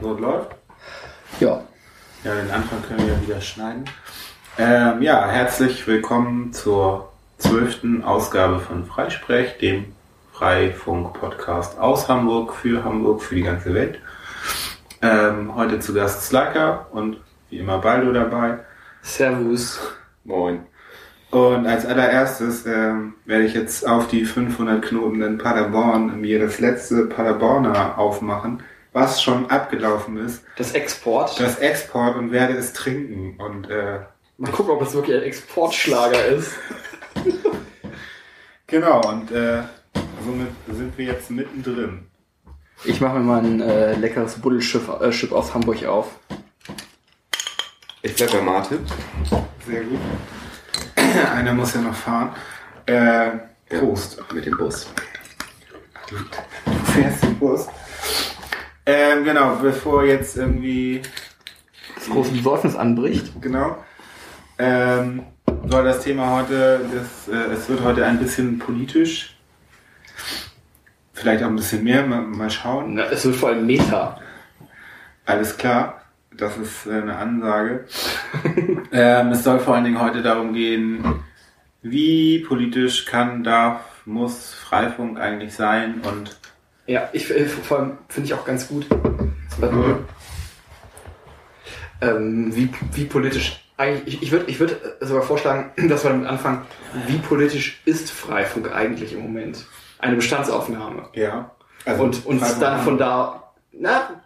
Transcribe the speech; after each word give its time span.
So 0.00 0.12
läuft. 0.12 0.54
Ja. 1.40 1.62
Ja, 2.22 2.34
den 2.34 2.50
Anfang 2.50 2.82
können 2.82 3.06
wir 3.06 3.14
ja 3.14 3.22
wieder 3.22 3.40
schneiden. 3.40 3.84
Ähm, 4.58 5.00
ja, 5.00 5.26
herzlich 5.26 5.86
willkommen 5.86 6.52
zur 6.52 7.12
zwölften 7.38 8.04
Ausgabe 8.04 8.58
von 8.58 8.84
Freisprech, 8.84 9.56
dem 9.58 9.86
Freifunk-Podcast 10.32 11.78
aus 11.78 12.08
Hamburg, 12.08 12.54
für 12.54 12.84
Hamburg, 12.84 13.22
für 13.22 13.36
die 13.36 13.42
ganze 13.42 13.72
Welt. 13.72 13.98
Ähm, 15.00 15.54
heute 15.54 15.80
zu 15.80 15.94
Gast 15.94 16.24
Slacker 16.24 16.88
und 16.92 17.16
wie 17.48 17.58
immer 17.58 17.78
Baldo 17.78 18.12
dabei. 18.12 18.58
Servus. 19.00 19.80
Moin. 20.24 20.66
Und 21.30 21.66
als 21.66 21.86
allererstes 21.86 22.66
ähm, 22.66 23.14
werde 23.24 23.44
ich 23.44 23.54
jetzt 23.54 23.88
auf 23.88 24.08
die 24.08 24.26
500 24.26 24.82
Knoten 24.82 25.22
in 25.22 25.38
Paderborn 25.38 26.20
mir 26.20 26.38
das 26.38 26.60
letzte 26.60 27.06
Paderborner 27.06 27.98
aufmachen, 27.98 28.62
was 28.96 29.22
schon 29.22 29.50
abgelaufen 29.50 30.16
ist. 30.16 30.42
Das 30.56 30.72
Export. 30.72 31.38
Das 31.38 31.58
Export 31.58 32.16
und 32.16 32.32
werde 32.32 32.54
es 32.54 32.72
trinken. 32.72 33.38
Und 33.38 33.68
äh, 33.68 34.00
Mal 34.38 34.50
gucken, 34.50 34.72
ob 34.72 34.80
es 34.80 34.94
wirklich 34.94 35.16
ein 35.16 35.22
Exportschlager 35.22 36.24
ist. 36.24 36.52
genau, 38.66 39.06
und 39.06 39.30
äh, 39.30 39.64
somit 40.24 40.48
sind 40.66 40.96
wir 40.96 41.04
jetzt 41.04 41.30
mittendrin. 41.30 42.06
Ich 42.84 43.00
mache 43.02 43.18
mir 43.18 43.24
mal 43.24 43.44
ein 43.44 43.60
äh, 43.60 43.94
leckeres 43.94 44.36
Buddelschiff 44.36 44.88
äh, 44.88 45.12
Schiff 45.12 45.32
aus 45.32 45.52
Hamburg 45.52 45.84
auf. 45.84 46.18
Ich 48.00 48.14
bleib 48.14 48.32
bei 48.32 48.40
Martin. 48.40 48.78
Sehr 49.66 49.84
gut. 49.84 50.00
Einer 51.34 51.52
muss 51.52 51.74
ja 51.74 51.82
noch 51.82 51.94
fahren. 51.94 52.34
Äh, 52.86 53.30
Prost. 53.68 54.22
Mit 54.32 54.46
dem 54.46 54.56
Bus. 54.56 54.86
Du 56.08 56.16
fährst 56.92 57.24
den 57.24 57.38
Bus. 57.38 57.68
Ähm, 58.88 59.24
genau, 59.24 59.56
bevor 59.56 60.04
jetzt 60.04 60.36
irgendwie 60.36 61.02
Das 61.96 62.08
große 62.08 62.30
Besäufnis 62.30 62.76
anbricht. 62.76 63.32
Genau. 63.42 63.84
Ähm, 64.58 65.24
soll 65.66 65.84
das 65.84 66.04
Thema 66.04 66.30
heute, 66.30 66.80
das, 66.94 67.28
äh, 67.28 67.52
es 67.52 67.68
wird 67.68 67.82
heute 67.82 68.06
ein 68.06 68.20
bisschen 68.20 68.60
politisch. 68.60 69.36
Vielleicht 71.12 71.42
auch 71.42 71.48
ein 71.48 71.56
bisschen 71.56 71.82
mehr, 71.82 72.06
mal, 72.06 72.22
mal 72.22 72.48
schauen. 72.48 72.94
Na, 72.94 73.06
es 73.06 73.24
wird 73.24 73.34
vor 73.34 73.48
allem 73.48 73.66
Meta. 73.66 74.20
Alles 75.24 75.56
klar, 75.56 76.02
das 76.30 76.56
ist 76.56 76.86
äh, 76.86 76.92
eine 76.92 77.16
Ansage. 77.16 77.86
ähm, 78.92 79.32
es 79.32 79.42
soll 79.42 79.58
vor 79.58 79.74
allen 79.74 79.84
Dingen 79.84 80.00
heute 80.00 80.22
darum 80.22 80.52
gehen, 80.52 81.24
wie 81.82 82.38
politisch 82.38 83.04
kann, 83.04 83.42
darf, 83.42 83.80
muss 84.04 84.54
Freifunk 84.54 85.18
eigentlich 85.18 85.54
sein 85.54 86.02
und 86.02 86.36
Ja, 86.86 87.08
ich 87.12 87.30
äh, 87.30 87.46
vor 87.46 87.78
allem 87.78 87.98
finde 88.08 88.26
ich 88.28 88.34
auch 88.34 88.44
ganz 88.44 88.68
gut. 88.68 88.86
Ähm, 89.62 90.04
ähm, 92.00 92.54
wie, 92.54 92.70
wie 92.92 93.04
politisch. 93.04 93.62
Eigentlich, 93.78 94.14
ich, 94.16 94.22
ich 94.22 94.32
würde 94.32 94.46
ich 94.48 94.58
würd 94.60 94.76
sogar 95.00 95.22
vorschlagen, 95.22 95.70
dass 95.88 96.04
wir 96.04 96.10
damit 96.10 96.26
anfangen, 96.28 96.62
wie 97.06 97.18
politisch 97.18 97.80
ist 97.84 98.10
Freifunk 98.10 98.72
eigentlich 98.74 99.12
im 99.12 99.20
Moment? 99.22 99.64
Eine 99.98 100.16
Bestandsaufnahme. 100.16 101.08
ja. 101.14 101.50
und 101.98 102.24
uns 102.26 102.58
dann 102.58 102.74
an- 102.74 102.84
von 102.84 102.98
da, 102.98 103.52
na, 103.72 104.22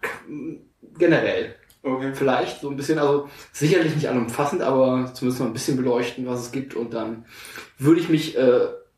generell. 0.99 1.55
Okay. 1.83 2.11
Vielleicht 2.13 2.61
so 2.61 2.69
ein 2.69 2.77
bisschen, 2.77 2.99
also 2.99 3.29
sicherlich 3.53 3.95
nicht 3.95 4.09
allumfassend, 4.09 4.61
aber 4.63 5.13
zumindest 5.15 5.41
mal 5.41 5.47
ein 5.47 5.53
bisschen 5.55 5.77
beleuchten, 5.79 6.27
was 6.27 6.41
es 6.41 6.53
gibt. 6.53 6.75
Und 6.75 6.93
dann 6.93 7.25
würde 7.79 8.01
ich 8.01 8.09
mich, 8.11 8.37
äh, 8.37 8.43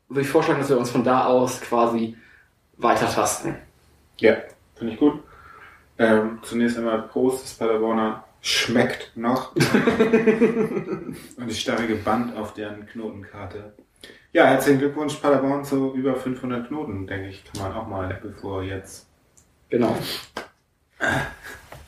würde 0.09 0.21
ich 0.21 0.27
vorschlagen, 0.27 0.59
dass 0.59 0.69
wir 0.69 0.77
uns 0.77 0.89
von 0.89 1.03
da 1.05 1.25
aus 1.25 1.61
quasi 1.61 2.17
weiter 2.77 3.09
tasten. 3.09 3.55
Ja, 4.19 4.37
finde 4.75 4.93
ich 4.93 4.99
gut. 4.99 5.23
Ähm, 5.97 6.39
zunächst 6.41 6.77
einmal 6.77 7.03
Prost, 7.03 7.43
das 7.43 7.53
Paderborner 7.53 8.25
schmeckt 8.41 9.15
noch. 9.15 9.55
Und 9.55 11.15
die 11.47 11.55
starrige 11.55 11.95
Band 11.95 12.35
auf 12.35 12.53
deren 12.53 12.85
Knotenkarte. 12.85 13.73
Ja, 14.33 14.45
herzlichen 14.45 14.79
Glückwunsch 14.79 15.15
Paderborn 15.15 15.63
zu 15.63 15.93
über 15.93 16.15
500 16.15 16.67
Knoten, 16.67 17.05
denke 17.07 17.29
ich, 17.29 17.43
kann 17.45 17.61
man 17.61 17.77
auch 17.77 17.87
mal, 17.87 18.19
bevor 18.21 18.63
jetzt. 18.63 19.07
Genau. 19.69 19.95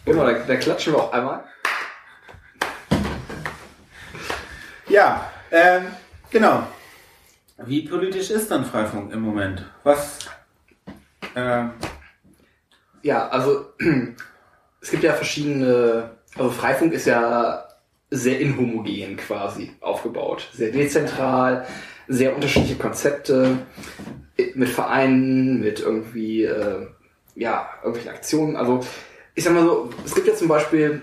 Genau, 0.05 0.25
da, 0.25 0.33
da 0.33 0.55
klatschen 0.55 0.93
wir 0.93 0.99
auch 1.03 1.11
einmal. 1.11 1.43
Ja, 4.87 5.31
ähm, 5.51 5.87
genau. 6.29 6.67
Wie 7.57 7.87
politisch 7.87 8.29
ist 8.29 8.51
dann 8.51 8.65
Freifunk 8.65 9.11
im 9.11 9.21
Moment? 9.21 9.65
Was? 9.83 10.19
Ähm, 11.35 11.71
Ja, 13.01 13.27
also 13.27 13.73
es 14.81 14.91
gibt 14.91 15.03
ja 15.03 15.13
verschiedene, 15.13 16.11
also 16.35 16.49
Freifunk 16.49 16.93
ist 16.93 17.05
ja 17.05 17.65
sehr 18.09 18.39
inhomogen 18.39 19.17
quasi 19.17 19.71
aufgebaut. 19.81 20.49
Sehr 20.53 20.71
dezentral, 20.71 21.65
sehr 22.07 22.35
unterschiedliche 22.35 22.75
Konzepte 22.75 23.57
mit 24.53 24.69
Vereinen, 24.69 25.59
mit 25.59 25.79
irgendwie, 25.79 26.43
äh, 26.43 26.87
ja, 27.35 27.69
irgendwelchen 27.83 28.11
Aktionen. 28.11 28.55
Also 28.55 28.81
ich 29.33 29.43
sag 29.43 29.53
mal 29.53 29.65
so, 29.65 29.89
es 30.05 30.15
gibt 30.15 30.27
ja 30.27 30.35
zum 30.35 30.47
Beispiel, 30.47 31.01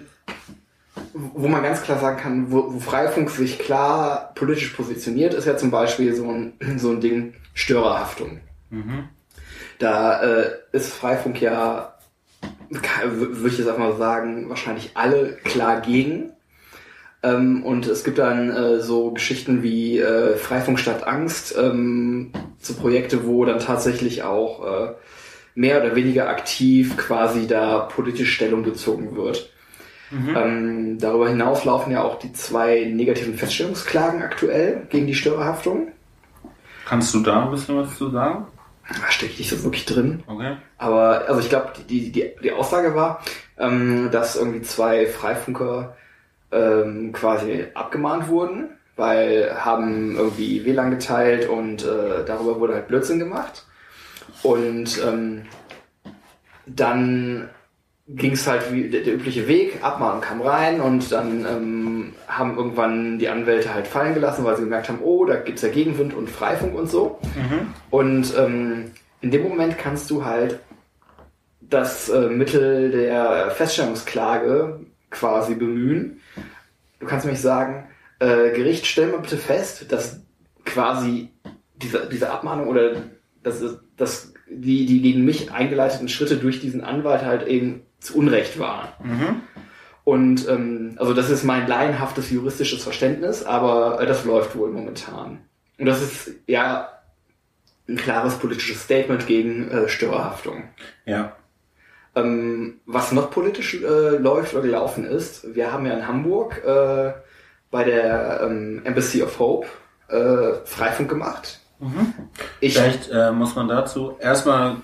wo 1.13 1.49
man 1.49 1.63
ganz 1.63 1.83
klar 1.83 1.99
sagen 1.99 2.19
kann, 2.19 2.53
wo, 2.53 2.75
wo 2.75 2.81
Freifunk 2.81 3.31
sich 3.31 3.59
klar 3.59 4.33
politisch 4.35 4.71
positioniert, 4.71 5.35
ist 5.35 5.47
ja 5.47 5.57
zum 5.57 5.71
Beispiel 5.71 6.15
so 6.15 6.31
ein, 6.31 6.55
so 6.79 6.91
ein 6.91 7.01
Ding 7.01 7.35
Störerhaftung. 7.55 8.41
mhm. 8.71 9.09
Da 9.79 10.23
äh, 10.23 10.51
ist 10.73 10.93
Freifunk 10.93 11.41
ja, 11.41 11.95
würde 13.05 13.49
ich 13.49 13.59
jetzt 13.59 13.69
einfach 13.69 13.91
mal 13.91 13.97
sagen, 13.97 14.49
wahrscheinlich 14.49 14.93
alle 14.95 15.37
klar 15.45 15.81
gegen. 15.81 16.31
Ähm, 17.23 17.65
und 17.65 17.87
es 17.87 18.05
gibt 18.05 18.19
dann 18.19 18.51
äh, 18.51 18.81
so 18.81 19.13
Geschichten 19.13 19.63
wie 19.63 19.99
äh, 19.99 20.37
Freifunk 20.37 20.79
statt 20.79 21.07
Angst, 21.07 21.55
ähm, 21.57 22.33
so 22.59 22.75
Projekte, 22.75 23.27
wo 23.27 23.45
dann 23.45 23.61
tatsächlich 23.61 24.23
auch 24.23 24.67
äh, 24.67 24.93
mehr 25.55 25.81
oder 25.81 25.95
weniger 25.95 26.29
aktiv 26.29 26.97
quasi 26.97 27.47
da 27.47 27.81
politisch 27.81 28.35
Stellung 28.35 28.63
bezogen 28.63 29.15
wird. 29.17 29.51
Ähm, 30.37 30.99
darüber 30.99 31.29
hinaus 31.29 31.65
laufen 31.65 31.91
ja 31.91 32.03
auch 32.03 32.19
die 32.19 32.33
zwei 32.33 32.85
negativen 32.85 33.35
Feststellungsklagen 33.35 34.23
aktuell 34.23 34.87
gegen 34.91 35.07
die 35.07 35.15
Störerhaftung. 35.15 35.89
Kannst 36.85 37.15
du 37.15 37.21
da 37.21 37.45
ein 37.45 37.51
bisschen 37.51 37.77
was 37.77 37.97
zu 37.97 38.11
sagen? 38.11 38.47
Da 38.89 39.11
stecke 39.11 39.33
ich 39.33 39.39
nicht 39.39 39.51
so 39.51 39.63
wirklich 39.65 39.85
drin. 39.85 40.23
Okay. 40.27 40.57
Aber 40.79 41.25
also 41.29 41.41
ich 41.41 41.49
glaube, 41.49 41.73
die, 41.89 42.11
die, 42.11 42.33
die 42.43 42.53
Aussage 42.53 42.95
war, 42.95 43.23
ähm, 43.59 44.11
dass 44.11 44.37
irgendwie 44.37 44.63
zwei 44.63 45.07
Freifunker 45.07 45.97
ähm, 46.51 47.13
quasi 47.13 47.67
abgemahnt 47.75 48.29
wurden, 48.29 48.71
weil 48.97 49.55
haben 49.57 50.17
irgendwie 50.17 50.65
WLAN 50.65 50.91
geteilt 50.91 51.49
und 51.49 51.85
äh, 51.85 52.25
darüber 52.27 52.61
wurde 52.61 52.75
halt 52.75 52.89
Blödsinn 52.89 53.19
gemacht. 53.19 53.65
Und 54.43 55.01
ähm, 55.05 55.43
dann 56.67 57.49
ging 58.09 58.33
es 58.33 58.47
halt 58.47 58.73
wie 58.73 58.89
der, 58.91 59.03
der 59.03 59.15
übliche 59.15 59.49
Weg, 59.49 59.83
Abmahnung 59.83 60.21
kam 60.21 60.43
rein 60.43 60.81
und 60.81 61.13
dann 61.13 61.47
ähm, 62.13 62.29
haben 62.29 62.57
irgendwann 62.57 63.19
die 63.19 63.29
Anwälte 63.29 63.73
halt 63.75 63.87
fallen 63.87 64.15
gelassen, 64.15 64.45
weil 64.45 64.57
sie 64.57 64.63
gemerkt 64.65 64.89
haben, 64.89 65.01
oh, 65.03 65.25
da 65.25 65.37
gibt's 65.37 65.63
ja 65.63 65.69
Gegenwind 65.69 66.15
und 66.15 66.29
Freifunk 66.31 66.75
und 66.75 66.91
so. 66.91 67.19
Und 67.91 68.33
ähm, 68.39 68.93
in 69.21 69.31
dem 69.31 69.43
Moment 69.43 69.79
kannst 69.79 70.11
du 70.11 70.25
halt 70.25 70.59
das 71.61 72.09
äh, 72.09 72.29
Mittel 72.29 72.91
der 72.91 73.51
Feststellungsklage 73.53 74.81
quasi 75.11 75.55
bemühen. 75.55 76.21
Du 77.01 77.07
kannst 77.07 77.25
nämlich 77.25 77.41
sagen, 77.43 77.87
äh, 78.19 78.51
Gericht, 78.51 78.87
stell 78.87 79.09
mal 79.09 79.21
bitte 79.21 79.37
fest, 79.37 79.91
dass 79.91 80.21
quasi 80.65 81.31
diese, 81.77 82.09
diese 82.11 82.31
Abmahnung 82.31 82.69
oder 82.69 82.93
dass, 83.43 83.61
es- 83.61 83.79
dass 83.97 84.33
die, 84.49 84.87
die 84.87 85.01
gegen 85.03 85.25
mich 85.25 85.51
eingeleiteten 85.53 86.09
Schritte 86.09 86.37
durch 86.37 86.61
diesen 86.61 86.83
Anwalt 86.83 87.23
halt 87.25 87.47
eben 87.47 87.83
zu 88.01 88.17
Unrecht 88.19 88.59
waren. 88.59 89.43
Und 90.05 90.49
ähm, 90.49 90.97
also 90.99 91.15
das 91.15 91.31
ist 91.31 91.45
mein 91.45 91.69
laienhaftes 91.69 92.31
juristisches 92.31 92.83
Verständnis, 92.83 93.45
aber 93.45 94.01
äh, 94.01 94.07
das 94.07 94.25
läuft 94.25 94.57
wohl 94.57 94.71
momentan. 94.71 95.39
Und 95.79 95.87
das 95.87 96.03
ist 96.03 96.31
ja 96.47 96.89
ein 97.89 97.97
klares 97.97 98.37
politisches 98.37 98.83
Statement 98.83 99.27
gegen 99.27 99.71
äh, 99.71 99.89
Störerhaftung. 99.89 100.65
Ja. 101.05 101.37
Ähm, 102.15 102.81
was 102.85 103.13
noch 103.13 103.31
politisch 103.31 103.75
äh, 103.75 104.17
läuft 104.17 104.55
oder 104.55 104.63
gelaufen 104.63 105.05
ist, 105.05 105.55
wir 105.55 105.73
haben 105.73 105.87
ja 105.87 105.95
in 105.95 106.07
Hamburg 106.07 106.63
äh, 106.65 107.13
bei 107.71 107.85
der 107.85 108.41
ähm, 108.43 108.83
Embassy 108.85 109.23
of 109.23 109.39
Hope 109.39 109.67
äh, 110.09 110.55
Freifunk 110.65 111.09
gemacht. 111.09 111.61
Ich, 112.61 112.75
Vielleicht 112.75 113.11
äh, 113.11 113.33
muss 113.33 113.57
man 113.57 113.67
dazu 113.67 114.17
erstmal 114.21 114.77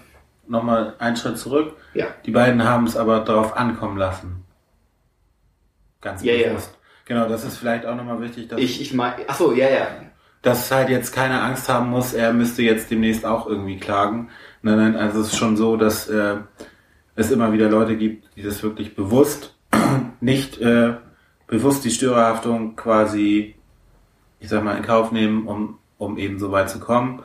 nochmal 0.49 0.95
einen 0.99 1.17
Schritt 1.17 1.39
zurück. 1.39 1.77
ja, 1.95 2.07
Die 2.25 2.31
beiden 2.33 2.65
haben 2.65 2.87
es 2.87 2.97
aber 2.97 3.21
darauf 3.21 3.57
ankommen 3.57 3.99
lassen. 3.99 4.45
Ganz 6.01 6.23
Ja, 6.23 6.35
ja. 6.35 6.49
bewusst. 6.49 6.79
Genau, 7.05 7.29
das 7.29 7.45
ist 7.45 7.57
vielleicht 7.57 7.87
auch 7.87 7.97
nochmal 7.97 8.21
wichtig, 8.21 8.49
dass, 8.49 8.61
ich, 8.61 8.83
ich 8.83 8.93
meine, 8.93 9.17
ach 9.27 9.37
so, 9.37 9.53
ja, 9.53 9.69
ja, 9.71 9.87
dass 10.43 10.71
halt 10.71 10.89
jetzt 10.89 11.13
keine 11.13 11.41
Angst 11.43 11.69
haben 11.69 11.91
muss, 11.91 12.13
er 12.13 12.33
müsste 12.33 12.63
jetzt 12.63 12.91
demnächst 12.91 13.25
auch 13.25 13.47
irgendwie 13.47 13.79
klagen. 13.79 14.29
Nein, 14.63 14.77
nein, 14.77 14.97
also 14.97 15.21
es 15.21 15.29
ist 15.29 15.39
schon 15.39 15.57
so, 15.57 15.77
dass 15.77 16.09
äh, 16.09 16.37
es 17.17 17.31
immer 17.31 17.53
wieder 17.53 17.69
Leute 17.69 17.97
gibt, 17.97 18.37
die 18.37 18.43
das 18.43 18.63
wirklich 18.63 18.95
bewusst 18.95 19.57
nicht 20.21 20.59
äh, 20.61 20.95
bewusst 21.47 21.85
die 21.85 21.91
Störerhaftung 21.91 22.77
quasi, 22.77 23.57
ich 24.39 24.49
sag 24.49 24.63
mal, 24.63 24.77
in 24.77 24.85
Kauf 24.85 25.11
nehmen, 25.13 25.47
um, 25.47 25.79
um 25.97 26.19
eben 26.19 26.39
so 26.39 26.53
weit 26.53 26.71
zu 26.71 26.79
kommen. 26.79 27.23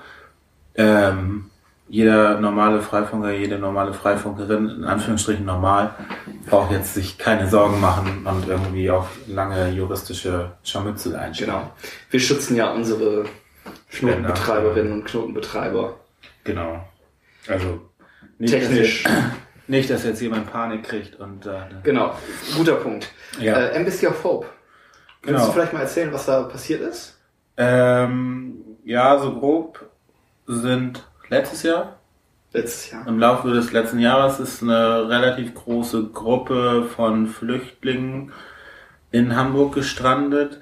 Ähm, 0.76 1.52
jeder 1.94 2.40
normale 2.40 2.82
Freifunker, 2.82 3.30
jede 3.34 3.60
normale 3.60 3.94
Freifunkerin, 3.94 4.68
in 4.68 4.84
Anführungsstrichen 4.84 5.46
normal, 5.46 5.94
braucht 6.50 6.72
jetzt 6.72 6.96
sich 6.96 7.20
keine 7.20 7.48
Sorgen 7.48 7.80
machen 7.80 8.26
und 8.26 8.48
irgendwie 8.48 8.90
auf 8.90 9.16
lange 9.28 9.70
juristische 9.70 10.54
Scharmützel 10.64 11.16
einstellen. 11.16 11.52
Genau. 11.52 11.72
Wir 12.10 12.20
schützen 12.20 12.56
ja 12.56 12.72
unsere 12.72 13.26
Knotenbetreiberinnen 13.92 14.92
und 14.92 15.06
Knotenbetreiber. 15.06 16.00
Genau. 16.44 16.84
Also 17.48 17.82
nicht, 18.40 18.52
Technisch. 18.56 19.04
Dass 19.04 19.12
jetzt, 19.14 19.32
nicht, 19.68 19.90
dass 19.92 20.04
jetzt 20.04 20.22
jemand 20.24 20.52
Panik 20.52 20.86
kriegt 20.86 21.20
und 21.20 21.46
äh, 21.46 21.60
Genau. 21.84 22.16
Guter 22.58 22.74
Punkt. 22.78 23.08
Ja. 23.40 23.54
Äh, 23.54 23.70
Embassy 23.76 24.08
of 24.08 24.24
Hope. 24.24 24.48
Kannst 25.22 25.28
Genau. 25.28 25.46
du 25.46 25.52
vielleicht 25.52 25.74
mal 25.74 25.82
erzählen, 25.82 26.12
was 26.12 26.26
da 26.26 26.42
passiert 26.42 26.82
ist? 26.82 27.20
ähm, 27.56 28.56
ja, 28.84 29.20
so 29.20 29.36
grob 29.40 29.86
sind 30.48 31.08
letztes 31.34 31.64
Jahr 31.64 31.98
Letztes 32.54 32.92
Jahr. 32.92 33.08
Im 33.08 33.18
Laufe 33.18 33.50
des 33.50 33.72
letzten 33.72 33.98
Jahres 33.98 34.40
ist 34.40 34.62
eine 34.62 35.10
relativ 35.10 35.56
große 35.56 36.10
Gruppe 36.10 36.84
von 36.96 37.26
Flüchtlingen 37.26 38.32
in 39.12 39.36
Hamburg 39.36 39.74
gestrandet, 39.74 40.62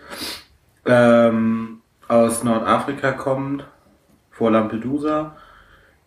ähm, 0.86 1.82
aus 2.08 2.46
Nordafrika 2.46 3.12
kommend, 3.12 3.66
vor 4.30 4.52
Lampedusa. 4.52 5.36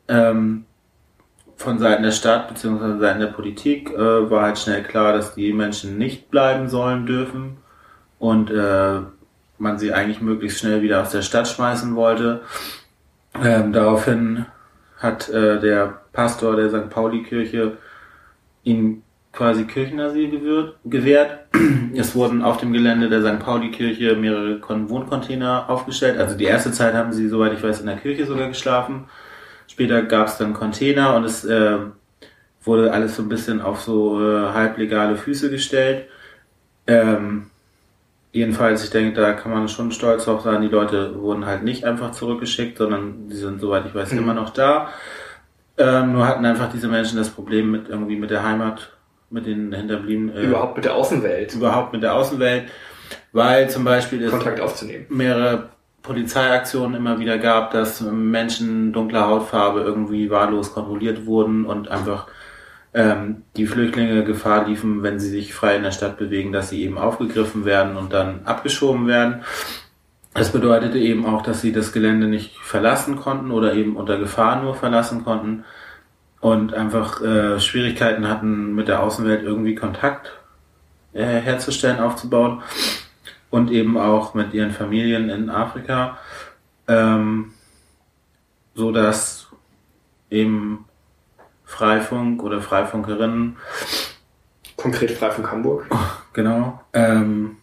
Ähm, 0.09 0.65
von 1.57 1.79
Seiten 1.79 2.03
der 2.03 2.13
Stadt 2.13 2.49
bzw. 2.49 2.99
Seiten 2.99 3.21
der 3.21 3.27
Politik 3.27 3.91
äh, 3.91 4.31
war 4.31 4.43
halt 4.43 4.59
schnell 4.59 4.83
klar, 4.83 5.13
dass 5.13 5.35
die 5.35 5.53
Menschen 5.53 5.99
nicht 5.99 6.31
bleiben 6.31 6.71
sollen 6.71 7.05
dürfen 7.05 7.59
und 8.19 8.51
äh, 8.51 9.01
man 9.59 9.79
sie 9.79 9.93
eigentlich 9.93 10.23
möglichst 10.23 10.61
schnell 10.61 10.81
wieder 10.81 11.03
aus 11.03 11.11
der 11.11 11.23
Stadt 11.23 11.47
schmeißen 11.47 11.95
wollte. 11.95 12.41
Ähm, 13.43 13.73
daraufhin 13.73 14.47
hat 15.05 15.29
äh, 15.29 15.61
der 15.61 16.01
Pastor 16.13 16.57
der 16.57 16.71
St. 16.71 16.91
Pauli-Kirche 16.91 17.77
ihm 18.65 19.03
quasi 19.33 19.65
Kirchenasyl 19.65 20.31
gewährt. 20.31 20.77
gewährt. 20.85 21.39
Es 21.97 22.15
wurden 22.17 22.43
auf 22.43 22.57
dem 22.57 22.73
Gelände 22.73 23.09
der 23.09 23.23
St. 23.23 23.39
Pauli-Kirche 23.39 24.17
mehrere 24.17 24.59
Kon 24.59 24.89
Wohncontainer 24.89 25.69
aufgestellt. 25.69 26.19
Also 26.19 26.37
die 26.37 26.45
erste 26.45 26.73
Zeit 26.73 26.95
haben 26.95 27.13
sie, 27.13 27.29
soweit 27.29 27.53
ich 27.53 27.63
weiß, 27.63 27.81
in 27.81 27.87
der 27.87 27.97
Kirche 27.97 28.27
sogar 28.27 28.49
geschlafen. 28.49 29.05
Später 29.69 30.03
gab 30.03 30.27
es 30.27 30.39
dann 30.39 30.55
Container 30.55 31.15
und 31.15 31.25
es 31.25 31.45
äh, 31.45 31.79
wurde 32.63 32.93
alles 32.93 33.17
so 33.17 33.23
ein 33.23 33.29
bisschen 33.29 33.61
auf 33.61 33.81
so 33.81 34.21
äh, 34.21 34.53
halblegale 34.53 35.17
Füße 35.17 35.51
gestellt. 35.51 36.07
Ähm, 36.87 37.51
jedenfalls, 38.35 38.85
ich 38.85 38.91
denke, 38.91 39.19
da 39.19 39.33
kann 39.33 39.53
man 39.53 39.69
schon 39.69 39.93
stolz 39.93 40.25
drauf 40.25 40.43
sein, 40.43 40.61
die 40.61 40.69
Leute 40.69 41.21
wurden 41.23 41.47
halt 41.47 41.63
nicht 41.63 41.85
einfach 41.85 42.11
zurückgeschickt, 42.11 42.77
sondern 42.79 43.29
die 43.29 43.37
sind, 43.37 43.61
soweit 43.61 43.87
ich 43.87 43.95
weiß, 43.95 44.13
Mhm. 44.13 44.19
immer 44.19 44.35
noch 44.35 44.51
da. 44.51 44.89
Ähm, 45.79 46.13
nur 46.13 46.27
hatten 46.27 46.45
einfach 46.45 46.71
diese 46.71 46.89
Menschen 46.89 47.17
das 47.17 47.31
Problem 47.31 47.71
mit 47.71 47.89
irgendwie 47.89 48.17
mit 48.17 48.31
der 48.31 48.43
Heimat, 48.45 48.93
mit 49.31 49.47
den 49.47 49.73
Hinterbliebenen, 49.73 50.37
äh, 50.37 50.43
Überhaupt 50.43 50.77
mit 50.77 50.85
der 50.85 50.95
Außenwelt 50.95 51.55
überhaupt 51.55 51.93
mit 51.93 52.03
der 52.03 52.15
Außenwelt, 52.15 52.65
weil 53.33 53.71
zum 53.71 53.85
Beispiel 53.85 54.23
es 54.23 54.31
Kontakt 54.31 54.61
aufzunehmen. 54.61 55.07
mehrere 55.09 55.71
Polizeiaktionen 56.03 56.95
immer 56.97 57.19
wieder 57.19 57.39
gab, 57.39 57.71
dass 57.73 58.01
Menschen 58.03 58.93
dunkler 58.93 59.27
Hautfarbe 59.27 59.81
irgendwie 59.81 60.29
wahllos 60.31 60.73
kontrolliert 60.75 61.25
wurden 61.27 61.65
und 61.65 61.89
einfach 61.89 62.27
ähm, 62.95 63.43
die 63.57 63.67
Flüchtlinge 63.67 64.25
Gefahr 64.25 64.67
liefen, 64.67 65.03
wenn 65.03 65.19
sie 65.19 65.29
sich 65.29 65.53
frei 65.53 65.77
in 65.77 65.83
der 65.83 65.91
Stadt 65.91 66.17
bewegen, 66.17 66.53
dass 66.53 66.71
sie 66.71 66.83
eben 66.83 66.97
aufgegriffen 66.97 67.65
werden 67.65 67.97
und 67.97 68.13
dann 68.13 68.47
abgeschoben 68.47 69.09
werden. 69.09 69.43
Das 70.33 70.53
bedeutete 70.53 70.99
eben 70.99 71.27
auch, 71.27 71.43
dass 71.43 71.61
sie 71.61 71.73
das 71.73 71.93
Gelände 71.93 72.29
nicht 72.29 72.57
verlassen 72.59 73.17
konnten 73.17 73.51
oder 73.51 73.75
eben 73.75 73.97
unter 73.97 74.19
Gefahr 74.19 74.63
nur 74.63 74.75
verlassen 74.75 75.25
konnten 75.25 75.65
und 76.41 76.75
einfach 76.75 77.21
äh, 77.21 77.61
Schwierigkeiten 77.61 78.29
hatten, 78.29 78.75
mit 78.75 78.89
der 78.89 79.03
Außenwelt 79.03 79.43
irgendwie 79.43 79.75
Kontakt 79.75 80.33
äh, 81.13 81.25
herzustellen, 81.25 82.01
aufzubauen 82.01 82.63
und 83.51 83.71
eben 83.71 83.97
auch 83.97 84.35
mit 84.35 84.53
ihren 84.55 84.73
Familien 84.73 85.31
in 85.31 85.51
Afrika, 85.51 86.19
ähm, 86.89 87.53
so 88.75 88.91
dass 88.93 89.49
eben 90.31 90.85
Freifunk 91.65 92.43
oder 92.43 92.61
Freifunkerinnen 92.61 93.57
Konkret 94.77 95.13
Freifunk 95.13 95.51
Hamburg. 95.51 95.87
Genau. 96.33 96.81
Ähm, 96.93 97.57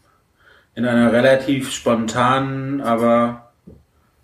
in 0.76 0.86
einer 0.86 1.12
relativ 1.12 1.72
spontanen, 1.72 2.82
aber 2.82 3.52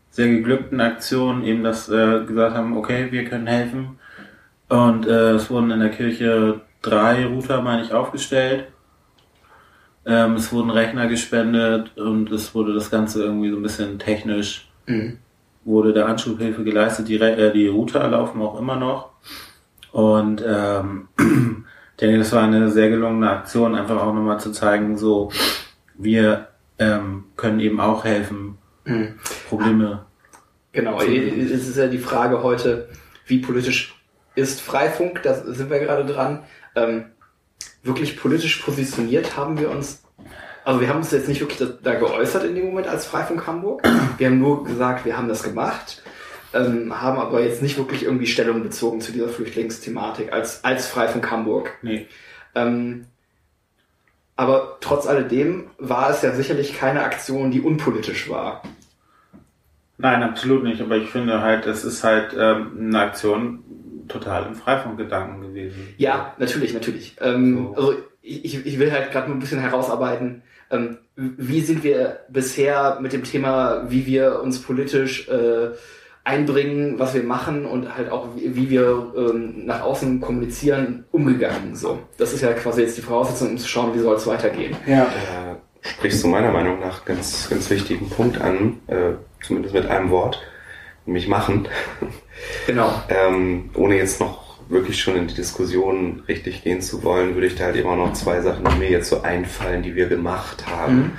sehr 0.10 0.30
geglückten 0.30 0.82
Aktion 0.82 1.44
eben 1.44 1.64
das 1.64 1.90
äh, 1.90 2.24
gesagt 2.26 2.56
haben, 2.56 2.76
okay, 2.78 3.12
wir 3.12 3.26
können 3.26 3.46
helfen. 3.46 4.00
Und 4.70 5.06
äh, 5.06 5.32
es 5.34 5.50
wurden 5.50 5.70
in 5.70 5.80
der 5.80 5.90
Kirche 5.92 6.62
drei 6.82 7.26
Router, 7.26 7.62
meine 7.62 7.84
ich, 7.84 7.94
aufgestellt. 7.94 8.66
Ähm, 10.06 10.36
es 10.36 10.52
wurden 10.52 10.70
Rechner 10.72 11.08
gespendet 11.08 11.98
und 11.98 12.32
es 12.32 12.56
wurde 12.56 12.74
das 12.74 12.90
Ganze 12.90 13.24
irgendwie 13.24 13.52
so 13.52 13.58
ein 13.58 13.64
bisschen 13.64 14.00
technisch, 14.00 14.70
Mhm. 14.88 15.18
wurde 15.66 15.92
der 15.92 16.08
Anschubhilfe 16.08 16.64
geleistet. 16.64 17.10
Die, 17.10 17.18
Re 17.18 17.36
äh, 17.36 17.52
die 17.52 17.68
Router 17.68 18.08
laufen 18.08 18.42
auch 18.42 18.58
immer 18.58 18.78
noch. 18.78 19.10
Und 19.92 20.44
ähm, 20.46 21.08
ich 21.20 21.98
denke, 22.00 22.20
das 22.20 22.32
war 22.32 22.44
eine 22.44 22.70
sehr 22.72 22.90
gelungene 22.90 23.30
Aktion, 23.30 23.76
einfach 23.76 23.98
auch 24.02 24.14
nochmal 24.14 24.40
zu 24.40 24.52
zeigen, 24.52 24.98
so 24.98 25.32
wir 25.96 26.48
ähm, 26.80 27.26
können 27.36 27.60
eben 27.60 27.80
auch 27.80 28.04
helfen, 28.06 28.58
Mhm. 28.86 29.16
Probleme. 29.50 30.06
Genau, 30.72 30.98
Zu- 31.00 31.08
es 31.08 31.68
ist 31.68 31.76
ja 31.78 31.88
die 31.88 31.98
Frage 31.98 32.42
heute, 32.42 32.88
wie 33.26 33.40
politisch 33.40 33.96
ist 34.36 34.62
Freifunk, 34.62 35.24
da 35.24 35.34
sind 35.34 35.70
wir 35.70 35.80
gerade 35.80 36.06
dran. 36.06 36.44
Ähm, 36.76 37.06
wirklich 37.84 38.18
politisch 38.18 38.58
positioniert 38.62 39.36
haben 39.36 39.60
wir 39.60 39.72
uns, 39.72 40.04
also 40.64 40.80
wir 40.80 40.88
haben 40.88 40.98
uns 41.00 41.12
jetzt 41.12 41.28
nicht 41.28 41.42
wirklich 41.42 41.68
da 41.84 41.96
geäußert 41.96 42.46
in 42.46 42.56
dem 42.56 42.68
Moment 42.68 42.88
als 42.88 43.06
Freifunk 43.08 43.46
Hamburg. 43.46 43.82
Wir 44.18 44.28
haben 44.28 44.40
nur 44.40 44.64
gesagt, 44.64 45.04
wir 45.04 45.18
haben 45.18 45.28
das 45.28 45.44
gemacht, 45.44 46.02
ähm, 46.54 47.02
haben 47.02 47.20
aber 47.20 47.42
jetzt 47.42 47.62
nicht 47.62 47.78
wirklich 47.78 48.04
irgendwie 48.04 48.28
Stellung 48.28 48.64
bezogen 48.64 49.02
zu 49.02 49.12
dieser 49.12 49.30
Flüchtlingsthematik 49.30 50.32
als, 50.32 50.64
als 50.64 50.88
Freifunk 50.88 51.30
Hamburg. 51.30 51.78
Nee. 51.82 52.08
Ähm, 52.56 53.06
aber 54.36 54.78
trotz 54.82 55.08
alledem 55.08 55.68
war 55.78 56.10
es 56.10 56.22
ja 56.22 56.32
sicherlich 56.32 56.78
keine 56.78 57.04
Aktion, 57.04 57.52
die 57.52 57.62
unpolitisch 57.62 58.30
war. 58.30 58.62
Nein, 59.98 60.22
absolut 60.22 60.64
nicht. 60.64 60.80
Aber 60.80 60.96
ich 60.96 61.10
finde 61.10 61.42
halt, 61.42 61.66
es 61.66 61.84
ist 61.84 62.04
halt 62.04 62.36
ähm, 62.38 62.72
eine 62.80 63.00
Aktion 63.00 63.64
total 64.08 64.46
im 64.46 64.56
Freifunkgedanken 64.56 65.42
gewesen. 65.42 65.94
Ja, 65.98 66.36
natürlich, 66.38 66.74
natürlich. 66.74 67.16
Ähm, 67.20 67.74
So. 67.76 67.76
Also 67.76 67.96
ich, 68.22 68.66
ich 68.66 68.80
will 68.80 68.92
halt 68.92 69.12
gerade 69.12 69.28
nur 69.28 69.38
ein 69.38 69.40
bisschen 69.40 69.60
herausarbeiten, 69.60 70.44
ähm, 70.70 70.98
wie 71.16 71.62
sind 71.62 71.84
wir 71.84 72.20
bisher 72.30 73.00
mit 73.02 73.14
dem 73.14 73.24
Thema, 73.24 73.86
wie 73.90 74.06
wir 74.06 74.42
uns 74.42 74.62
politisch 74.62 75.28
äh, 75.30 75.72
einbringen, 76.28 77.00
was 77.00 77.14
wir 77.14 77.24
machen 77.24 77.66
und 77.66 77.96
halt 77.96 78.12
auch 78.12 78.28
wie, 78.36 78.70
wir 78.70 79.14
ähm, 79.18 79.66
nach 79.66 79.82
außen 79.82 80.20
kommunizieren, 80.20 81.06
umgegangen. 81.12 81.76
So, 81.76 82.00
das 82.18 82.34
ist 82.34 82.42
ja 82.42 82.52
quasi 82.54 82.82
jetzt 82.82 82.98
die 82.98 83.02
Voraussetzung, 83.02 83.52
um 83.52 83.58
zu 83.58 83.68
schauen, 83.68 83.96
wie 83.96 84.00
soll 84.00 84.16
es 84.16 84.28
weitergehen. 84.28 84.76
Ja. 84.86 85.06
Da 85.06 85.58
sprichst 85.90 86.24
du 86.24 86.28
meiner 86.28 86.52
Meinung 86.52 86.80
nach 86.82 87.06
ganz, 87.06 87.50
ganz 87.50 87.70
wichtigen 87.70 88.10
Punkt 88.10 88.42
an, 88.42 88.80
äh, 88.88 89.14
zumindest 89.42 89.74
mit 89.74 89.86
einem 89.88 90.10
Wort, 90.10 90.42
nämlich 91.06 91.28
machen. 91.28 91.68
Genau. 92.68 92.92
Ähm, 93.10 93.72
ohne 93.74 93.98
jetzt 93.98 94.20
noch 94.20 94.60
wirklich 94.70 95.02
schon 95.02 95.16
in 95.16 95.28
die 95.28 95.34
Diskussion 95.34 96.22
richtig 96.28 96.64
gehen 96.64 96.82
zu 96.82 97.04
wollen, 97.04 97.34
würde 97.34 97.48
ich 97.48 97.56
da 97.56 97.66
halt 97.66 97.78
immer 97.78 97.96
noch 97.96 98.14
zwei 98.14 98.42
Sachen, 98.42 98.64
die 98.64 98.76
mir 98.78 98.92
jetzt 98.92 99.10
so 99.10 99.22
einfallen, 99.24 99.82
die 99.82 99.96
wir 99.96 100.08
gemacht 100.08 100.66
haben, 100.68 100.96
Mhm. 100.98 101.12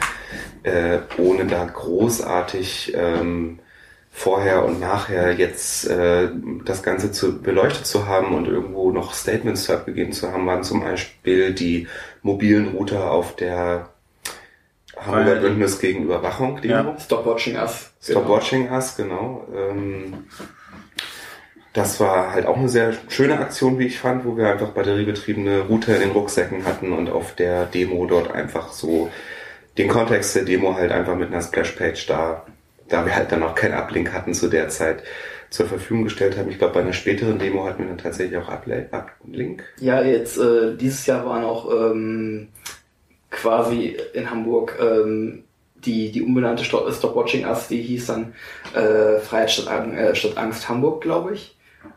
äh, 0.63 0.99
ohne 1.19 1.45
da 1.47 1.65
großartig 1.65 2.93
ähm, 2.97 3.59
vorher 4.19 4.65
und 4.65 4.81
nachher 4.81 5.33
jetzt 5.33 5.87
äh, 5.89 6.29
das 6.65 6.83
Ganze 6.83 7.13
zu 7.13 7.41
beleuchtet 7.41 7.87
zu 7.87 8.07
haben 8.07 8.35
und 8.35 8.47
irgendwo 8.49 8.91
noch 8.91 9.15
Statements 9.15 9.65
zu 9.65 9.73
abgegeben 9.75 10.13
zu 10.13 10.33
haben, 10.33 10.45
waren 10.47 10.65
zum 10.65 10.81
Beispiel 10.81 11.53
die 11.55 11.87
mobilen 12.23 12.69
Router 12.69 13.11
auf 13.13 13.37
der 13.37 13.91
Hamburger 14.97 15.35
Weil- 15.35 15.41
Bündnis 15.41 15.79
gegen 15.79 16.03
Überwachung. 16.05 16.59
Ja. 16.65 16.83
Demo. 16.83 16.97
Stop 16.99 17.25
watching 17.27 17.57
us. 17.57 17.93
Stop 18.03 18.25
Genau. 18.25 18.35
Watching 18.37 18.71
Us, 18.73 18.97
genau. 18.97 19.47
Ähm, 19.57 20.25
das 21.73 22.01
war 22.01 22.33
halt 22.33 22.47
auch 22.47 22.57
eine 22.57 22.69
sehr 22.69 22.95
schöne 23.09 23.39
Aktion, 23.39 23.79
wie 23.79 23.87
ich 23.87 24.01
fand, 24.01 24.25
wo 24.25 24.37
wir 24.37 24.49
einfach 24.51 24.71
batteriebetriebene 24.71 25.61
Router 25.69 25.95
in 25.95 26.01
den 26.01 26.11
Rucksäcken 26.11 26.65
hatten 26.67 26.93
und 26.93 27.09
auf 27.09 27.35
der 27.37 27.67
Demo 27.67 28.05
dort 28.07 28.33
einfach 28.33 28.73
so 28.73 29.11
den 29.77 29.87
Kontext 29.89 30.35
der 30.35 30.43
Demo 30.45 30.75
halt 30.75 30.91
einfach 30.91 31.15
mit 31.15 31.31
einer 31.31 31.43
Splashpage 31.43 32.07
da, 32.09 32.45
da 32.89 33.05
wir 33.05 33.15
halt 33.15 33.33
dann 33.33 33.41
noch 33.41 33.55
keinen 33.55 33.75
Uplink 33.75 34.13
hatten 34.13 34.35
zu 34.35 34.49
der 34.49 34.69
Zeit, 34.69 35.03
zur 35.51 35.67
Verfügung 35.67 36.05
gestellt 36.05 36.37
haben. 36.37 36.51
Ich 36.51 36.59
glaube, 36.59 36.75
bei 36.75 36.81
einer 36.81 36.93
späteren 36.93 37.39
Demo 37.39 37.65
hatten 37.65 37.83
wir 37.83 37.89
dann 37.89 37.99
tatsächlich 37.99 38.39
auch 38.39 38.51
Uplink. 38.51 39.65
Ja, 39.81 40.03
jetzt 40.03 40.39
äh, 40.39 40.77
dieses 40.77 41.07
Jahr 41.07 41.25
waren 41.25 41.45
auch 41.45 41.71
ähm, 41.73 42.49
quasi 43.31 43.97
in 44.13 44.31
Hamburg 44.31 44.79
ähm, 44.81 45.45
die, 45.85 46.11
die 46.11 46.23
unbenannte 46.23 46.65
Stop, 46.65 46.93
Stop 46.93 47.15
Watching 47.15 47.47
Us, 47.47 47.69
die 47.69 47.81
hieß 47.81 48.07
dann 48.07 48.35
äh, 48.75 49.19
Freiheit 49.21 49.51
statt, 49.51 49.93
äh, 49.93 50.15
statt 50.15 50.37
Angst 50.37 50.69
Hamburg, 50.69 51.01
glaube 51.01 51.35
ich. 51.35 51.57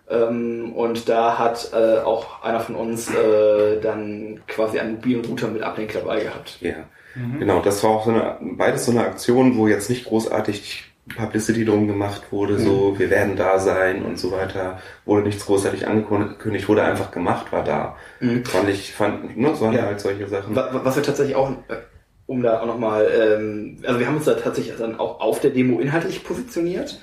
Ähm, 0.10 0.74
und 0.74 1.10
da 1.10 1.38
hat 1.40 1.72
äh, 1.74 2.00
auch 2.00 2.44
einer 2.44 2.60
von 2.60 2.76
uns 2.76 3.14
äh, 3.14 3.80
dann 3.82 4.42
quasi 4.48 4.80
einen 4.80 4.96
mobilen 4.96 5.26
Router 5.26 5.48
mit 5.48 5.64
Uplink 5.64 5.94
dabei 5.94 6.22
gehabt. 6.22 6.58
Ja, 6.62 6.86
mhm. 7.16 7.40
genau. 7.40 7.62
Das 7.62 7.84
war 7.84 7.92
auch 7.92 8.06
so 8.06 8.12
eine, 8.12 8.38
beides 8.42 8.86
so 8.86 8.92
eine 8.92 9.02
Aktion, 9.02 9.58
wo 9.58 9.68
jetzt 9.68 9.90
nicht 9.90 10.06
großartig 10.06 10.92
Publicity 11.16 11.66
drum 11.66 11.88
gemacht 11.88 12.32
wurde, 12.32 12.54
mhm. 12.54 12.60
so 12.60 13.00
wir 13.00 13.10
werden 13.10 13.36
da 13.36 13.60
sein 13.60 14.04
und 14.04 14.20
so 14.20 14.32
weiter, 14.32 14.80
wurde 15.06 15.24
nichts 15.24 15.46
großartig 15.46 15.88
angekündigt, 15.88 16.70
wurde 16.70 16.84
einfach 16.84 17.12
gemacht, 17.12 17.52
war 17.52 17.64
da. 17.64 17.96
Mhm. 18.20 18.46
Fand 18.46 18.70
ich, 18.70 18.94
fand, 18.94 19.38
ne, 19.38 19.56
so 19.56 19.72
ja. 19.72 19.84
halt 19.84 20.00
solche 20.00 20.28
Sachen. 20.28 20.56
Was 20.56 20.96
wir 20.96 21.04
tatsächlich 21.04 21.36
auch, 21.36 21.52
äh, 21.52 21.78
um 22.28 22.44
da 22.44 22.62
auch 22.62 22.66
nochmal, 22.66 23.08
ähm, 23.14 23.78
also 23.86 24.00
wir 24.00 24.08
haben 24.08 24.18
uns 24.18 24.26
da 24.26 24.36
tatsächlich 24.36 24.78
dann 24.78 25.00
auch 25.00 25.20
auf 25.20 25.42
der 25.42 25.52
Demo 25.52 25.80
inhaltlich 25.80 26.24
positioniert. 26.24 27.00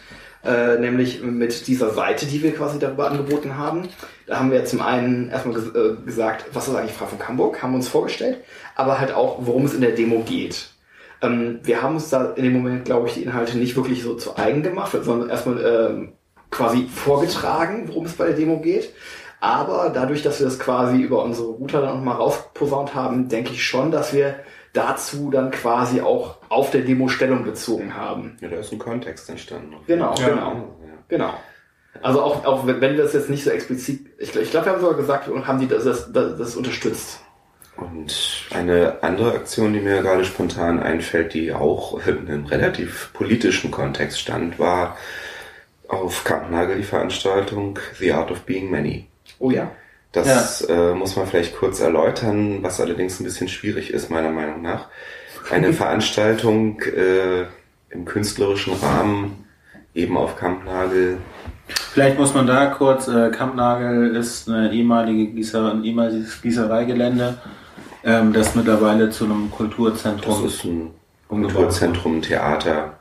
Äh, 0.49 0.79
nämlich 0.79 1.23
mit 1.23 1.67
dieser 1.67 1.91
Seite, 1.91 2.25
die 2.25 2.43
wir 2.43 2.55
quasi 2.55 2.79
darüber 2.79 3.11
angeboten 3.11 3.59
haben. 3.59 3.87
Da 4.27 4.39
haben 4.39 4.51
wir 4.51 4.65
zum 4.65 4.81
einen 4.81 5.29
erstmal 5.29 5.57
ges 5.57 5.75
äh, 5.75 6.03
gesagt, 6.07 6.47
was 6.55 6.69
ist 6.69 6.75
eigentlich 6.75 6.97
Freifunk 6.97 7.29
Hamburg, 7.29 7.63
haben 7.63 7.75
uns 7.75 7.87
vorgestellt, 7.87 8.39
aber 8.75 8.99
halt 8.99 9.13
auch, 9.13 9.41
worum 9.41 9.67
es 9.67 9.75
in 9.75 9.83
der 9.83 9.91
Demo 9.91 10.21
geht. 10.21 10.71
Ähm, 11.21 11.61
wir 11.65 11.83
haben 11.83 11.97
uns 11.97 12.09
da 12.09 12.33
in 12.33 12.45
dem 12.45 12.55
Moment, 12.55 12.87
glaube 12.87 13.09
ich, 13.09 13.15
die 13.15 13.25
Inhalte 13.25 13.59
nicht 13.59 13.77
wirklich 13.77 14.03
so 14.03 14.15
zu 14.15 14.39
eigen 14.39 14.63
gemacht, 14.63 14.97
sondern 15.03 15.29
erstmal 15.29 15.63
ähm, 15.63 16.13
quasi 16.51 16.89
vorgetragen, 16.89 17.89
worum 17.89 18.07
es 18.07 18.15
bei 18.15 18.29
der 18.29 18.37
Demo 18.37 18.59
geht. 18.61 18.95
Aber 19.41 19.91
dadurch, 19.91 20.23
dass 20.23 20.41
wir 20.41 20.47
das 20.47 20.59
quasi 20.59 20.97
über 20.97 21.25
unsere 21.25 21.49
Router 21.49 21.83
dann 21.83 21.97
nochmal 21.97 22.17
rausposaunt 22.17 22.95
haben, 22.95 23.29
denke 23.29 23.53
ich 23.53 23.67
schon, 23.67 23.91
dass 23.91 24.15
wir 24.15 24.37
dazu 24.73 25.31
dann 25.31 25.51
quasi 25.51 26.01
auch 26.01 26.37
auf 26.49 26.71
der 26.71 26.83
Demo 26.83 27.09
Stellung 27.09 27.45
bezogen 27.45 27.95
haben. 27.95 28.37
Ja, 28.41 28.49
da 28.49 28.57
ist 28.57 28.73
ein 28.73 28.79
Kontext 28.79 29.29
entstanden. 29.29 29.77
Genau, 29.87 30.15
ja. 30.19 30.29
genau, 30.29 30.51
ja. 30.53 30.95
genau. 31.09 31.35
Also 32.03 32.23
auch, 32.23 32.45
auch 32.45 32.67
wenn 32.67 32.81
wir 32.81 32.97
das 32.97 33.13
jetzt 33.13 33.31
nicht 33.31 33.45
so 33.45 33.51
explizit, 33.51 34.07
ich, 34.19 34.35
ich 34.37 34.51
glaube, 34.51 34.67
wir 34.67 34.73
haben 34.73 34.81
sogar 34.81 34.97
gesagt 34.97 35.29
und 35.29 35.47
haben 35.47 35.59
die 35.59 35.67
das, 35.67 35.85
das, 35.85 36.13
das 36.13 36.57
unterstützt. 36.57 37.21
Und 37.77 38.47
eine 38.51 39.03
andere 39.03 39.33
Aktion, 39.35 39.73
die 39.73 39.81
mir 39.81 40.03
gerade 40.03 40.25
spontan 40.25 40.81
einfällt, 40.81 41.35
die 41.35 41.53
auch 41.53 42.05
in 42.07 42.29
einem 42.29 42.47
relativ 42.47 43.13
politischen 43.13 43.71
Kontext 43.71 44.21
stand, 44.21 44.59
war 44.59 44.97
auf 45.87 46.25
Kampnagel 46.25 46.77
die 46.77 46.83
Veranstaltung 46.83 47.79
The 47.99 48.13
Art 48.13 48.31
of 48.31 48.43
Being 48.43 48.71
Many. 48.71 49.07
Oh 49.39 49.51
ja. 49.51 49.71
Das 50.13 50.67
ja. 50.67 50.93
äh, 50.93 50.95
muss 50.95 51.17
man 51.17 51.27
vielleicht 51.27 51.57
kurz 51.57 51.81
erläutern, 51.81 52.63
was 52.63 52.81
allerdings 52.81 53.21
ein 53.21 53.25
bisschen 53.25 53.49
schwierig 53.49 53.93
ist, 53.93 54.11
meiner 54.11 54.31
Meinung 54.31 54.63
nach. 54.63 54.89
Eine 55.51 55.73
Veranstaltung 55.75 56.81
äh, 56.83 57.43
im 57.91 58.05
künstlerischen 58.05 58.75
Rahmen, 58.75 59.45
eben 59.95 60.17
auf 60.17 60.37
Kampnagel. 60.37 61.19
Vielleicht 61.69 62.19
muss 62.19 62.35
man 62.35 62.47
da 62.47 62.67
kurz, 62.67 63.09
äh, 63.09 63.31
Kampnagel 63.31 64.17
ist 64.17 64.49
eine 64.49 64.73
ehemalige 64.73 65.33
Gießer, 65.33 65.73
ein 65.73 65.85
ehemaliges 65.85 66.41
Gießereigelände 66.41 67.37
ähm, 68.05 68.33
das 68.33 68.55
mittlerweile 68.55 69.11
zu 69.11 69.25
einem 69.25 69.51
Kulturzentrum 69.51 70.43
das 70.43 70.55
ist. 70.55 70.65
Ein 70.65 70.93
Kulturzentrum, 71.29 72.23
Theater. 72.23 72.99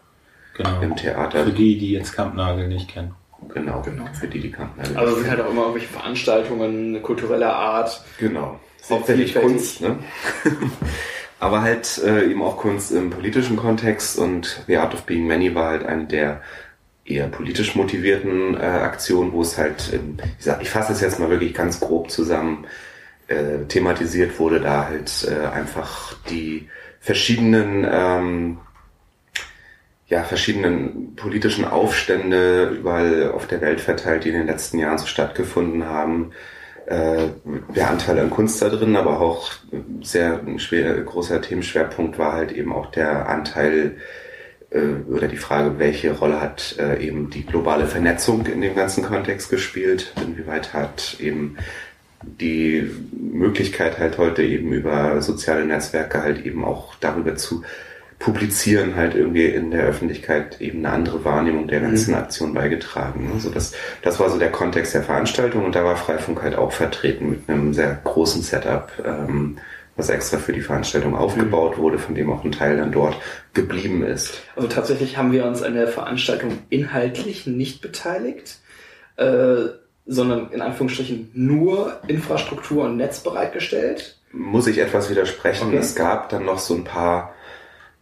Genau. 0.55 0.81
Im 0.81 0.95
Theater. 0.95 1.43
Für 1.43 1.51
die, 1.51 1.77
die 1.77 1.91
jetzt 1.91 2.13
Kampnagel 2.13 2.67
nicht 2.67 2.89
kennen. 2.89 3.13
Genau, 3.53 3.81
genau. 3.81 4.05
Für 4.13 4.27
die, 4.27 4.39
die 4.39 4.51
Kampnagel 4.51 4.97
Also 4.97 5.13
es 5.13 5.19
sind 5.21 5.29
halt 5.29 5.41
auch 5.41 5.49
immer 5.49 5.61
irgendwelche 5.61 5.87
Veranstaltungen 5.87 7.01
kultureller 7.01 7.53
Art. 7.53 8.03
Genau. 8.19 8.59
Hauptsächlich 8.89 9.35
Kunst, 9.35 9.81
ne? 9.81 9.99
Aber 11.39 11.61
halt 11.61 12.01
äh, 12.03 12.25
eben 12.31 12.41
auch 12.41 12.57
Kunst 12.57 12.91
im 12.91 13.09
politischen 13.09 13.57
Kontext 13.57 14.17
und 14.17 14.63
The 14.67 14.77
Art 14.77 14.93
of 14.93 15.03
Being 15.03 15.27
Many 15.27 15.53
war 15.53 15.69
halt 15.69 15.85
eine 15.85 16.05
der 16.05 16.41
eher 17.05 17.27
politisch 17.27 17.75
motivierten 17.75 18.55
äh, 18.55 18.59
Aktionen, 18.59 19.31
wo 19.31 19.41
es 19.41 19.57
halt, 19.57 19.91
ähm, 19.93 20.17
ich, 20.37 20.45
sag, 20.45 20.61
ich 20.61 20.69
fasse 20.69 20.93
es 20.93 21.01
jetzt 21.01 21.19
mal 21.19 21.29
wirklich 21.29 21.53
ganz 21.53 21.79
grob 21.79 22.09
zusammen, 22.11 22.65
äh, 23.27 23.65
thematisiert 23.67 24.39
wurde, 24.39 24.59
da 24.59 24.85
halt 24.87 25.27
äh, 25.29 25.47
einfach 25.47 26.15
die 26.29 26.69
verschiedenen 26.99 27.87
ähm, 27.89 28.57
ja, 30.07 30.23
verschiedenen 30.23 31.15
politischen 31.15 31.65
Aufstände 31.65 32.69
überall 32.69 33.31
auf 33.31 33.47
der 33.47 33.61
Welt 33.61 33.81
verteilt, 33.81 34.23
die 34.23 34.29
in 34.29 34.35
den 34.35 34.47
letzten 34.47 34.79
Jahren 34.79 34.97
so 34.97 35.05
stattgefunden 35.05 35.85
haben. 35.85 36.31
Äh, 36.85 37.27
der 37.75 37.89
Anteil 37.89 38.17
an 38.19 38.29
Kunst 38.29 38.61
da 38.61 38.69
drin, 38.69 38.95
aber 38.95 39.19
auch 39.19 39.51
sehr 40.01 40.39
schwer, 40.57 41.01
großer 41.01 41.41
Themenschwerpunkt 41.41 42.17
war 42.17 42.31
halt 42.31 42.53
eben 42.53 42.71
auch 42.71 42.85
der 42.91 43.27
Anteil 43.27 43.97
äh, 44.69 45.11
oder 45.11 45.27
die 45.27 45.35
Frage, 45.35 45.79
welche 45.79 46.13
Rolle 46.13 46.39
hat 46.39 46.77
äh, 46.79 47.05
eben 47.05 47.29
die 47.29 47.45
globale 47.45 47.87
Vernetzung 47.87 48.45
in 48.45 48.61
dem 48.61 48.75
ganzen 48.75 49.03
Kontext 49.03 49.49
gespielt? 49.49 50.13
Inwieweit 50.25 50.73
hat 50.73 51.17
eben 51.19 51.57
die 52.23 52.89
Möglichkeit 53.11 53.99
halt 53.99 54.17
heute 54.17 54.43
eben 54.43 54.71
über 54.71 55.21
soziale 55.21 55.65
Netzwerke 55.65 56.23
halt 56.23 56.45
eben 56.45 56.63
auch 56.63 56.95
darüber 56.95 57.35
zu 57.35 57.63
publizieren, 58.19 58.95
halt 58.95 59.13
irgendwie 59.15 59.45
in 59.45 59.71
der 59.71 59.83
Öffentlichkeit 59.83 60.59
eben 60.59 60.79
eine 60.79 60.93
andere 60.93 61.23
Wahrnehmung 61.23 61.67
der 61.67 61.81
ganzen 61.81 62.11
mhm. 62.11 62.17
Aktion 62.17 62.53
beigetragen. 62.53 63.29
Also 63.33 63.49
das, 63.49 63.73
das 64.01 64.19
war 64.19 64.29
so 64.29 64.39
der 64.39 64.51
Kontext 64.51 64.93
der 64.95 65.03
Veranstaltung 65.03 65.65
und 65.65 65.75
da 65.75 65.83
war 65.83 65.95
Freifunk 65.95 66.41
halt 66.41 66.55
auch 66.55 66.71
vertreten 66.71 67.29
mit 67.29 67.49
einem 67.49 67.73
sehr 67.73 67.99
großen 68.03 68.41
Setup, 68.41 68.91
ähm, 69.05 69.57
was 69.95 70.09
extra 70.09 70.37
für 70.37 70.53
die 70.53 70.61
Veranstaltung 70.61 71.15
aufgebaut 71.15 71.77
mhm. 71.77 71.81
wurde, 71.81 71.99
von 71.99 72.15
dem 72.15 72.31
auch 72.31 72.43
ein 72.43 72.51
Teil 72.51 72.77
dann 72.77 72.91
dort 72.91 73.15
geblieben 73.53 74.03
ist. 74.03 74.41
Also 74.55 74.67
tatsächlich 74.67 75.17
haben 75.17 75.31
wir 75.31 75.45
uns 75.45 75.61
an 75.61 75.75
der 75.75 75.87
Veranstaltung 75.87 76.57
inhaltlich 76.69 77.45
nicht 77.45 77.81
beteiligt. 77.81 78.59
Äh, 79.17 79.69
sondern 80.07 80.51
in 80.51 80.61
Anführungsstrichen 80.61 81.31
nur 81.33 81.99
Infrastruktur 82.07 82.85
und 82.85 82.97
Netz 82.97 83.19
bereitgestellt? 83.19 84.17
Muss 84.31 84.67
ich 84.67 84.77
etwas 84.77 85.09
widersprechen. 85.09 85.67
Okay. 85.67 85.77
Es 85.77 85.95
gab 85.95 86.29
dann 86.29 86.45
noch 86.45 86.59
so 86.59 86.75
ein 86.75 86.85
paar 86.85 87.33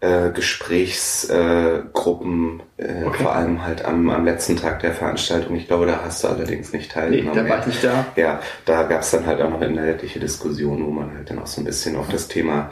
äh, 0.06 0.32
Gesprächsgruppen, 0.32 2.62
äh, 2.78 2.84
äh, 2.84 3.04
okay. 3.06 3.24
vor 3.24 3.36
allem 3.36 3.66
halt 3.66 3.84
am, 3.84 4.12
am 4.12 4.24
letzten 4.24 4.56
Tag 4.56 4.82
der 4.82 4.94
Veranstaltung. 4.94 5.56
Ich 5.56 5.66
glaube, 5.68 5.88
da 5.88 6.02
hast 6.04 6.24
du 6.24 6.28
allerdings 6.28 6.72
nicht 6.74 6.92
teilgenommen. 6.92 7.36
Nee, 7.36 7.44
da 7.44 7.50
war 7.50 7.62
ich 7.62 7.66
nicht 7.66 7.84
da. 7.84 8.06
Ja, 8.16 8.40
da 8.66 8.84
gab 8.84 9.02
es 9.02 9.10
dann 9.12 9.26
halt 9.26 9.42
auch 9.42 9.50
noch 9.50 9.62
inhaltliche 9.62 10.20
Diskussionen, 10.20 10.86
wo 10.86 10.92
man 10.92 11.12
halt 11.16 11.32
dann 11.32 11.40
auch 11.40 11.48
so 11.48 11.62
ein 11.62 11.66
bisschen 11.66 11.96
auf 11.96 12.08
das 12.10 12.28
Thema 12.28 12.70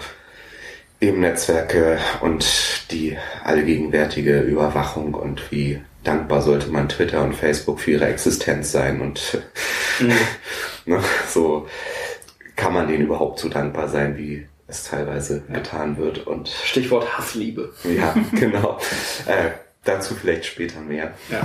eben 1.02 1.22
Netzwerke 1.22 1.98
und 2.22 2.92
die 2.92 3.18
allgegenwärtige 3.44 4.42
Überwachung 4.42 5.16
und 5.16 5.52
wie 5.52 5.82
dankbar 6.04 6.44
sollte 6.44 6.70
man 6.70 6.88
Twitter 6.88 7.24
und 7.24 7.34
Facebook 7.34 7.80
für 7.80 7.90
ihre 7.92 8.06
Existenz 8.06 8.72
sein 8.72 9.02
und 9.02 9.42
mhm. 10.00 10.13
ne, 10.86 11.00
so 11.28 11.68
kann 12.56 12.74
man 12.74 12.88
denen 12.88 13.06
überhaupt 13.06 13.40
so 13.40 13.50
dankbar 13.50 13.90
sein, 13.90 14.18
wie 14.18 14.46
es 14.74 14.84
teilweise 14.84 15.44
ja. 15.48 15.56
getan 15.56 15.98
wird 15.98 16.25
und 16.27 16.50
Stichwort 16.50 17.18
Hassliebe. 17.18 17.74
Ja, 17.84 18.13
genau. 18.34 18.80
äh, 19.25 19.51
dazu 19.84 20.15
vielleicht 20.15 20.46
später 20.46 20.82
mehr. 20.82 21.13
Ja. 21.30 21.42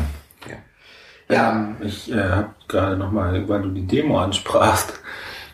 Ja, 0.49 1.35
ja 1.35 1.53
ähm, 1.53 1.77
ich 1.81 2.11
äh, 2.11 2.23
habe 2.23 2.55
gerade 2.67 2.97
nochmal, 2.97 3.49
weil 3.49 3.63
du 3.63 3.71
die 3.71 3.87
Demo 3.87 4.19
ansprachst, 4.21 4.95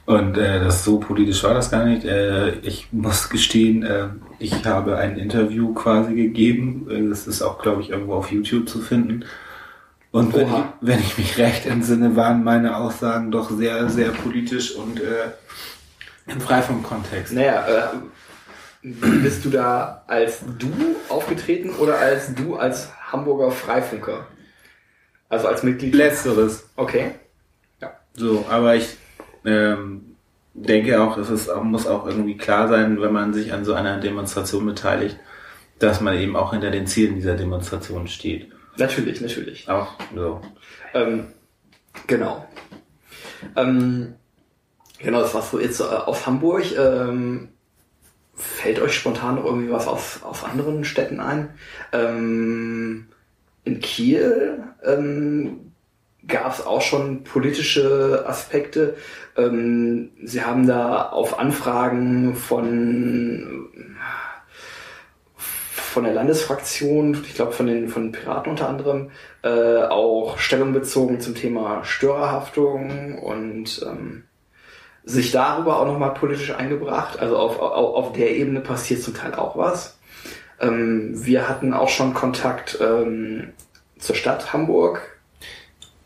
und 0.07 0.37
äh, 0.37 0.61
das 0.61 0.85
so 0.85 0.99
politisch 0.99 1.43
war 1.45 1.55
das 1.55 1.71
gar 1.71 1.87
nicht. 1.87 2.05
Äh, 2.05 2.59
ich 2.59 2.89
muss 2.93 3.31
gestehen, 3.31 3.85
äh, 3.85 4.09
ich 4.39 4.65
habe 4.67 4.99
ein 4.99 5.17
Interview 5.17 5.73
quasi 5.73 6.15
gegeben. 6.15 6.87
Äh, 6.91 7.09
das 7.09 7.27
ist 7.27 7.41
auch, 7.41 7.59
glaube 7.63 7.81
ich, 7.81 7.91
irgendwo 7.91 8.15
auf 8.15 8.31
YouTube 8.31 8.69
zu 8.69 8.81
finden. 8.81 9.25
Und 10.11 10.35
wenn 10.35 10.47
ich, 10.47 10.55
wenn 10.81 11.01
ich, 11.01 11.19
mich 11.19 11.39
recht 11.39 11.67
entsinne, 11.67 12.15
waren 12.17 12.45
meine 12.45 12.77
Aussagen 12.77 13.33
doch 13.33 13.51
sehr, 13.51 13.89
sehr 13.89 14.11
politisch 14.11 14.77
und 14.77 15.01
äh, 15.01 15.33
frei 16.41 16.63
vom 16.63 16.83
Kontext. 16.83 17.33
Naja, 17.33 17.67
äh, 17.67 17.97
bist 18.83 19.45
du 19.45 19.51
da 19.51 20.05
als 20.07 20.41
du 20.59 20.71
aufgetreten 21.09 21.71
oder 21.77 21.99
als 21.99 22.35
du 22.35 22.57
als 22.57 22.91
Hamburger 23.11 23.51
Freifunker? 23.51 24.27
Also 25.29 25.49
als 25.49 25.63
Mitglied? 25.63 25.95
Letzteres. 25.95 26.69
Okay. 26.77 27.13
Ja. 27.81 27.95
So, 28.15 28.45
aber 28.49 28.77
ich 28.77 28.97
ähm, 29.45 30.17
denke 30.55 31.01
auch, 31.01 31.17
es 31.17 31.31
ist, 31.31 31.51
muss 31.63 31.87
auch 31.87 32.07
irgendwie 32.07 32.37
klar 32.37 32.69
sein, 32.69 33.01
wenn 33.01 33.13
man 33.13 33.33
sich 33.33 33.53
an 33.53 33.65
so 33.65 33.75
einer 33.75 33.99
Demonstration 33.99 34.67
beteiligt, 34.67 35.19
dass 35.79 36.01
man 36.01 36.17
eben 36.19 36.37
auch 36.37 36.53
hinter 36.53 36.71
den 36.71 36.87
Zielen 36.87 37.17
dieser 37.17 37.35
Demonstration 37.35 38.07
steht. 38.07 38.53
Natürlich, 38.77 39.21
natürlich. 39.21 39.69
Auch 39.69 39.95
so. 40.15 40.41
Ähm, 40.95 41.27
genau. 42.07 42.47
Ähm, 43.57 44.15
genau, 45.05 45.21
das 45.21 45.35
war 45.35 45.43
so 45.43 45.61
jetzt 45.61 45.81
äh, 45.81 45.85
auf 45.85 46.27
Hamburg. 46.27 46.65
Ähm, 46.77 47.49
fällt 48.35 48.81
euch 48.81 48.95
spontan 48.95 49.37
noch 49.37 49.45
irgendwie 49.45 49.71
was 49.71 49.87
auf, 49.87 50.25
auf 50.25 50.45
anderen 50.45 50.85
Städten 50.85 51.21
ein? 51.21 51.51
Ähm, 51.93 53.09
in 53.65 53.81
Kiel 53.81 54.65
ähm, 54.85 55.73
gab 56.27 56.53
es 56.53 56.65
auch 56.65 56.83
schon 56.83 57.25
politische 57.25 58.25
Aspekte. 58.27 58.97
Ähm, 59.37 60.11
sie 60.23 60.43
haben 60.43 60.67
da 60.67 61.09
auf 61.09 61.39
Anfragen 61.39 62.35
von 62.35 63.71
von 65.95 66.03
der 66.03 66.13
Landesfraktion, 66.13 67.23
ich 67.25 67.37
glaube 67.37 67.53
von 67.53 67.69
den 67.69 67.89
von 67.89 68.11
Piraten 68.11 68.51
unter 68.51 68.69
anderem, 68.69 69.13
äh, 69.43 69.85
auch 69.85 70.39
Stellung 70.39 70.73
bezogen 70.73 71.21
zum 71.21 71.37
Thema 71.37 71.85
Störerhaftung 71.85 73.17
und 73.21 73.81
ähm, 73.87 74.25
sich 75.05 75.33
darüber 75.33 75.79
auch 75.79 75.87
nochmal 75.87 76.15
politisch 76.15 76.53
eingebracht. 76.53 77.19
Also 77.19 77.37
auf, 77.37 77.59
auf, 77.59 77.95
auf 77.95 78.13
der 78.13 78.31
Ebene 78.37 78.61
passiert 78.61 79.03
zum 79.03 79.15
Teil 79.15 79.35
auch 79.35 79.57
was. 79.57 79.99
Ähm, 80.61 81.13
wir 81.15 81.49
hatten 81.49 81.75
auch 81.75 81.89
schon 81.89 82.15
Kontakt 82.15 82.79
ähm, 82.81 83.53
zur 83.99 84.17
Stadt 84.17 84.53
Hamburg. 84.53 85.19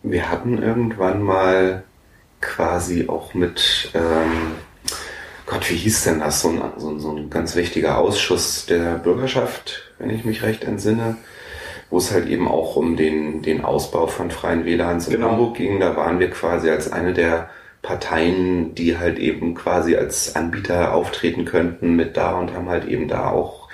Wir 0.02 0.30
hatten 0.30 0.62
irgendwann 0.62 1.22
mal 1.22 1.84
quasi 2.40 3.08
auch 3.08 3.34
mit 3.34 3.90
ähm, 3.94 4.54
Gott, 5.48 5.70
wie 5.70 5.76
hieß 5.76 6.04
denn 6.04 6.20
das? 6.20 6.42
So 6.42 6.50
ein, 6.50 6.60
so, 6.76 6.98
so 6.98 7.16
ein 7.16 7.30
ganz 7.30 7.56
wichtiger 7.56 7.96
Ausschuss 7.98 8.66
der 8.66 8.96
Bürgerschaft, 8.96 9.82
wenn 9.98 10.10
ich 10.10 10.24
mich 10.24 10.42
recht 10.42 10.62
entsinne, 10.62 11.16
wo 11.88 11.96
es 11.96 12.12
halt 12.12 12.28
eben 12.28 12.48
auch 12.48 12.76
um 12.76 12.96
den, 12.96 13.40
den 13.40 13.64
Ausbau 13.64 14.08
von 14.08 14.30
freien 14.30 14.66
WLANs 14.66 15.06
in 15.06 15.14
genau. 15.14 15.30
Hamburg 15.30 15.56
ging. 15.56 15.80
Da 15.80 15.96
waren 15.96 16.18
wir 16.18 16.30
quasi 16.30 16.68
als 16.68 16.92
eine 16.92 17.14
der 17.14 17.48
Parteien, 17.82 18.74
die 18.74 18.98
halt 18.98 19.18
eben 19.18 19.54
quasi 19.54 19.96
als 19.96 20.36
Anbieter 20.36 20.94
auftreten 20.94 21.44
könnten 21.44 21.94
mit 21.94 22.16
da 22.16 22.32
und 22.32 22.52
haben 22.54 22.68
halt 22.68 22.86
eben 22.86 23.08
da 23.08 23.30
auch 23.30 23.68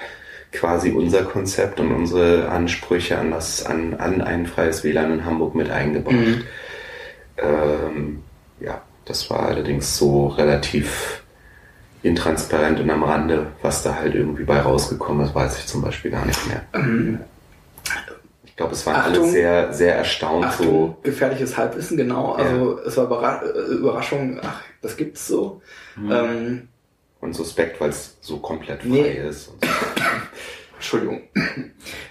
quasi 0.53 0.91
unser 0.91 1.25
Konzept 1.25 1.81
und 1.81 1.93
unsere 1.93 2.49
Ansprüche 2.49 3.19
an 3.19 3.31
das, 3.31 3.67
an, 3.67 3.95
an 3.95 4.21
ein 4.23 4.47
freies 4.47 4.85
WLAN 4.85 5.13
in 5.13 5.25
Hamburg 5.25 5.55
mit 5.55 5.71
eingebracht. 5.71 6.15
Mhm. 6.15 6.45
Ähm, 7.39 8.23
ja, 8.61 8.81
das 9.05 9.29
war 9.31 9.41
allerdings 9.41 9.97
so 9.97 10.29
relativ 10.29 11.23
intransparent 12.03 12.81
und 12.81 12.91
am 12.91 13.03
Rande, 13.03 13.47
was 13.63 13.83
da 13.83 13.97
halt 13.97 14.15
irgendwie 14.15 14.45
bei 14.45 14.61
rausgekommen 14.61 15.27
ist, 15.27 15.35
weiß 15.35 15.59
ich 15.59 15.67
zum 15.67 15.83
Beispiel 15.83 16.11
gar 16.11 16.27
nicht 16.27 16.47
mehr. 16.47 16.63
Ähm, 16.75 17.21
ich 18.55 18.57
glaube, 18.57 18.73
es 18.73 18.87
waren 18.87 18.95
Achtung, 18.95 19.25
alle 19.25 19.33
sehr, 19.33 19.73
sehr 19.73 19.97
erstaunt. 19.97 20.45
Achtung, 20.45 20.67
so. 20.67 20.97
Gefährliches 21.03 21.57
Halbwissen, 21.57 21.97
genau. 21.97 22.35
Also 22.35 22.79
ja. 22.79 22.85
es 22.87 22.97
war 22.97 23.43
äh, 23.43 23.49
Überraschung, 23.73 24.39
ach, 24.45 24.63
das 24.81 24.97
gibt's 24.97 25.27
so. 25.27 25.61
Mhm. 25.97 26.13
Ähm, 26.13 26.69
und 27.19 27.35
suspekt, 27.35 27.81
weil 27.81 27.91
es 27.91 28.17
so 28.21 28.39
komplett 28.39 28.83
frei 28.83 28.89
nee. 28.89 29.29
ist. 29.29 29.47
So. 29.47 29.55
Entschuldigung. 30.77 31.23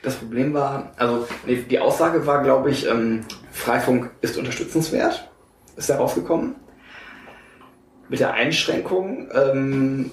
Das 0.01 0.15
Problem 0.15 0.53
war, 0.53 0.91
also 0.97 1.25
nee, 1.45 1.63
die 1.69 1.79
Aussage 1.79 2.27
war, 2.27 2.43
glaube 2.43 2.71
ich, 2.71 2.89
ähm, 2.89 3.21
Freifunk 3.53 4.11
ist 4.19 4.37
unterstützenswert. 4.37 5.31
Ist 5.77 5.89
da 5.89 5.95
rausgekommen 5.95 6.57
mit 8.09 8.19
der 8.19 8.33
Einschränkung, 8.33 9.29
ähm, 9.33 10.11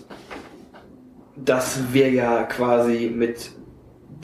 dass 1.34 1.92
wir 1.92 2.08
ja 2.08 2.44
quasi 2.44 3.12
mit 3.12 3.50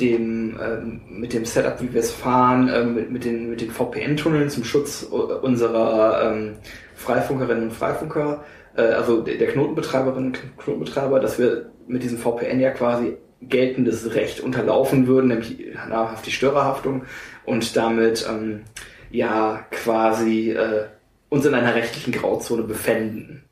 dem, 0.01 0.59
ähm, 0.63 1.01
mit 1.09 1.33
dem 1.33 1.45
Setup, 1.45 1.81
wie 1.81 1.93
wir 1.93 2.01
es 2.01 2.13
fahren, 2.13 2.71
ähm, 2.73 2.95
mit, 2.95 3.11
mit 3.11 3.25
den, 3.25 3.51
mit 3.51 3.61
den 3.61 3.71
VPN-Tunneln 3.71 4.51
zum 4.51 4.65
Schutz 4.65 5.03
unserer 5.03 6.31
ähm, 6.31 6.57
Freifunkerinnen 6.95 7.65
und 7.65 7.73
Freifunker, 7.73 8.45
äh, 8.77 8.83
also 8.83 9.23
der 9.23 9.47
Knotenbetreiberinnen 9.47 10.33
und 10.33 10.59
Knotenbetreiber, 10.59 11.21
dass 11.21 11.39
wir 11.39 11.71
mit 11.87 12.03
diesem 12.03 12.19
VPN 12.19 12.61
ja 12.61 12.71
quasi 12.71 13.17
geltendes 13.43 14.15
Recht 14.15 14.41
unterlaufen 14.41 15.07
würden, 15.07 15.29
nämlich 15.29 15.59
nahrhaft 15.89 16.27
die 16.27 16.33
Störerhaftung 16.33 17.05
und 17.45 17.77
damit 17.77 18.27
ähm, 18.29 18.63
ja 19.11 19.65
quasi 19.71 20.51
äh, 20.51 20.85
uns 21.29 21.45
in 21.47 21.55
einer 21.55 21.75
rechtlichen 21.75 22.13
Grauzone 22.13 22.63
befänden 22.63 23.46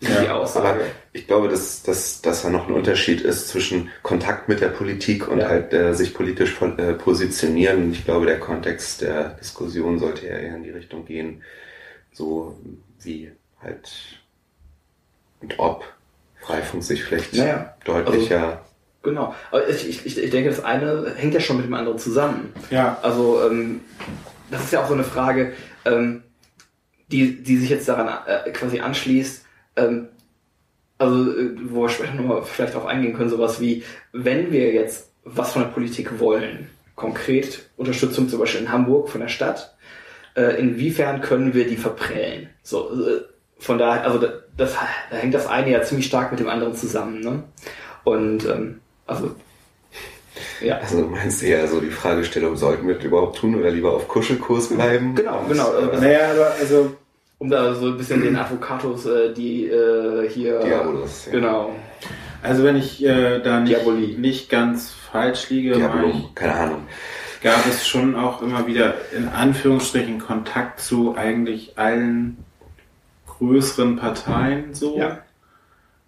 ja, 0.00 0.22
die 0.22 0.28
Aussage. 0.28 0.68
Aber 0.68 0.80
ich 1.12 1.26
glaube, 1.26 1.48
dass, 1.48 1.82
dass, 1.82 2.22
dass 2.22 2.42
da 2.42 2.50
noch 2.50 2.68
ein 2.68 2.74
Unterschied 2.74 3.20
ist 3.20 3.48
zwischen 3.48 3.90
Kontakt 4.02 4.48
mit 4.48 4.60
der 4.60 4.68
Politik 4.68 5.28
und 5.28 5.40
ja. 5.40 5.48
halt 5.48 5.72
äh, 5.72 5.94
sich 5.94 6.14
politisch 6.14 6.56
äh, 6.60 6.94
positionieren. 6.94 7.92
Ich 7.92 8.04
glaube, 8.04 8.26
der 8.26 8.40
Kontext 8.40 9.02
der 9.02 9.30
Diskussion 9.30 9.98
sollte 9.98 10.26
eher 10.26 10.56
in 10.56 10.62
die 10.62 10.70
Richtung 10.70 11.04
gehen, 11.04 11.42
so 12.12 12.58
wie 13.02 13.30
halt 13.62 14.20
und 15.40 15.58
ob 15.58 15.84
Freifunk 16.40 16.82
sich 16.82 17.04
vielleicht 17.04 17.34
naja, 17.34 17.74
deutlicher. 17.84 18.46
Also, 18.46 18.58
genau. 19.02 19.34
Aber 19.50 19.68
ich, 19.68 19.88
ich, 19.88 20.18
ich 20.18 20.30
denke, 20.30 20.50
das 20.50 20.62
eine 20.62 21.14
hängt 21.16 21.34
ja 21.34 21.40
schon 21.40 21.56
mit 21.56 21.66
dem 21.66 21.74
anderen 21.74 21.98
zusammen. 21.98 22.52
Ja. 22.70 22.98
Also, 23.02 23.42
ähm, 23.46 23.80
das 24.50 24.64
ist 24.64 24.72
ja 24.72 24.82
auch 24.82 24.88
so 24.88 24.94
eine 24.94 25.04
Frage, 25.04 25.52
ähm, 25.84 26.22
die, 27.08 27.42
die 27.42 27.56
sich 27.56 27.70
jetzt 27.70 27.88
daran 27.88 28.08
äh, 28.26 28.50
quasi 28.50 28.80
anschließt, 28.80 29.44
ähm, 29.80 30.08
also 30.98 31.32
äh, 31.32 31.56
wo 31.70 31.82
wir 31.82 31.88
später 31.88 32.14
nochmal 32.14 32.42
vielleicht 32.42 32.74
darauf 32.74 32.86
eingehen 32.86 33.14
können, 33.14 33.30
sowas 33.30 33.60
wie, 33.60 33.82
wenn 34.12 34.52
wir 34.52 34.72
jetzt 34.72 35.10
was 35.24 35.52
von 35.52 35.62
der 35.62 35.70
Politik 35.70 36.18
wollen, 36.18 36.68
konkret 36.94 37.70
Unterstützung 37.76 38.28
zum 38.28 38.38
Beispiel 38.38 38.62
in 38.62 38.72
Hamburg 38.72 39.08
von 39.08 39.20
der 39.20 39.28
Stadt, 39.28 39.74
äh, 40.36 40.60
inwiefern 40.60 41.20
können 41.20 41.54
wir 41.54 41.66
die 41.66 41.76
verprellen? 41.76 42.50
So, 42.62 42.90
äh, 42.90 43.22
von 43.58 43.78
daher, 43.78 44.04
also 44.04 44.18
das, 44.18 44.32
das, 44.56 44.74
da 45.10 45.16
hängt 45.16 45.34
das 45.34 45.46
eine 45.46 45.70
ja 45.70 45.82
ziemlich 45.82 46.06
stark 46.06 46.30
mit 46.30 46.40
dem 46.40 46.48
anderen 46.48 46.74
zusammen. 46.74 47.20
Ne? 47.20 47.42
Und 48.04 48.44
ähm, 48.46 48.80
also 49.06 49.34
ja. 50.60 50.78
Also 50.78 51.02
meinst 51.02 51.42
du 51.42 51.46
ja 51.46 51.66
so 51.66 51.80
die 51.80 51.90
Fragestellung, 51.90 52.56
sollten 52.56 52.86
wir 52.86 52.94
das 52.94 53.04
überhaupt 53.04 53.38
tun 53.38 53.54
oder 53.54 53.70
lieber 53.70 53.92
auf 53.92 54.08
Kuschelkurs 54.08 54.68
bleiben? 54.68 55.14
Genau, 55.14 55.44
genau. 55.48 55.74
Äh, 55.74 56.00
naja, 56.00 56.30
aber 56.32 56.54
also 56.60 56.96
um 57.40 57.48
da 57.48 57.74
so 57.74 57.86
ein 57.86 57.96
bisschen 57.96 58.22
den 58.22 58.36
Advocatus, 58.36 59.06
äh, 59.06 59.32
die 59.32 59.66
äh, 59.66 60.28
hier. 60.28 60.60
Diabolus. 60.60 61.26
Ja. 61.26 61.32
Genau. 61.32 61.74
Also 62.42 62.64
wenn 62.64 62.76
ich 62.76 63.02
äh, 63.02 63.40
da 63.40 63.60
nicht, 63.60 64.18
nicht 64.18 64.50
ganz 64.50 64.90
falsch 64.90 65.48
liege, 65.48 65.72
Diabolum, 65.72 66.30
keine 66.34 66.54
Ahnung. 66.54 66.86
Gab 67.42 67.66
es 67.66 67.88
schon 67.88 68.14
auch 68.14 68.42
immer 68.42 68.66
wieder 68.66 68.94
in 69.16 69.26
Anführungsstrichen 69.26 70.18
Kontakt 70.18 70.80
zu 70.80 71.16
eigentlich 71.16 71.78
allen 71.78 72.44
größeren 73.26 73.96
Parteien 73.96 74.74
so. 74.74 74.98
Ja. 74.98 75.20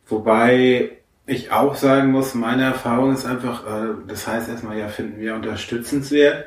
Wobei 0.06 0.98
ich 1.24 1.50
auch 1.50 1.74
sagen 1.76 2.10
muss, 2.10 2.34
meine 2.34 2.64
Erfahrung 2.64 3.14
ist 3.14 3.24
einfach, 3.24 3.64
äh, 3.66 3.94
das 4.06 4.26
heißt 4.26 4.50
erstmal, 4.50 4.78
ja, 4.78 4.88
finden 4.88 5.18
wir 5.18 5.34
unterstützenswert. 5.34 6.44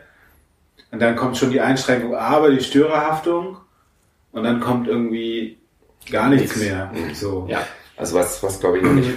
Und 0.92 1.02
dann 1.02 1.16
kommt 1.16 1.38
schon 1.38 1.50
die 1.50 1.62
Einschränkung, 1.62 2.14
aber 2.14 2.52
die 2.52 2.64
Störerhaftung 2.64 3.58
und 4.36 4.44
dann 4.44 4.60
kommt 4.60 4.88
irgendwie 4.88 5.58
gar 6.12 6.30
nichts, 6.30 6.56
nichts. 6.56 6.70
mehr. 6.72 6.92
Mhm. 6.94 7.14
So. 7.14 7.48
Ja. 7.50 7.66
Also 7.98 8.18
was, 8.18 8.44
was 8.44 8.60
glaube 8.60 8.78
ich 8.78 8.84
noch 8.84 8.94
nicht. 8.94 9.12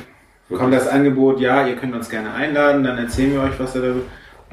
Kommt 0.49 0.73
das 0.73 0.89
Angebot, 0.89 1.41
ja, 1.41 1.67
ihr 1.67 1.77
könnt 1.77 1.95
uns 1.95 2.09
gerne 2.09 2.33
einladen, 2.33 2.83
dann 2.83 2.97
erzählen 2.97 3.35
wir 3.35 3.43
euch, 3.43 3.59
was 3.59 3.75
da 3.75 3.81
Und 3.81 4.05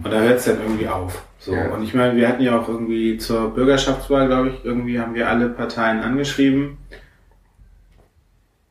da 0.04 0.20
hört 0.20 0.40
es 0.40 0.46
dann 0.46 0.60
irgendwie 0.62 0.90
auf. 0.90 1.24
So. 1.40 1.54
Ja. 1.54 1.70
Und 1.70 1.84
ich 1.84 1.94
meine, 1.94 2.18
wir 2.18 2.28
hatten 2.28 2.44
ja 2.44 2.60
auch 2.60 2.68
irgendwie 2.68 3.18
zur 3.18 3.54
Bürgerschaftswahl, 3.54 4.28
glaube 4.28 4.50
ich, 4.50 4.66
irgendwie 4.66 5.00
haben 5.00 5.14
wir 5.14 5.30
alle 5.30 5.48
Parteien 5.48 6.02
angeschrieben. 6.02 6.80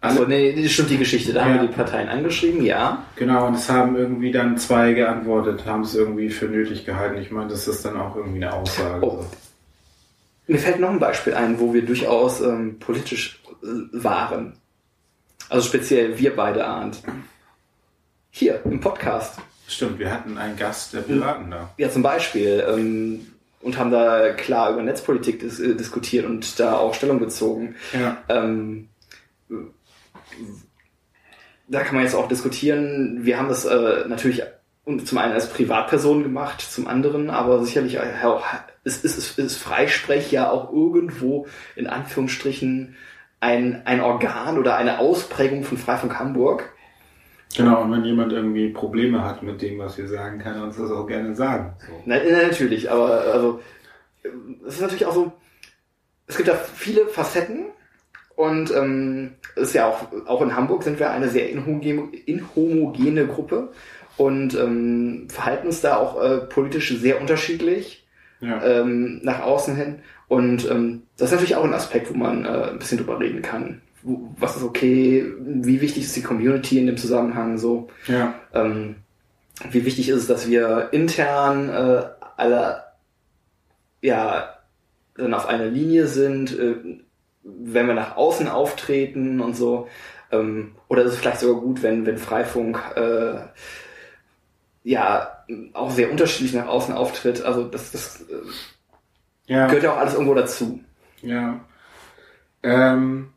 Also 0.01 0.27
nee, 0.27 0.61
das 0.61 0.73
stimmt 0.73 0.91
die 0.91 0.99
Geschichte. 0.99 1.33
Da 1.33 1.41
ja. 1.41 1.47
haben 1.47 1.55
wir 1.55 1.69
die 1.69 1.75
Parteien 1.75 2.09
angeschrieben, 2.09 2.63
ja. 2.63 3.05
Genau, 3.17 3.47
und 3.47 3.55
es 3.55 3.71
haben 3.71 3.97
irgendwie 3.97 4.33
dann 4.33 4.59
zwei 4.59 4.93
geantwortet, 4.93 5.65
haben 5.65 5.83
es 5.83 5.95
irgendwie 5.95 6.29
für 6.29 6.47
nötig 6.47 6.85
gehalten. 6.85 7.17
Ich 7.23 7.31
meine, 7.31 7.49
das 7.49 7.67
ist 7.69 7.87
dann 7.87 7.97
auch 7.99 8.15
irgendwie 8.17 8.45
eine 8.45 8.53
Aussage. 8.53 9.07
Oh. 9.07 9.25
Mir 10.47 10.59
fällt 10.59 10.81
noch 10.81 10.91
ein 10.91 10.99
Beispiel 10.99 11.35
ein, 11.35 11.59
wo 11.59 11.73
wir 11.73 11.85
durchaus 11.85 12.41
ähm, 12.41 12.79
politisch 12.79 13.41
äh, 13.63 13.67
waren. 13.93 14.59
Also 15.49 15.69
speziell 15.69 16.19
wir 16.19 16.37
beide 16.37 16.67
ahnt. 16.67 17.03
Hier 18.31 18.61
im 18.65 18.81
Podcast. 18.81 19.39
Stimmt, 19.67 19.99
wir 19.99 20.11
hatten 20.11 20.37
einen 20.37 20.57
Gast 20.57 20.93
der 20.93 21.01
Piraten 21.01 21.51
da. 21.51 21.73
Ja, 21.79 21.91
zum 21.91 22.03
Beispiel. 22.03 22.65
Ähm, 22.69 23.27
und 23.63 23.79
haben 23.79 23.91
da 23.91 24.33
klar 24.33 24.73
über 24.73 24.83
Netzpolitik 24.83 25.41
dis 25.41 25.59
äh, 25.59 25.75
diskutiert 25.75 26.27
und 26.27 26.61
da 26.61 26.77
auch 26.77 26.93
Stellung 26.95 27.19
bezogen. 27.19 27.77
Ja. 27.93 28.19
Ähm, 28.29 28.89
da 31.69 31.83
kann 31.83 31.95
man 31.95 32.05
jetzt 32.05 32.15
auch 32.15 32.29
diskutieren. 32.29 33.21
Wir 33.25 33.39
haben 33.39 33.49
das 33.49 33.65
äh, 33.65 34.05
natürlich 34.07 34.43
zum 35.05 35.17
einen 35.17 35.33
als 35.33 35.49
Privatperson 35.49 36.23
gemacht, 36.23 36.61
zum 36.61 36.87
anderen 36.87 37.31
aber 37.31 37.65
sicherlich 37.65 37.99
auch 37.99 38.45
ist, 38.85 39.05
ist, 39.05 39.39
ist 39.39 39.57
Freisprech 39.57 40.31
ja 40.31 40.51
auch 40.51 40.73
irgendwo 40.73 41.47
in 41.75 41.87
Anführungsstrichen 41.87 42.97
ein, 43.41 43.83
ein 43.85 44.01
Organ 44.01 44.59
oder 44.59 44.77
eine 44.77 44.99
Ausprägung 44.99 45.65
von 45.65 45.79
Freifunk 45.79 46.19
Hamburg. 46.19 46.73
Genau, 47.57 47.83
und 47.83 47.93
wenn 47.93 48.05
jemand 48.05 48.33
irgendwie 48.33 48.71
Probleme 48.71 49.25
hat 49.25 49.43
mit 49.43 49.63
dem, 49.63 49.79
was 49.79 49.97
wir 49.97 50.09
sagen, 50.09 50.39
kann 50.39 50.57
er 50.57 50.65
uns 50.65 50.77
das 50.77 50.91
auch 50.91 51.07
gerne 51.07 51.35
sagen. 51.35 51.75
So. 51.79 52.03
Na, 52.05 52.17
natürlich, 52.19 52.91
aber 52.91 53.21
also 53.33 53.61
es 54.67 54.75
ist 54.75 54.81
natürlich 54.81 55.07
auch 55.07 55.15
so, 55.15 55.33
es 56.27 56.37
gibt 56.37 56.49
da 56.49 56.55
viele 56.55 57.07
Facetten 57.07 57.67
und 58.35 58.75
ähm, 58.75 59.35
ist 59.57 59.75
ja 59.75 59.89
auch, 59.89 60.09
auch 60.27 60.43
in 60.43 60.57
Hamburg 60.57 60.83
sind 60.83 60.99
wir 60.99 61.11
eine 61.11 61.29
sehr 61.29 61.51
inhomogene, 61.51 62.09
inhomogene 62.27 63.27
Gruppe 63.27 63.73
und 64.17 64.55
ähm, 64.55 65.29
verhalten 65.29 65.69
uns 65.69 65.81
da 65.81 65.99
auch 65.99 66.21
äh, 66.21 66.39
politisch 66.39 66.97
sehr 66.99 67.21
unterschiedlich 67.21 68.04
ja. 68.45 68.63
ähm, 68.63 69.21
nach 69.23 69.41
außen 69.41 69.77
hin. 69.77 70.01
Und 70.29 70.69
ähm, 70.71 71.03
das 71.17 71.29
ist 71.29 71.33
natürlich 71.33 71.57
auch 71.57 71.65
ein 71.65 71.75
Aspekt, 71.75 72.11
wo 72.11 72.17
man 72.17 72.45
äh, 72.45 72.71
ein 72.71 72.79
bisschen 72.79 72.99
drüber 72.99 73.21
reden 73.21 73.43
kann. 73.43 73.81
Wo, 74.03 74.31
was 74.39 74.57
ist 74.57 74.63
okay, 74.63 75.27
wie 75.39 75.81
wichtig 75.81 76.05
ist 76.05 76.17
die 76.17 76.23
Community 76.23 76.79
in 76.79 76.87
dem 76.87 76.97
Zusammenhang 76.97 77.59
so. 77.59 77.89
Ja. 78.07 78.35
Ähm, 78.53 78.97
wie 79.71 79.85
wichtig 79.85 80.09
ist 80.09 80.17
es, 80.17 80.27
dass 80.27 80.49
wir 80.49 80.89
intern 80.93 81.69
äh, 81.69 82.03
alle 82.37 82.85
ja 84.01 84.55
dann 85.17 85.35
auf 85.35 85.47
einer 85.47 85.67
Linie 85.67 86.07
sind, 86.09 86.59
äh, 86.59 86.75
wenn 87.43 87.87
wir 87.87 87.95
nach 87.95 88.17
außen 88.17 88.49
auftreten 88.49 89.41
und 89.41 89.55
so. 89.55 89.89
Ähm, 90.33 90.73
oder 90.89 91.03
ist 91.03 91.13
es 91.13 91.19
vielleicht 91.19 91.41
sogar 91.41 91.61
gut, 91.61 91.83
wenn, 91.83 92.05
wenn 92.07 92.19
Freifunk 92.19 92.81
äh, 92.97 93.37
ja 94.83 95.34
auch 95.73 95.91
sehr 95.91 96.11
unterschiedlich 96.11 96.55
nach 96.55 96.67
außen 96.67 96.95
auftritt. 96.95 97.43
Also 97.43 97.65
das, 97.65 97.93
das 97.93 98.23
äh, 98.23 99.53
ja. 99.53 99.67
gehört 99.67 99.85
ja 99.85 99.93
auch 99.93 99.99
alles 99.99 100.15
irgendwo 100.15 100.35
dazu. 100.35 100.81
Ja. 101.23 101.61
Ähm, 102.63 103.29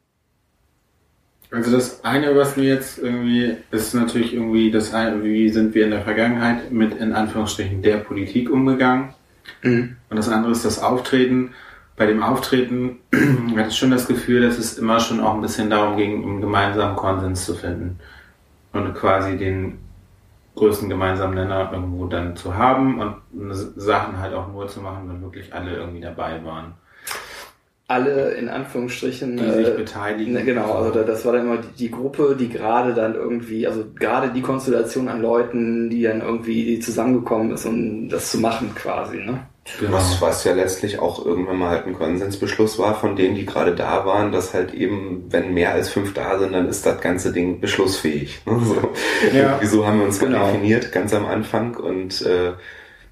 also 1.52 1.72
das 1.72 2.04
eine, 2.04 2.36
was 2.36 2.58
mir 2.58 2.66
jetzt 2.66 3.00
irgendwie, 3.00 3.56
ist 3.72 3.94
natürlich 3.94 4.34
irgendwie 4.34 4.70
das 4.70 4.94
eine, 4.94 5.24
wie 5.24 5.50
sind 5.50 5.74
wir 5.76 5.86
in 5.86 5.92
der 5.92 6.02
Vergangenheit 6.02 6.72
mit 6.72 6.98
in 6.98 7.14
Anführungsstrichen 7.14 7.82
der 7.82 7.98
Politik 7.98 8.50
umgegangen. 8.50 9.14
Mhm. 9.62 9.96
Und 10.10 10.18
das 10.18 10.30
andere 10.30 10.52
ist 10.52 10.66
das 10.66 10.80
Auftreten. 10.80 11.52
Bei 11.96 12.06
dem 12.06 12.22
Auftreten 12.22 13.00
hatte 13.56 13.70
ich 13.70 13.78
schon 13.78 13.92
das 13.92 14.08
Gefühl, 14.08 14.42
dass 14.42 14.58
es 14.58 14.78
immer 14.78 15.00
schon 15.00 15.22
auch 15.22 15.34
ein 15.34 15.42
bisschen 15.42 15.70
darum 15.70 15.98
ging, 15.98 16.24
einen 16.24 16.42
gemeinsamen 16.42 16.96
Konsens 16.96 17.46
zu 17.46 17.56
finden. 17.56 18.00
Und 18.74 18.94
quasi 18.94 19.38
den 19.38 19.80
größten 20.58 20.90
gemeinsamen 20.90 21.36
Nenner 21.36 21.72
irgendwo 21.72 22.06
dann 22.08 22.36
zu 22.36 22.56
haben 22.56 23.00
und 23.00 23.16
Sachen 23.54 24.20
halt 24.20 24.34
auch 24.34 24.52
nur 24.52 24.68
zu 24.68 24.82
machen, 24.82 25.08
wenn 25.08 25.22
wirklich 25.22 25.54
alle 25.54 25.76
irgendwie 25.76 26.02
dabei 26.02 26.44
waren. 26.44 26.74
Alle 27.90 28.32
in 28.32 28.50
Anführungsstrichen. 28.50 29.38
Die 29.38 29.50
sich 29.50 29.68
äh, 29.68 29.78
beteiligen. 29.78 30.34
Ne, 30.34 30.44
genau, 30.44 30.74
also 30.74 31.04
das 31.04 31.26
war 31.26 31.32
dann 31.32 31.46
immer 31.46 31.58
die, 31.58 31.74
die 31.78 31.92
Gruppe, 31.92 32.36
die 32.38 32.50
gerade 32.50 32.94
dann 32.94 33.16
irgendwie, 33.16 33.66
also 33.66 33.86
gerade 33.96 34.30
die 34.30 34.42
Konstellation 34.42 35.08
an 35.08 35.22
Leuten, 35.22 35.90
die 35.90 36.04
dann 36.04 36.20
irgendwie 36.20 36.80
zusammengekommen 36.80 37.52
ist, 37.52 37.66
um 37.66 38.10
das 38.10 38.32
zu 38.32 38.40
machen 38.40 38.76
quasi, 38.76 39.18
ne? 39.18 39.40
Genau. 39.80 39.94
Was, 39.94 40.22
was 40.22 40.44
ja 40.44 40.54
letztlich 40.54 41.00
auch 41.00 41.24
irgendwann 41.26 41.58
mal 41.58 41.70
halt 41.70 41.88
ein 41.88 41.94
Konsensbeschluss 41.94 42.80
war 42.80 42.96
von 42.96 43.16
denen, 43.16 43.36
die 43.36 43.46
gerade 43.46 43.76
da 43.76 44.06
waren, 44.06 44.32
dass 44.32 44.54
halt 44.54 44.74
eben, 44.74 45.26
wenn 45.30 45.54
mehr 45.54 45.74
als 45.74 45.90
fünf 45.90 46.14
da 46.14 46.40
sind, 46.40 46.54
dann 46.54 46.68
ist 46.68 46.86
das 46.86 47.02
ganze 47.02 47.32
Ding 47.32 47.60
beschlussfähig. 47.60 48.42
Ne? 48.46 48.60
So. 48.64 48.94
Ja. 49.38 49.58
Wieso 49.62 49.86
haben 49.86 50.00
wir 50.00 50.06
uns 50.06 50.20
genau. 50.20 50.48
definiert, 50.48 50.92
ganz 50.92 51.14
am 51.14 51.26
Anfang 51.26 51.76
und 51.76 52.22
äh, 52.22 52.54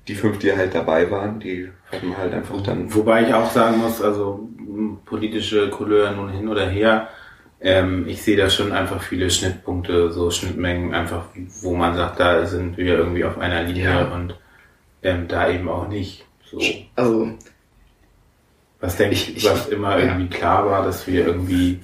die 0.07 0.15
fünf, 0.15 0.39
die 0.39 0.55
halt 0.55 0.73
dabei 0.73 1.09
waren, 1.11 1.39
die 1.39 1.69
hatten 1.91 2.17
halt 2.17 2.33
einfach 2.33 2.61
dann. 2.61 2.93
Wobei 2.93 3.27
ich 3.27 3.33
auch 3.33 3.51
sagen 3.51 3.77
muss, 3.79 4.01
also 4.01 4.47
politische 5.05 5.69
Couleur 5.69 6.11
nun 6.11 6.29
hin 6.29 6.47
oder 6.47 6.67
her, 6.67 7.09
ähm, 7.61 8.07
ich 8.07 8.21
sehe 8.21 8.37
da 8.37 8.49
schon 8.49 8.71
einfach 8.71 9.01
viele 9.01 9.29
Schnittpunkte, 9.29 10.11
so 10.11 10.29
Schnittmengen, 10.29 10.93
einfach, 10.93 11.25
wo 11.61 11.75
man 11.75 11.95
sagt, 11.95 12.19
da 12.19 12.45
sind 12.45 12.77
wir 12.77 12.97
irgendwie 12.97 13.25
auf 13.25 13.37
einer 13.37 13.63
Linie 13.63 13.85
ja. 13.85 14.13
und 14.13 14.35
ähm, 15.01 15.27
da 15.27 15.49
eben 15.49 15.69
auch 15.69 15.87
nicht. 15.87 16.25
So. 16.55 16.73
Also. 16.95 17.29
Was 18.79 18.97
denke 18.97 19.15
ich, 19.15 19.37
ich, 19.37 19.45
was 19.45 19.67
immer 19.67 19.97
ja. 19.97 20.05
irgendwie 20.05 20.29
klar 20.29 20.65
war, 20.65 20.83
dass 20.83 21.07
wir 21.07 21.25
irgendwie 21.25 21.79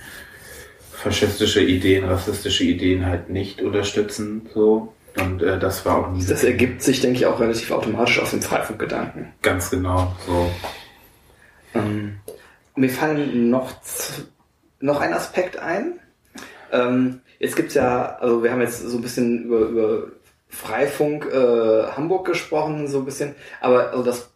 faschistische 0.91 1.61
Ideen, 1.61 2.05
rassistische 2.05 2.63
Ideen 2.63 3.05
halt 3.05 3.29
nicht 3.29 3.61
unterstützen, 3.61 4.49
so. 4.53 4.93
Und 5.17 5.41
äh, 5.41 5.59
das 5.59 5.85
war 5.85 5.97
auch 5.97 6.11
nie. 6.11 6.23
Das 6.25 6.43
ergibt 6.43 6.81
sich, 6.81 7.01
denke 7.01 7.17
ich, 7.17 7.25
auch 7.25 7.39
relativ 7.39 7.71
automatisch 7.71 8.19
aus 8.19 8.31
dem 8.31 8.41
Freifunkgedanken. 8.41 9.33
Ganz 9.41 9.69
genau, 9.69 10.15
so. 10.25 10.49
Ähm, 11.73 12.19
mir 12.75 12.89
fallen 12.89 13.49
noch, 13.49 13.73
noch 14.79 15.01
ein 15.01 15.13
Aspekt 15.13 15.57
ein. 15.57 15.99
Ähm, 16.71 17.21
jetzt 17.39 17.55
gibt's 17.55 17.73
ja, 17.73 18.15
also 18.17 18.43
wir 18.43 18.51
haben 18.51 18.61
jetzt 18.61 18.79
so 18.79 18.97
ein 18.97 19.01
bisschen 19.01 19.45
über, 19.45 19.59
über 19.59 20.03
Freifunk 20.47 21.25
äh, 21.25 21.87
Hamburg 21.95 22.27
gesprochen, 22.27 22.87
so 22.87 22.99
ein 22.99 23.05
bisschen, 23.05 23.35
aber 23.59 23.91
also 23.91 24.03
das 24.03 24.30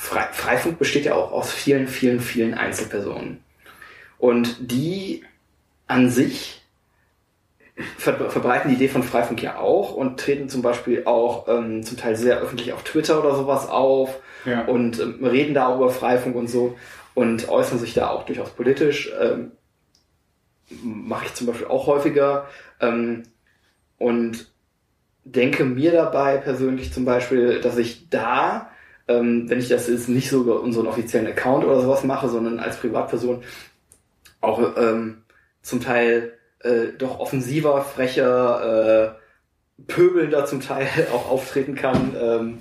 Fre 0.00 0.28
Freifunk 0.32 0.78
besteht 0.78 1.04
ja 1.04 1.14
auch 1.14 1.30
aus 1.30 1.52
vielen, 1.52 1.86
vielen, 1.86 2.20
vielen 2.20 2.54
Einzelpersonen. 2.54 3.44
Und 4.16 4.56
die 4.58 5.24
an 5.86 6.08
sich 6.08 6.62
ver 7.98 8.30
verbreiten 8.30 8.70
die 8.70 8.76
Idee 8.76 8.88
von 8.88 9.02
Freifunk 9.02 9.42
ja 9.42 9.58
auch 9.58 9.92
und 9.92 10.18
treten 10.18 10.48
zum 10.48 10.62
Beispiel 10.62 11.04
auch 11.04 11.48
ähm, 11.48 11.82
zum 11.82 11.98
Teil 11.98 12.16
sehr 12.16 12.38
öffentlich 12.38 12.72
auf 12.72 12.82
Twitter 12.82 13.20
oder 13.20 13.34
sowas 13.34 13.68
auf 13.68 14.18
ja. 14.46 14.64
und 14.64 14.98
ähm, 15.00 15.22
reden 15.22 15.52
da 15.52 15.68
auch 15.68 15.76
über 15.76 15.90
Freifunk 15.90 16.34
und 16.34 16.48
so 16.48 16.78
und 17.12 17.50
äußern 17.50 17.78
sich 17.78 17.92
da 17.92 18.08
auch 18.08 18.24
durchaus 18.24 18.50
politisch. 18.50 19.12
Ähm, 19.20 19.52
Mache 20.82 21.26
ich 21.26 21.34
zum 21.34 21.46
Beispiel 21.46 21.66
auch 21.66 21.86
häufiger. 21.86 22.46
Ähm, 22.80 23.24
und 23.98 24.50
denke 25.24 25.64
mir 25.64 25.92
dabei 25.92 26.38
persönlich 26.38 26.90
zum 26.90 27.04
Beispiel, 27.04 27.60
dass 27.60 27.76
ich 27.76 28.08
da 28.08 28.69
ähm, 29.10 29.48
wenn 29.48 29.58
ich 29.58 29.68
das 29.68 29.88
jetzt 29.88 30.08
nicht 30.08 30.30
so 30.30 30.40
über 30.42 30.60
unseren 30.60 30.86
offiziellen 30.86 31.26
Account 31.26 31.64
oder 31.64 31.80
sowas 31.80 32.04
mache, 32.04 32.28
sondern 32.28 32.60
als 32.60 32.76
Privatperson 32.76 33.42
auch 34.40 34.76
ähm, 34.76 35.22
zum 35.62 35.80
Teil 35.80 36.32
äh, 36.60 36.88
doch 36.96 37.18
offensiver, 37.18 37.82
frecher, 37.82 39.16
äh, 39.16 39.82
pöbelnder 39.86 40.46
zum 40.46 40.60
Teil 40.60 40.86
auch 41.12 41.30
auftreten 41.30 41.74
kann, 41.74 42.14
ähm, 42.20 42.58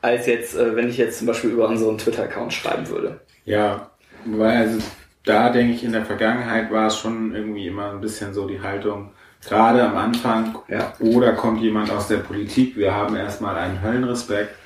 als 0.00 0.26
jetzt, 0.26 0.56
äh, 0.56 0.74
wenn 0.74 0.88
ich 0.88 0.96
jetzt 0.96 1.18
zum 1.18 1.26
Beispiel 1.26 1.50
über 1.50 1.68
unseren 1.68 1.98
Twitter-Account 1.98 2.52
schreiben 2.52 2.88
würde. 2.88 3.20
Ja, 3.44 3.90
weil 4.24 4.56
also 4.56 4.78
da 5.24 5.50
denke 5.50 5.74
ich, 5.74 5.84
in 5.84 5.92
der 5.92 6.04
Vergangenheit 6.04 6.72
war 6.72 6.88
es 6.88 6.96
schon 6.96 7.34
irgendwie 7.34 7.68
immer 7.68 7.90
ein 7.90 8.00
bisschen 8.00 8.34
so 8.34 8.46
die 8.46 8.60
Haltung, 8.60 9.10
gerade 9.46 9.82
am 9.82 9.96
Anfang, 9.96 10.58
ja. 10.68 10.92
oder 11.00 11.32
kommt 11.32 11.60
jemand 11.60 11.90
aus 11.90 12.08
der 12.08 12.18
Politik, 12.18 12.76
wir 12.76 12.94
haben 12.94 13.16
erstmal 13.16 13.56
einen 13.56 13.82
Höllenrespekt 13.82 14.56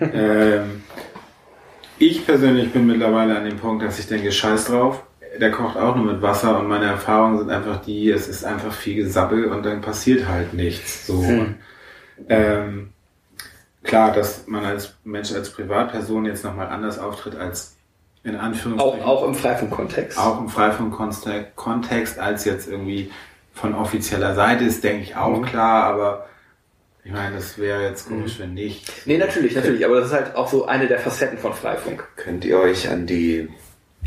ähm, 0.00 0.82
ich 1.98 2.24
persönlich 2.26 2.72
bin 2.72 2.86
mittlerweile 2.86 3.36
an 3.36 3.44
dem 3.44 3.56
Punkt, 3.56 3.82
dass 3.84 3.98
ich 3.98 4.06
denke, 4.06 4.30
scheiß 4.30 4.66
drauf. 4.66 5.02
Der 5.40 5.50
kocht 5.50 5.76
auch 5.76 5.94
nur 5.94 6.12
mit 6.12 6.22
Wasser 6.22 6.58
und 6.58 6.68
meine 6.68 6.86
Erfahrungen 6.86 7.38
sind 7.38 7.50
einfach 7.50 7.82
die, 7.82 8.10
es 8.10 8.28
ist 8.28 8.44
einfach 8.44 8.72
viel 8.72 8.96
Gesabbel 8.96 9.46
und 9.46 9.64
dann 9.64 9.80
passiert 9.80 10.26
halt 10.26 10.54
nichts. 10.54 11.06
So. 11.06 11.22
Hm. 11.22 11.54
Ähm, 12.28 12.90
klar, 13.82 14.12
dass 14.12 14.46
man 14.46 14.64
als 14.64 14.94
Mensch, 15.04 15.32
als 15.32 15.50
Privatperson 15.50 16.24
jetzt 16.24 16.44
nochmal 16.44 16.68
anders 16.68 16.98
auftritt 16.98 17.36
als 17.36 17.76
in 18.24 18.36
Anführungszeichen. 18.36 19.02
Auch, 19.02 19.22
auch 19.22 19.26
im 19.26 19.34
Freifunk-Kontext. 19.34 20.18
Auch 20.18 20.40
im 20.40 20.48
Freifunk-Kontext 20.48 22.18
als 22.18 22.44
jetzt 22.44 22.68
irgendwie 22.68 23.10
von 23.54 23.74
offizieller 23.74 24.34
Seite 24.34 24.64
ist, 24.64 24.84
denke 24.84 25.02
ich 25.02 25.16
auch 25.16 25.38
mhm. 25.38 25.44
klar, 25.44 25.84
aber 25.84 26.26
ich 27.08 27.14
meine, 27.14 27.36
das 27.36 27.56
wäre 27.56 27.84
jetzt 27.84 28.06
komisch, 28.06 28.38
mhm. 28.38 28.42
wenn 28.42 28.54
nicht. 28.54 29.06
Nee, 29.06 29.16
natürlich, 29.16 29.54
natürlich, 29.54 29.82
aber 29.86 29.98
das 29.98 30.08
ist 30.08 30.12
halt 30.12 30.36
auch 30.36 30.46
so 30.46 30.66
eine 30.66 30.88
der 30.88 30.98
Facetten 30.98 31.38
von 31.38 31.54
Freifunk. 31.54 32.06
Könnt 32.16 32.44
ihr 32.44 32.58
euch 32.58 32.90
an 32.90 33.06
die 33.06 33.48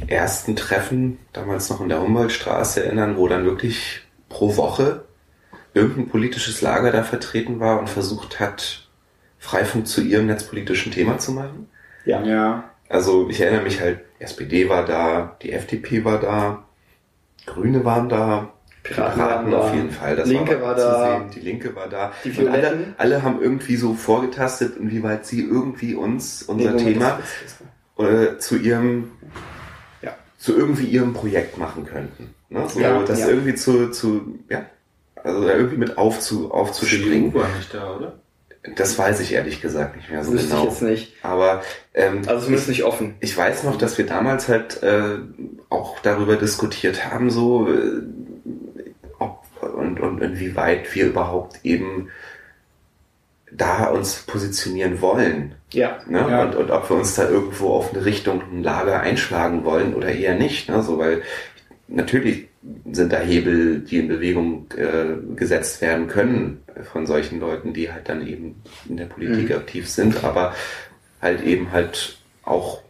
ersten 0.05 0.55
Treffen, 0.55 1.17
damals 1.33 1.71
noch 1.71 1.81
in 1.81 1.89
der 1.89 1.99
Humboldtstraße 1.99 2.85
erinnern, 2.85 3.17
wo 3.17 3.27
dann 3.27 3.43
wirklich 3.43 4.01
pro 4.29 4.55
Woche 4.55 5.05
irgendein 5.73 6.09
politisches 6.09 6.61
Lager 6.61 6.91
da 6.91 7.01
vertreten 7.01 7.59
war 7.59 7.79
und 7.79 7.89
versucht 7.89 8.39
hat, 8.39 8.87
Freifunk 9.39 9.87
zu 9.87 10.01
ihrem 10.01 10.27
netzpolitischen 10.27 10.91
Thema 10.91 11.17
zu 11.17 11.31
machen? 11.31 11.69
Ja. 12.05 12.21
ja. 12.21 12.69
Also 12.87 13.27
ich 13.31 13.41
erinnere 13.41 13.63
mich 13.63 13.81
halt, 13.81 14.01
SPD 14.19 14.69
war 14.69 14.85
da, 14.85 15.37
die 15.41 15.53
FDP 15.53 16.05
war 16.05 16.19
da, 16.19 16.67
Grüne 17.47 17.83
waren 17.83 18.09
da, 18.09 18.53
Piraten, 18.83 19.13
Piraten 19.13 19.53
auf 19.53 19.73
jeden 19.73 19.91
Fall. 19.91 20.15
Das 20.15 20.27
Linke 20.27 20.61
war, 20.61 20.69
war 20.69 20.75
da. 20.75 21.17
Sehen. 21.19 21.31
Die 21.35 21.39
Linke 21.39 21.75
war 21.75 21.87
da. 21.87 22.11
Die 22.23 22.31
Und 22.31 22.47
alle, 22.49 22.93
alle 22.97 23.23
haben 23.23 23.41
irgendwie 23.41 23.75
so 23.75 23.93
vorgetastet, 23.93 24.77
inwieweit 24.77 25.25
sie 25.25 25.43
irgendwie 25.43 25.93
uns, 25.93 26.43
unser 26.43 26.71
nee, 26.71 26.93
Thema, 26.93 27.19
äh, 27.99 28.37
zu 28.39 28.57
ihrem, 28.57 29.11
ja. 30.01 30.15
zu 30.37 30.57
irgendwie 30.57 30.85
ihrem 30.85 31.13
Projekt 31.13 31.57
machen 31.57 31.85
könnten. 31.85 32.33
Ne? 32.49 32.67
So, 32.67 32.79
ja, 32.79 33.01
das 33.03 33.19
ja. 33.19 33.27
irgendwie 33.27 33.55
zu, 33.55 33.91
zu, 33.91 34.39
ja, 34.49 34.65
also 35.23 35.45
da 35.45 35.53
irgendwie 35.53 35.77
mit 35.77 35.97
aufzu, 35.97 36.51
aufzuspringen. 36.51 37.31
Die 37.31 37.37
war 37.37 37.47
nicht 37.55 37.73
da, 37.73 37.95
oder? 37.95 38.13
Das 38.75 38.97
weiß 38.97 39.21
ich 39.21 39.33
ehrlich 39.33 39.59
gesagt 39.59 39.95
nicht 39.95 40.11
mehr 40.11 40.23
so 40.23 40.33
Wüsste 40.33 40.49
genau. 40.49 40.63
Ich 40.63 40.69
jetzt 40.69 40.81
nicht. 40.83 41.13
Aber 41.23 41.63
ähm, 41.95 42.21
also 42.27 42.43
zumindest 42.43 42.69
nicht 42.69 42.83
offen. 42.83 43.15
Ich 43.19 43.35
weiß 43.35 43.63
noch, 43.63 43.75
dass 43.77 43.97
wir 43.97 44.05
damals 44.05 44.47
halt 44.47 44.83
äh, 44.83 45.17
auch 45.69 45.99
darüber 45.99 46.35
diskutiert 46.35 47.11
haben, 47.11 47.31
so 47.31 47.67
äh, 47.67 48.03
und, 50.03 50.21
inwieweit 50.21 50.93
wir 50.95 51.07
überhaupt 51.07 51.59
eben 51.63 52.09
da 53.51 53.85
uns 53.85 54.23
positionieren 54.23 55.01
wollen. 55.01 55.55
Ja. 55.73 55.99
Ne? 56.07 56.19
ja. 56.19 56.43
Und, 56.43 56.55
und 56.55 56.71
ob 56.71 56.89
wir 56.89 56.97
uns 56.97 57.15
da 57.15 57.27
irgendwo 57.27 57.73
auf 57.73 57.93
eine 57.93 58.05
Richtung, 58.05 58.41
ein 58.51 58.63
Lager 58.63 59.01
einschlagen 59.01 59.65
wollen 59.65 59.93
oder 59.93 60.09
eher 60.09 60.35
nicht. 60.35 60.69
Ne? 60.69 60.81
So, 60.83 60.97
weil 60.97 61.21
natürlich 61.87 62.47
sind 62.91 63.11
da 63.11 63.19
Hebel, 63.19 63.79
die 63.79 63.97
in 63.97 64.07
Bewegung 64.07 64.67
äh, 64.77 65.35
gesetzt 65.35 65.81
werden 65.81 66.07
können 66.07 66.61
von 66.91 67.05
solchen 67.07 67.39
Leuten, 67.39 67.73
die 67.73 67.91
halt 67.91 68.07
dann 68.07 68.25
eben 68.25 68.61
in 68.87 68.97
der 68.97 69.05
Politik 69.05 69.49
mhm. 69.49 69.55
aktiv 69.55 69.89
sind. 69.89 70.23
Aber 70.23 70.55
halt 71.21 71.43
eben 71.43 71.71
halt 71.71 72.17
auch, 72.43 72.81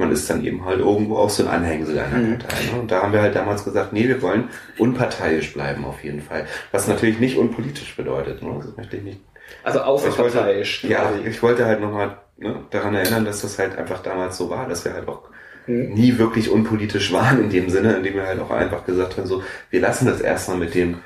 man 0.00 0.10
ist 0.10 0.28
dann 0.28 0.44
eben 0.44 0.64
halt 0.64 0.80
irgendwo 0.80 1.16
auch 1.18 1.30
so 1.30 1.44
ein 1.44 1.48
Anhängsel 1.48 1.98
einer 1.98 2.18
Mhm. 2.18 2.38
Partei. 2.38 2.64
Ne? 2.74 2.80
Und 2.80 2.90
da 2.90 3.02
haben 3.02 3.12
wir 3.12 3.22
halt 3.22 3.36
damals 3.36 3.64
gesagt, 3.64 3.92
nee, 3.92 4.08
wir 4.08 4.20
wollen 4.22 4.48
unparteiisch 4.78 5.52
bleiben 5.54 5.84
auf 5.84 6.02
jeden 6.02 6.20
Fall. 6.22 6.46
Was 6.72 6.88
natürlich 6.88 7.20
nicht 7.20 7.36
unpolitisch 7.36 7.94
bedeutet. 7.96 8.42
Ne? 8.42 8.50
Das 8.64 8.76
möchte 8.76 8.96
ich 8.96 9.02
nicht 9.04 9.20
Also 9.62 9.80
außerparteiisch. 9.80 10.84
ich 10.84 10.90
wollte, 10.90 11.22
ja, 11.24 11.30
ich 11.30 11.42
wollte 11.42 11.66
halt 11.66 11.80
nochmal 11.80 12.16
ne, 12.38 12.56
daran 12.70 12.94
erinnern, 12.94 13.24
dass 13.24 13.42
das 13.42 13.58
halt 13.58 13.78
einfach 13.78 14.02
damals 14.02 14.36
so 14.36 14.50
war, 14.50 14.68
dass 14.68 14.84
wir 14.84 14.92
halt 14.94 15.06
auch 15.06 15.22
Mhm. 15.66 15.92
nie 15.92 16.16
wirklich 16.18 16.50
unpolitisch 16.50 17.12
waren 17.12 17.38
in 17.44 17.50
dem 17.50 17.68
Sinne, 17.68 17.92
indem 17.94 18.14
wir 18.14 18.26
halt 18.26 18.40
auch 18.40 18.50
einfach 18.50 18.86
gesagt 18.86 19.18
haben, 19.18 19.26
so, 19.26 19.42
wir 19.68 19.80
lassen 19.80 20.06
das 20.06 20.20
erstmal 20.22 20.56
mit 20.56 20.74
dem, 20.74 20.96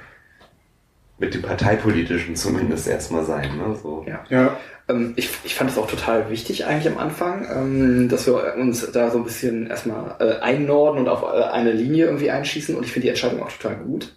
mit 1.18 1.34
dem 1.34 1.42
Parteipolitischen 1.42 2.36
zumindest 2.36 2.88
erstmal 2.88 3.24
sein. 3.24 3.56
Ne? 3.56 3.76
So. 3.82 4.04
Ja. 4.06 4.24
Ja. 4.28 4.56
Ähm, 4.88 5.14
ich, 5.16 5.30
ich 5.44 5.54
fand 5.54 5.70
es 5.70 5.78
auch 5.78 5.86
total 5.86 6.30
wichtig 6.30 6.66
eigentlich 6.66 6.92
am 6.92 6.98
Anfang, 6.98 7.46
ähm, 7.50 8.08
dass 8.08 8.26
wir 8.26 8.54
uns 8.56 8.90
da 8.92 9.10
so 9.10 9.18
ein 9.18 9.24
bisschen 9.24 9.66
erstmal 9.66 10.16
äh, 10.20 10.40
einnorden 10.40 11.00
und 11.00 11.08
auf 11.08 11.22
äh, 11.22 11.44
eine 11.44 11.72
Linie 11.72 12.06
irgendwie 12.06 12.30
einschießen 12.30 12.76
und 12.76 12.84
ich 12.84 12.92
finde 12.92 13.04
die 13.04 13.10
Entscheidung 13.10 13.42
auch 13.42 13.52
total 13.52 13.76
gut. 13.76 14.14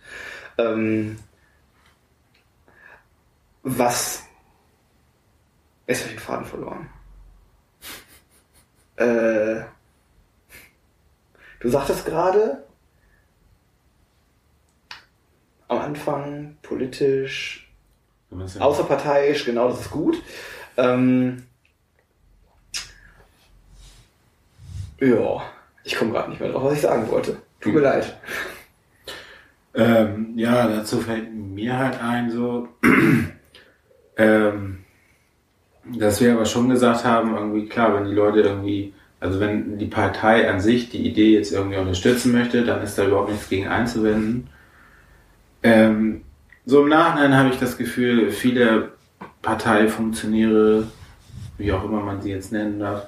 Ähm, 0.58 1.18
was 3.64 4.24
jetzt 5.88 6.02
habe 6.02 6.10
ich 6.10 6.16
den 6.18 6.20
Faden 6.20 6.46
verloren. 6.46 6.90
Äh, 8.98 9.64
du 11.60 11.70
sagtest 11.70 12.06
gerade 12.06 12.66
am 15.70 15.80
Anfang 15.80 16.58
politisch 16.62 17.68
Außerparteiisch, 18.60 19.46
genau, 19.46 19.70
das 19.70 19.82
ist 19.82 19.92
gut. 19.92 20.22
Ähm, 20.78 21.44
ja, 25.00 25.42
ich 25.84 25.96
komme 25.96 26.12
gerade 26.12 26.30
nicht 26.30 26.40
mehr 26.40 26.52
drauf, 26.52 26.64
was 26.64 26.74
ich 26.74 26.82
sagen 26.82 27.10
wollte. 27.10 27.38
Tut 27.60 27.74
mir 27.74 27.82
leid. 27.82 28.18
Ähm, 29.74 30.34
ja, 30.36 30.68
dazu 30.68 31.00
fällt 31.00 31.34
mir 31.34 31.78
halt 31.78 32.02
ein, 32.02 32.32
so, 32.32 32.68
ähm, 34.18 34.80
dass 35.86 36.20
wir 36.20 36.34
aber 36.34 36.46
schon 36.46 36.70
gesagt 36.70 37.06
haben, 37.06 37.36
irgendwie 37.36 37.68
klar, 37.68 37.94
wenn 37.96 38.06
die 38.10 38.16
Leute 38.16 38.42
irgendwie, 38.42 38.94
also 39.20 39.40
wenn 39.40 39.78
die 39.78 39.86
Partei 39.86 40.50
an 40.50 40.60
sich 40.60 40.90
die 40.90 41.08
Idee 41.08 41.34
jetzt 41.34 41.52
irgendwie 41.52 41.78
unterstützen 41.78 42.32
möchte, 42.32 42.64
dann 42.64 42.82
ist 42.82 42.98
da 42.98 43.06
überhaupt 43.06 43.30
nichts 43.30 43.50
gegen 43.50 43.68
einzuwenden. 43.68 44.50
Ähm, 45.64 46.22
so 46.66 46.82
im 46.82 46.90
Nachhinein 46.90 47.36
habe 47.36 47.50
ich 47.50 47.60
das 47.60 47.78
Gefühl, 47.78 48.32
viele 48.32 48.92
Parteifunktionäre, 49.42 50.88
wie 51.58 51.72
auch 51.72 51.84
immer 51.84 52.02
man 52.02 52.22
sie 52.22 52.32
jetzt 52.32 52.52
nennen 52.52 52.80
darf, 52.80 53.08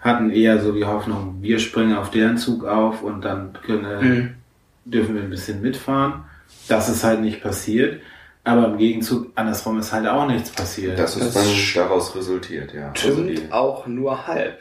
hatten 0.00 0.30
eher 0.30 0.60
so 0.60 0.72
die 0.72 0.84
Hoffnung, 0.84 1.38
wir 1.40 1.58
springen 1.58 1.96
auf 1.96 2.10
deren 2.10 2.36
Zug 2.38 2.64
auf 2.64 3.02
und 3.02 3.22
dann 3.22 3.52
können, 3.64 4.36
dürfen 4.84 5.14
wir 5.14 5.22
ein 5.22 5.30
bisschen 5.30 5.62
mitfahren. 5.62 6.24
Das 6.68 6.88
ist 6.88 7.02
halt 7.04 7.20
nicht 7.20 7.42
passiert. 7.42 8.00
Aber 8.44 8.66
im 8.68 8.78
Gegenzug, 8.78 9.32
andersrum 9.34 9.80
ist 9.80 9.92
halt 9.92 10.06
auch 10.06 10.28
nichts 10.28 10.50
passiert. 10.50 10.96
Das 10.98 11.16
ist 11.16 11.34
Das 11.34 11.74
dann 11.74 11.82
daraus 11.88 12.14
resultiert, 12.14 12.72
ja. 12.72 12.90
Also 12.90 13.12
Stimmt 13.24 13.30
die- 13.38 13.52
auch 13.52 13.88
nur 13.88 14.28
halb. 14.28 14.60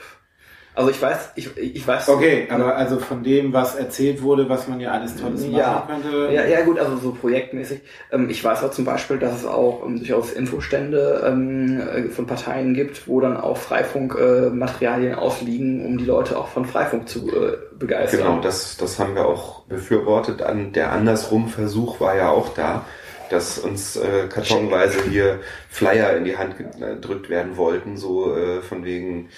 Also 0.75 0.91
ich 0.91 1.01
weiß, 1.01 1.31
ich, 1.35 1.57
ich 1.57 1.87
weiß. 1.87 2.09
okay, 2.09 2.47
aber 2.49 2.75
also 2.75 2.99
von 2.99 3.23
dem, 3.23 3.53
was 3.53 3.75
erzählt 3.75 4.21
wurde, 4.21 4.49
was 4.49 4.67
man 4.67 4.79
ja 4.79 4.91
alles 4.91 5.15
Tolles 5.15 5.45
Ja. 5.49 5.85
machen 5.87 6.03
könnte. 6.03 6.33
Ja, 6.33 6.45
ja 6.45 6.61
gut, 6.65 6.77
also 6.79 6.97
so 6.97 7.11
projektmäßig. 7.11 7.81
Ähm, 8.11 8.29
ich 8.29 8.43
weiß 8.43 8.63
auch 8.63 8.71
zum 8.71 8.85
Beispiel, 8.85 9.17
dass 9.17 9.39
es 9.39 9.45
auch 9.45 9.83
ähm, 9.85 9.97
durchaus 9.97 10.33
Infostände 10.33 11.23
ähm, 11.25 11.79
äh, 11.79 12.03
von 12.09 12.27
Parteien 12.27 12.73
gibt, 12.73 13.07
wo 13.07 13.21
dann 13.21 13.37
auch 13.37 13.57
Freifunk-Materialien 13.57 14.51
äh, 14.51 14.55
Materialien 14.55 15.15
ausliegen, 15.15 15.85
um 15.85 15.97
die 15.97 16.05
Leute 16.05 16.37
auch 16.37 16.47
von 16.49 16.65
Freifunk 16.65 17.07
zu 17.07 17.27
äh, 17.29 17.57
begeistern. 17.77 18.19
Genau, 18.21 18.39
das, 18.41 18.77
das 18.77 18.99
haben 18.99 19.15
wir 19.15 19.25
auch 19.25 19.61
befürwortet. 19.63 20.41
An, 20.41 20.73
der 20.73 20.91
andersrum 20.91 21.47
Versuch 21.49 21.99
war 21.99 22.15
ja 22.15 22.29
auch 22.29 22.49
da, 22.53 22.85
dass 23.29 23.57
uns 23.57 23.95
äh, 23.95 24.27
kartonweise 24.29 25.09
hier 25.09 25.39
Flyer 25.69 26.15
in 26.17 26.25
die 26.25 26.37
Hand 26.37 26.55
gedrückt 26.57 27.29
werden 27.29 27.57
wollten, 27.57 27.97
so 27.97 28.35
äh, 28.35 28.61
von 28.61 28.85
wegen, 28.85 29.29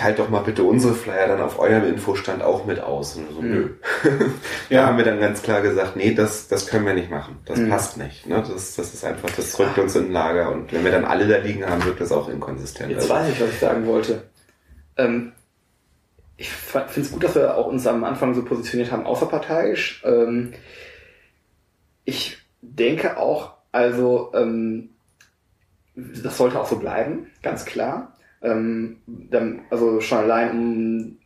teilt 0.00 0.18
doch 0.18 0.30
mal 0.30 0.40
bitte 0.40 0.64
unsere 0.64 0.94
Flyer 0.94 1.28
dann 1.28 1.42
auf 1.42 1.58
eurem 1.58 1.84
Infostand 1.86 2.42
auch 2.42 2.64
mit 2.64 2.80
aus. 2.80 3.16
Und 3.16 3.30
so, 3.32 3.42
Mhm. 3.42 3.50
nö. 3.50 3.68
da 4.70 4.74
Ja. 4.74 4.86
haben 4.86 4.96
wir 4.96 5.04
dann 5.04 5.20
ganz 5.20 5.42
klar 5.42 5.60
gesagt, 5.60 5.94
nee, 5.96 6.14
das, 6.14 6.48
das 6.48 6.66
können 6.66 6.86
wir 6.86 6.94
nicht 6.94 7.10
machen. 7.10 7.38
Das 7.44 7.58
Mhm. 7.58 7.68
passt 7.68 7.98
nicht. 7.98 8.26
Ne? 8.26 8.36
Das, 8.46 8.76
das 8.76 8.94
ist 8.94 9.04
einfach, 9.04 9.28
das 9.36 9.52
drückt 9.52 9.76
uns 9.78 9.94
in 9.96 10.06
ein 10.06 10.12
Lager. 10.12 10.50
Und 10.52 10.72
wenn 10.72 10.84
wir 10.84 10.90
dann 10.90 11.04
alle 11.04 11.28
da 11.28 11.36
liegen 11.36 11.66
haben, 11.66 11.84
wirkt 11.84 12.00
das 12.00 12.12
auch 12.12 12.28
inkonsistent. 12.30 12.90
Jetzt 12.92 13.02
Also, 13.10 13.14
weiß 13.14 13.28
ich, 13.32 13.40
was 13.42 13.48
ich 13.50 13.58
sagen 13.58 13.86
wollte. 13.86 14.22
Ähm, 14.96 15.32
ich 16.38 16.48
finde 16.50 17.00
es 17.00 17.12
gut, 17.12 17.22
dass 17.22 17.34
wir 17.34 17.54
auch 17.58 17.66
uns 17.66 17.86
am 17.86 18.02
Anfang 18.04 18.34
so 18.34 18.42
positioniert 18.42 18.90
haben, 18.92 19.04
außerparteiisch. 19.04 20.02
Ähm, 20.06 20.54
ich 22.04 22.38
denke 22.62 23.18
auch, 23.18 23.52
also, 23.70 24.32
ähm, 24.34 24.90
das 25.94 26.38
sollte 26.38 26.58
auch 26.58 26.66
so 26.66 26.76
bleiben, 26.78 27.26
ganz 27.42 27.66
klar. 27.66 28.16
Ähm, 28.42 28.98
dann, 29.06 29.62
also 29.70 30.00
schon 30.00 30.18
allein 30.18 30.50
um, 30.50 31.18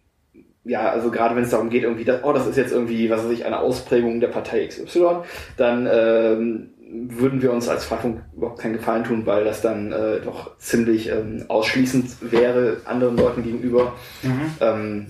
ja, 0.65 0.91
also 0.91 1.11
gerade 1.11 1.37
wenn 1.37 1.45
es 1.45 1.51
darum 1.51 1.71
geht, 1.71 1.85
irgendwie, 1.85 2.05
dass, 2.05 2.25
oh, 2.25 2.33
das 2.33 2.47
ist 2.47 2.57
jetzt 2.57 2.73
irgendwie, 2.73 3.11
was 3.11 3.25
weiß 3.25 3.31
ich, 3.31 3.45
eine 3.45 3.61
Ausprägung 3.61 4.21
der 4.21 4.29
Partei 4.29 4.67
XY, 4.67 5.23
dann 5.57 5.89
ähm, 5.91 6.71
würden 6.95 7.43
wir 7.43 7.53
uns 7.53 7.69
als 7.69 7.85
Freifunk 7.85 8.23
überhaupt 8.37 8.61
keinen 8.61 8.75
Gefallen 8.75 9.05
tun, 9.05 9.27
weil 9.27 9.45
das 9.45 9.61
dann 9.61 9.93
äh, 9.93 10.21
doch 10.21 10.57
ziemlich 10.59 11.09
ähm, 11.09 11.45
ausschließend 11.49 12.33
wäre 12.33 12.79
anderen 12.85 13.17
Leuten 13.17 13.43
gegenüber. 13.43 13.95
Mhm. 14.23 14.51
Ähm, 14.61 15.07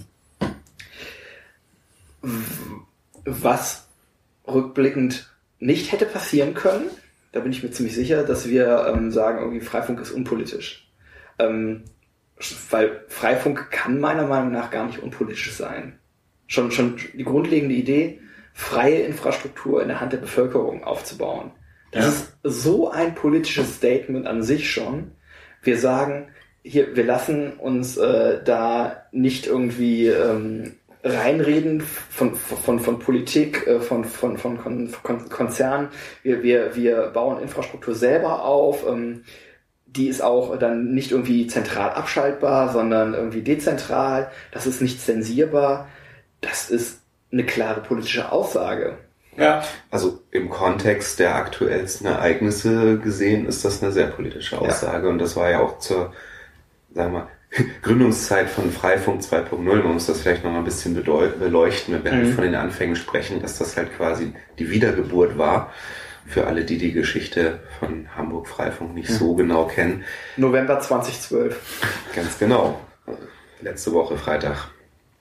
was 3.24 3.86
rückblickend 4.46 5.30
nicht 5.58 5.92
hätte 5.92 6.06
passieren 6.06 6.54
können, 6.54 6.86
da 7.32 7.40
bin 7.40 7.52
ich 7.52 7.62
mir 7.62 7.70
ziemlich 7.70 7.94
sicher, 7.94 8.22
dass 8.22 8.48
wir 8.48 8.86
ähm, 8.86 9.10
sagen, 9.10 9.38
irgendwie 9.38 9.60
Freifunk 9.60 10.00
ist 10.00 10.10
unpolitisch. 10.10 10.90
Ähm, 11.38 11.84
weil 12.70 13.04
Freifunk 13.08 13.70
kann 13.70 14.00
meiner 14.00 14.26
Meinung 14.26 14.52
nach 14.52 14.70
gar 14.70 14.86
nicht 14.86 14.98
unpolitisch 14.98 15.52
sein. 15.52 15.98
Schon, 16.46 16.70
schon 16.70 16.96
die 17.14 17.24
grundlegende 17.24 17.74
Idee, 17.74 18.20
freie 18.52 19.00
Infrastruktur 19.00 19.82
in 19.82 19.88
der 19.88 20.00
Hand 20.00 20.12
der 20.12 20.18
Bevölkerung 20.18 20.84
aufzubauen. 20.84 21.52
Das 21.90 22.04
Ja. 22.04 22.10
ist 22.10 22.36
so 22.42 22.90
ein 22.90 23.14
politisches 23.14 23.76
Statement 23.76 24.26
an 24.26 24.42
sich 24.42 24.70
schon. 24.70 25.12
Wir 25.62 25.78
sagen, 25.78 26.28
hier, 26.62 26.96
wir 26.96 27.04
lassen 27.04 27.52
uns 27.54 27.96
äh, 27.96 28.42
da 28.44 29.06
nicht 29.12 29.46
irgendwie 29.46 30.08
ähm, 30.08 30.74
reinreden 31.02 31.80
von, 31.82 32.34
von, 32.34 32.80
von 32.80 32.98
Politik, 32.98 33.66
äh, 33.66 33.80
von, 33.80 34.04
von, 34.04 34.38
von 34.38 34.58
Kon 34.58 34.92
Kon 35.02 35.28
Konzernen. 35.28 35.88
Wir, 36.22 36.42
wir, 36.42 36.74
wir 36.74 37.08
bauen 37.08 37.42
Infrastruktur 37.42 37.94
selber 37.94 38.44
auf. 38.44 38.86
Ähm, 38.88 39.24
die 39.96 40.08
ist 40.08 40.22
auch 40.22 40.58
dann 40.58 40.92
nicht 40.94 41.12
irgendwie 41.12 41.46
zentral 41.46 41.90
abschaltbar, 41.90 42.72
sondern 42.72 43.14
irgendwie 43.14 43.42
dezentral. 43.42 44.30
Das 44.52 44.66
ist 44.66 44.80
nicht 44.82 45.00
zensierbar. 45.00 45.88
Das 46.40 46.70
ist 46.70 47.00
eine 47.32 47.44
klare 47.44 47.80
politische 47.80 48.30
Aussage. 48.32 48.98
Ja. 49.36 49.62
Also 49.90 50.20
im 50.30 50.48
Kontext 50.50 51.18
der 51.18 51.34
aktuellsten 51.34 52.06
Ereignisse 52.06 52.98
gesehen 52.98 53.46
ist 53.46 53.64
das 53.64 53.82
eine 53.82 53.90
sehr 53.92 54.06
politische 54.06 54.60
Aussage 54.60 55.08
und 55.08 55.18
das 55.18 55.34
war 55.36 55.50
ja 55.50 55.60
auch 55.60 55.78
zur, 55.78 56.12
sagen 56.92 57.12
wir 57.12 57.18
mal, 57.20 57.28
Gründungszeit 57.82 58.48
von 58.50 58.70
Freifunk 58.70 59.22
2.0. 59.22 59.56
Man 59.58 59.92
muss 59.94 60.06
das 60.06 60.20
vielleicht 60.20 60.44
noch 60.44 60.50
mal 60.52 60.58
ein 60.58 60.64
bisschen 60.64 60.94
beleuchten, 60.94 61.94
wenn 61.94 62.04
wir 62.04 62.12
halt 62.12 62.24
Mhm. 62.26 62.32
von 62.32 62.44
den 62.44 62.54
Anfängen 62.56 62.96
sprechen, 62.96 63.40
dass 63.42 63.58
das 63.58 63.76
halt 63.76 63.96
quasi 63.96 64.32
die 64.58 64.70
Wiedergeburt 64.70 65.38
war. 65.38 65.72
Für 66.26 66.46
alle, 66.46 66.64
die 66.64 66.78
die 66.78 66.92
Geschichte 66.92 67.60
von 67.78 68.06
Hamburg 68.16 68.48
Freifunk 68.48 68.94
nicht 68.94 69.08
so 69.10 69.34
genau 69.34 69.66
kennen. 69.66 70.04
November 70.36 70.80
2012. 70.80 71.60
Ganz 72.14 72.38
genau. 72.38 72.80
Letzte 73.60 73.92
Woche 73.92 74.16
Freitag. 74.16 74.68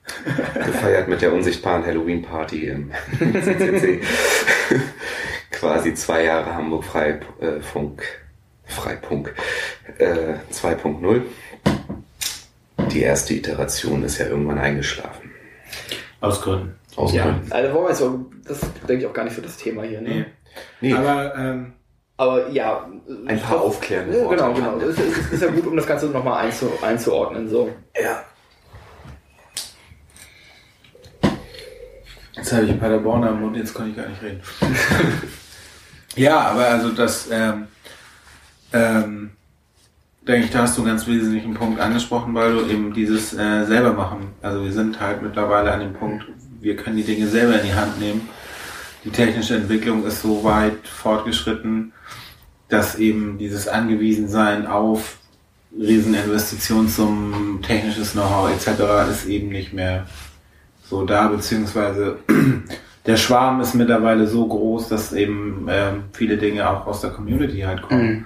Gefeiert 0.54 1.08
mit 1.08 1.22
der 1.22 1.32
unsichtbaren 1.34 1.86
Halloween-Party 1.86 2.66
im 2.68 2.92
CCC. 3.20 4.02
Quasi 5.52 5.94
zwei 5.94 6.24
Jahre 6.26 6.54
Hamburg 6.56 6.84
Freifunk. 6.84 8.04
Freifunk 8.66 9.34
äh, 10.00 10.36
2.0. 10.52 11.22
Die 12.92 13.02
erste 13.02 13.34
Iteration 13.34 14.04
ist 14.04 14.18
ja 14.18 14.28
irgendwann 14.28 14.58
eingeschlafen. 14.60 15.32
Aus 16.22 16.42
Gründen. 16.42 16.76
Aus 16.96 17.14
Ja, 17.14 17.24
Gründen. 17.26 17.52
also 17.52 18.26
das 18.48 18.64
ist, 18.64 18.72
denke 18.88 19.04
ich, 19.04 19.06
auch 19.08 19.14
gar 19.14 19.24
nicht 19.26 19.36
so 19.36 19.42
das 19.42 19.58
Thema 19.58 19.84
hier. 19.84 20.02
Ne? 20.02 20.10
Nee. 20.10 20.26
Nee, 20.82 20.94
Aber 20.94 21.36
ähm, 21.38 21.74
Aber 22.18 22.50
ja. 22.50 22.88
ein 23.28 23.40
paar 23.40 23.62
aufklärende 23.62 24.18
Ja, 24.18 24.26
Worte. 24.26 24.36
genau, 24.38 24.54
genau. 24.54 24.78
Es 24.78 24.98
ist, 24.98 25.18
es 25.18 25.32
ist 25.34 25.42
ja 25.44 25.50
gut, 25.50 25.66
um 25.68 25.76
das 25.76 25.88
Ganze 25.88 26.08
nochmal 26.08 26.46
einzu, 26.46 26.72
einzuordnen. 26.82 27.50
So. 27.50 27.70
Ja. 28.02 28.24
Jetzt 32.36 32.52
habe 32.52 32.66
ich 32.66 32.80
Paderborn 32.80 33.24
am 33.24 33.42
Mund, 33.42 33.56
jetzt 33.58 33.74
kann 33.76 33.90
ich 33.90 33.96
gar 33.96 34.08
nicht 34.08 34.22
reden. 34.22 34.42
ja, 36.16 36.40
aber 36.40 36.66
also 36.68 36.90
das, 36.90 37.30
ähm, 37.32 37.68
ähm, 38.74 39.32
denke 40.28 40.46
ich, 40.46 40.52
da 40.52 40.64
hast 40.64 40.78
du 40.78 40.82
einen 40.82 40.92
ganz 40.92 41.06
wesentlichen 41.08 41.54
Punkt 41.54 41.80
angesprochen, 41.80 42.34
weil 42.34 42.54
du 42.54 42.66
eben 42.66 42.94
dieses 42.94 43.34
äh, 43.34 43.66
selber 43.66 43.94
machen. 43.94 44.34
Also 44.42 44.64
wir 44.64 44.72
sind 44.72 45.00
halt 45.00 45.22
mittlerweile 45.22 45.72
an 45.72 45.80
dem 45.82 45.94
Punkt, 45.94 46.26
wir 46.60 46.76
können 46.76 46.98
die 46.98 47.04
Dinge 47.04 47.28
selber 47.28 47.60
in 47.60 47.68
die 47.68 47.74
Hand 47.74 48.00
nehmen. 48.00 48.28
Die 49.04 49.10
technische 49.10 49.56
Entwicklung 49.56 50.06
ist 50.06 50.22
so 50.22 50.44
weit 50.44 50.88
fortgeschritten, 50.88 51.92
dass 52.70 52.96
eben 52.96 53.38
dieses 53.38 53.68
Angewiesensein 53.68 54.66
auf 54.66 55.18
Rieseninvestitionssummen, 55.78 57.62
technisches 57.62 58.14
Know-how 58.14 58.50
etc. 58.52 59.10
ist 59.12 59.26
eben 59.26 59.50
nicht 59.50 59.74
mehr 59.74 60.08
so 60.84 61.06
da, 61.06 61.28
beziehungsweise 61.28 62.20
der 63.06 63.18
Schwarm 63.18 63.60
ist 63.62 63.74
mittlerweile 63.74 64.28
so 64.28 64.48
groß, 64.48 64.90
dass 64.90 65.14
eben 65.14 65.68
ähm, 65.70 66.04
viele 66.14 66.38
Dinge 66.38 66.70
auch 66.70 66.86
aus 66.86 67.02
der 67.02 67.10
Community 67.10 67.62
halt 67.62 67.82
kommen. 67.82 68.26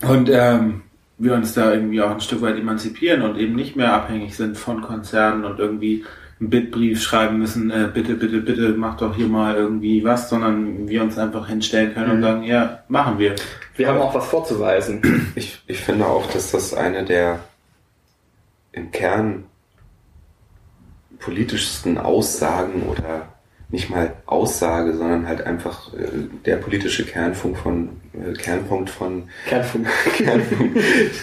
Mhm. 0.00 0.08
Und 0.08 0.30
ähm, 0.30 0.82
wir 1.18 1.34
uns 1.34 1.54
da 1.54 1.72
irgendwie 1.72 2.00
auch 2.00 2.10
ein 2.10 2.20
Stück 2.20 2.42
weit 2.42 2.58
emanzipieren 2.58 3.22
und 3.22 3.36
eben 3.36 3.54
nicht 3.54 3.76
mehr 3.76 3.92
abhängig 3.92 4.36
sind 4.36 4.56
von 4.56 4.80
Konzernen 4.80 5.44
und 5.44 5.58
irgendwie 5.58 6.04
einen 6.40 6.50
Bitbrief 6.50 7.02
schreiben 7.02 7.38
müssen, 7.38 7.70
äh, 7.70 7.90
bitte, 7.92 8.14
bitte, 8.14 8.40
bitte, 8.40 8.70
mach 8.70 8.96
doch 8.96 9.14
hier 9.14 9.26
mal 9.26 9.56
irgendwie 9.56 10.02
was, 10.04 10.30
sondern 10.30 10.88
wir 10.88 11.02
uns 11.02 11.18
einfach 11.18 11.48
hinstellen 11.48 11.92
können 11.92 12.08
mhm. 12.08 12.12
und 12.14 12.22
sagen, 12.22 12.42
ja, 12.44 12.82
machen 12.88 13.18
wir. 13.18 13.34
Wir 13.76 13.88
haben 13.88 13.98
auch 13.98 14.14
was 14.14 14.26
vorzuweisen. 14.26 15.32
Ich, 15.34 15.62
ich 15.66 15.80
finde 15.80 16.06
auch, 16.06 16.26
dass 16.30 16.50
das 16.50 16.74
eine 16.74 17.04
der 17.04 17.40
im 18.72 18.90
Kern 18.90 19.44
politischsten 21.18 21.98
Aussagen 21.98 22.84
oder 22.84 23.28
nicht 23.68 23.90
mal 23.90 24.14
Aussage, 24.26 24.96
sondern 24.96 25.28
halt 25.28 25.46
einfach 25.46 25.92
äh, 25.94 26.08
der 26.44 26.56
politische 26.56 27.04
Kernpunkt 27.04 27.58
von 27.58 28.00
äh, 28.14 28.32
Kernpunkt 28.32 28.90
von 28.90 29.28
Kernfunk. 29.46 29.86
Kernpunkt, 30.16 30.78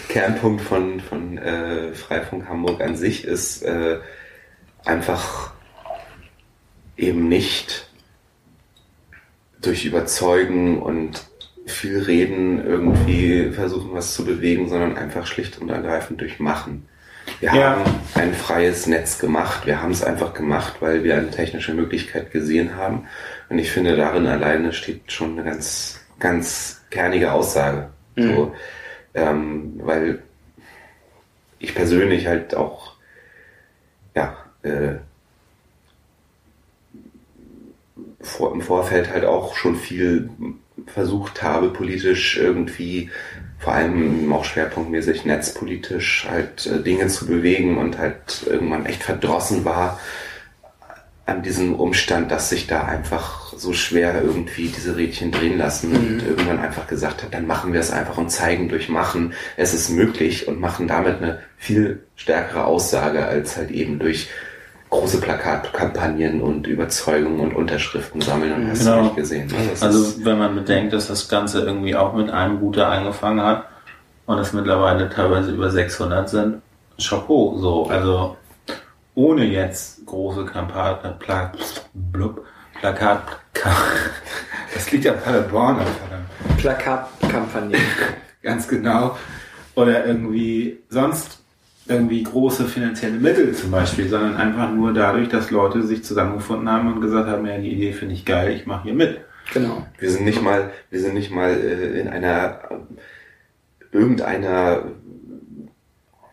Kernpunkt 0.07 0.61
von 0.61 0.99
von 1.01 1.37
äh, 1.37 1.93
Freifunk 1.93 2.47
Hamburg 2.47 2.81
an 2.81 2.95
sich 2.95 3.25
ist 3.25 3.63
äh, 3.63 3.97
einfach 4.87 5.51
eben 6.95 7.27
nicht 7.27 7.89
durch 9.61 9.85
Überzeugen 9.85 10.81
und 10.81 11.25
viel 11.65 11.99
Reden 11.99 12.65
irgendwie 12.65 13.51
versuchen, 13.51 13.93
was 13.93 14.13
zu 14.13 14.25
bewegen, 14.25 14.69
sondern 14.69 14.97
einfach 14.97 15.27
schlicht 15.27 15.59
und 15.59 15.69
ergreifend 15.69 16.21
durch 16.21 16.39
Machen. 16.39 16.87
Wir 17.39 17.53
ja. 17.53 17.71
haben 17.71 17.83
ein 18.15 18.33
freies 18.33 18.87
Netz 18.87 19.19
gemacht. 19.19 19.65
Wir 19.65 19.81
haben 19.81 19.91
es 19.91 20.03
einfach 20.03 20.33
gemacht, 20.33 20.75
weil 20.79 21.03
wir 21.03 21.15
eine 21.17 21.29
technische 21.29 21.73
Möglichkeit 21.73 22.31
gesehen 22.31 22.75
haben. 22.75 23.07
Und 23.49 23.59
ich 23.59 23.71
finde, 23.71 23.95
darin 23.95 24.25
alleine 24.25 24.73
steht 24.73 25.11
schon 25.11 25.33
eine 25.33 25.43
ganz, 25.43 25.99
ganz 26.19 26.81
kernige 26.89 27.33
Aussage. 27.33 27.89
Mhm. 28.15 28.35
So, 28.35 28.55
ähm, 29.13 29.73
weil 29.83 30.23
ich 31.59 31.75
persönlich 31.75 32.27
halt 32.27 32.55
auch, 32.55 32.93
äh, 34.67 34.99
vor, 38.21 38.53
im 38.53 38.61
Vorfeld 38.61 39.09
halt 39.09 39.25
auch 39.25 39.55
schon 39.55 39.75
viel 39.75 40.29
versucht 40.85 41.43
habe, 41.43 41.69
politisch 41.69 42.37
irgendwie 42.37 43.09
vor 43.59 43.73
allem 43.73 44.31
auch 44.31 44.45
schwerpunktmäßig 44.45 45.25
netzpolitisch 45.25 46.27
halt 46.29 46.67
äh, 46.67 46.81
Dinge 46.81 47.07
zu 47.07 47.25
bewegen 47.25 47.77
und 47.77 47.97
halt 47.97 48.45
irgendwann 48.45 48.85
echt 48.85 49.03
verdrossen 49.03 49.65
war 49.65 49.99
an 51.25 51.43
diesem 51.43 51.75
Umstand, 51.75 52.31
dass 52.31 52.49
sich 52.49 52.67
da 52.67 52.85
einfach 52.85 53.51
so 53.53 53.73
schwer 53.73 54.21
irgendwie 54.23 54.69
diese 54.69 54.95
Rädchen 54.95 55.31
drehen 55.31 55.57
lassen 55.57 55.89
mhm. 55.89 55.95
und 55.95 56.25
irgendwann 56.25 56.59
einfach 56.59 56.87
gesagt 56.87 57.21
hat, 57.21 57.33
dann 57.33 57.45
machen 57.45 57.73
wir 57.73 57.81
es 57.81 57.91
einfach 57.91 58.17
und 58.17 58.29
zeigen 58.29 58.69
durch 58.69 58.87
Machen, 58.87 59.33
es 59.57 59.73
ist 59.73 59.89
möglich 59.89 60.47
und 60.47 60.61
machen 60.61 60.87
damit 60.87 61.17
eine 61.17 61.39
viel 61.57 62.03
stärkere 62.15 62.63
Aussage 62.63 63.25
als 63.25 63.57
halt 63.57 63.71
eben 63.71 63.99
durch 63.99 64.29
große 64.89 65.19
Plakatkampagnen 65.19 66.41
und 66.41 66.65
Überzeugungen 66.65 67.41
und 67.41 67.53
Unterschriften 67.53 68.21
sammeln 68.21 68.53
und 68.53 68.69
hast 68.69 68.79
genau. 68.79 68.97
du 68.97 69.03
nicht 69.03 69.15
gesehen. 69.17 69.47
Ne? 69.47 69.55
Also 69.81 70.25
wenn 70.25 70.37
man 70.37 70.55
bedenkt, 70.55 70.93
dass 70.93 71.07
das 71.07 71.27
Ganze 71.27 71.61
irgendwie 71.61 71.95
auch 71.95 72.13
mit 72.13 72.29
einem 72.29 72.57
Router 72.57 72.87
angefangen 72.89 73.41
hat 73.41 73.65
und 74.25 74.37
es 74.39 74.53
mittlerweile 74.53 75.09
teilweise 75.09 75.51
über 75.51 75.69
600 75.69 76.29
sind, 76.29 76.61
Chapeau, 76.99 77.57
so, 77.57 77.87
also 77.87 78.37
ohne 79.15 79.45
jetzt 79.45 80.05
große 80.05 80.45
Kampagne, 80.45 81.15
Pla 81.19 81.51
blub, 81.93 82.45
Plakat, 82.79 83.23
das 84.73 84.91
liegt 84.91 85.05
ja 85.05 85.13
Paderborn, 85.13 85.79
Plakatkampagne. 86.57 87.77
Ganz 88.41 88.67
genau. 88.67 89.17
Oder 89.75 90.05
irgendwie 90.05 90.79
sonst 90.89 91.39
irgendwie 91.89 92.23
große 92.23 92.65
finanzielle 92.65 93.17
Mittel 93.17 93.53
zum 93.53 93.71
Beispiel, 93.71 94.09
sondern 94.09 94.35
einfach 94.35 94.71
nur 94.71 94.93
dadurch, 94.93 95.29
dass 95.29 95.51
Leute 95.51 95.83
sich 95.83 96.03
zusammengefunden 96.03 96.69
haben 96.69 96.93
und 96.93 97.01
gesagt 97.01 97.27
haben, 97.27 97.45
ja, 97.45 97.57
die 97.57 97.73
Idee 97.73 97.93
finde 97.93 98.15
ich 98.15 98.25
geil, 98.25 98.53
ich 98.55 98.65
mache 98.65 98.83
hier 98.83 98.93
mit. 98.93 99.21
Genau. 99.53 99.85
Wir 99.97 100.11
sind 100.11 100.25
nicht 100.25 100.41
mal, 100.41 100.71
wir 100.89 100.99
sind 100.99 101.13
nicht 101.13 101.31
mal 101.31 101.51
äh, 101.51 101.99
in 101.99 102.07
einer 102.09 102.59
irgendeiner 103.91 104.83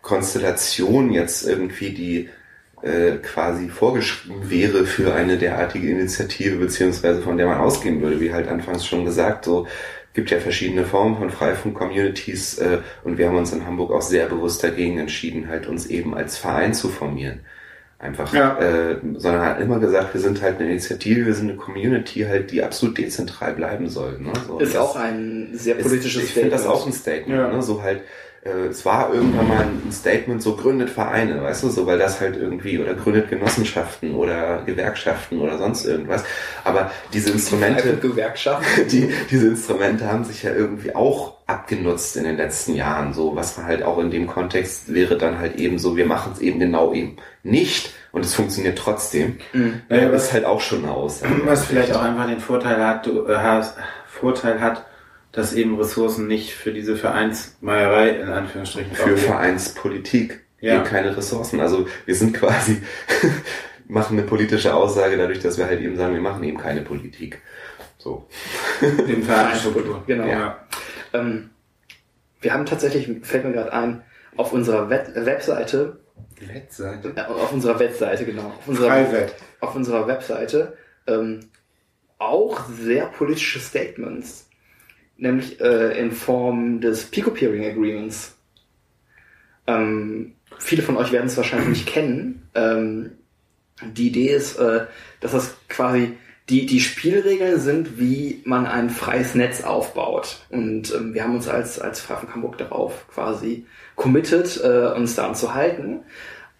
Konstellation 0.01 1.11
jetzt 1.11 1.47
irgendwie, 1.47 1.91
die 1.91 2.29
äh, 2.81 3.17
quasi 3.17 3.69
vorgeschrieben 3.69 4.49
wäre 4.49 4.85
für 4.85 5.15
eine 5.15 5.37
derartige 5.37 5.89
Initiative, 5.89 6.57
beziehungsweise 6.57 7.21
von 7.21 7.37
der 7.37 7.47
man 7.47 7.57
ausgehen 7.57 8.01
würde, 8.01 8.19
wie 8.19 8.31
halt 8.31 8.47
anfangs 8.47 8.85
schon 8.85 9.05
gesagt, 9.05 9.45
so 9.45 9.65
gibt 10.15 10.31
ja 10.31 10.39
verschiedene 10.39 10.85
Formen 10.85 11.17
von 11.17 11.29
Freifunk-Communities 11.29 12.57
äh, 12.57 12.79
und 13.03 13.17
wir 13.17 13.27
haben 13.27 13.37
uns 13.37 13.53
in 13.53 13.65
Hamburg 13.65 13.91
auch 13.91 14.01
sehr 14.01 14.25
bewusst 14.25 14.63
dagegen 14.63 14.97
entschieden, 14.97 15.47
halt 15.47 15.67
uns 15.67 15.85
eben 15.85 16.15
als 16.15 16.37
Verein 16.37 16.73
zu 16.73 16.89
formieren. 16.89 17.41
Einfach, 17.97 18.33
ja. 18.33 18.57
äh, 18.59 18.97
sondern 19.15 19.45
hat 19.45 19.61
immer 19.61 19.79
gesagt, 19.79 20.13
wir 20.13 20.21
sind 20.21 20.41
halt 20.41 20.59
eine 20.59 20.69
Initiative, 20.69 21.27
wir 21.27 21.33
sind 21.33 21.49
eine 21.49 21.57
Community 21.57 22.21
halt, 22.21 22.51
die 22.51 22.61
absolut 22.61 22.97
dezentral 22.97 23.53
bleiben 23.53 23.87
soll. 23.87 24.19
Ne? 24.19 24.33
So, 24.47 24.59
ist 24.59 24.75
auch 24.75 24.95
ein 24.95 25.49
sehr 25.53 25.75
politisches 25.75 26.23
ist, 26.23 26.23
ich 26.23 26.31
Statement. 26.31 26.53
Ich 26.53 26.59
finde 26.59 26.69
das 26.69 26.81
auch 26.81 26.85
ein 26.85 26.93
Statement. 26.93 27.39
Ja. 27.39 27.47
Ne? 27.51 27.61
So 27.61 27.81
halt, 27.81 28.01
äh, 28.45 28.67
es 28.67 28.85
war 28.85 29.13
irgendwann 29.13 29.47
mal 29.47 29.61
ein 29.61 29.91
Statement, 29.91 30.41
so 30.41 30.55
gründet 30.55 30.89
Vereine, 30.89 31.41
weißt 31.41 31.63
du, 31.63 31.69
so, 31.69 31.85
weil 31.87 31.97
das 31.97 32.21
halt 32.21 32.37
irgendwie, 32.37 32.79
oder 32.79 32.93
gründet 32.93 33.29
Genossenschaften 33.29 34.13
oder 34.13 34.61
Gewerkschaften 34.65 35.39
oder 35.39 35.57
sonst 35.57 35.85
irgendwas. 35.85 36.23
Aber 36.63 36.91
diese 37.11 37.31
Instrumente, 37.31 37.97
Gewerkschaften. 37.97 38.87
Die, 38.89 39.11
diese 39.31 39.47
Instrumente 39.47 40.11
haben 40.11 40.23
sich 40.23 40.43
ja 40.43 40.53
irgendwie 40.53 40.95
auch 40.95 41.35
abgenutzt 41.47 42.17
in 42.17 42.23
den 42.23 42.37
letzten 42.37 42.75
Jahren, 42.75 43.13
so, 43.13 43.35
was 43.35 43.57
halt 43.57 43.83
auch 43.83 43.97
in 43.99 44.11
dem 44.11 44.27
Kontext 44.27 44.93
wäre 44.93 45.17
dann 45.17 45.39
halt 45.39 45.55
eben 45.55 45.79
so, 45.79 45.97
wir 45.97 46.05
machen 46.05 46.33
es 46.33 46.39
eben 46.39 46.59
genau 46.59 46.93
eben 46.93 47.17
nicht 47.43 47.93
und 48.11 48.23
es 48.23 48.33
funktioniert 48.33 48.77
trotzdem. 48.77 49.37
Mhm. 49.53 49.81
Naja, 49.89 50.09
das 50.09 50.25
ist 50.25 50.33
halt 50.33 50.45
auch 50.45 50.61
schon 50.61 50.85
Aussage. 50.85 51.33
Was 51.45 51.65
vielleicht 51.65 51.93
auch 51.93 52.01
einfach 52.01 52.27
den 52.27 52.39
Vorteil 52.39 52.85
hat, 52.85 53.05
du 53.05 53.25
äh, 53.27 53.37
hast, 53.37 53.75
Vorteil 54.07 54.61
hat, 54.61 54.85
dass 55.35 55.53
eben 55.53 55.77
Ressourcen 55.77 56.27
nicht 56.27 56.53
für 56.53 56.71
diese 56.71 56.95
Vereinsmeierei 56.95 58.09
in 58.09 58.29
Anführungsstrichen 58.29 58.95
für 58.95 59.17
Vereinspolitik 59.17 60.45
ja. 60.61 60.75
eben 60.75 60.83
keine 60.85 61.15
Ressourcen. 61.15 61.59
Also 61.59 61.87
wir 62.05 62.15
sind 62.15 62.33
quasi 62.33 62.81
machen 63.87 64.17
eine 64.17 64.25
politische 64.25 64.73
Aussage 64.73 65.17
dadurch, 65.17 65.39
dass 65.39 65.57
wir 65.57 65.65
halt 65.65 65.81
eben 65.81 65.97
sagen, 65.97 66.13
wir 66.13 66.21
machen 66.21 66.43
eben 66.43 66.57
keine 66.57 66.81
Politik. 66.81 67.41
So. 67.97 68.27
Den 68.81 69.23
Vereinskultur. 69.23 70.03
Genau. 70.07 70.25
Ja. 70.25 70.65
Ähm, 71.13 71.49
wir 72.39 72.53
haben 72.53 72.65
tatsächlich, 72.65 73.09
fällt 73.23 73.43
mir 73.43 73.51
gerade 73.51 73.73
ein, 73.73 74.03
auf 74.37 74.53
unserer 74.53 74.89
Web 74.89 75.11
Webseite 75.15 75.99
Webseite? 76.39 77.13
Äh, 77.15 77.21
auf 77.21 77.51
unserer 77.51 77.79
Webseite, 77.79 78.25
genau. 78.25 78.47
Auf 78.47 78.67
unserer, 78.67 79.27
auf 79.59 79.75
unserer 79.75 80.07
Webseite 80.07 80.77
ähm, 81.07 81.41
auch 82.17 82.65
sehr 82.69 83.07
politische 83.07 83.59
Statements 83.59 84.44
nämlich 85.17 85.59
äh, 85.61 85.99
in 85.99 86.11
Form 86.11 86.81
des 86.81 87.05
Pico-Peering 87.05 87.65
Agreements. 87.65 88.37
Ähm, 89.67 90.33
viele 90.59 90.83
von 90.83 90.97
euch 90.97 91.11
werden 91.11 91.27
es 91.27 91.37
wahrscheinlich 91.37 91.69
nicht 91.69 91.87
kennen. 91.87 92.47
Ähm, 92.53 93.11
die 93.81 94.07
Idee 94.07 94.29
ist, 94.29 94.57
äh, 94.57 94.85
dass 95.19 95.31
das 95.31 95.55
quasi 95.67 96.13
die, 96.49 96.65
die 96.67 96.79
Spielregeln 96.79 97.59
sind, 97.59 97.99
wie 97.99 98.41
man 98.45 98.67
ein 98.67 98.89
freies 98.89 99.33
Netz 99.33 99.63
aufbaut. 99.63 100.45
Und 100.49 100.93
ähm, 100.93 101.13
wir 101.13 101.23
haben 101.23 101.35
uns 101.35 101.47
als, 101.47 101.79
als 101.79 101.99
Freifunk 101.99 102.33
Hamburg 102.35 102.57
darauf 102.57 103.07
quasi 103.07 103.65
committed, 103.95 104.61
äh, 104.63 104.93
uns 104.95 105.15
daran 105.15 105.35
zu 105.35 105.55
halten. 105.55 106.01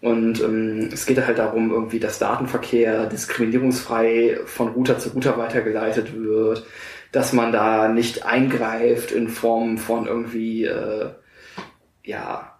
Und 0.00 0.42
ähm, 0.42 0.90
es 0.92 1.06
geht 1.06 1.24
halt 1.24 1.38
darum, 1.38 1.70
irgendwie, 1.70 2.00
dass 2.00 2.18
Datenverkehr 2.18 3.06
diskriminierungsfrei 3.06 4.40
von 4.44 4.68
Router 4.68 4.98
zu 4.98 5.10
Router 5.10 5.38
weitergeleitet 5.38 6.14
wird, 6.14 6.66
dass 7.16 7.32
man 7.32 7.50
da 7.50 7.88
nicht 7.88 8.26
eingreift 8.26 9.10
in 9.10 9.28
Form 9.28 9.78
von 9.78 10.06
irgendwie, 10.06 10.64
äh, 10.64 11.08
ja, 12.04 12.58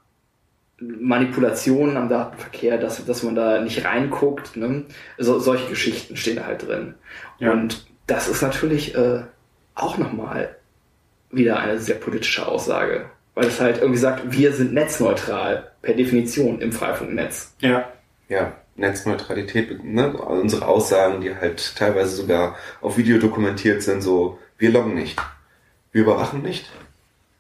Manipulationen 0.81 1.99
am 1.99 2.09
Datenverkehr, 2.09 2.79
dass, 2.79 3.05
dass 3.05 3.23
man 3.23 3.35
da 3.35 3.61
nicht 3.61 3.85
reinguckt. 3.85 4.57
Ne? 4.57 4.85
So, 5.19 5.39
solche 5.41 5.69
Geschichten 5.69 6.17
stehen 6.17 6.37
da 6.37 6.47
halt 6.47 6.67
drin. 6.67 6.95
Ja. 7.39 7.53
Und 7.53 7.87
das 8.07 8.29
ist 8.29 8.41
natürlich 8.41 8.95
äh, 8.95 9.25
auch 9.75 9.99
nochmal 9.99 10.57
wieder 11.31 11.59
eine 11.61 11.79
sehr 11.79 11.97
politische 11.97 12.49
Aussage. 12.49 13.11
weil 13.35 13.49
es 13.49 13.61
halt 13.61 13.77
irgendwie 13.83 14.01
sagt, 14.01 14.33
wir 14.33 14.55
sind 14.55 14.73
netzneutral 14.73 15.71
per 15.83 15.93
Definition 15.93 16.63
im 16.63 16.73
Freifunknetz. 16.73 17.55
Ja. 17.61 17.93
Ja, 18.31 18.55
Netzneutralität, 18.77 19.83
ne? 19.85 20.13
unsere 20.13 20.67
Aussagen, 20.67 21.21
die 21.21 21.35
halt 21.35 21.77
teilweise 21.77 22.15
sogar 22.17 22.57
auf 22.81 22.97
Video 22.97 23.19
dokumentiert 23.19 23.83
sind, 23.83 24.03
so, 24.03 24.39
wir 24.59 24.71
loggen 24.71 24.95
nicht, 24.95 25.21
wir 25.93 26.03
überwachen 26.03 26.43
nicht, 26.43 26.71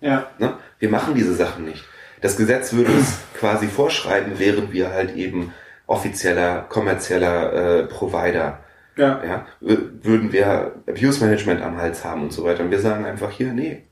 Ja. 0.00 0.26
ne? 0.38 0.54
wir 0.78 0.88
machen 0.88 1.14
diese 1.14 1.34
Sachen 1.34 1.64
nicht. 1.64 1.84
Das 2.22 2.36
Gesetz 2.36 2.72
würde 2.72 2.92
es 2.92 3.18
quasi 3.38 3.66
vorschreiben, 3.66 4.38
wären 4.38 4.72
wir 4.72 4.90
halt 4.92 5.14
eben 5.14 5.52
offizieller, 5.86 6.62
kommerzieller 6.68 7.52
äh, 7.52 7.82
Provider. 7.84 8.60
Ja. 8.96 9.22
Ja, 9.22 9.46
würden 9.60 10.32
wir 10.32 10.72
Abuse 10.88 11.22
Management 11.22 11.60
am 11.62 11.76
Hals 11.76 12.02
haben 12.02 12.22
und 12.22 12.32
so 12.32 12.44
weiter. 12.44 12.64
Und 12.64 12.70
wir 12.70 12.80
sagen 12.80 13.04
einfach 13.04 13.30
hier, 13.30 13.52
nee, 13.52 13.82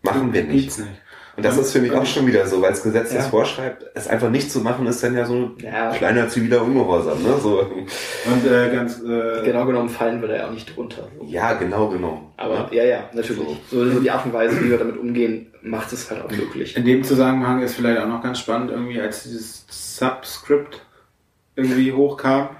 machen 0.00 0.32
wir 0.32 0.44
nicht. 0.44 0.64
Geht's 0.64 0.78
nicht. 0.78 0.90
Und 1.36 1.44
das 1.44 1.58
ist 1.58 1.72
für 1.72 1.80
mich 1.80 1.92
auch 1.92 2.06
schon 2.06 2.26
wieder 2.26 2.46
so, 2.46 2.62
weil 2.62 2.70
das 2.70 2.82
Gesetz 2.82 3.12
das 3.12 3.24
Ja. 3.24 3.30
vorschreibt, 3.30 3.84
es 3.94 4.08
einfach 4.08 4.30
nicht 4.30 4.50
zu 4.50 4.60
machen, 4.60 4.86
ist 4.86 5.02
dann 5.02 5.14
ja 5.14 5.26
so 5.26 5.34
ein 5.34 5.56
Ja. 5.58 5.90
kleiner 5.92 6.28
ziviler 6.30 6.62
Ungehorsam. 6.62 7.22
Ne? 7.22 7.34
So, 7.42 7.60
Und 7.60 8.46
äh, 8.46 8.70
ganz 8.72 9.00
äh, 9.02 9.42
Genau 9.44 9.66
genommen 9.66 9.88
fallen 9.90 10.20
wir 10.22 10.28
da 10.28 10.36
ja 10.36 10.46
auch 10.48 10.52
nicht 10.52 10.74
drunter. 10.74 11.08
ja, 11.26 11.52
genau 11.54 11.88
genommen. 11.88 12.32
Aber 12.38 12.68
ja, 12.72 12.84
ja, 12.84 13.10
natürlich. 13.12 13.46
So, 13.70 13.88
so 13.90 14.00
die 14.00 14.10
Art 14.10 14.24
und 14.24 14.32
Weise, 14.32 14.58
wie 14.64 14.70
wir 14.70 14.78
damit 14.78 14.96
umgehen, 14.96 15.52
macht 15.62 15.92
es 15.92 16.10
halt 16.10 16.22
auch 16.24 16.30
möglich. 16.30 16.76
in 16.76 16.84
dem 16.86 17.04
Zusammenhang 17.04 17.60
ist 17.62 17.74
vielleicht 17.74 18.00
auch 18.00 18.08
noch 18.08 18.22
ganz 18.22 18.38
spannend, 18.38 18.70
irgendwie 18.70 19.00
als 19.00 19.24
dieses 19.24 19.64
Subscript 19.68 20.80
irgendwie 21.54 21.92
hochkam. 21.92 22.50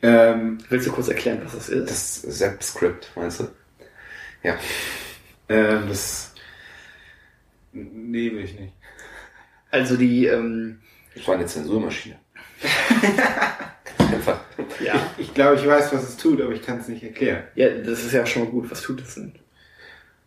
Ähm, 0.00 0.58
Willst 0.68 0.86
du 0.86 0.92
kurz 0.92 1.08
erklären, 1.08 1.40
was 1.44 1.54
das 1.54 1.68
ist? 1.68 1.90
Das 1.90 2.38
Zap-Script, 2.38 3.10
meinst 3.16 3.40
du? 3.40 3.48
Ja. 4.44 4.54
ähm, 5.48 5.84
das 5.88 6.32
nee, 7.92 8.30
will 8.32 8.44
ich 8.44 8.58
nicht. 8.58 8.72
Also 9.70 9.96
die, 9.96 10.26
ähm, 10.26 10.80
Das 11.14 11.26
war 11.28 11.34
eine 11.34 11.46
Zensurmaschine. 11.46 12.16
Einfach. 13.98 14.40
ja, 14.84 14.94
Ich 15.18 15.34
glaube, 15.34 15.56
ich 15.56 15.66
weiß, 15.66 15.92
was 15.92 16.02
es 16.08 16.16
tut, 16.16 16.40
aber 16.40 16.52
ich 16.52 16.62
kann 16.62 16.78
es 16.78 16.88
nicht 16.88 17.02
erklären. 17.02 17.44
ja, 17.54 17.68
das 17.68 18.04
ist 18.04 18.12
ja 18.12 18.24
schon 18.26 18.44
mal 18.44 18.50
gut. 18.50 18.70
Was 18.70 18.80
tut 18.82 19.00
das 19.00 19.14
denn? 19.14 19.32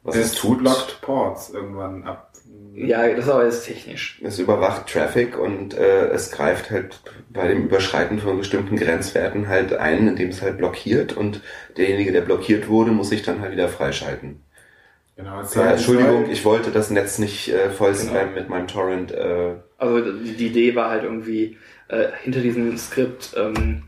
Was 0.04 0.16
es 0.16 0.34
tut, 0.34 0.60
blockt 0.60 1.02
Ports 1.02 1.49
irgendwann 1.52 2.04
ab. 2.04 2.32
Ja, 2.74 3.08
das 3.10 3.26
ist 3.26 3.32
aber 3.32 3.45
jetzt 3.45 3.66
technisch. 3.66 4.22
es 4.24 4.39
überwacht 4.39 4.88
Traffic 4.88 5.38
und 5.38 5.74
äh, 5.74 6.08
es 6.08 6.32
greift 6.32 6.72
halt 6.72 7.02
bei 7.30 7.47
dem 7.47 7.66
Überschreiten 7.66 8.20
von 8.20 8.38
bestimmten 8.38 8.78
Grenzwerten 8.78 9.47
halt 9.49 9.74
ein, 9.74 10.08
indem 10.08 10.30
es 10.30 10.41
halt 10.41 10.58
blockiert 10.58 11.14
und 11.14 11.41
derjenige, 11.78 12.14
der 12.14 12.22
blockiert 12.22 12.70
wurde, 12.70 12.91
muss 12.91 13.10
sich 13.10 13.24
dann 13.24 13.41
halt 13.41 13.52
wieder 13.52 13.68
freischalten. 13.68 14.41
Genau, 15.16 15.41
es 15.41 15.53
Ja, 15.55 15.72
Entschuldigung, 15.72 16.30
ich 16.30 16.45
wollte 16.45 16.72
das 16.72 16.89
Netz 16.89 17.20
nicht 17.20 17.49
äh, 17.49 17.70
voll 17.70 17.93
Genau. 17.93 18.03
spammen 18.03 18.34
mit 18.34 18.49
meinem 18.49 18.68
Torrent. 18.68 19.12
Äh, 19.12 19.55
Also 19.78 20.12
die, 20.20 20.36
die 20.36 20.47
Idee 20.47 20.76
war 20.76 20.89
halt 20.89 21.03
irgendwie 21.03 21.57
äh, 21.89 22.07
hinter 22.24 22.39
diesem 22.41 22.78
Skript 22.78 23.34
ähm, 23.38 23.84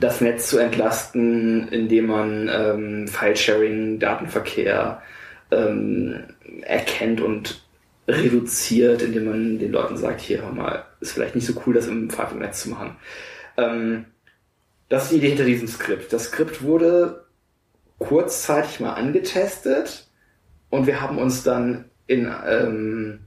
das 0.00 0.20
Netz 0.20 0.48
zu 0.48 0.58
entlasten, 0.58 1.68
indem 1.68 2.06
man 2.06 2.48
ähm, 2.52 3.08
File-Sharing, 3.08 3.98
Datenverkehr 3.98 5.02
ähm, 5.50 6.24
erkennt 6.62 7.20
und 7.20 7.62
reduziert, 8.06 9.02
indem 9.02 9.24
man 9.24 9.58
den 9.58 9.72
Leuten 9.72 9.96
sagt, 9.96 10.20
hier 10.20 10.42
hör 10.42 10.52
mal, 10.52 10.84
ist 11.00 11.12
vielleicht 11.12 11.34
nicht 11.34 11.46
so 11.46 11.60
cool, 11.66 11.74
das 11.74 11.86
im 11.88 12.08
Freifunknetz 12.10 12.62
zu 12.62 12.70
machen. 12.70 12.96
Ähm, 13.56 14.06
das 14.88 15.04
ist 15.04 15.12
die 15.12 15.16
Idee 15.18 15.28
hinter 15.28 15.44
diesem 15.44 15.68
Skript. 15.68 16.12
Das 16.12 16.24
Skript 16.24 16.62
wurde 16.62 17.24
kurzzeitig 18.00 18.80
mal 18.80 18.94
angetestet 18.94 20.08
und 20.70 20.88
wir 20.88 21.00
haben 21.00 21.18
uns 21.18 21.44
dann 21.44 21.84
in 22.08 22.32
ähm, 22.48 23.20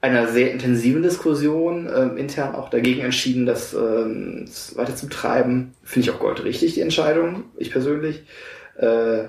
einer 0.00 0.28
sehr 0.28 0.50
intensiven 0.50 1.02
Diskussion 1.02 1.88
ähm, 1.94 2.16
intern 2.16 2.54
auch 2.54 2.70
dagegen 2.70 3.02
entschieden, 3.02 3.46
das 3.46 3.74
ähm, 3.74 4.46
weiter 4.74 4.96
zu 4.96 5.08
treiben. 5.08 5.74
Finde 5.84 6.08
ich 6.08 6.14
auch 6.14 6.18
goldrichtig, 6.18 6.74
die 6.74 6.80
Entscheidung, 6.80 7.44
ich 7.56 7.70
persönlich. 7.70 8.24
Äh, 8.78 9.28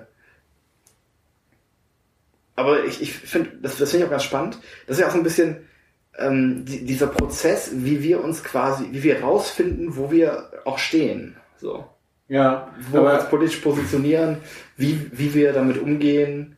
aber 2.55 2.86
ich, 2.86 3.01
ich 3.01 3.13
finde, 3.13 3.51
das, 3.61 3.78
das 3.78 3.91
finde 3.91 4.05
ich 4.05 4.07
auch 4.07 4.11
ganz 4.11 4.24
spannend. 4.24 4.59
Das 4.88 4.97
ist 4.97 5.01
ja 5.01 5.07
auch 5.07 5.11
so 5.11 5.17
ein 5.17 5.24
bisschen 5.24 5.67
ähm, 6.17 6.63
die, 6.63 6.86
dieser 6.86 7.07
Prozess, 7.07 7.72
wie 7.74 8.01
wir 8.01 8.24
uns 8.24 8.43
quasi, 8.43 8.88
wie 8.91 9.03
wir 9.03 9.22
rausfinden, 9.22 9.97
wo 9.97 10.11
wir 10.11 10.51
auch 10.63 10.78
stehen. 10.78 11.36
So. 11.57 11.86
Ja, 12.32 12.70
Wo 12.92 13.00
wir 13.00 13.02
uns 13.02 13.12
aber 13.14 13.24
politisch 13.26 13.58
positionieren, 13.58 14.38
wie, 14.78 15.10
wie 15.12 15.34
wir 15.34 15.52
damit 15.52 15.78
umgehen. 15.78 16.56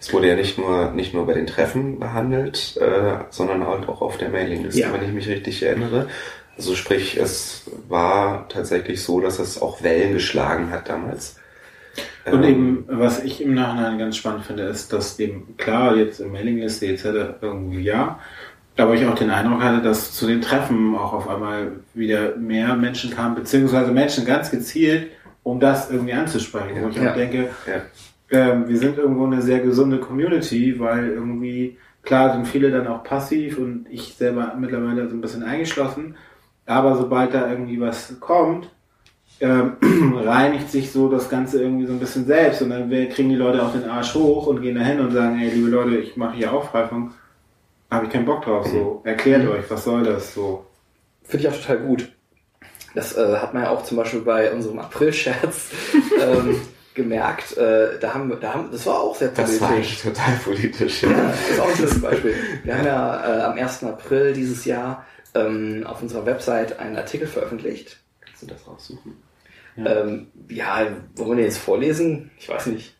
es 0.00 0.12
wurde 0.12 0.28
ja 0.28 0.36
nicht 0.36 0.58
nur 0.58 0.92
nicht 0.92 1.12
nur 1.12 1.26
bei 1.26 1.34
den 1.34 1.48
Treffen 1.48 1.98
behandelt, 1.98 2.76
äh, 2.80 3.16
sondern 3.30 3.66
halt 3.66 3.88
auch 3.88 4.00
auf 4.00 4.18
der 4.18 4.28
Mailingliste, 4.28 4.80
Ja. 4.80 4.92
wenn 4.92 5.02
ich 5.02 5.12
mich 5.12 5.28
richtig 5.28 5.60
erinnere. 5.64 6.06
Also 6.56 6.76
sprich, 6.76 7.16
es 7.16 7.64
war 7.88 8.48
tatsächlich 8.48 9.02
so, 9.02 9.20
dass 9.20 9.40
es 9.40 9.60
auch 9.60 9.82
Wellen 9.82 10.12
geschlagen 10.12 10.70
hat 10.70 10.88
damals. 10.88 11.36
Und 12.24 12.44
Ähm, 12.44 12.48
eben, 12.48 12.84
was 12.86 13.24
ich 13.24 13.40
im 13.40 13.54
Nachhinein 13.54 13.98
ganz 13.98 14.16
spannend 14.18 14.44
finde, 14.46 14.62
ist, 14.64 14.92
dass 14.92 15.18
eben, 15.18 15.56
klar, 15.56 15.96
jetzt 15.96 16.20
im 16.20 16.30
Mailingliste 16.30 16.86
etc. 16.86 17.04
irgendwie 17.42 17.82
ja, 17.82 18.20
aber 18.76 18.94
ich 18.94 19.04
auch 19.06 19.14
den 19.14 19.30
Eindruck 19.30 19.62
hatte, 19.62 19.82
dass 19.82 20.12
zu 20.14 20.26
den 20.26 20.40
Treffen 20.40 20.96
auch 20.96 21.12
auf 21.12 21.28
einmal 21.28 21.72
wieder 21.94 22.36
mehr 22.36 22.74
Menschen 22.74 23.10
kamen, 23.10 23.34
beziehungsweise 23.34 23.92
Menschen 23.92 24.24
ganz 24.24 24.50
gezielt, 24.50 25.10
um 25.42 25.60
das 25.60 25.90
irgendwie 25.90 26.14
anzusprechen. 26.14 26.82
Wo 26.82 26.88
ich 26.88 26.96
Ja. 26.96 27.10
auch 27.10 27.14
denke, 27.16 27.50
Ja. 27.66 27.82
ähm, 28.30 28.68
wir 28.68 28.78
sind 28.78 28.96
irgendwo 28.98 29.26
eine 29.26 29.42
sehr 29.42 29.60
gesunde 29.60 29.98
Community, 29.98 30.78
weil 30.78 31.08
irgendwie, 31.10 31.76
klar 32.02 32.32
sind 32.32 32.46
viele 32.46 32.70
dann 32.70 32.86
auch 32.86 33.04
passiv 33.04 33.58
und 33.58 33.86
ich 33.90 34.14
selber 34.14 34.54
mittlerweile 34.58 35.08
so 35.08 35.14
ein 35.14 35.20
bisschen 35.20 35.42
eingeschlossen, 35.42 36.16
aber 36.66 36.96
sobald 36.96 37.34
da 37.34 37.50
irgendwie 37.50 37.80
was 37.80 38.18
kommt, 38.20 38.70
ähm, 39.40 39.72
reinigt 40.24 40.70
sich 40.70 40.92
so 40.92 41.08
das 41.10 41.28
Ganze 41.28 41.60
irgendwie 41.62 41.86
so 41.86 41.92
ein 41.92 41.98
bisschen 41.98 42.24
selbst 42.26 42.62
und 42.62 42.70
dann 42.70 42.88
kriegen 42.88 43.28
die 43.28 43.34
Leute 43.36 43.62
auch 43.62 43.72
den 43.72 43.88
Arsch 43.88 44.14
hoch 44.14 44.46
und 44.46 44.62
gehen 44.62 44.76
dahin 44.76 45.00
und 45.00 45.10
sagen, 45.10 45.38
ey, 45.40 45.50
liebe 45.50 45.68
Leute, 45.68 45.96
ich 45.96 46.16
mache 46.16 46.36
hier 46.36 46.52
auch 46.52 46.70
Freifunk, 46.70 47.10
habe 47.92 48.06
ich 48.06 48.12
keinen 48.12 48.24
Bock 48.24 48.44
drauf, 48.44 48.66
so, 48.66 49.02
erklärt 49.04 49.44
Mhm. 49.44 49.50
euch, 49.50 49.70
was 49.70 49.84
soll 49.84 50.02
das, 50.04 50.34
so. 50.34 50.66
Finde 51.24 51.46
ich 51.46 51.52
auch 51.52 51.58
total 51.60 51.78
gut. 51.78 52.12
Das 52.94 53.16
äh, 53.16 53.36
hat 53.38 53.54
man 53.54 53.62
ja 53.62 53.70
auch 53.70 53.84
zum 53.84 53.96
Beispiel 53.96 54.20
bei 54.20 54.52
unserem 54.52 54.78
April-Scherz 54.78 55.70
ähm, 56.22 56.60
gemerkt. 56.94 57.56
Äh, 57.56 57.98
da 58.00 58.12
haben, 58.14 58.36
da 58.40 58.54
haben, 58.54 58.70
das 58.70 58.84
war 58.86 59.00
auch 59.00 59.16
sehr 59.16 59.28
Das 59.28 59.60
war 59.60 59.68
politisch. 59.68 60.04
eigentlich 60.04 60.14
total 60.16 60.34
politisch. 60.44 61.02
Ja, 61.02 61.08
das 61.10 61.50
ist 61.50 61.60
auch 61.60 61.68
ein 61.70 61.76
schönes 61.76 62.00
Beispiel. 62.02 62.34
Wir 62.64 62.76
haben 62.78 62.86
ja 62.86 63.38
äh, 63.38 63.42
am 63.44 63.52
1. 63.58 63.84
April 63.84 64.34
dieses 64.34 64.64
Jahr 64.66 65.06
ähm, 65.34 65.84
auf 65.86 66.02
unserer 66.02 66.26
Website 66.26 66.78
einen 66.78 66.96
Artikel 66.96 67.26
veröffentlicht. 67.26 67.98
Kannst 68.26 68.42
du 68.42 68.46
das 68.48 68.66
raussuchen? 68.66 69.16
Ja, 69.76 70.02
ähm, 70.02 70.26
ja 70.50 70.86
wollen 71.16 71.30
wir 71.30 71.36
den 71.36 71.44
jetzt 71.46 71.58
vorlesen? 71.58 72.30
Ich 72.38 72.48
weiß 72.50 72.66
nicht. 72.66 72.94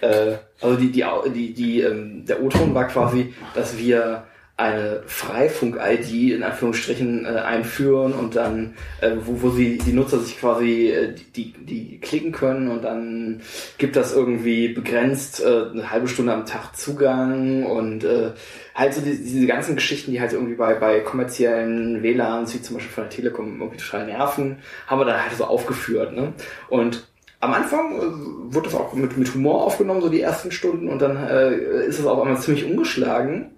Äh, 0.00 0.36
also 0.60 0.76
die, 0.76 0.90
die, 0.90 1.04
die, 1.34 1.54
die, 1.54 1.80
ähm, 1.80 2.24
der 2.26 2.42
O-Ton 2.42 2.74
war 2.74 2.88
quasi, 2.88 3.34
dass 3.54 3.78
wir 3.78 4.24
eine 4.56 5.02
Freifunk-ID 5.06 6.32
in 6.32 6.44
Anführungsstrichen 6.44 7.26
äh, 7.26 7.40
einführen 7.40 8.12
und 8.12 8.36
dann, 8.36 8.74
äh, 9.00 9.10
wo, 9.24 9.42
wo 9.42 9.50
sie 9.50 9.78
die 9.78 9.92
Nutzer 9.92 10.20
sich 10.20 10.38
quasi 10.38 10.90
äh, 10.90 11.12
die, 11.34 11.52
die 11.52 11.98
klicken 11.98 12.30
können 12.30 12.68
und 12.68 12.84
dann 12.84 13.40
gibt 13.78 13.96
das 13.96 14.14
irgendwie 14.14 14.68
begrenzt 14.68 15.42
äh, 15.42 15.70
eine 15.72 15.90
halbe 15.90 16.06
Stunde 16.06 16.32
am 16.32 16.46
Tag 16.46 16.76
Zugang 16.76 17.64
und 17.64 18.04
äh, 18.04 18.30
halt 18.76 18.94
so 18.94 19.00
die, 19.00 19.16
diese 19.16 19.46
ganzen 19.48 19.74
Geschichten, 19.74 20.12
die 20.12 20.20
halt 20.20 20.32
irgendwie 20.32 20.54
bei, 20.54 20.74
bei 20.74 21.00
kommerziellen 21.00 22.04
WLANs, 22.04 22.54
wie 22.54 22.62
zum 22.62 22.76
Beispiel 22.76 22.92
von 22.92 23.04
der 23.04 23.10
Telekom, 23.10 23.60
irgendwie 23.60 23.78
total 23.78 24.06
nerven, 24.06 24.58
haben 24.86 25.00
wir 25.00 25.04
dann 25.04 25.20
halt 25.20 25.36
so 25.36 25.46
aufgeführt. 25.46 26.12
Ne? 26.12 26.32
Und 26.68 27.08
am 27.44 27.54
Anfang 27.54 27.96
äh, 27.96 28.54
wurde 28.54 28.68
das 28.68 28.74
auch 28.74 28.92
mit, 28.94 29.16
mit 29.16 29.34
Humor 29.34 29.64
aufgenommen, 29.64 30.00
so 30.00 30.08
die 30.08 30.20
ersten 30.20 30.50
Stunden, 30.50 30.88
und 30.88 31.00
dann 31.00 31.16
äh, 31.16 31.84
ist 31.86 31.98
es 31.98 32.06
auf 32.06 32.20
einmal 32.20 32.40
ziemlich 32.40 32.64
umgeschlagen. 32.64 33.52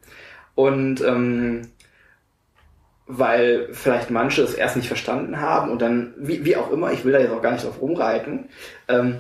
Und 0.55 1.03
ähm, 1.03 1.63
weil 3.07 3.69
vielleicht 3.73 4.11
manche 4.11 4.43
es 4.43 4.55
erst 4.55 4.77
nicht 4.77 4.89
verstanden 4.89 5.41
haben 5.41 5.71
und 5.71 5.81
dann, 5.81 6.15
wie, 6.19 6.45
wie 6.45 6.57
auch 6.57 6.73
immer, 6.73 6.93
ich 6.93 7.05
will 7.05 7.13
da 7.13 7.21
jetzt 7.21 7.31
auch 7.31 7.43
gar 7.43 7.53
nicht 7.53 7.65
drauf 7.65 7.81
rumreiten. 7.81 8.49
Ähm, 8.89 9.19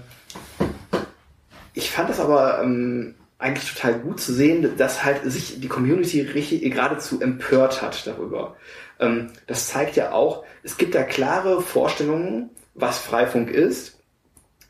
ich 1.73 1.91
fand 1.91 2.09
das 2.09 2.19
aber 2.19 2.62
ähm, 2.62 3.14
eigentlich 3.39 3.73
total 3.75 4.01
gut 4.01 4.21
zu 4.21 4.33
sehen, 4.33 4.77
dass 4.77 5.05
halt 5.05 5.21
sich 5.31 5.61
die 5.61 5.69
Community 5.69 6.23
richtig 6.23 6.62
geradezu 6.62 7.21
empört 7.21 7.83
hat 7.83 8.07
darüber. 8.07 8.57
Ähm, 8.99 9.29
das 9.47 9.69
zeigt 9.69 9.95
ja 9.95 10.12
auch, 10.12 10.45
es 10.62 10.79
gibt 10.79 10.95
da 10.95 11.03
klare 11.03 11.61
Vorstellungen, 11.61 12.51
was 12.75 12.99
Freifunk 12.99 13.51
ist, 13.51 13.95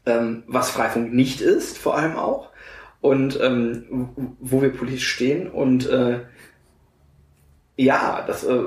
ähm, 0.07 0.45
was 0.47 0.71
Freifunk 0.71 1.13
nicht 1.13 1.41
ist, 1.41 1.79
vor 1.79 1.97
allem 1.97 2.17
auch, 2.17 2.51
und 3.01 3.39
ähm, 3.41 4.37
wo 4.41 4.63
wir 4.63 4.73
politisch 4.73 5.09
stehen 5.09 5.49
und 5.49 5.89
äh, 5.89 6.21
ja, 7.77 8.25
das 8.27 8.45
äh, 8.45 8.59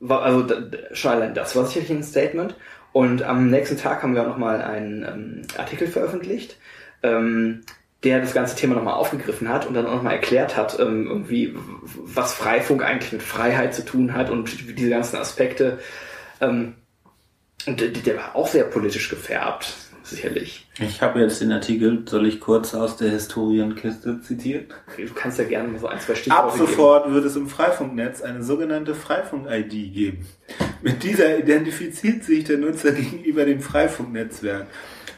war 0.00 0.22
also 0.22 0.46
schon 0.92 1.34
das 1.34 1.56
war 1.56 1.66
sicherlich 1.66 1.90
ein 1.90 2.02
Statement. 2.04 2.54
Und 2.92 3.22
am 3.22 3.50
nächsten 3.50 3.78
Tag 3.78 4.02
haben 4.02 4.14
wir 4.14 4.22
auch 4.22 4.28
nochmal 4.28 4.60
einen 4.60 5.02
ähm, 5.02 5.42
Artikel 5.56 5.88
veröffentlicht, 5.88 6.58
ähm, 7.02 7.62
der 8.04 8.20
das 8.20 8.34
ganze 8.34 8.54
Thema 8.54 8.74
nochmal 8.74 8.94
aufgegriffen 8.94 9.48
hat 9.48 9.66
und 9.66 9.74
dann 9.74 9.86
auch 9.86 9.96
nochmal 9.96 10.14
erklärt 10.14 10.56
hat, 10.56 10.78
ähm, 10.78 11.06
irgendwie, 11.06 11.54
was 11.82 12.34
Freifunk 12.34 12.84
eigentlich 12.84 13.12
mit 13.12 13.22
Freiheit 13.22 13.74
zu 13.74 13.84
tun 13.84 14.14
hat 14.14 14.28
und 14.28 14.78
diese 14.78 14.90
ganzen 14.90 15.16
Aspekte. 15.16 15.78
Ähm, 16.40 16.74
und 17.66 18.06
der 18.06 18.16
war 18.16 18.36
auch 18.36 18.48
sehr 18.48 18.64
politisch 18.64 19.08
gefärbt, 19.08 19.74
sicherlich. 20.12 20.66
Ich 20.78 21.02
habe 21.02 21.20
jetzt 21.20 21.40
den 21.40 21.52
Artikel, 21.52 22.04
soll 22.06 22.26
ich 22.26 22.40
kurz 22.40 22.74
aus 22.74 22.96
der 22.96 23.10
Historienkiste 23.10 24.20
zitieren? 24.20 24.66
Du 24.96 25.12
kannst 25.14 25.38
ja 25.38 25.44
gerne 25.44 25.78
so 25.78 25.88
ein, 25.88 25.98
zwei 26.00 26.14
Stichworte 26.14 26.44
Ab 26.44 26.56
sofort 26.56 27.04
geben. 27.04 27.14
wird 27.14 27.24
es 27.24 27.36
im 27.36 27.48
Freifunknetz 27.48 28.22
eine 28.22 28.42
sogenannte 28.42 28.94
Freifunk-ID 28.94 29.70
geben. 29.92 30.26
Mit 30.82 31.02
dieser 31.02 31.38
identifiziert 31.38 32.24
sich 32.24 32.44
der 32.44 32.58
Nutzer 32.58 32.92
gegenüber 32.92 33.44
dem 33.44 33.60
Freifunknetzwerk. 33.60 34.66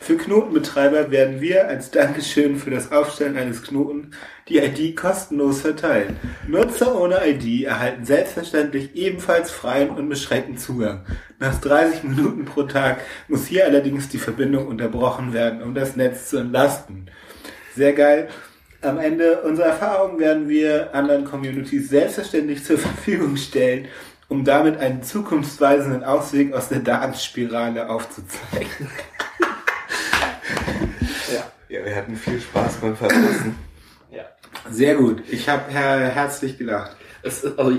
Für 0.04 0.18
Knotenbetreiber 0.18 1.10
werden 1.10 1.40
wir 1.40 1.66
als 1.66 1.90
Dankeschön 1.90 2.56
für 2.56 2.70
das 2.70 2.92
Aufstellen 2.92 3.38
eines 3.38 3.62
Knoten 3.62 4.10
die 4.50 4.58
ID 4.58 4.94
kostenlos 4.94 5.62
verteilen. 5.62 6.18
Nutzer 6.46 7.00
ohne 7.00 7.26
ID 7.26 7.64
erhalten 7.64 8.04
selbstverständlich 8.04 8.94
ebenfalls 8.96 9.50
freien 9.50 9.88
und 9.88 10.10
beschränkten 10.10 10.58
Zugang. 10.58 11.06
Nach 11.38 11.58
30 11.58 12.02
Minuten 12.02 12.44
pro 12.44 12.64
Tag 12.64 12.98
muss 13.28 13.46
hier 13.46 13.64
allerdings 13.64 14.10
die 14.10 14.18
Verbindung 14.18 14.66
unterbrochen 14.66 15.32
werden, 15.32 15.62
um 15.62 15.74
das 15.74 15.96
Netz 15.96 16.28
zu 16.28 16.36
entlasten. 16.36 17.10
Sehr 17.74 17.94
geil. 17.94 18.28
Am 18.82 18.98
Ende 18.98 19.40
unserer 19.40 19.68
Erfahrungen 19.68 20.18
werden 20.18 20.50
wir 20.50 20.94
anderen 20.94 21.24
Communities 21.24 21.88
selbstverständlich 21.88 22.62
zur 22.62 22.76
Verfügung 22.76 23.38
stellen, 23.38 23.88
um 24.28 24.44
damit 24.44 24.76
einen 24.76 25.02
zukunftsweisenden 25.02 26.04
Ausweg 26.04 26.52
aus 26.52 26.68
der 26.68 26.80
Datenspirale 26.80 27.88
aufzuzeigen. 27.88 28.90
Ja, 31.68 31.84
wir 31.84 31.94
hatten 31.94 32.16
viel 32.16 32.40
Spaß 32.40 32.76
beim 32.76 32.96
Verfassen. 32.96 33.56
ja. 34.10 34.24
Sehr 34.70 34.94
gut. 34.96 35.22
Ich 35.30 35.48
habe 35.48 35.70
her 35.70 36.10
herzlich 36.10 36.58
gelacht. 36.58 36.96
Es, 37.22 37.44
also, 37.44 37.72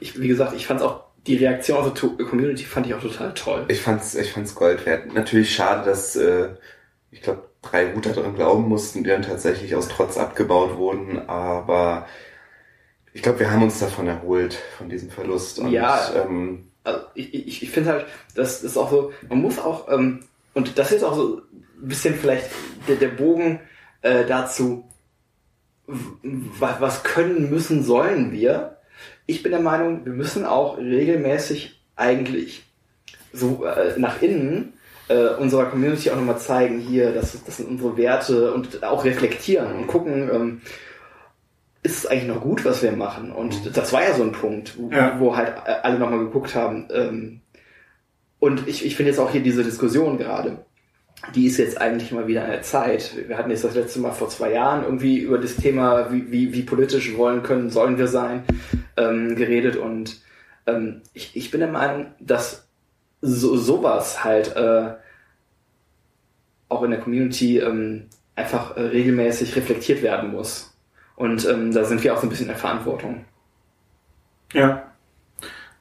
ich, 0.00 0.20
wie 0.20 0.28
gesagt, 0.28 0.54
ich 0.54 0.66
fand 0.66 0.82
auch 0.82 1.04
die 1.26 1.36
Reaktion 1.36 1.78
aus 1.78 1.92
der 1.94 2.26
Community 2.26 2.64
fand 2.64 2.86
ich 2.86 2.94
auch 2.94 3.02
total 3.02 3.34
toll. 3.34 3.64
Ich 3.68 3.80
fand's, 3.80 4.14
ich 4.14 4.32
fand's 4.32 4.54
Gold 4.54 4.86
wert. 4.86 5.12
Natürlich 5.12 5.54
schade, 5.54 5.84
dass 5.84 6.16
äh, 6.16 6.50
ich 7.10 7.22
glaube 7.22 7.48
drei 7.62 7.92
Router 7.92 8.12
daran 8.12 8.34
glauben 8.34 8.68
mussten, 8.68 9.04
die 9.04 9.10
dann 9.10 9.22
tatsächlich 9.22 9.74
aus 9.74 9.88
Trotz 9.88 10.16
abgebaut 10.16 10.76
wurden, 10.76 11.28
aber 11.28 12.06
ich 13.12 13.22
glaube, 13.22 13.40
wir 13.40 13.50
haben 13.50 13.62
uns 13.62 13.80
davon 13.80 14.06
erholt, 14.06 14.54
von 14.76 14.88
diesem 14.88 15.10
Verlust. 15.10 15.58
Und, 15.58 15.70
ja, 15.70 16.12
ähm, 16.14 16.70
also 16.84 17.00
ich, 17.14 17.34
ich, 17.34 17.62
ich 17.62 17.70
finde 17.70 17.90
halt, 17.90 18.06
das 18.34 18.62
ist 18.62 18.76
auch 18.76 18.90
so, 18.90 19.12
man 19.28 19.40
muss 19.40 19.58
auch, 19.58 19.90
ähm, 19.90 20.24
und 20.54 20.78
das 20.78 20.92
ist 20.92 21.02
auch 21.02 21.14
so 21.14 21.42
ein 21.82 21.88
bisschen 21.88 22.14
vielleicht 22.14 22.46
der, 22.88 22.96
der 22.96 23.08
Bogen 23.08 23.60
äh, 24.02 24.24
dazu, 24.24 24.88
was 25.86 27.02
können, 27.02 27.50
müssen, 27.50 27.84
sollen 27.84 28.32
wir. 28.32 28.76
Ich 29.26 29.42
bin 29.42 29.52
der 29.52 29.60
Meinung, 29.60 30.04
wir 30.04 30.12
müssen 30.12 30.44
auch 30.44 30.78
regelmäßig 30.78 31.80
eigentlich 31.96 32.64
so 33.32 33.64
äh, 33.64 33.98
nach 33.98 34.20
innen 34.20 34.74
äh, 35.08 35.28
unserer 35.34 35.66
Community 35.66 36.10
auch 36.10 36.16
nochmal 36.16 36.38
zeigen, 36.38 36.78
hier, 36.78 37.12
das, 37.12 37.42
das 37.44 37.56
sind 37.56 37.68
unsere 37.68 37.96
Werte 37.96 38.52
und 38.52 38.82
auch 38.84 39.04
reflektieren 39.04 39.72
und 39.74 39.86
gucken, 39.86 40.30
ähm, 40.32 40.60
ist 41.82 41.98
es 41.98 42.06
eigentlich 42.06 42.28
noch 42.28 42.42
gut, 42.42 42.64
was 42.64 42.82
wir 42.82 42.92
machen? 42.92 43.32
Und 43.32 43.64
mhm. 43.64 43.72
das 43.72 43.92
war 43.92 44.02
ja 44.02 44.14
so 44.14 44.22
ein 44.22 44.32
Punkt, 44.32 44.78
wo, 44.78 44.90
ja. 44.90 45.18
wo 45.18 45.36
halt 45.36 45.54
alle 45.82 45.98
nochmal 45.98 46.18
geguckt 46.18 46.54
haben. 46.54 46.88
Ähm, 46.92 47.40
und 48.38 48.68
ich, 48.68 48.84
ich 48.84 48.96
finde 48.96 49.10
jetzt 49.10 49.20
auch 49.20 49.30
hier 49.30 49.42
diese 49.42 49.64
Diskussion 49.64 50.18
gerade 50.18 50.58
die 51.34 51.46
ist 51.46 51.58
jetzt 51.58 51.80
eigentlich 51.80 52.12
mal 52.12 52.26
wieder 52.26 52.44
an 52.44 52.50
der 52.50 52.62
Zeit. 52.62 53.12
Wir 53.28 53.36
hatten 53.36 53.50
jetzt 53.50 53.64
das 53.64 53.74
letzte 53.74 54.00
Mal 54.00 54.12
vor 54.12 54.28
zwei 54.28 54.52
Jahren 54.52 54.84
irgendwie 54.84 55.18
über 55.18 55.38
das 55.38 55.56
Thema, 55.56 56.12
wie, 56.12 56.30
wie, 56.30 56.52
wie 56.52 56.62
politisch 56.62 57.16
wollen 57.16 57.42
können, 57.42 57.70
sollen 57.70 57.98
wir 57.98 58.06
sein, 58.06 58.44
ähm, 58.96 59.34
geredet 59.36 59.76
und 59.76 60.20
ähm, 60.66 61.02
ich, 61.14 61.36
ich 61.36 61.50
bin 61.50 61.60
der 61.60 61.70
Meinung, 61.70 62.06
dass 62.20 62.68
so, 63.20 63.56
sowas 63.56 64.22
halt 64.22 64.54
äh, 64.54 64.94
auch 66.68 66.82
in 66.82 66.90
der 66.90 67.00
Community 67.00 67.58
ähm, 67.58 68.06
einfach 68.36 68.76
äh, 68.76 68.82
regelmäßig 68.82 69.56
reflektiert 69.56 70.02
werden 70.02 70.30
muss. 70.30 70.74
Und 71.16 71.46
ähm, 71.48 71.72
da 71.72 71.84
sind 71.84 72.04
wir 72.04 72.14
auch 72.14 72.20
so 72.20 72.26
ein 72.26 72.30
bisschen 72.30 72.46
in 72.46 72.52
der 72.52 72.58
Verantwortung. 72.58 73.24
Ja, 74.52 74.87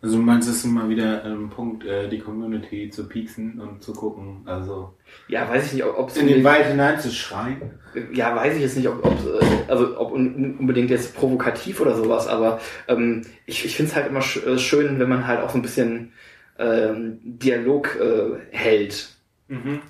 also 0.02 0.18
du 0.18 0.22
meinst, 0.22 0.48
es 0.48 0.58
ist 0.58 0.66
immer 0.66 0.88
wieder 0.90 1.24
ein 1.24 1.50
Punkt, 1.50 1.86
äh, 1.86 2.08
die 2.08 2.20
Community 2.20 2.90
zu 2.90 3.08
pieksen 3.08 3.60
und 3.60 3.82
zu 3.82 3.94
gucken, 3.94 4.42
also... 4.46 4.94
Ja, 5.28 5.50
weiß 5.50 5.68
ich 5.68 5.74
nicht, 5.74 5.86
ob 5.86 6.10
es... 6.10 6.18
In 6.18 6.28
den 6.28 6.44
Wald 6.44 6.68
hinein 6.68 7.00
zu 7.00 7.12
schreien? 7.12 7.80
Ja, 8.14 8.36
weiß 8.36 8.56
ich 8.56 8.62
jetzt 8.62 8.78
nicht, 8.78 8.88
ob, 8.88 9.04
ob, 9.04 9.14
äh, 9.14 9.46
also, 9.68 10.00
ob 10.00 10.12
unbedingt 10.12 10.92
jetzt 10.92 11.16
provokativ 11.16 11.82
oder 11.82 11.96
sowas, 11.96 12.28
aber 12.28 12.60
ähm, 12.88 13.24
ich, 13.48 13.66
ich 13.66 13.76
finde 13.76 13.92
es 13.92 13.96
halt 13.96 14.08
immer 14.08 14.20
äh, 14.20 14.60
schön, 14.60 15.00
wenn 15.00 15.10
man 15.10 15.26
halt 15.26 15.42
auch 15.42 15.50
so 15.50 15.58
ein 15.58 15.64
bisschen 15.64 16.14
ähm, 16.60 17.20
Dialog 17.24 17.98
äh, 18.00 18.56
hält. 18.56 19.10
Mhm. 19.48 19.82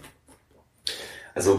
Also, 1.35 1.57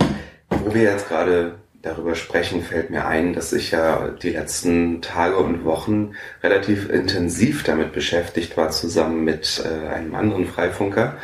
wo 0.48 0.74
wir 0.74 0.82
jetzt 0.82 1.08
gerade 1.08 1.57
darüber 1.82 2.14
sprechen, 2.14 2.62
fällt 2.62 2.90
mir 2.90 3.06
ein, 3.06 3.34
dass 3.34 3.52
ich 3.52 3.70
ja 3.70 4.08
die 4.08 4.30
letzten 4.30 5.00
Tage 5.00 5.36
und 5.36 5.64
Wochen 5.64 6.14
relativ 6.42 6.88
intensiv 6.90 7.62
damit 7.62 7.92
beschäftigt 7.92 8.56
war, 8.56 8.70
zusammen 8.70 9.24
mit 9.24 9.62
äh, 9.64 9.88
einem 9.88 10.14
anderen 10.14 10.46
Freifunker, 10.46 11.16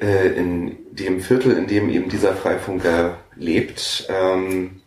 äh, 0.00 0.28
in 0.28 0.76
dem 0.92 1.20
Viertel, 1.20 1.56
in 1.56 1.66
dem 1.66 1.88
eben 1.88 2.08
dieser 2.08 2.34
Freifunker 2.34 3.18
lebt, 3.36 4.06
ähm, 4.08 4.82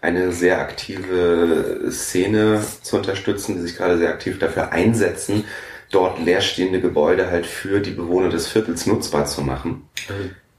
eine 0.00 0.32
sehr 0.32 0.60
aktive 0.60 1.90
Szene 1.90 2.62
zu 2.82 2.96
unterstützen, 2.96 3.56
die 3.56 3.62
sich 3.62 3.76
gerade 3.76 3.98
sehr 3.98 4.10
aktiv 4.10 4.38
dafür 4.38 4.72
einsetzen, 4.72 5.44
dort 5.90 6.22
leerstehende 6.22 6.80
Gebäude 6.80 7.30
halt 7.30 7.46
für 7.46 7.80
die 7.80 7.90
Bewohner 7.90 8.28
des 8.28 8.46
Viertels 8.46 8.86
nutzbar 8.86 9.26
zu 9.26 9.42
machen. 9.42 9.88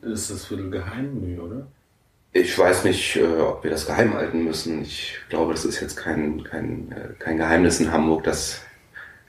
Ist 0.02 0.32
das 0.32 0.46
Viertel 0.46 0.70
geheim, 0.70 1.40
oder? 1.40 1.68
Ich 2.38 2.60
weiß 2.60 2.84
nicht, 2.84 3.16
äh, 3.16 3.24
ob 3.24 3.64
wir 3.64 3.72
das 3.72 3.86
geheim 3.86 4.14
halten 4.14 4.44
müssen. 4.44 4.82
Ich 4.82 5.16
glaube, 5.30 5.54
das 5.54 5.64
ist 5.64 5.80
jetzt 5.80 5.96
kein, 5.96 6.44
kein, 6.44 6.92
äh, 6.92 7.14
kein 7.18 7.38
Geheimnis 7.38 7.80
in 7.80 7.94
Hamburg, 7.94 8.26
dass 8.26 8.60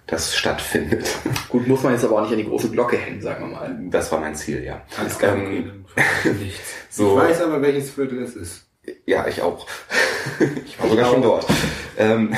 das 0.09 0.34
stattfindet. 0.34 1.09
Gut, 1.48 1.68
muss 1.68 1.84
man 1.84 1.92
jetzt 1.92 2.04
aber 2.04 2.16
auch 2.16 2.22
nicht 2.22 2.32
an 2.32 2.38
die 2.38 2.48
große 2.48 2.68
Glocke 2.68 2.96
hängen, 2.96 3.22
sagen 3.22 3.48
wir 3.48 3.57
mal. 3.59 3.78
Das 3.90 4.11
war 4.11 4.18
mein 4.18 4.34
Ziel, 4.34 4.64
ja. 4.64 4.82
Alles 4.98 5.20
klar, 5.20 5.36
ähm, 5.36 5.84
so, 6.90 7.16
ich 7.16 7.28
weiß 7.28 7.42
aber, 7.42 7.62
welches 7.62 7.90
Viertel 7.90 8.24
es 8.24 8.34
ist. 8.34 8.66
Ja, 9.07 9.28
ich 9.28 9.40
auch. 9.40 9.68
ich 10.66 10.76
war 10.80 10.88
sogar 10.88 11.07
schon 11.07 11.22
dort. 11.22 11.46
Ähm, 11.96 12.34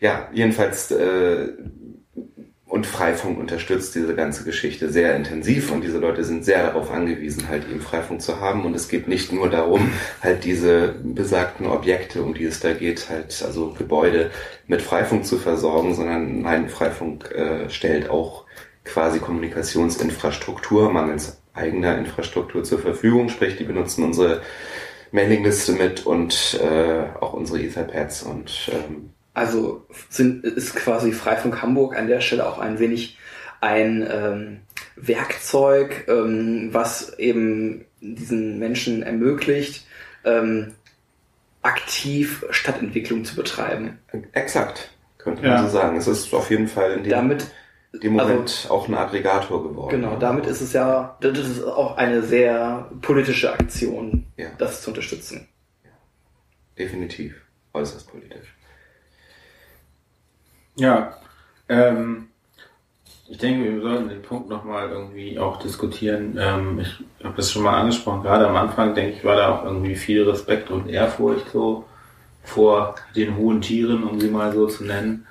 ja, 0.00 0.28
jedenfalls 0.32 0.90
äh, 0.90 1.46
und 2.70 2.86
Freifunk 2.86 3.36
unterstützt 3.40 3.96
diese 3.96 4.14
ganze 4.14 4.44
Geschichte 4.44 4.90
sehr 4.90 5.16
intensiv 5.16 5.72
und 5.72 5.82
diese 5.82 5.98
Leute 5.98 6.22
sind 6.22 6.44
sehr 6.44 6.68
darauf 6.68 6.92
angewiesen, 6.92 7.48
halt 7.48 7.68
eben 7.68 7.80
Freifunk 7.80 8.22
zu 8.22 8.40
haben. 8.40 8.64
Und 8.64 8.76
es 8.76 8.88
geht 8.88 9.08
nicht 9.08 9.32
nur 9.32 9.50
darum, 9.50 9.90
halt 10.22 10.44
diese 10.44 10.94
besagten 11.02 11.66
Objekte, 11.66 12.22
um 12.22 12.32
die 12.32 12.44
es 12.44 12.60
da 12.60 12.72
geht, 12.72 13.10
halt 13.10 13.42
also 13.44 13.74
Gebäude 13.76 14.30
mit 14.68 14.82
Freifunk 14.82 15.26
zu 15.26 15.38
versorgen, 15.38 15.96
sondern 15.96 16.42
nein, 16.42 16.68
Freifunk 16.68 17.32
äh, 17.32 17.68
stellt 17.70 18.08
auch 18.08 18.44
quasi 18.84 19.18
Kommunikationsinfrastruktur 19.18 20.92
mangels 20.92 21.42
eigener 21.52 21.98
Infrastruktur 21.98 22.62
zur 22.62 22.78
Verfügung, 22.78 23.30
sprich, 23.30 23.56
die 23.56 23.64
benutzen 23.64 24.04
unsere 24.04 24.42
Mailingliste 25.10 25.72
mit 25.72 26.06
und 26.06 26.60
äh, 26.62 27.02
auch 27.20 27.32
unsere 27.32 27.60
Etherpads 27.60 28.22
und 28.22 28.70
ähm, 28.72 29.10
also 29.40 29.86
sind, 30.10 30.44
ist 30.44 30.76
quasi 30.76 31.12
Freifunk 31.12 31.62
Hamburg 31.62 31.96
an 31.96 32.08
der 32.08 32.20
Stelle 32.20 32.46
auch 32.46 32.58
ein 32.58 32.78
wenig 32.78 33.16
ein 33.62 34.06
ähm, 34.10 34.60
Werkzeug, 34.96 36.06
ähm, 36.08 36.68
was 36.72 37.18
eben 37.18 37.86
diesen 38.02 38.58
Menschen 38.58 39.02
ermöglicht, 39.02 39.86
ähm, 40.24 40.74
aktiv 41.62 42.44
Stadtentwicklung 42.50 43.24
zu 43.24 43.34
betreiben. 43.34 43.98
Exakt, 44.32 44.90
könnte 45.16 45.40
man 45.40 45.50
ja. 45.52 45.62
so 45.62 45.68
sagen. 45.68 45.96
Es 45.96 46.06
ist 46.06 46.34
auf 46.34 46.50
jeden 46.50 46.68
Fall 46.68 46.92
in 46.92 47.04
dem, 47.04 47.10
damit, 47.10 47.46
dem 47.94 48.12
Moment 48.12 48.40
also, 48.40 48.74
auch 48.74 48.88
ein 48.88 48.94
Aggregator 48.94 49.62
geworden. 49.62 50.02
Genau, 50.02 50.16
damit 50.16 50.44
ist 50.44 50.60
es 50.60 50.74
ja, 50.74 51.16
das 51.22 51.38
ist 51.38 51.64
auch 51.64 51.96
eine 51.96 52.22
sehr 52.22 52.90
politische 53.00 53.50
Aktion, 53.54 54.26
ja. 54.36 54.48
das 54.58 54.82
zu 54.82 54.90
unterstützen. 54.90 55.48
Ja. 55.82 55.90
Definitiv, 56.78 57.40
äußerst 57.72 58.06
politisch. 58.10 58.54
Ja, 60.80 61.12
ähm, 61.68 62.28
ich 63.28 63.36
denke, 63.36 63.70
wir 63.70 63.82
sollten 63.82 64.08
den 64.08 64.22
Punkt 64.22 64.48
nochmal 64.48 64.88
irgendwie 64.88 65.38
auch 65.38 65.58
diskutieren. 65.58 66.38
Ähm, 66.40 66.80
ich 66.80 67.04
habe 67.22 67.36
das 67.36 67.52
schon 67.52 67.64
mal 67.64 67.78
angesprochen, 67.78 68.22
gerade 68.22 68.48
am 68.48 68.56
Anfang, 68.56 68.94
denke 68.94 69.18
ich, 69.18 69.24
war 69.24 69.36
da 69.36 69.54
auch 69.54 69.64
irgendwie 69.64 69.94
viel 69.94 70.22
Respekt 70.22 70.70
und 70.70 70.88
Ehrfurcht 70.88 71.50
so 71.52 71.84
vor 72.44 72.94
den 73.14 73.36
hohen 73.36 73.60
Tieren, 73.60 74.04
um 74.04 74.18
sie 74.18 74.30
mal 74.30 74.54
so 74.54 74.68
zu 74.68 74.84
nennen, 74.84 75.26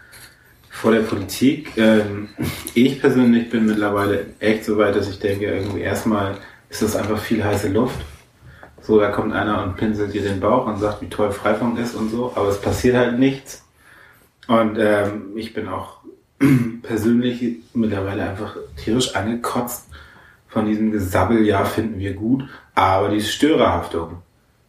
vor 0.69 0.91
der 0.91 1.01
Politik. 1.01 1.75
Ähm, 1.77 2.29
ich 2.75 3.01
persönlich 3.01 3.49
bin 3.49 3.65
mittlerweile 3.65 4.27
echt 4.39 4.65
so 4.65 4.77
weit, 4.77 4.95
dass 4.95 5.09
ich 5.09 5.17
denke, 5.17 5.47
irgendwie 5.47 5.81
erstmal 5.81 6.37
ist 6.69 6.83
das 6.83 6.95
einfach 6.95 7.17
viel 7.17 7.43
heiße 7.43 7.69
Luft. 7.69 7.97
So, 8.83 8.99
da 8.99 9.09
kommt 9.09 9.33
einer 9.33 9.63
und 9.63 9.77
pinselt 9.77 10.13
dir 10.13 10.21
den 10.21 10.39
Bauch 10.39 10.67
und 10.67 10.77
sagt, 10.77 11.01
wie 11.01 11.09
toll 11.09 11.31
Freifunk 11.31 11.79
ist 11.79 11.95
und 11.95 12.11
so, 12.11 12.33
aber 12.35 12.49
es 12.49 12.61
passiert 12.61 12.95
halt 12.95 13.17
nichts. 13.17 13.63
Und 14.49 14.79
ähm, 14.79 15.33
ich 15.35 15.53
bin 15.53 15.67
auch 15.67 15.99
persönlich 16.81 17.57
mittlerweile 17.75 18.27
einfach 18.27 18.57
tierisch 18.83 19.15
angekotzt 19.15 19.87
von 20.47 20.65
diesem 20.65 20.91
Gesabbel, 20.91 21.45
ja, 21.45 21.63
finden 21.65 21.99
wir 21.99 22.13
gut, 22.13 22.45
aber 22.73 23.09
die 23.09 23.21
Störerhaftung, 23.21 24.23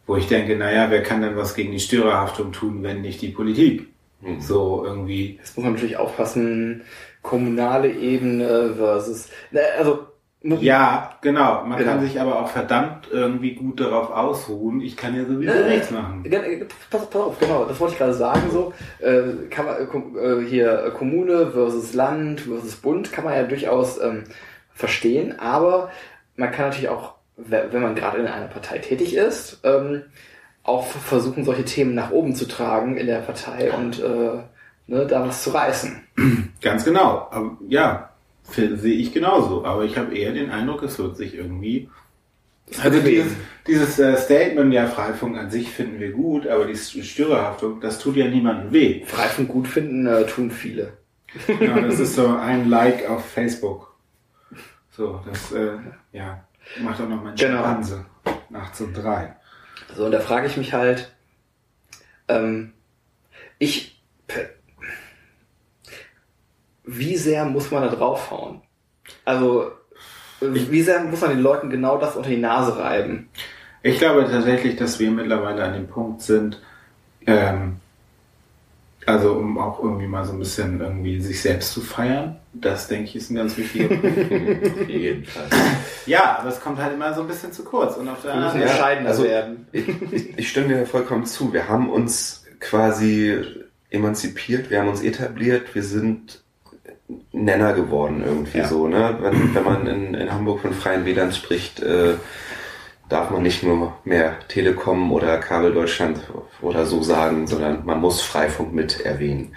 wo 0.06 0.16
ich 0.16 0.28
denke, 0.28 0.54
naja, 0.54 0.90
wer 0.90 1.02
kann 1.02 1.22
denn 1.22 1.34
was 1.34 1.54
gegen 1.54 1.72
die 1.72 1.80
Störerhaftung 1.80 2.52
tun, 2.52 2.82
wenn 2.82 3.00
nicht 3.00 3.22
die 3.22 3.30
Politik? 3.30 3.88
Hm. 4.20 4.42
So 4.42 4.84
irgendwie. 4.84 5.38
Jetzt 5.38 5.56
muss 5.56 5.64
man 5.64 5.72
natürlich 5.72 5.96
aufpassen, 5.96 6.82
kommunale 7.22 7.90
Ebene 7.90 8.74
versus, 8.76 9.30
also, 9.78 10.08
Ja, 10.42 11.10
genau. 11.20 11.64
Man 11.66 11.78
Genau. 11.78 11.90
kann 11.92 12.00
sich 12.00 12.18
aber 12.18 12.40
auch 12.40 12.48
verdammt 12.48 13.08
irgendwie 13.10 13.54
gut 13.54 13.78
darauf 13.78 14.10
ausruhen. 14.10 14.80
Ich 14.80 14.96
kann 14.96 15.14
ja 15.14 15.24
sowieso 15.26 15.52
Äh, 15.52 15.68
nichts 15.68 15.90
machen. 15.90 16.24
Äh, 16.24 16.64
Pass, 16.90 17.06
pass 17.10 17.20
auf, 17.20 17.38
genau, 17.38 17.66
das 17.66 17.78
wollte 17.78 17.92
ich 17.92 17.98
gerade 17.98 18.14
sagen. 18.14 18.42
So, 18.50 18.72
äh, 19.00 19.48
kann 19.50 19.66
man, 19.66 19.76
äh, 20.16 20.18
äh, 20.42 20.46
hier 20.46 20.84
äh, 20.86 20.90
Kommune 20.92 21.50
versus 21.50 21.92
Land 21.92 22.40
versus 22.42 22.76
Bund 22.76 23.12
kann 23.12 23.24
man 23.24 23.34
ja 23.34 23.42
durchaus 23.42 24.00
ähm, 24.00 24.24
verstehen, 24.72 25.38
aber 25.38 25.90
man 26.36 26.50
kann 26.52 26.66
natürlich 26.66 26.88
auch, 26.88 27.14
we- 27.36 27.68
wenn 27.70 27.82
man 27.82 27.94
gerade 27.94 28.18
in 28.18 28.26
einer 28.26 28.46
Partei 28.48 28.78
tätig 28.78 29.14
ist, 29.14 29.60
ähm, 29.64 30.04
auch 30.62 30.86
versuchen, 30.86 31.44
solche 31.44 31.64
Themen 31.66 31.94
nach 31.94 32.10
oben 32.12 32.34
zu 32.34 32.46
tragen 32.48 32.96
in 32.96 33.06
der 33.06 33.18
Partei 33.18 33.72
und 33.72 33.98
ne, 34.86 35.06
da 35.06 35.26
was 35.26 35.42
zu 35.44 35.50
reißen. 35.50 36.00
Ganz 36.62 36.84
genau. 36.84 37.28
Aber, 37.30 37.56
ja, 37.68 38.09
sehe 38.54 38.94
ich 38.94 39.12
genauso. 39.12 39.64
Aber 39.64 39.84
ich 39.84 39.96
habe 39.96 40.16
eher 40.16 40.32
den 40.32 40.50
Eindruck, 40.50 40.82
es 40.82 40.98
wird 40.98 41.16
sich 41.16 41.34
irgendwie. 41.34 41.88
Also 42.82 43.00
dieses, 43.00 43.32
dieses 43.66 43.98
äh, 43.98 44.16
Statement, 44.16 44.72
ja, 44.72 44.86
Freifunk 44.86 45.36
an 45.36 45.50
sich 45.50 45.70
finden 45.70 45.98
wir 45.98 46.12
gut, 46.12 46.46
aber 46.46 46.66
die 46.66 46.76
Störerhaftung, 46.76 47.80
das 47.80 47.98
tut 47.98 48.14
ja 48.16 48.28
niemandem 48.28 48.72
weh. 48.72 49.04
Freifunk 49.06 49.48
gut 49.48 49.66
finden 49.66 50.06
äh, 50.06 50.24
tun 50.26 50.50
viele. 50.50 50.92
Ja, 51.60 51.80
das 51.80 51.98
ist 51.98 52.14
so 52.14 52.28
ein 52.28 52.68
Like 52.68 53.08
auf 53.08 53.24
Facebook. 53.24 53.96
So, 54.90 55.20
das, 55.26 55.52
äh, 55.52 55.78
ja, 56.12 56.44
macht 56.80 57.00
auch 57.00 57.08
noch 57.08 57.22
mein 57.22 57.34
Genau. 57.36 57.56
Schimpanse. 57.56 58.06
Nachts 58.50 58.80
um 58.80 58.92
drei. 58.92 59.34
So, 59.96 60.04
und 60.06 60.12
da 60.12 60.20
frage 60.20 60.46
ich 60.46 60.56
mich 60.56 60.72
halt, 60.72 61.12
ähm, 62.28 62.72
ich, 63.58 64.00
wie 66.98 67.16
sehr 67.16 67.44
muss 67.44 67.70
man 67.70 67.82
da 67.82 67.88
draufhauen? 67.94 68.60
Also, 69.24 69.70
wie 70.40 70.82
sehr 70.82 71.00
muss 71.04 71.20
man 71.20 71.30
den 71.30 71.40
Leuten 71.40 71.70
genau 71.70 71.98
das 71.98 72.16
unter 72.16 72.30
die 72.30 72.36
Nase 72.36 72.78
reiben? 72.78 73.28
Ich 73.82 73.98
glaube 73.98 74.26
tatsächlich, 74.30 74.76
dass 74.76 74.98
wir 74.98 75.10
mittlerweile 75.10 75.62
an 75.64 75.72
dem 75.74 75.86
Punkt 75.88 76.20
sind, 76.22 76.60
ähm, 77.26 77.76
also 79.06 79.32
um 79.32 79.58
auch 79.58 79.82
irgendwie 79.82 80.06
mal 80.06 80.24
so 80.24 80.32
ein 80.32 80.38
bisschen 80.38 80.80
irgendwie 80.80 81.20
sich 81.20 81.40
selbst 81.40 81.72
zu 81.72 81.80
feiern. 81.80 82.36
Das 82.52 82.88
denke 82.88 83.04
ich 83.08 83.16
ist 83.16 83.30
ein 83.30 83.36
ganz 83.36 83.56
wichtiger 83.56 83.88
Punkt. 83.96 85.28
Ja, 86.06 86.38
aber 86.38 86.48
es 86.48 86.60
kommt 86.60 86.78
halt 86.78 86.94
immer 86.94 87.14
so 87.14 87.22
ein 87.22 87.28
bisschen 87.28 87.52
zu 87.52 87.64
kurz. 87.64 87.96
Und 87.96 88.08
auf 88.08 88.20
der 88.22 88.34
Wir 88.34 88.40
müssen 88.40 88.46
anderen 88.48 88.60
Ja, 88.62 88.72
entscheidender 88.74 89.10
also- 89.10 89.24
werden. 89.24 89.66
Ich, 89.72 89.88
ich, 90.12 90.38
ich 90.38 90.48
stimme 90.50 90.68
dir 90.68 90.86
vollkommen 90.86 91.24
zu. 91.24 91.52
Wir 91.52 91.68
haben 91.68 91.88
uns 91.90 92.44
quasi 92.60 93.42
emanzipiert, 93.90 94.70
wir 94.70 94.80
haben 94.80 94.88
uns 94.88 95.02
etabliert, 95.02 95.74
wir 95.74 95.82
sind 95.82 96.42
Nenner 97.32 97.72
geworden 97.72 98.22
irgendwie 98.24 98.58
Ja. 98.58 98.66
so. 98.68 98.86
Ne? 98.88 99.16
Wenn, 99.20 99.54
wenn 99.54 99.64
man 99.64 99.86
in, 99.86 100.14
in 100.14 100.32
Hamburg 100.32 100.60
von 100.60 100.72
freien 100.72 101.04
WLANs 101.04 101.36
spricht, 101.36 101.80
äh, 101.80 102.14
darf 103.08 103.30
man 103.30 103.42
nicht 103.42 103.62
nur 103.62 103.94
mehr 104.04 104.36
Telekom 104.48 105.12
oder 105.12 105.38
Kabel 105.38 105.72
Deutschland 105.72 106.20
oder 106.62 106.86
so 106.86 107.02
sagen, 107.02 107.46
sondern 107.46 107.84
man 107.84 108.00
muss 108.00 108.22
Freifunk 108.22 108.72
mit 108.72 109.00
erwähnen. 109.00 109.54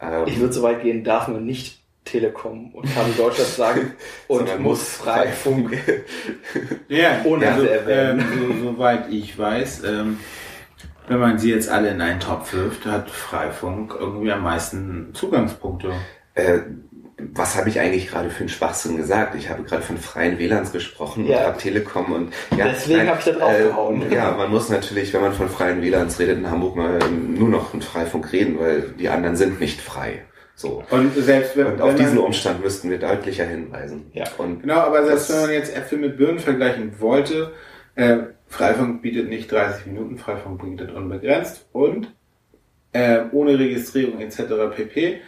Ähm, 0.00 0.24
Ich 0.26 0.40
würde 0.40 0.52
so 0.52 0.62
weit 0.62 0.82
gehen, 0.82 1.04
darf 1.04 1.28
man 1.28 1.44
nicht 1.46 1.80
Telekom 2.04 2.74
und 2.74 2.92
Kabel 2.92 3.12
Deutschland 3.16 3.50
sagen 3.50 3.92
und 4.26 4.58
muss 4.60 4.96
Freifunk. 4.96 5.78
Ja, 6.88 7.20
Ohne 7.24 7.46
also, 7.48 7.62
zu 7.64 7.70
erwähnen. 7.70 8.20
ähm, 8.20 8.58
so, 8.64 8.70
soweit 8.72 9.08
ich 9.10 9.38
weiß, 9.38 9.84
ähm, 9.84 10.18
wenn 11.08 11.18
man 11.20 11.38
sie 11.38 11.50
jetzt 11.50 11.68
alle 11.68 11.90
in 11.90 12.00
einen 12.00 12.20
Topf 12.20 12.52
wirft, 12.52 12.84
hat 12.86 13.10
Freifunk 13.10 13.94
irgendwie 13.98 14.32
am 14.32 14.42
meisten 14.42 15.10
Zugangspunkte. 15.14 15.92
Äh, 16.34 16.58
was 17.34 17.56
habe 17.56 17.68
ich 17.68 17.78
eigentlich 17.78 18.08
gerade 18.08 18.30
für 18.30 18.40
einen 18.40 18.48
Schwachsinn 18.48 18.96
gesagt? 18.96 19.34
Ich 19.36 19.48
habe 19.48 19.62
gerade 19.62 19.82
von 19.82 19.96
freien 19.96 20.38
WLANs 20.38 20.72
gesprochen 20.72 21.26
Ja. 21.26 21.38
und 21.38 21.46
habe 21.46 21.58
Telekom 21.58 22.12
und 22.12 22.32
ja, 22.56 22.66
Deswegen 22.68 23.06
habe 23.08 23.18
ich 23.18 23.24
da 23.24 23.32
drauf 23.32 23.56
gehauen. 23.56 24.10
Äh, 24.10 24.14
ja, 24.14 24.32
man 24.32 24.50
muss 24.50 24.68
natürlich, 24.70 25.12
wenn 25.14 25.20
man 25.20 25.32
von 25.32 25.48
freien 25.48 25.82
WLANs 25.82 26.18
redet 26.18 26.38
in 26.38 26.50
Hamburg, 26.50 26.74
mal 26.76 26.98
nur 27.10 27.48
noch 27.48 27.70
von 27.70 27.80
Freifunk 27.80 28.32
reden, 28.32 28.58
weil 28.58 28.94
die 28.98 29.08
anderen 29.08 29.36
sind 29.36 29.60
nicht 29.60 29.80
frei. 29.80 30.22
So. 30.54 30.82
Und 30.90 31.14
selbst 31.14 31.56
wenn, 31.56 31.66
Und 31.66 31.80
auf 31.80 31.90
wenn 31.90 31.96
diesen 31.96 32.16
man, 32.16 32.24
Umstand 32.26 32.62
müssten 32.62 32.90
wir 32.90 32.98
deutlicher 32.98 33.44
hinweisen. 33.46 34.06
Ja. 34.12 34.24
Und 34.38 34.60
Genau, 34.62 34.80
aber 34.80 35.04
selbst 35.04 35.30
Das- 35.30 35.36
wenn 35.36 35.42
man 35.46 35.52
jetzt 35.52 35.76
Äpfel 35.76 35.98
mit 35.98 36.16
Birnen 36.18 36.38
vergleichen 36.40 36.92
wollte, 36.98 37.52
äh, 37.94 38.16
Freifunk 38.48 39.00
bietet 39.00 39.28
nicht 39.28 39.50
30 39.50 39.86
Minuten, 39.86 40.18
Freifunk 40.18 40.60
bietet 40.62 40.92
unbegrenzt 40.92 41.66
und 41.72 42.12
äh, 42.92 43.20
ohne 43.32 43.58
Registrierung 43.58 44.20
etc. 44.20 44.42
pp. 44.74 45.20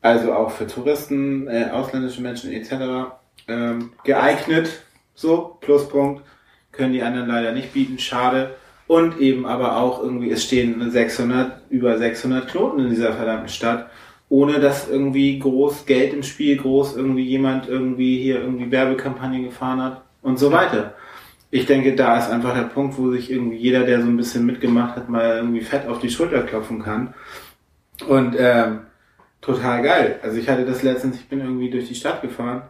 Also 0.00 0.32
auch 0.32 0.50
für 0.50 0.66
Touristen, 0.66 1.48
äh, 1.48 1.70
ausländische 1.72 2.22
Menschen 2.22 2.52
etc. 2.52 3.12
Ähm, 3.48 3.92
geeignet. 4.04 4.82
So, 5.14 5.58
Pluspunkt. 5.60 6.22
Können 6.70 6.92
die 6.92 7.02
anderen 7.02 7.28
leider 7.28 7.52
nicht 7.52 7.72
bieten, 7.72 7.98
schade. 7.98 8.54
Und 8.86 9.18
eben 9.18 9.46
aber 9.46 9.76
auch 9.76 10.02
irgendwie, 10.02 10.30
es 10.30 10.44
stehen 10.44 10.90
600, 10.90 11.62
über 11.70 11.98
600 11.98 12.48
Knoten 12.48 12.80
in 12.80 12.90
dieser 12.90 13.12
verdammten 13.12 13.48
Stadt, 13.48 13.90
ohne 14.28 14.60
dass 14.60 14.88
irgendwie 14.88 15.38
groß 15.38 15.86
Geld 15.86 16.14
im 16.14 16.22
Spiel, 16.22 16.56
groß 16.56 16.96
irgendwie 16.96 17.24
jemand 17.24 17.68
irgendwie 17.68 18.22
hier 18.22 18.40
irgendwie 18.40 18.70
Werbekampagne 18.70 19.42
gefahren 19.42 19.82
hat 19.82 20.02
und 20.22 20.38
so 20.38 20.52
weiter. 20.52 20.94
Ich 21.50 21.66
denke, 21.66 21.94
da 21.94 22.18
ist 22.18 22.30
einfach 22.30 22.54
der 22.54 22.64
Punkt, 22.64 22.98
wo 22.98 23.10
sich 23.10 23.30
irgendwie 23.30 23.56
jeder, 23.56 23.84
der 23.84 24.02
so 24.02 24.06
ein 24.06 24.16
bisschen 24.16 24.46
mitgemacht 24.46 24.96
hat, 24.96 25.08
mal 25.08 25.36
irgendwie 25.36 25.62
fett 25.62 25.86
auf 25.86 25.98
die 25.98 26.10
Schulter 26.10 26.42
klopfen 26.42 26.82
kann. 26.82 27.14
Und 28.06 28.36
ähm, 28.38 28.80
total 29.48 29.82
geil. 29.82 30.20
Also 30.22 30.36
ich 30.36 30.48
hatte 30.48 30.64
das 30.64 30.82
letztens, 30.82 31.16
ich 31.16 31.28
bin 31.28 31.40
irgendwie 31.40 31.70
durch 31.70 31.88
die 31.88 31.94
Stadt 31.94 32.20
gefahren 32.20 32.62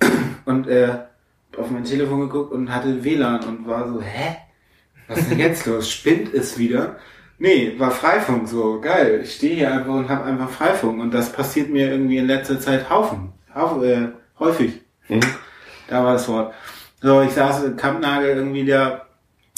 und 0.44 0.68
äh, 0.68 0.90
auf 1.56 1.70
mein 1.70 1.84
Telefon 1.84 2.20
geguckt 2.20 2.52
und 2.52 2.72
hatte 2.72 3.02
WLAN 3.02 3.44
und 3.44 3.66
war 3.66 3.88
so, 3.88 4.00
hä? 4.00 4.36
Was 5.08 5.18
ist 5.18 5.30
denn 5.30 5.40
jetzt 5.40 5.66
los? 5.66 5.90
Spinnt 5.90 6.32
es 6.32 6.56
wieder? 6.56 6.96
Nee, 7.38 7.74
war 7.78 7.90
Freifunk 7.90 8.48
so, 8.48 8.80
geil. 8.80 9.20
Ich 9.24 9.34
stehe 9.34 9.56
hier 9.56 9.72
einfach 9.72 9.94
und 9.94 10.08
habe 10.08 10.24
einfach 10.24 10.50
Freifunk 10.50 11.00
und 11.00 11.12
das 11.12 11.32
passiert 11.32 11.70
mir 11.70 11.90
irgendwie 11.90 12.18
in 12.18 12.26
letzter 12.26 12.60
Zeit 12.60 12.88
Haufen. 12.88 13.32
Hauf, 13.52 13.82
äh, 13.82 14.08
häufig. 14.38 14.80
Mhm. 15.08 15.20
Da 15.88 16.04
war 16.04 16.12
das 16.12 16.28
Wort. 16.28 16.54
So, 17.02 17.22
ich 17.22 17.32
saß 17.32 17.64
in 17.64 17.76
Kampnagel 17.76 18.36
irgendwie 18.36 18.64
da 18.64 19.06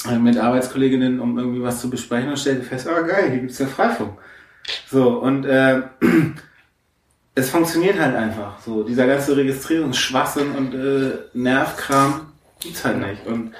äh, 0.08 0.16
mit 0.16 0.38
Arbeitskolleginnen, 0.38 1.20
um 1.20 1.36
irgendwie 1.38 1.62
was 1.62 1.80
zu 1.80 1.90
besprechen 1.90 2.30
und 2.30 2.38
stellte 2.38 2.62
fest, 2.62 2.88
ah 2.88 3.02
geil, 3.02 3.30
hier 3.30 3.40
gibt's 3.40 3.58
ja 3.58 3.66
Freifunk. 3.66 4.12
So, 4.88 5.18
und 5.20 5.44
äh, 5.44 5.82
es 7.34 7.50
funktioniert 7.50 7.98
halt 7.98 8.14
einfach. 8.14 8.60
So, 8.60 8.82
dieser 8.82 9.06
ganze 9.06 9.36
Registrierungsschwachsinn 9.36 10.52
und 10.52 10.74
äh, 10.74 11.18
Nervkram 11.32 12.32
gibt's 12.60 12.84
halt 12.84 12.98
nicht. 12.98 13.26
Und 13.26 13.52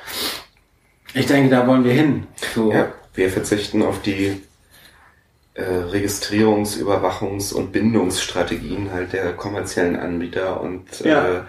ich 1.14 1.27
denke, 1.27 1.51
da 1.51 1.66
wollen 1.66 1.85
wir 1.85 1.93
hin. 1.93 2.27
So. 2.55 2.73
Ja, 2.73 2.93
wir 3.14 3.31
verzichten 3.31 3.83
auf 3.83 4.01
die 4.03 4.43
äh, 5.55 5.62
Registrierungs-, 5.62 6.79
Überwachungs- 6.79 7.53
und 7.53 7.73
Bindungsstrategien 7.73 8.91
halt 8.93 9.12
der 9.12 9.33
kommerziellen 9.35 9.97
Anbieter 9.97 10.61
und 10.61 11.01
Ja. 11.01 11.27
äh, 11.39 11.41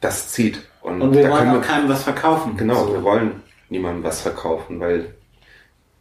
das 0.00 0.28
zieht. 0.28 0.60
Und, 0.82 1.00
Und 1.00 1.14
wir 1.14 1.24
da 1.24 1.30
wollen 1.30 1.48
auch 1.50 1.62
keinem 1.62 1.88
was 1.88 2.02
verkaufen. 2.02 2.56
Genau, 2.56 2.86
So. 2.86 2.92
wir 2.94 3.02
wollen 3.02 3.42
niemandem 3.70 4.04
was 4.04 4.20
verkaufen, 4.20 4.78
weil 4.80 5.14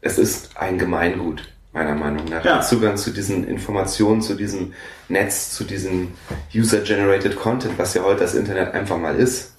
es 0.02 0.18
ist 0.18 0.58
ein 0.58 0.78
Gemeingut, 0.78 1.53
meiner 1.74 1.96
Meinung 1.96 2.26
nach. 2.26 2.46
Ja. 2.46 2.62
Zugang 2.62 2.98
zu 2.98 3.12
diesen 3.12 3.48
Informationen, 3.48 4.22
zu 4.22 4.36
diesem 4.36 4.74
Netz, 5.10 5.52
zu 5.52 5.64
diesem 5.64 6.14
User-Generated 6.54 7.36
Content, 7.36 7.78
was 7.78 7.94
ja 7.94 8.04
heute 8.04 8.22
das 8.22 8.36
Internet 8.36 8.74
einfach 8.74 8.98
mal 8.98 9.16
ist. 9.16 9.56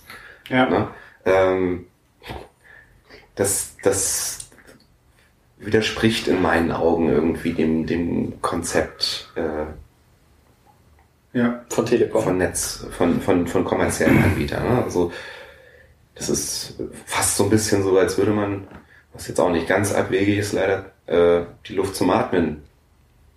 Ja. 0.48 0.68
Ne? 0.70 0.88
Ähm, 1.24 1.86
das, 3.34 3.76
das 3.82 4.48
widerspricht 5.58 6.28
in 6.28 6.40
meinen 6.40 6.70
Augen 6.70 7.08
irgendwie 7.08 7.52
dem, 7.52 7.86
dem 7.86 8.40
Konzept 8.42 9.32
äh, 9.34 9.66
ja. 11.36 11.64
Von 11.68 11.84
Telekom. 11.84 12.22
von 12.22 12.38
Netz, 12.38 12.86
von, 12.96 13.20
von, 13.20 13.48
von 13.48 13.64
kommerziellen 13.64 14.22
Anbietern. 14.22 14.62
Ne? 14.68 14.84
Also 14.84 15.12
das 16.14 16.28
ist 16.28 16.74
fast 17.04 17.36
so 17.36 17.44
ein 17.44 17.50
bisschen 17.50 17.82
so, 17.82 17.98
als 17.98 18.16
würde 18.16 18.30
man, 18.30 18.68
was 19.14 19.28
jetzt 19.28 19.40
auch 19.40 19.50
nicht 19.50 19.66
ganz 19.66 19.94
abwegig 19.94 20.38
ist, 20.38 20.52
leider, 20.52 20.92
äh, 21.06 21.46
die 21.66 21.74
Luft 21.74 21.96
zum 21.96 22.10
Atmen 22.10 22.62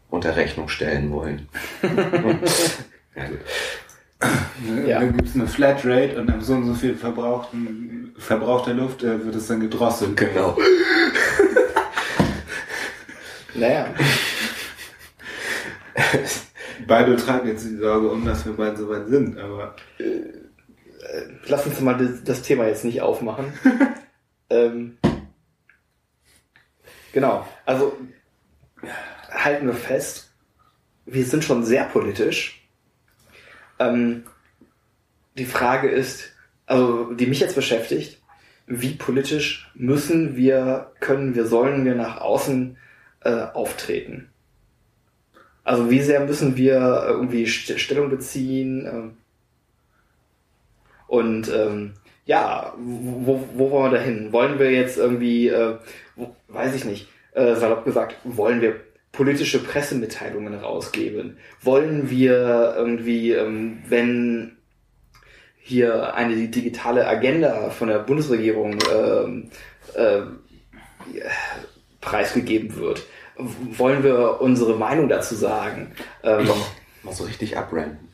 unter 0.10 0.36
Rechnung 0.36 0.70
stellen 0.70 1.12
wollen. 1.12 1.48
ja, 3.16 3.28
gut. 3.28 3.40
Ja. 4.88 5.00
Dann 5.00 5.16
gibt 5.16 5.30
es 5.30 5.36
eine 5.36 5.48
Flatrate 5.48 6.20
und 6.20 6.30
ab 6.30 6.42
so 6.42 6.54
und 6.54 6.66
so 6.66 6.74
viel 6.74 6.96
verbrauchten, 6.96 8.16
verbrauchter 8.18 8.74
Luft 8.74 9.04
äh, 9.04 9.24
wird 9.24 9.36
es 9.36 9.48
dann 9.48 9.60
gedrosselt. 9.60 10.18
Genau. 10.18 10.58
naja. 13.54 13.94
Beide 16.88 17.16
tragen 17.18 17.48
jetzt 17.48 17.66
die 17.66 17.76
Sorge 17.76 18.10
um, 18.10 18.26
dass 18.26 18.46
wir 18.46 18.54
bald 18.54 18.78
so 18.78 18.90
weit 18.90 19.08
sind, 19.08 19.38
aber. 19.38 19.76
Äh, 20.00 20.48
lass 21.48 21.66
uns 21.66 21.80
mal 21.82 21.98
das, 21.98 22.24
das 22.24 22.42
Thema 22.42 22.66
jetzt 22.66 22.86
nicht 22.86 23.02
aufmachen. 23.02 23.54
ähm, 24.50 24.98
genau, 27.18 27.48
also 27.66 27.98
halten 29.32 29.66
wir 29.66 29.74
fest, 29.74 30.32
wir 31.08 31.26
sind 31.26 31.44
schon 31.44 31.64
sehr 31.64 31.86
politisch. 31.86 32.70
Ähm, 33.80 34.26
die 35.36 35.46
Frage 35.46 35.90
ist, 35.90 36.32
also 36.68 37.12
die 37.16 37.26
mich 37.26 37.40
jetzt 37.40 37.56
beschäftigt, 37.56 38.22
wie 38.68 38.94
politisch 38.94 39.72
müssen 39.74 40.36
wir, 40.36 40.92
können 41.00 41.34
wir, 41.34 41.48
sollen 41.48 41.86
wir 41.86 41.96
nach 41.96 42.22
außen 42.22 42.78
äh, 43.22 43.32
auftreten? 43.32 44.30
Also 45.64 45.90
wie 45.90 46.02
sehr 46.02 46.20
müssen 46.24 46.56
wir 46.56 47.04
irgendwie 47.08 47.48
St 47.48 47.80
Stellung 47.80 48.12
beziehen? 48.12 48.86
Ähm, 48.86 49.18
und 51.08 51.50
ähm, 51.52 51.96
ja, 52.28 52.74
wo, 52.78 53.42
wo 53.56 53.72
wollen 53.72 53.92
wir 53.92 53.98
da 53.98 54.04
hin? 54.04 54.32
Wollen 54.32 54.60
wir 54.60 54.72
jetzt 54.72 54.98
irgendwie, 54.98 55.48
äh, 55.48 55.78
wo, 56.16 56.36
weiß 56.50 56.76
ich 56.76 56.84
nicht, 56.86 57.08
äh, 57.32 57.56
salopp 57.56 57.86
gesagt, 57.86 58.16
wollen 58.26 58.62
wir 58.62 58.76
politische 59.14 59.64
Pressemitteilungen 59.64 60.54
rausgeben? 60.54 61.38
Wollen 61.62 62.10
wir 62.10 62.76
irgendwie, 62.78 63.32
ähm, 63.32 63.80
wenn 63.88 64.58
hier 65.58 66.14
eine 66.16 66.36
digitale 66.50 67.08
Agenda 67.08 67.70
von 67.70 67.88
der 67.88 68.00
Bundesregierung 68.00 68.78
ähm, 68.94 69.50
äh, 69.96 70.22
preisgegeben 72.02 72.76
wird, 72.76 73.04
wollen 73.38 74.04
wir 74.04 74.42
unsere 74.42 74.76
Meinung 74.76 75.08
dazu 75.08 75.36
sagen? 75.36 75.94
Ähm, 76.24 76.50
Mal 77.04 77.14
so 77.14 77.24
richtig 77.24 77.58
abranden. 77.58 78.10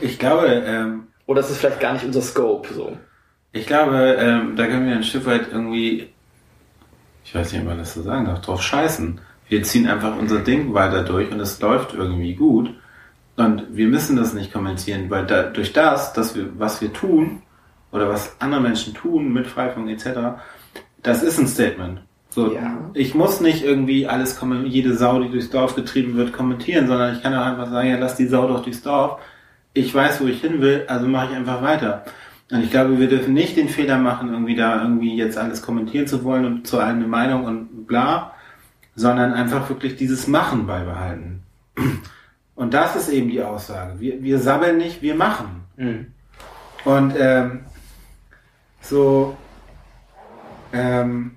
Ich 0.00 0.18
glaube, 0.18 0.46
ähm, 0.46 1.08
oder 1.26 1.40
ist 1.40 1.50
es 1.50 1.58
vielleicht 1.58 1.80
gar 1.80 1.92
nicht 1.92 2.04
unser 2.04 2.22
Scope 2.22 2.72
so? 2.72 2.96
Ich 3.52 3.66
glaube, 3.66 4.16
ähm, 4.18 4.56
da 4.56 4.66
können 4.66 4.86
wir 4.86 4.94
ein 4.94 5.04
Stück 5.04 5.26
weit 5.26 5.48
irgendwie, 5.50 6.08
ich 7.24 7.34
weiß 7.34 7.52
nicht, 7.52 7.62
ob 7.62 7.68
man 7.68 7.78
das 7.78 7.94
so 7.94 8.02
sagen 8.02 8.26
darf, 8.26 8.40
drauf 8.40 8.62
scheißen. 8.62 9.20
Wir 9.48 9.62
ziehen 9.62 9.88
einfach 9.88 10.16
unser 10.16 10.40
Ding 10.40 10.74
weiter 10.74 11.02
durch 11.02 11.30
und 11.30 11.40
es 11.40 11.60
läuft 11.60 11.94
irgendwie 11.94 12.34
gut. 12.34 12.74
Und 13.36 13.64
wir 13.70 13.86
müssen 13.86 14.16
das 14.16 14.34
nicht 14.34 14.52
kommentieren, 14.52 15.08
weil 15.10 15.26
da, 15.26 15.44
durch 15.44 15.72
das, 15.72 16.12
dass 16.12 16.34
wir, 16.34 16.58
was 16.58 16.80
wir 16.80 16.92
tun, 16.92 17.42
oder 17.90 18.08
was 18.08 18.36
andere 18.40 18.60
Menschen 18.60 18.92
tun 18.92 19.32
mit 19.32 19.46
Freifunk 19.46 19.88
etc., 19.88 20.40
das 21.02 21.22
ist 21.22 21.38
ein 21.38 21.46
Statement. 21.46 22.00
So, 22.28 22.52
ja. 22.52 22.90
ich 22.92 23.14
muss 23.14 23.40
nicht 23.40 23.64
irgendwie 23.64 24.06
alles 24.06 24.38
jede 24.64 24.94
Sau, 24.94 25.22
die 25.22 25.30
durchs 25.30 25.48
Dorf 25.48 25.74
getrieben 25.74 26.16
wird, 26.16 26.34
kommentieren, 26.34 26.86
sondern 26.86 27.14
ich 27.14 27.22
kann 27.22 27.34
auch 27.34 27.46
einfach 27.46 27.70
sagen, 27.70 27.88
ja, 27.88 27.96
lass 27.96 28.16
die 28.16 28.26
Sau 28.26 28.46
doch 28.46 28.62
durchs 28.62 28.82
Dorf 28.82 29.18
ich 29.78 29.94
weiß, 29.94 30.20
wo 30.20 30.26
ich 30.26 30.40
hin 30.40 30.60
will, 30.60 30.84
also 30.88 31.06
mache 31.06 31.30
ich 31.30 31.36
einfach 31.36 31.62
weiter. 31.62 32.04
Und 32.50 32.64
ich 32.64 32.70
glaube, 32.70 32.98
wir 32.98 33.08
dürfen 33.08 33.34
nicht 33.34 33.56
den 33.56 33.68
Fehler 33.68 33.98
machen, 33.98 34.30
irgendwie 34.32 34.56
da 34.56 34.82
irgendwie 34.82 35.16
jetzt 35.16 35.36
alles 35.36 35.60
kommentieren 35.60 36.06
zu 36.06 36.24
wollen 36.24 36.46
und 36.46 36.66
zu 36.66 36.78
einer 36.78 37.06
Meinung 37.06 37.44
und 37.44 37.86
bla, 37.86 38.34
sondern 38.94 39.34
einfach 39.34 39.68
wirklich 39.68 39.96
dieses 39.96 40.26
Machen 40.26 40.66
beibehalten. 40.66 41.42
Und 42.54 42.74
das 42.74 42.96
ist 42.96 43.08
eben 43.10 43.28
die 43.28 43.42
Aussage. 43.42 44.00
Wir, 44.00 44.22
wir 44.22 44.38
sabbeln 44.38 44.78
nicht, 44.78 45.02
wir 45.02 45.14
machen. 45.14 45.62
Mhm. 45.76 46.06
Und 46.84 47.14
ähm, 47.18 47.60
so, 48.80 49.36
ähm, 50.72 51.36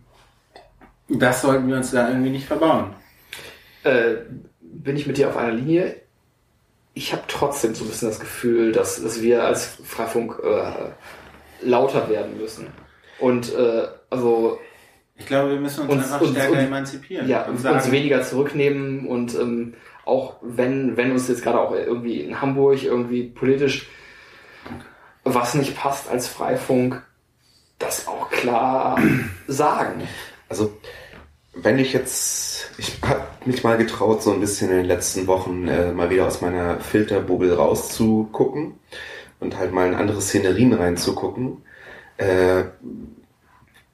das 1.10 1.42
sollten 1.42 1.68
wir 1.68 1.76
uns 1.76 1.92
da 1.92 2.10
irgendwie 2.10 2.32
nicht 2.32 2.48
verbauen. 2.48 2.96
Äh, 3.84 4.16
bin 4.62 4.96
ich 4.96 5.06
mit 5.06 5.18
dir 5.18 5.30
auf 5.30 5.38
einer 5.38 5.52
Linie? 5.54 6.01
Ich 6.94 7.14
habe 7.14 7.24
trotzdem 7.28 7.74
so 7.76 7.86
ein 7.86 7.90
bisschen 7.90 8.10
das 8.10 8.20
Gefühl, 8.20 8.72
dass, 8.72 9.02
dass 9.02 9.22
wir 9.22 9.44
als 9.44 9.78
Freifunk 9.84 10.40
äh, 10.44 10.92
lauter 11.62 12.10
werden 12.10 12.38
müssen. 12.38 12.68
Und 13.20 13.54
äh, 13.56 13.88
also 14.10 14.60
ich 15.16 15.26
glaube, 15.26 15.52
wir 15.52 15.60
müssen 15.60 15.82
uns, 15.82 15.92
uns 15.92 16.12
einfach 16.12 16.28
stärker 16.28 16.54
uns, 16.54 16.62
emanzipieren. 16.62 17.30
Ja, 17.30 17.46
und 17.46 17.60
sagen, 17.60 17.78
uns 17.78 17.92
weniger 17.92 18.24
zurücknehmen 18.24 19.06
und 19.08 19.36
ähm, 19.36 19.76
auch 20.04 20.38
wenn, 20.42 20.98
wenn 20.98 21.12
uns 21.12 21.28
jetzt 21.28 21.44
gerade 21.44 21.60
auch 21.60 21.74
irgendwie 21.74 22.22
in 22.22 22.42
Hamburg 22.42 22.84
irgendwie 22.84 23.24
politisch 23.24 23.88
was 25.24 25.54
nicht 25.54 25.78
passt 25.78 26.10
als 26.10 26.28
Freifunk, 26.28 27.04
das 27.80 28.08
auch 28.08 28.30
klar 28.30 29.00
sagen. 29.48 30.08
Also 30.50 30.78
wenn 31.64 31.80
ich 31.80 31.94
jetzt, 31.94 32.72
ich 32.78 32.98
habe 33.04 33.28
mich 33.46 33.64
mal 33.64 33.78
getraut, 33.78 34.24
so 34.24 34.32
ein 34.34 34.40
bisschen 34.40 34.70
in 34.70 34.78
den 34.78 34.86
letzten 34.86 35.28
Wochen 35.28 35.68
äh, 35.68 35.92
mal 35.92 36.10
wieder 36.10 36.28
aus 36.28 36.42
meiner 36.42 36.80
Filterbubble 36.80 37.56
rauszugucken 37.56 38.74
und 39.40 39.58
halt 39.58 39.72
mal 39.72 39.88
in 39.88 39.96
andere 39.96 40.22
Szenerien 40.22 40.74
reinzugucken, 40.74 41.64
äh, 42.18 42.64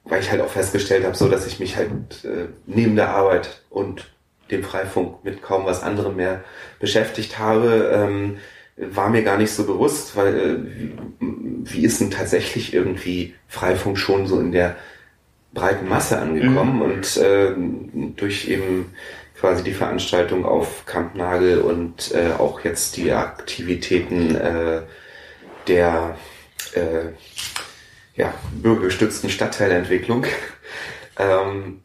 weil 0.04 0.20
ich 0.20 0.30
halt 0.30 0.40
auch 0.40 0.50
festgestellt 0.50 1.04
habe, 1.04 1.16
so 1.16 1.28
dass 1.28 1.46
ich 1.46 1.60
mich 1.60 1.76
halt 1.76 2.24
äh, 2.24 2.46
neben 2.66 2.96
der 2.96 3.10
Arbeit 3.10 3.62
und 3.70 4.10
dem 4.50 4.62
Freifunk 4.62 5.24
mit 5.24 5.42
kaum 5.42 5.66
was 5.66 5.82
anderem 5.82 6.16
mehr 6.16 6.42
beschäftigt 6.80 7.38
habe, 7.38 7.90
ähm, 7.92 8.38
war 8.76 9.10
mir 9.10 9.22
gar 9.22 9.36
nicht 9.36 9.52
so 9.52 9.64
bewusst, 9.64 10.16
weil 10.16 10.36
äh, 10.36 10.56
wie, 10.64 10.92
wie 11.64 11.84
ist 11.84 12.00
denn 12.00 12.10
tatsächlich 12.10 12.72
irgendwie 12.72 13.34
Freifunk 13.48 13.98
schon 13.98 14.26
so 14.26 14.40
in 14.40 14.52
der 14.52 14.76
breiten 15.52 15.88
Masse 15.88 16.18
angekommen 16.18 16.76
mhm. 16.76 16.82
und 16.82 17.16
äh, 17.16 17.52
durch 18.16 18.48
eben 18.48 18.92
quasi 19.38 19.62
die 19.62 19.72
Veranstaltung 19.72 20.44
auf 20.44 20.84
Kampnagel 20.84 21.60
und 21.60 22.12
äh, 22.12 22.32
auch 22.38 22.60
jetzt 22.64 22.96
die 22.96 23.12
Aktivitäten 23.12 24.34
äh, 24.34 24.82
der 25.68 26.16
äh, 26.74 27.12
ja, 28.14 28.34
bürgergestützten 28.52 29.30
Stadtteilentwicklung 29.30 30.26
ähm, 31.18 31.82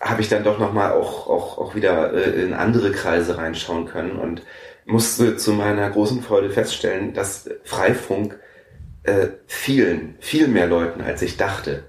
habe 0.00 0.20
ich 0.20 0.28
dann 0.28 0.44
doch 0.44 0.58
nochmal 0.58 0.92
auch, 0.92 1.28
auch, 1.28 1.58
auch 1.58 1.74
wieder 1.74 2.12
äh, 2.12 2.42
in 2.42 2.52
andere 2.52 2.92
Kreise 2.92 3.38
reinschauen 3.38 3.86
können 3.86 4.16
und 4.16 4.42
musste 4.84 5.36
zu 5.36 5.52
meiner 5.52 5.88
großen 5.90 6.22
Freude 6.22 6.50
feststellen, 6.50 7.14
dass 7.14 7.48
Freifunk 7.64 8.38
äh, 9.02 9.28
vielen, 9.46 10.16
viel 10.20 10.46
mehr 10.46 10.66
Leuten, 10.66 11.00
als 11.00 11.22
ich 11.22 11.36
dachte, 11.36 11.84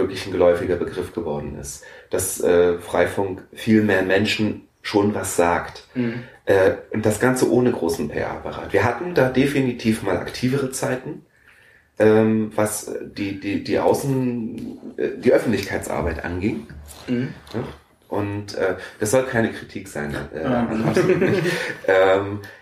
wirklich 0.00 0.26
ein 0.26 0.32
geläufiger 0.32 0.76
Begriff 0.76 1.12
geworden 1.12 1.56
ist. 1.60 1.84
Dass 2.10 2.40
äh, 2.40 2.78
Freifunk 2.78 3.44
viel 3.52 3.82
mehr 3.82 4.02
Menschen 4.02 4.68
schon 4.82 5.14
was 5.14 5.36
sagt. 5.36 5.84
Mhm. 5.94 6.24
Äh, 6.46 6.72
und 6.92 7.06
das 7.06 7.20
Ganze 7.20 7.50
ohne 7.50 7.70
großen 7.70 8.08
PR-Apparat. 8.08 8.72
Wir 8.72 8.84
hatten 8.84 9.14
da 9.14 9.28
definitiv 9.28 10.02
mal 10.02 10.16
aktivere 10.16 10.70
Zeiten, 10.70 11.24
ähm, 11.98 12.50
was 12.54 12.92
die, 13.02 13.38
die, 13.38 13.62
die 13.62 13.78
Außen, 13.78 14.78
äh, 14.96 15.08
die 15.18 15.32
Öffentlichkeitsarbeit 15.32 16.24
anging. 16.24 16.66
Mhm. 17.06 17.34
Ja? 17.54 17.64
Und 18.08 18.56
äh, 18.56 18.74
das 18.98 19.12
soll 19.12 19.24
keine 19.24 19.52
Kritik 19.52 19.86
sein. 19.86 20.14
Äh, 20.34 20.42
ähm, 21.86 22.40
äh, 22.42 22.59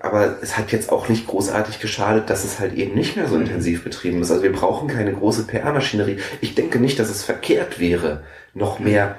aber 0.00 0.38
es 0.40 0.56
hat 0.56 0.72
jetzt 0.72 0.90
auch 0.90 1.08
nicht 1.08 1.26
großartig 1.26 1.80
geschadet, 1.80 2.30
dass 2.30 2.44
es 2.44 2.58
halt 2.58 2.74
eben 2.74 2.94
nicht 2.94 3.16
mehr 3.16 3.28
so 3.28 3.36
mhm. 3.36 3.42
intensiv 3.42 3.84
betrieben 3.84 4.22
ist. 4.22 4.30
Also 4.30 4.42
wir 4.42 4.52
brauchen 4.52 4.88
keine 4.88 5.12
große 5.12 5.44
PR-Maschinerie. 5.46 6.18
Ich 6.40 6.54
denke 6.54 6.78
nicht, 6.78 6.98
dass 6.98 7.10
es 7.10 7.22
verkehrt 7.22 7.78
wäre, 7.78 8.24
noch 8.54 8.78
mhm. 8.78 8.86
mehr 8.86 9.18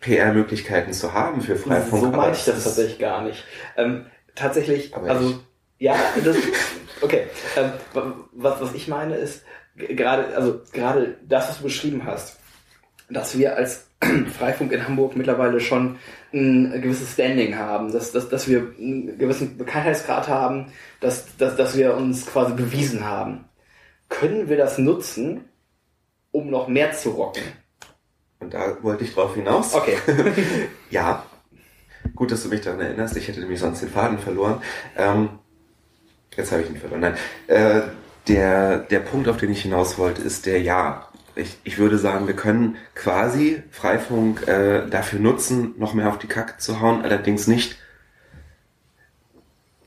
PR-Möglichkeiten 0.00 0.92
zu 0.92 1.12
haben 1.12 1.42
für 1.42 1.56
Freifunk. 1.56 2.02
So 2.02 2.10
meine 2.10 2.32
ich 2.32 2.44
das 2.44 2.64
tatsächlich 2.64 2.98
gar 2.98 3.22
nicht. 3.22 3.44
Ähm, 3.76 4.06
tatsächlich, 4.34 4.94
aber 4.94 5.08
also 5.10 5.40
ja, 5.78 5.96
das, 6.24 6.36
okay. 7.00 7.26
Ähm, 7.56 7.72
was, 8.32 8.60
was 8.60 8.74
ich 8.74 8.88
meine 8.88 9.16
ist, 9.16 9.44
gerade, 9.76 10.36
also 10.36 10.62
gerade 10.72 11.18
das, 11.26 11.48
was 11.48 11.58
du 11.58 11.64
beschrieben 11.64 12.04
hast, 12.04 12.38
dass 13.08 13.38
wir 13.38 13.56
als 13.56 13.86
Freifunk 14.38 14.72
in 14.72 14.86
Hamburg 14.86 15.16
mittlerweile 15.16 15.60
schon 15.60 15.98
ein 16.32 16.80
gewisses 16.82 17.12
Standing 17.12 17.56
haben, 17.56 17.92
dass, 17.92 18.12
dass, 18.12 18.28
dass 18.28 18.48
wir 18.48 18.72
einen 18.78 19.18
gewissen 19.18 19.56
Bekanntheitsgrad 19.56 20.28
haben, 20.28 20.72
dass, 21.00 21.36
dass, 21.36 21.56
dass 21.56 21.76
wir 21.76 21.94
uns 21.96 22.26
quasi 22.26 22.54
bewiesen 22.54 23.04
haben. 23.04 23.44
Können 24.08 24.48
wir 24.48 24.56
das 24.56 24.78
nutzen, 24.78 25.44
um 26.32 26.50
noch 26.50 26.68
mehr 26.68 26.92
zu 26.92 27.10
rocken? 27.10 27.42
Und 28.40 28.52
da 28.52 28.82
wollte 28.82 29.04
ich 29.04 29.14
drauf 29.14 29.34
hinaus. 29.34 29.74
Okay. 29.74 29.96
ja. 30.90 31.24
Gut, 32.14 32.30
dass 32.30 32.42
du 32.42 32.48
mich 32.48 32.60
daran 32.60 32.80
erinnerst. 32.80 33.16
Ich 33.16 33.28
hätte 33.28 33.40
nämlich 33.40 33.60
sonst 33.60 33.80
den 33.80 33.88
Faden 33.88 34.18
verloren. 34.18 34.60
Ähm, 34.96 35.30
jetzt 36.36 36.52
habe 36.52 36.62
ich 36.62 36.68
ihn 36.68 36.76
verloren. 36.76 37.00
Nein. 37.00 37.16
Äh, 37.46 37.82
der, 38.28 38.78
der 38.78 39.00
Punkt, 39.00 39.28
auf 39.28 39.38
den 39.38 39.50
ich 39.50 39.62
hinaus 39.62 39.98
wollte, 39.98 40.22
ist 40.22 40.46
der 40.46 40.60
Ja 40.60 41.08
ich, 41.36 41.58
ich 41.64 41.78
würde 41.78 41.98
sagen, 41.98 42.26
wir 42.26 42.36
können 42.36 42.76
quasi 42.94 43.62
Freifunk 43.70 44.46
äh, 44.46 44.86
dafür 44.88 45.20
nutzen, 45.20 45.74
noch 45.78 45.94
mehr 45.94 46.08
auf 46.08 46.18
die 46.18 46.26
Kacke 46.26 46.58
zu 46.58 46.80
hauen, 46.80 47.02
allerdings 47.02 47.46
nicht 47.46 47.76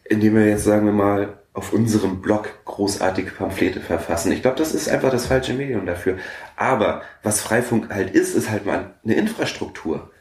indem 0.10 0.36
wir 0.36 0.48
jetzt, 0.48 0.64
sagen 0.64 0.86
wir 0.86 0.94
mal, 0.94 1.38
auf 1.54 1.74
unserem 1.74 2.22
Blog 2.22 2.50
großartige 2.66 3.32
Pamphlete 3.32 3.82
verfassen. 3.82 4.32
Ich 4.32 4.42
glaube, 4.42 4.58
das 4.58 4.74
ist 4.74 4.90
einfach 4.90 5.12
das 5.12 5.26
falsche 5.26 5.54
Medium 5.54 5.86
dafür. 5.86 6.18
Aber 6.56 7.02
was 7.24 7.42
Freifunk 7.42 7.90
halt 7.90 8.12
ist, 8.12 8.36
ist 8.36 8.50
halt 8.52 8.66
mal 8.66 8.94
eine 9.04 9.16
Infrastruktur. 9.16 10.12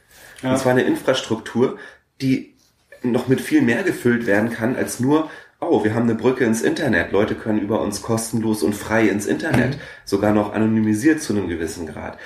Ja. 0.42 0.52
Und 0.52 0.58
zwar 0.58 0.72
eine 0.72 0.82
Infrastruktur, 0.82 1.78
die 2.22 2.54
noch 3.02 3.28
mit 3.28 3.40
viel 3.40 3.60
mehr 3.60 3.82
gefüllt 3.82 4.26
werden 4.26 4.50
kann 4.50 4.76
als 4.76 4.98
nur, 4.98 5.30
oh, 5.60 5.84
wir 5.84 5.94
haben 5.94 6.04
eine 6.04 6.14
Brücke 6.14 6.44
ins 6.44 6.62
Internet. 6.62 7.12
Leute 7.12 7.34
können 7.34 7.60
über 7.60 7.80
uns 7.80 8.02
kostenlos 8.02 8.62
und 8.62 8.74
frei 8.74 9.08
ins 9.08 9.26
Internet, 9.26 9.76
mhm. 9.76 9.80
sogar 10.04 10.32
noch 10.32 10.52
anonymisiert 10.52 11.22
zu 11.22 11.32
einem 11.32 11.48
gewissen 11.48 11.86
Grad. 11.86 12.18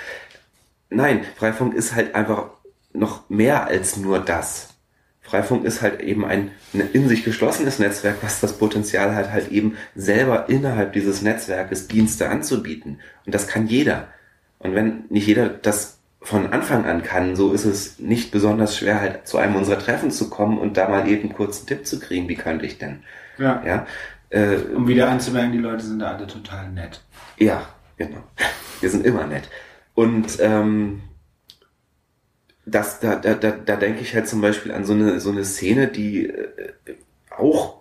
Nein, 0.89 1.25
Freifunk 1.37 1.75
ist 1.75 1.95
halt 1.95 2.15
einfach 2.15 2.51
noch 2.93 3.29
mehr 3.31 3.67
als 3.67 3.97
nur 3.97 4.19
das. 4.19 4.69
Freifunk 5.31 5.65
ist 5.65 5.81
halt 5.81 6.01
eben 6.01 6.25
ein 6.25 6.51
in 6.73 7.09
sich 7.09 7.25
geschlossenes 7.25 7.79
Netzwerk, 7.79 8.17
was 8.23 8.41
das 8.41 8.59
Potenzial 8.59 9.15
hat, 9.15 9.31
halt 9.31 9.53
eben 9.53 9.77
selber 9.95 10.49
innerhalb 10.49 10.93
dieses 10.93 11.23
Netzwerkes 11.23 11.87
Dienste 11.87 12.29
anzubieten. 12.29 12.99
Und 13.27 13.35
das 13.35 13.47
kann 13.47 13.69
jeder. 13.69 14.09
Und 14.59 14.75
wenn 14.75 15.05
nicht 15.09 15.29
jeder 15.29 15.49
das 15.49 16.01
von 16.21 16.53
Anfang 16.53 16.85
an 16.85 17.05
kann, 17.05 17.37
so 17.37 17.53
ist 17.53 17.65
es 17.65 18.01
nicht 18.01 18.33
besonders 18.33 18.77
schwer, 18.77 19.01
halt 19.01 19.29
zu 19.29 19.39
einem 19.39 19.55
unserer 19.55 19.79
Treffen 19.79 20.11
zu 20.11 20.29
kommen 20.29 20.59
und 20.59 20.77
da 20.77 20.89
mal 20.89 21.09
eben 21.09 21.33
kurz 21.33 21.59
einen 21.59 21.67
Tipp 21.69 21.87
zu 21.87 22.01
kriegen, 22.01 22.29
wie 22.29 22.35
könnte 22.35 22.67
ich 22.67 22.79
denn? 22.79 23.05
Ja. 23.41 23.63
ja? 23.65 23.87
Äh, 24.29 24.57
um 24.75 24.87
wieder 24.87 25.09
anzumerken, 25.09 25.53
die 25.53 25.59
Leute 25.59 25.85
sind 25.85 25.99
da 25.99 26.13
alle 26.13 26.27
total 26.27 26.71
nett. 26.71 27.03
Ja, 27.39 27.69
genau. 27.97 28.23
Wir 28.81 28.91
sind 28.91 29.05
immer 29.05 29.27
nett. 29.27 29.49
Und 29.95 30.39
ähm, 30.41 31.03
das, 32.65 33.01
da, 33.01 33.17
da, 33.17 33.35
da, 33.35 33.51
da 33.51 33.77
denke 33.77 34.01
ich 34.03 34.15
halt 34.15 34.29
zum 34.29 34.41
Beispiel 34.41 34.73
an 34.73 34.85
so 34.85 34.93
eine, 34.93 35.21
so 35.21 35.31
eine 35.31 35.45
Szene, 35.45 35.89
die 35.89 36.27
äh, 36.27 36.73
auch 37.37 37.81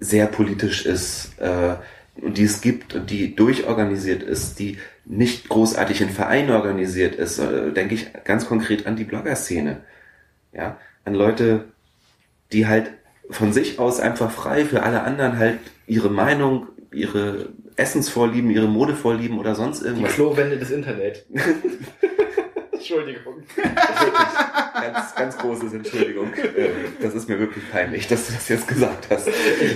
sehr 0.00 0.26
politisch 0.26 0.84
ist 0.86 1.38
äh, 1.38 1.76
und 2.20 2.38
die 2.38 2.44
es 2.44 2.60
gibt 2.60 2.94
und 2.94 3.10
die 3.10 3.36
durchorganisiert 3.36 4.22
ist, 4.22 4.58
die 4.58 4.78
nicht 5.04 5.48
großartig 5.48 6.00
in 6.00 6.10
Vereinen 6.10 6.50
organisiert 6.50 7.14
ist, 7.14 7.38
äh, 7.38 7.72
denke 7.72 7.94
ich 7.94 8.12
ganz 8.24 8.46
konkret 8.46 8.86
an 8.86 8.96
die 8.96 9.04
Blogger-Szene. 9.04 9.82
Ja, 10.52 10.78
an 11.04 11.14
Leute, 11.14 11.66
die 12.52 12.66
halt 12.66 12.92
von 13.30 13.52
sich 13.52 13.78
aus 13.78 14.00
einfach 14.00 14.30
frei 14.30 14.64
für 14.64 14.82
alle 14.82 15.02
anderen 15.02 15.38
halt 15.38 15.58
ihre 15.86 16.10
Meinung, 16.10 16.68
ihre 16.92 17.48
Essensvorlieben, 17.76 18.50
ihre 18.50 18.68
Modevorlieben 18.68 19.38
oder 19.38 19.54
sonst 19.54 19.82
irgendwas. 19.82 20.10
Die 20.10 20.14
Klowände 20.16 20.58
des 20.58 20.70
Internet. 20.70 21.26
Entschuldigung. 22.72 23.42
ganz, 24.74 25.14
ganz 25.14 25.38
großes 25.38 25.72
Entschuldigung. 25.72 26.34
Äh, 26.34 26.68
das 27.00 27.14
ist 27.14 27.28
mir 27.28 27.38
wirklich 27.38 27.64
peinlich, 27.70 28.06
dass 28.08 28.26
du 28.26 28.34
das 28.34 28.48
jetzt 28.48 28.68
gesagt 28.68 29.06
hast. 29.10 29.28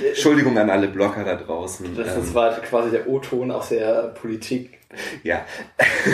Entschuldigung 0.06 0.58
an 0.58 0.68
alle 0.68 0.88
Blogger 0.88 1.24
da 1.24 1.36
draußen. 1.36 1.96
Das, 1.96 2.14
das 2.14 2.28
ähm, 2.28 2.34
war 2.34 2.60
quasi 2.60 2.90
der 2.90 3.08
O-Ton 3.08 3.50
aus 3.50 3.70
der 3.70 4.08
Politik. 4.08 4.78
Ja. 5.22 5.46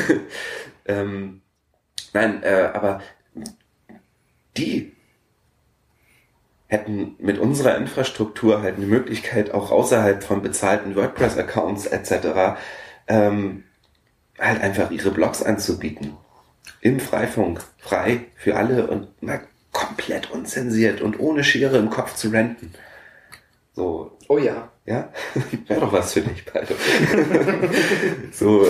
ähm, 0.87 1.41
nein, 2.13 2.43
äh, 2.45 2.71
aber 2.73 3.01
die 4.57 4.93
hätten 6.75 7.15
mit 7.19 7.39
unserer 7.39 7.77
Infrastruktur 7.77 8.61
halt 8.61 8.77
eine 8.77 8.87
Möglichkeit, 8.87 9.55
auch 9.55 9.71
außerhalb 9.71 10.25
von 10.25 10.43
bezahlten 10.43 10.97
WordPress-Accounts 10.97 11.87
etc. 11.87 12.59
Ähm, 13.07 13.63
halt 14.39 14.61
einfach 14.61 14.91
ihre 14.91 15.13
Blogs 15.13 15.43
anzubieten 15.43 16.17
im 16.81 16.99
Freifunk, 16.99 17.63
frei 17.79 18.27
für 18.35 18.57
alle 18.57 18.89
und 18.89 19.23
mal 19.23 19.41
komplett 19.73 20.31
unzensiert 20.33 21.01
und 21.01 21.21
ohne 21.21 21.45
Schere 21.45 21.79
im 21.79 21.91
Kopf 21.91 22.15
zu 22.15 22.29
renten. 22.31 22.73
So. 23.75 24.17
Oh 24.29 24.39
ja. 24.39 24.71
Ja? 24.87 25.11
Wäre 25.67 25.81
doch 25.81 25.93
was 25.93 26.13
für 26.13 26.21
dich, 26.21 26.45
beide. 26.45 26.75
so, 28.33 28.67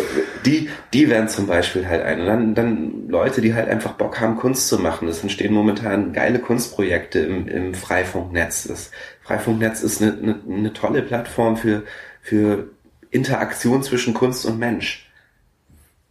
die, 0.47 0.69
die 0.93 1.09
wären 1.09 1.29
zum 1.29 1.47
Beispiel 1.47 1.87
halt 1.87 2.03
ein. 2.03 2.21
Und 2.21 2.27
dann, 2.27 2.55
dann 2.55 3.09
Leute, 3.09 3.41
die 3.41 3.55
halt 3.55 3.69
einfach 3.69 3.93
Bock 3.93 4.21
haben, 4.21 4.37
Kunst 4.37 4.69
zu 4.69 4.79
machen. 4.79 5.09
Es 5.09 5.23
entstehen 5.23 5.53
momentan 5.53 6.13
geile 6.13 6.39
Kunstprojekte 6.39 7.19
im, 7.19 7.49
im 7.49 7.75
Freifunknetz. 7.75 8.69
Das 8.69 8.93
Freifunknetz 9.23 9.83
ist 9.83 10.01
eine, 10.01 10.13
eine, 10.13 10.41
eine 10.49 10.73
tolle 10.73 11.03
Plattform 11.03 11.57
für, 11.57 11.83
für 12.23 12.69
Interaktion 13.11 13.83
zwischen 13.83 14.15
Kunst 14.15 14.47
und 14.47 14.59
Mensch 14.59 15.05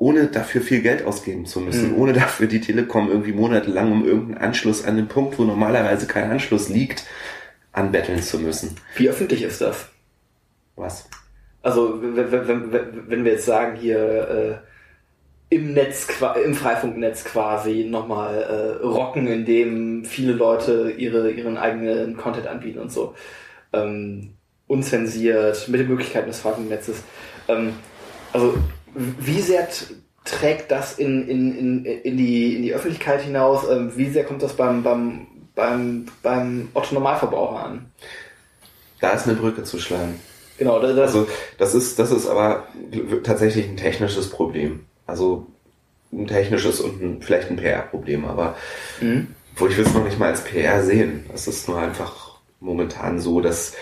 ohne 0.03 0.27
dafür 0.27 0.61
viel 0.61 0.81
Geld 0.81 1.05
ausgeben 1.05 1.45
zu 1.45 1.61
müssen, 1.61 1.93
mhm. 1.93 1.97
ohne 1.97 2.11
dafür 2.11 2.47
die 2.47 2.59
Telekom 2.59 3.09
irgendwie 3.09 3.31
monatelang 3.31 3.89
um 3.89 4.05
irgendeinen 4.05 4.37
Anschluss 4.37 4.83
an 4.83 4.97
den 4.97 5.07
Punkt, 5.07 5.39
wo 5.39 5.43
normalerweise 5.43 6.07
kein 6.07 6.29
Anschluss 6.29 6.67
liegt, 6.67 7.05
anbetteln 7.74 8.21
zu 8.21 8.39
müssen. 8.39 8.76
Wie 8.95 9.09
öffentlich 9.09 9.41
ist 9.43 9.61
das? 9.61 9.89
Was? 10.76 11.09
Also 11.61 11.99
wenn, 12.01 12.32
wenn, 12.32 13.09
wenn 13.09 13.26
wir 13.26 13.34
jetzt 13.34 13.45
sagen 13.45 13.76
hier 13.76 14.61
äh, 15.49 15.55
im 15.55 15.74
Netz, 15.74 16.07
im 16.43 16.55
Freifunknetz 16.55 17.26
quasi 17.26 17.86
nochmal 17.86 18.41
äh, 18.41 18.84
rocken, 18.84 19.28
indem 19.28 20.03
viele 20.03 20.34
Leute 20.34 20.93
ihre, 20.97 21.32
ihren 21.32 21.57
eigenen 21.57 22.17
Content 22.17 22.47
anbieten 22.47 22.80
und 22.80 22.91
so. 22.91 23.13
Ähm, 23.71 24.34
unzensiert, 24.67 25.67
mit 25.67 25.80
den 25.80 25.88
Möglichkeiten 25.88 26.28
des 26.28 26.39
Freifunknetzes. 26.39 27.03
Ähm, 27.47 27.74
also 28.32 28.55
wie 28.95 29.41
sehr 29.41 29.67
trägt 30.26 30.71
das 30.71 30.97
in, 30.97 31.28
in, 31.28 31.57
in, 31.57 31.86
in, 31.86 32.17
die, 32.17 32.55
in 32.55 32.63
die 32.63 32.74
Öffentlichkeit 32.74 33.21
hinaus? 33.21 33.69
Ähm, 33.69 33.91
wie 33.95 34.09
sehr 34.09 34.24
kommt 34.24 34.41
das 34.41 34.55
beim, 34.55 34.84
beim, 34.84 35.28
beim, 35.55 36.05
beim 36.21 36.69
Otto 36.73 36.93
Normalverbraucher 36.95 37.65
an? 37.65 37.91
Da 38.99 39.11
ist 39.11 39.27
eine 39.27 39.35
Brücke 39.35 39.63
zu 39.63 39.79
schlagen. 39.79 40.19
Genau, 40.57 40.79
das, 40.79 40.97
also 40.97 41.27
das 41.57 41.73
ist, 41.73 41.99
das 41.99 42.11
ist 42.11 42.27
aber 42.27 42.67
tatsächlich 43.23 43.67
ein 43.67 43.77
technisches 43.77 44.29
Problem. 44.29 44.85
Also 45.07 45.47
ein 46.11 46.27
technisches 46.27 46.79
und 46.79 47.01
ein, 47.01 47.21
vielleicht 47.21 47.49
ein 47.49 47.57
PR-Problem, 47.57 48.25
aber 48.25 48.55
mhm. 49.01 49.27
wo 49.55 49.67
ich 49.67 49.77
will 49.77 49.85
es 49.85 49.93
noch 49.93 50.03
nicht 50.03 50.19
mal 50.19 50.29
als 50.29 50.43
PR 50.43 50.83
sehen. 50.83 51.25
Es 51.33 51.47
ist 51.47 51.67
nur 51.67 51.79
einfach 51.79 52.37
momentan 52.59 53.19
so, 53.19 53.41
dass 53.41 53.73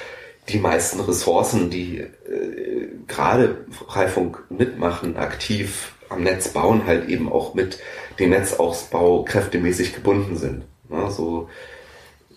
die 0.49 0.59
meisten 0.59 0.99
Ressourcen, 1.01 1.69
die 1.69 1.99
äh, 1.99 2.87
gerade 3.07 3.65
Freifunk 3.87 4.43
mitmachen, 4.49 5.17
aktiv 5.17 5.93
am 6.09 6.23
Netz 6.23 6.49
bauen, 6.49 6.85
halt 6.85 7.09
eben 7.09 7.31
auch 7.31 7.53
mit 7.53 7.79
dem 8.19 8.31
Netzausbau 8.31 9.23
kräftemäßig 9.23 9.93
gebunden 9.93 10.37
sind. 10.37 10.63
Ne? 10.91 11.09
So, 11.09 11.49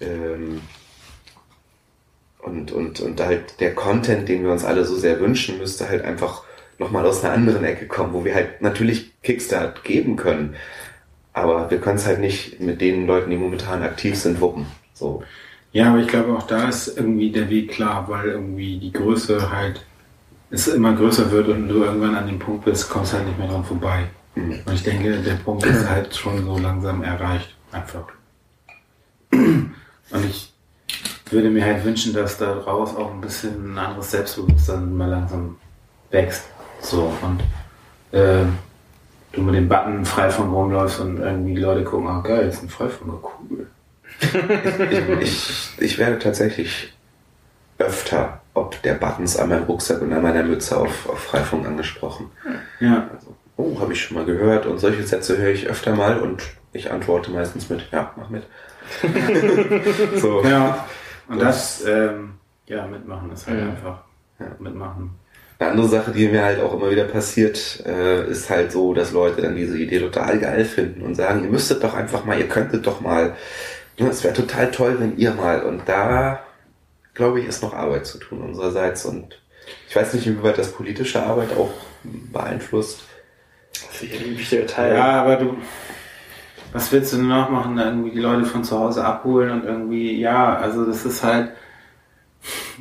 ähm, 0.00 0.60
und, 2.42 2.72
und, 2.72 3.00
und 3.00 3.20
halt 3.20 3.60
der 3.60 3.74
Content, 3.74 4.28
den 4.28 4.44
wir 4.44 4.52
uns 4.52 4.64
alle 4.64 4.84
so 4.84 4.96
sehr 4.96 5.18
wünschen, 5.20 5.58
müsste 5.58 5.88
halt 5.88 6.04
einfach 6.04 6.42
nochmal 6.78 7.06
aus 7.06 7.24
einer 7.24 7.32
anderen 7.32 7.64
Ecke 7.64 7.86
kommen, 7.86 8.12
wo 8.12 8.24
wir 8.24 8.34
halt 8.34 8.60
natürlich 8.60 9.12
Kickstart 9.22 9.84
geben 9.84 10.16
können. 10.16 10.54
Aber 11.32 11.70
wir 11.70 11.78
können 11.78 11.96
es 11.96 12.06
halt 12.06 12.20
nicht 12.20 12.60
mit 12.60 12.80
den 12.80 13.06
Leuten, 13.06 13.30
die 13.30 13.36
momentan 13.36 13.82
aktiv 13.82 14.16
sind, 14.16 14.40
wuppen. 14.40 14.66
So. 14.92 15.22
Ja, 15.72 15.90
aber 15.90 15.98
ich 15.98 16.06
glaube 16.06 16.36
auch 16.36 16.46
da 16.46 16.68
ist 16.68 16.96
irgendwie 16.96 17.32
der 17.32 17.48
Weg 17.50 17.72
klar, 17.72 18.06
weil 18.08 18.28
irgendwie 18.28 18.78
die 18.78 18.92
Größe 18.92 19.50
halt 19.50 19.84
es 20.50 20.68
immer 20.68 20.92
größer 20.94 21.32
wird 21.32 21.48
und 21.48 21.66
du 21.68 21.82
irgendwann 21.82 22.14
an 22.14 22.28
dem 22.28 22.38
Punkt 22.38 22.64
bist, 22.64 22.88
kommst 22.88 23.12
halt 23.12 23.26
nicht 23.26 23.38
mehr 23.38 23.48
dran 23.48 23.64
vorbei. 23.64 24.04
Mhm. 24.36 24.60
Und 24.64 24.72
ich 24.72 24.84
denke, 24.84 25.16
der 25.18 25.34
Punkt 25.34 25.64
ist 25.64 25.88
halt 25.88 26.14
schon 26.14 26.44
so 26.44 26.58
langsam 26.58 27.02
erreicht. 27.02 27.56
Einfach. 27.72 28.06
Und 29.34 30.24
ich 30.28 30.52
würde 31.30 31.50
mir 31.50 31.64
halt 31.64 31.84
wünschen, 31.84 32.12
dass 32.12 32.38
da 32.38 32.54
draus 32.54 32.94
auch 32.96 33.12
ein 33.12 33.20
bisschen 33.20 33.74
ein 33.74 33.78
anderes 33.78 34.10
Selbstbewusstsein 34.10 34.96
mal 34.96 35.08
langsam 35.08 35.56
wächst. 36.10 36.44
So 36.80 37.12
und 37.22 37.40
äh, 38.18 38.44
du 39.32 39.42
mit 39.42 39.54
dem 39.54 39.68
Button 39.68 40.04
frei 40.04 40.30
von 40.30 40.50
rumläufst 40.50 41.00
und 41.00 41.18
irgendwie 41.18 41.54
die 41.54 41.60
Leute 41.60 41.82
gucken, 41.84 42.08
ah 42.08 42.20
geil, 42.20 42.48
ist 42.48 42.62
ein 42.62 42.68
Freifunk, 42.68 43.24
cool 43.50 43.66
ich, 45.20 45.20
ich, 45.20 45.70
ich 45.78 45.98
werde 45.98 46.18
tatsächlich 46.20 46.92
öfter 47.78 48.40
ob 48.54 48.80
der 48.82 48.94
Buttons 48.94 49.36
an 49.36 49.48
meinem 49.48 49.64
Rucksack 49.64 50.00
und 50.00 50.12
an 50.12 50.22
meiner 50.22 50.44
Mütze 50.44 50.78
auf, 50.78 51.08
auf 51.08 51.18
Freifunk 51.18 51.66
angesprochen. 51.66 52.30
Ja. 52.80 53.10
Also, 53.12 53.34
oh, 53.56 53.80
habe 53.80 53.92
ich 53.92 54.00
schon 54.00 54.16
mal 54.16 54.24
gehört 54.24 54.66
und 54.66 54.78
solche 54.78 55.02
Sätze 55.02 55.36
höre 55.36 55.50
ich 55.50 55.66
öfter 55.66 55.94
mal 55.94 56.20
und 56.20 56.42
ich 56.72 56.90
antworte 56.90 57.30
meistens 57.32 57.68
mit, 57.68 57.88
ja, 57.92 58.12
mach 58.16 58.30
mit. 58.30 58.44
so. 60.16 60.42
Ja, 60.44 60.86
und 61.28 61.40
das, 61.40 61.84
ähm, 61.86 62.34
ja, 62.66 62.86
mitmachen 62.86 63.32
ist 63.32 63.46
halt 63.46 63.60
ja. 63.60 63.66
einfach. 63.68 63.98
Ja, 64.38 64.46
mitmachen. 64.58 65.10
Eine 65.58 65.70
andere 65.70 65.88
Sache, 65.88 66.10
die 66.10 66.28
mir 66.28 66.42
halt 66.42 66.60
auch 66.60 66.74
immer 66.74 66.90
wieder 66.90 67.04
passiert, 67.04 67.82
äh, 67.86 68.28
ist 68.28 68.50
halt 68.50 68.72
so, 68.72 68.92
dass 68.92 69.12
Leute 69.12 69.42
dann 69.42 69.54
diese 69.54 69.78
Idee 69.78 70.00
total 70.00 70.38
geil 70.38 70.64
finden 70.64 71.02
und 71.02 71.14
sagen, 71.14 71.44
ihr 71.44 71.50
müsstet 71.50 71.82
doch 71.84 71.94
einfach 71.94 72.24
mal, 72.24 72.38
ihr 72.38 72.48
könntet 72.48 72.86
doch 72.86 73.00
mal 73.00 73.34
ja, 73.96 74.08
es 74.08 74.24
wäre 74.24 74.34
total 74.34 74.70
toll, 74.70 74.96
wenn 74.98 75.16
ihr 75.18 75.32
mal. 75.32 75.62
Und 75.62 75.82
da, 75.88 76.42
glaube 77.14 77.40
ich, 77.40 77.46
ist 77.46 77.62
noch 77.62 77.74
Arbeit 77.74 78.06
zu 78.06 78.18
tun 78.18 78.42
unsererseits. 78.42 79.04
Und 79.04 79.40
ich 79.88 79.94
weiß 79.94 80.14
nicht, 80.14 80.26
inwieweit 80.26 80.58
das 80.58 80.72
politische 80.72 81.22
Arbeit 81.22 81.52
auch 81.56 81.70
beeinflusst. 82.02 83.04
Sicher 83.92 84.24
ein 84.24 84.38
wichtiger 84.38 84.66
Teil. 84.66 84.94
Ja, 84.94 85.22
aber 85.22 85.36
du, 85.36 85.56
was 86.74 86.90
willst 86.90 87.12
du 87.12 87.18
noch 87.18 87.50
machen? 87.50 87.78
Irgendwie 87.78 88.10
die 88.10 88.18
Leute 88.18 88.44
von 88.44 88.64
zu 88.64 88.76
Hause 88.76 89.04
abholen 89.04 89.50
und 89.52 89.64
irgendwie, 89.64 90.18
ja, 90.18 90.56
also 90.56 90.84
das 90.84 91.06
ist 91.06 91.22
halt, 91.22 91.50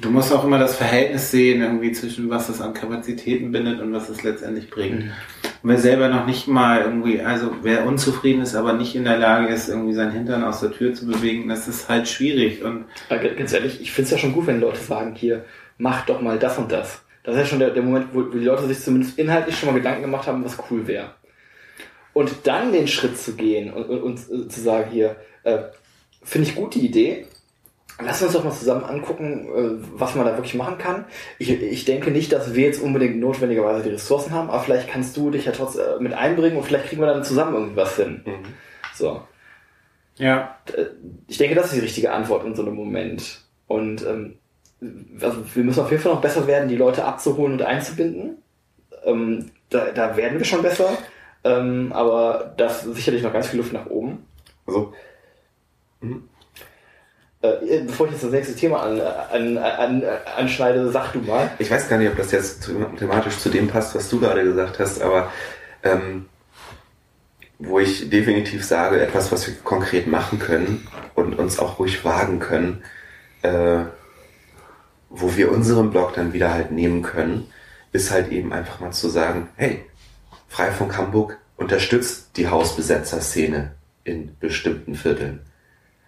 du 0.02 0.10
musst 0.10 0.34
auch 0.34 0.44
immer 0.44 0.58
das 0.58 0.76
Verhältnis 0.76 1.30
sehen, 1.30 1.62
irgendwie 1.62 1.92
zwischen 1.92 2.28
was 2.32 2.50
es 2.50 2.60
an 2.60 2.74
Kapazitäten 2.74 3.52
bindet 3.52 3.80
und 3.80 3.94
was 3.94 4.10
es 4.10 4.24
letztendlich 4.24 4.72
bringt. 4.72 5.06
Mhm. 5.06 5.12
Und 5.62 5.70
wer 5.70 5.78
selber 5.78 6.08
noch 6.08 6.26
nicht 6.26 6.48
mal 6.48 6.82
irgendwie, 6.82 7.22
also 7.22 7.52
wer 7.62 7.86
unzufrieden 7.86 8.42
ist, 8.42 8.56
aber 8.56 8.74
nicht 8.74 8.96
in 8.96 9.04
der 9.04 9.20
Lage 9.20 9.54
ist, 9.54 9.70
irgendwie 9.70 9.94
seinen 9.94 10.12
Hintern 10.12 10.44
aus 10.44 10.62
der 10.62 10.72
Tür 10.72 10.96
zu 10.96 11.06
bewegen, 11.06 11.48
das 11.48 11.68
ist 11.68 11.88
halt 11.88 12.08
schwierig. 12.08 12.64
Und 12.64 12.86
ganz 13.10 13.54
ehrlich, 13.54 13.80
ich 13.80 13.92
finde 13.92 14.06
es 14.06 14.12
ja 14.12 14.18
schon 14.18 14.34
gut, 14.34 14.48
wenn 14.48 14.60
Leute 14.60 14.82
sagen, 14.82 15.14
hier, 15.14 15.46
mach 15.78 16.04
doch 16.08 16.20
mal 16.20 16.40
das 16.40 16.58
und 16.58 16.72
das. 16.72 17.04
Das 17.24 17.36
ist 17.36 17.42
ja 17.42 17.46
schon 17.46 17.60
der, 17.60 17.70
der 17.70 17.84
Moment, 17.84 18.08
wo, 18.12 18.22
wo 18.26 18.38
die 18.38 18.44
Leute 18.44 18.66
sich 18.66 18.80
zumindest 18.80 19.20
inhaltlich 19.20 19.56
schon 19.56 19.70
mal 19.70 19.78
Gedanken 19.78 20.02
gemacht 20.02 20.28
haben, 20.28 20.44
was 20.44 20.58
cool 20.72 20.88
wäre. 20.88 21.12
Und 22.14 22.32
dann 22.44 22.72
den 22.72 22.88
Schritt 22.88 23.18
zu 23.18 23.34
gehen 23.34 23.74
und, 23.74 23.90
und, 23.90 24.02
und 24.02 24.20
äh, 24.20 24.48
zu 24.48 24.62
sagen, 24.62 24.92
hier, 24.92 25.16
äh, 25.44 25.64
finde 26.22 26.48
ich 26.48 26.56
gut 26.56 26.76
die 26.76 26.86
Idee. 26.86 27.26
Lass 28.04 28.24
uns 28.24 28.34
doch 28.34 28.44
mal 28.44 28.52
zusammen 28.52 28.84
angucken, 28.84 29.48
äh, 29.48 29.86
was 29.94 30.16
man 30.16 30.26
da 30.26 30.36
wirklich 30.36 30.56
machen 30.56 30.78
kann. 30.78 31.06
Ich, 31.40 31.50
ich 31.50 31.86
denke 31.86 32.12
nicht, 32.12 32.32
dass 32.32 32.54
wir 32.54 32.66
jetzt 32.66 32.82
unbedingt 32.82 33.20
notwendigerweise 33.20 33.84
die 33.84 33.90
Ressourcen 33.90 34.32
haben, 34.32 34.50
aber 34.50 34.62
vielleicht 34.62 34.90
kannst 34.90 35.16
du 35.18 35.32
dich 35.32 35.46
ja 35.46 35.52
trotzdem 35.52 35.82
äh, 35.82 36.04
mit 36.04 36.14
einbringen 36.14 36.58
und 36.58 36.64
vielleicht 36.64 36.88
kriegen 36.88 37.02
wir 37.02 37.08
dann 37.08 37.24
zusammen 37.24 37.56
irgendwas 37.56 37.96
hin. 37.96 38.22
Mhm. 38.26 38.46
So. 38.96 39.22
ja, 40.18 40.58
ich 41.28 41.38
denke, 41.40 41.56
das 41.56 41.68
ist 41.68 41.76
die 41.76 41.80
richtige 41.80 42.12
Antwort 42.12 42.46
in 42.46 42.56
so 42.56 42.62
einem 42.62 42.76
Moment. 42.76 43.42
Und 43.68 44.06
ähm, 44.06 44.36
also 45.20 45.44
wir 45.54 45.64
müssen 45.64 45.80
auf 45.80 45.92
jeden 45.92 46.04
Fall 46.04 46.14
noch 46.14 46.22
besser 46.22 46.46
werden, 46.48 46.70
die 46.70 46.76
Leute 46.76 47.06
abzuholen 47.06 47.54
und 47.54 47.62
einzubinden. 47.62 48.38
Ähm, 49.04 49.52
da, 49.70 49.92
da 49.92 50.16
werden 50.16 50.38
wir 50.38 50.46
schon 50.46 50.62
besser. 50.62 50.98
Ähm, 51.44 51.92
aber 51.94 52.54
das 52.58 52.86
ist 52.86 52.96
sicherlich 52.96 53.24
noch 53.24 53.34
ganz 53.34 53.48
viel 53.48 53.60
Luft 53.60 53.74
nach 53.74 53.86
oben. 53.88 54.26
Also, 54.66 54.94
Äh, 57.42 57.82
bevor 57.86 58.06
ich 58.06 58.14
jetzt 58.14 58.24
das 58.24 58.32
nächste 58.32 58.56
Thema 58.56 58.84
an, 58.84 59.02
an, 59.02 59.58
an, 59.58 60.04
anschneide, 60.38 60.90
sag 60.92 61.12
du 61.12 61.20
mal. 61.20 61.52
ich 61.60 61.70
weiß 61.70 61.90
gar 61.90 61.98
nicht, 61.98 62.10
ob 62.10 62.16
das 62.16 62.32
jetzt 62.32 62.70
thematisch 62.98 63.38
zu 63.38 63.50
dem 63.50 63.68
passt, 63.68 63.94
was 63.96 64.10
du 64.10 64.22
gerade 64.22 64.44
gesagt 64.44 64.80
hast, 64.80 65.02
aber 65.02 65.30
ähm, 65.84 66.28
wo 67.60 67.80
ich 67.80 68.10
definitiv 68.10 68.64
sage, 68.64 69.02
etwas, 69.02 69.32
was 69.34 69.46
wir 69.46 69.56
konkret 69.64 70.08
machen 70.08 70.40
können 70.40 70.88
und 71.16 71.38
uns 71.38 71.60
auch 71.60 71.80
ruhig 71.80 72.06
wagen 72.06 72.40
können, 72.40 72.82
äh, 73.42 73.80
wo 75.10 75.36
wir 75.36 75.52
unseren 75.52 75.92
Blog 75.92 76.14
dann 76.14 76.32
wieder 76.32 76.54
halt 76.54 76.72
nehmen 76.72 77.02
können, 77.02 77.52
ist 77.92 78.10
halt 78.10 78.32
eben 78.32 78.54
einfach 78.54 78.80
mal 78.80 78.92
zu 78.92 79.10
sagen, 79.10 79.50
hey, 79.58 79.84
Freifunk 80.54 80.96
Hamburg 80.96 81.40
unterstützt 81.58 82.38
die 82.38 82.48
Hausbesetzerszene 82.48 83.72
in 84.04 84.38
bestimmten 84.40 84.94
Vierteln. 84.94 85.40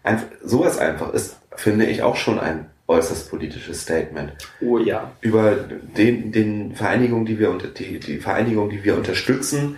Einfach, 0.04 0.28
sowas 0.44 0.78
einfach 0.78 1.12
ist, 1.14 1.38
finde 1.56 1.88
ich, 1.88 2.04
auch 2.04 2.16
schon 2.16 2.40
ein 2.40 2.68
äußerst 2.88 3.32
politisches 3.32 3.82
Statement 3.82 4.34
Oh 4.62 4.78
ja. 4.78 5.12
über 5.22 5.56
den, 5.56 6.32
den 6.32 6.76
Vereinigungen, 6.76 7.26
die 7.26 7.40
wir 7.40 7.50
unter, 7.50 7.70
die, 7.70 8.00
die 8.00 8.20
Vereinigung, 8.20 8.70
die 8.70 8.84
wir 8.84 8.96
unterstützen, 8.96 9.78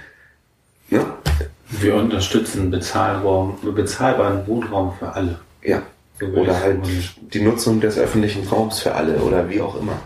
ne? 0.90 1.06
wir 1.70 1.96
unterstützen 1.96 2.70
Bezahlraum, 2.70 3.58
bezahlbaren 3.74 4.46
Wohnraum 4.48 4.94
für 5.00 5.14
alle. 5.14 5.40
Ja. 5.64 5.82
So 6.20 6.26
Oder 6.26 6.60
halt 6.60 6.80
die 7.22 7.40
Nutzung 7.40 7.80
des 7.80 7.98
öffentlichen 7.98 8.46
Raums 8.46 8.80
für 8.80 8.94
alle 8.96 9.18
oder 9.20 9.50
wie 9.50 9.62
auch 9.62 9.80
immer. 9.80 10.02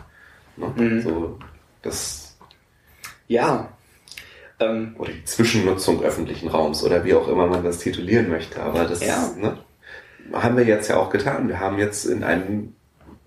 Ne? 0.55 0.67
Mhm. 0.75 1.01
So, 1.01 1.39
das, 1.81 2.37
Ja. 3.27 3.70
Ähm, 4.61 4.95
oder 4.97 5.11
die 5.11 5.25
Zwischennutzung 5.25 6.03
öffentlichen 6.03 6.47
Raums 6.47 6.83
oder 6.83 7.03
wie 7.03 7.13
auch 7.13 7.27
immer 7.27 7.47
man 7.47 7.63
das 7.63 7.79
titulieren 7.79 8.29
möchte. 8.29 8.61
Aber 8.61 8.85
das 8.85 9.05
Ja. 9.05 9.31
ne, 9.37 9.57
haben 10.33 10.57
wir 10.57 10.65
jetzt 10.65 10.87
ja 10.87 10.97
auch 10.97 11.09
getan. 11.09 11.47
Wir 11.47 11.59
haben 11.59 11.77
jetzt 11.77 12.05
in 12.05 12.23
einem 12.23 12.75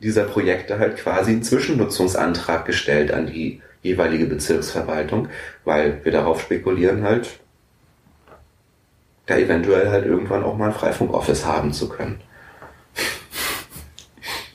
dieser 0.01 0.25
Projekte 0.25 0.79
halt 0.79 0.97
quasi 0.97 1.33
einen 1.33 1.43
Zwischennutzungsantrag 1.43 2.65
gestellt 2.65 3.13
an 3.13 3.27
die 3.27 3.61
jeweilige 3.83 4.27
Bezirksverwaltung, 4.27 5.29
weil 5.65 6.05
wir 6.05 6.13
darauf 6.13 6.41
spekulieren 6.41 7.03
halt, 7.03 7.39
da 9.27 9.37
eventuell 9.37 9.91
halt 9.91 10.05
irgendwann 10.07 10.45
auch 10.45 10.57
mal 10.57 10.69
ein 10.69 10.75
Freifunk-Office 10.75 11.47
haben 11.47 11.73
zu 11.73 11.89
können. 11.89 12.21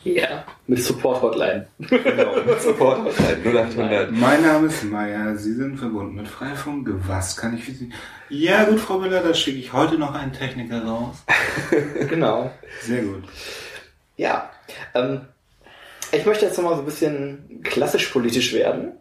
ja. 0.03 0.45
Mit 0.69 0.83
Support-Hotline. 0.83 1.65
Genau, 1.79 2.35
Support 2.59 3.19
halt 3.19 3.43
0800. 3.43 4.11
Mein 4.11 4.43
Name 4.43 4.67
ist 4.67 4.83
Meier, 4.83 5.35
Sie 5.35 5.55
sind 5.55 5.77
verbunden 5.79 6.13
mit 6.13 6.27
Freifunk. 6.27 6.87
Was 7.07 7.35
kann 7.35 7.57
ich 7.57 7.63
für 7.63 7.71
Sie? 7.71 7.89
Ja 8.29 8.65
gut, 8.65 8.79
Frau 8.79 8.99
Müller, 8.99 9.23
da 9.23 9.33
schicke 9.33 9.57
ich 9.57 9.73
heute 9.73 9.97
noch 9.97 10.13
einen 10.13 10.31
Techniker 10.31 10.85
raus. 10.85 11.23
genau. 12.07 12.51
Sehr 12.83 13.01
gut. 13.01 13.23
Ja, 14.15 14.51
ähm, 14.93 15.21
ich 16.11 16.23
möchte 16.27 16.45
jetzt 16.45 16.57
nochmal 16.57 16.75
so 16.75 16.81
ein 16.83 16.85
bisschen 16.85 17.61
klassisch 17.63 18.05
politisch 18.09 18.53
werden. 18.53 18.91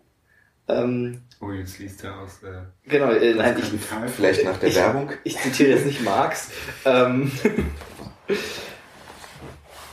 Ähm, 0.69 1.21
Oh, 1.41 1.53
jetzt 1.53 1.79
liest 1.79 2.03
er 2.03 2.19
aus 2.19 2.43
äh, 2.45 2.63
genau, 2.89 3.11
äh, 3.13 3.35
nein, 3.35 3.57
ich. 3.59 4.13
Vielleicht 4.17 4.45
nach 4.45 4.57
der 4.57 4.71
ich, 4.71 4.75
Werbung. 4.75 5.13
Ich 5.23 5.37
zitiere 5.39 5.73
jetzt 5.73 5.85
nicht 5.85 6.03
Marx. 6.03 6.51
ähm, 6.87 7.31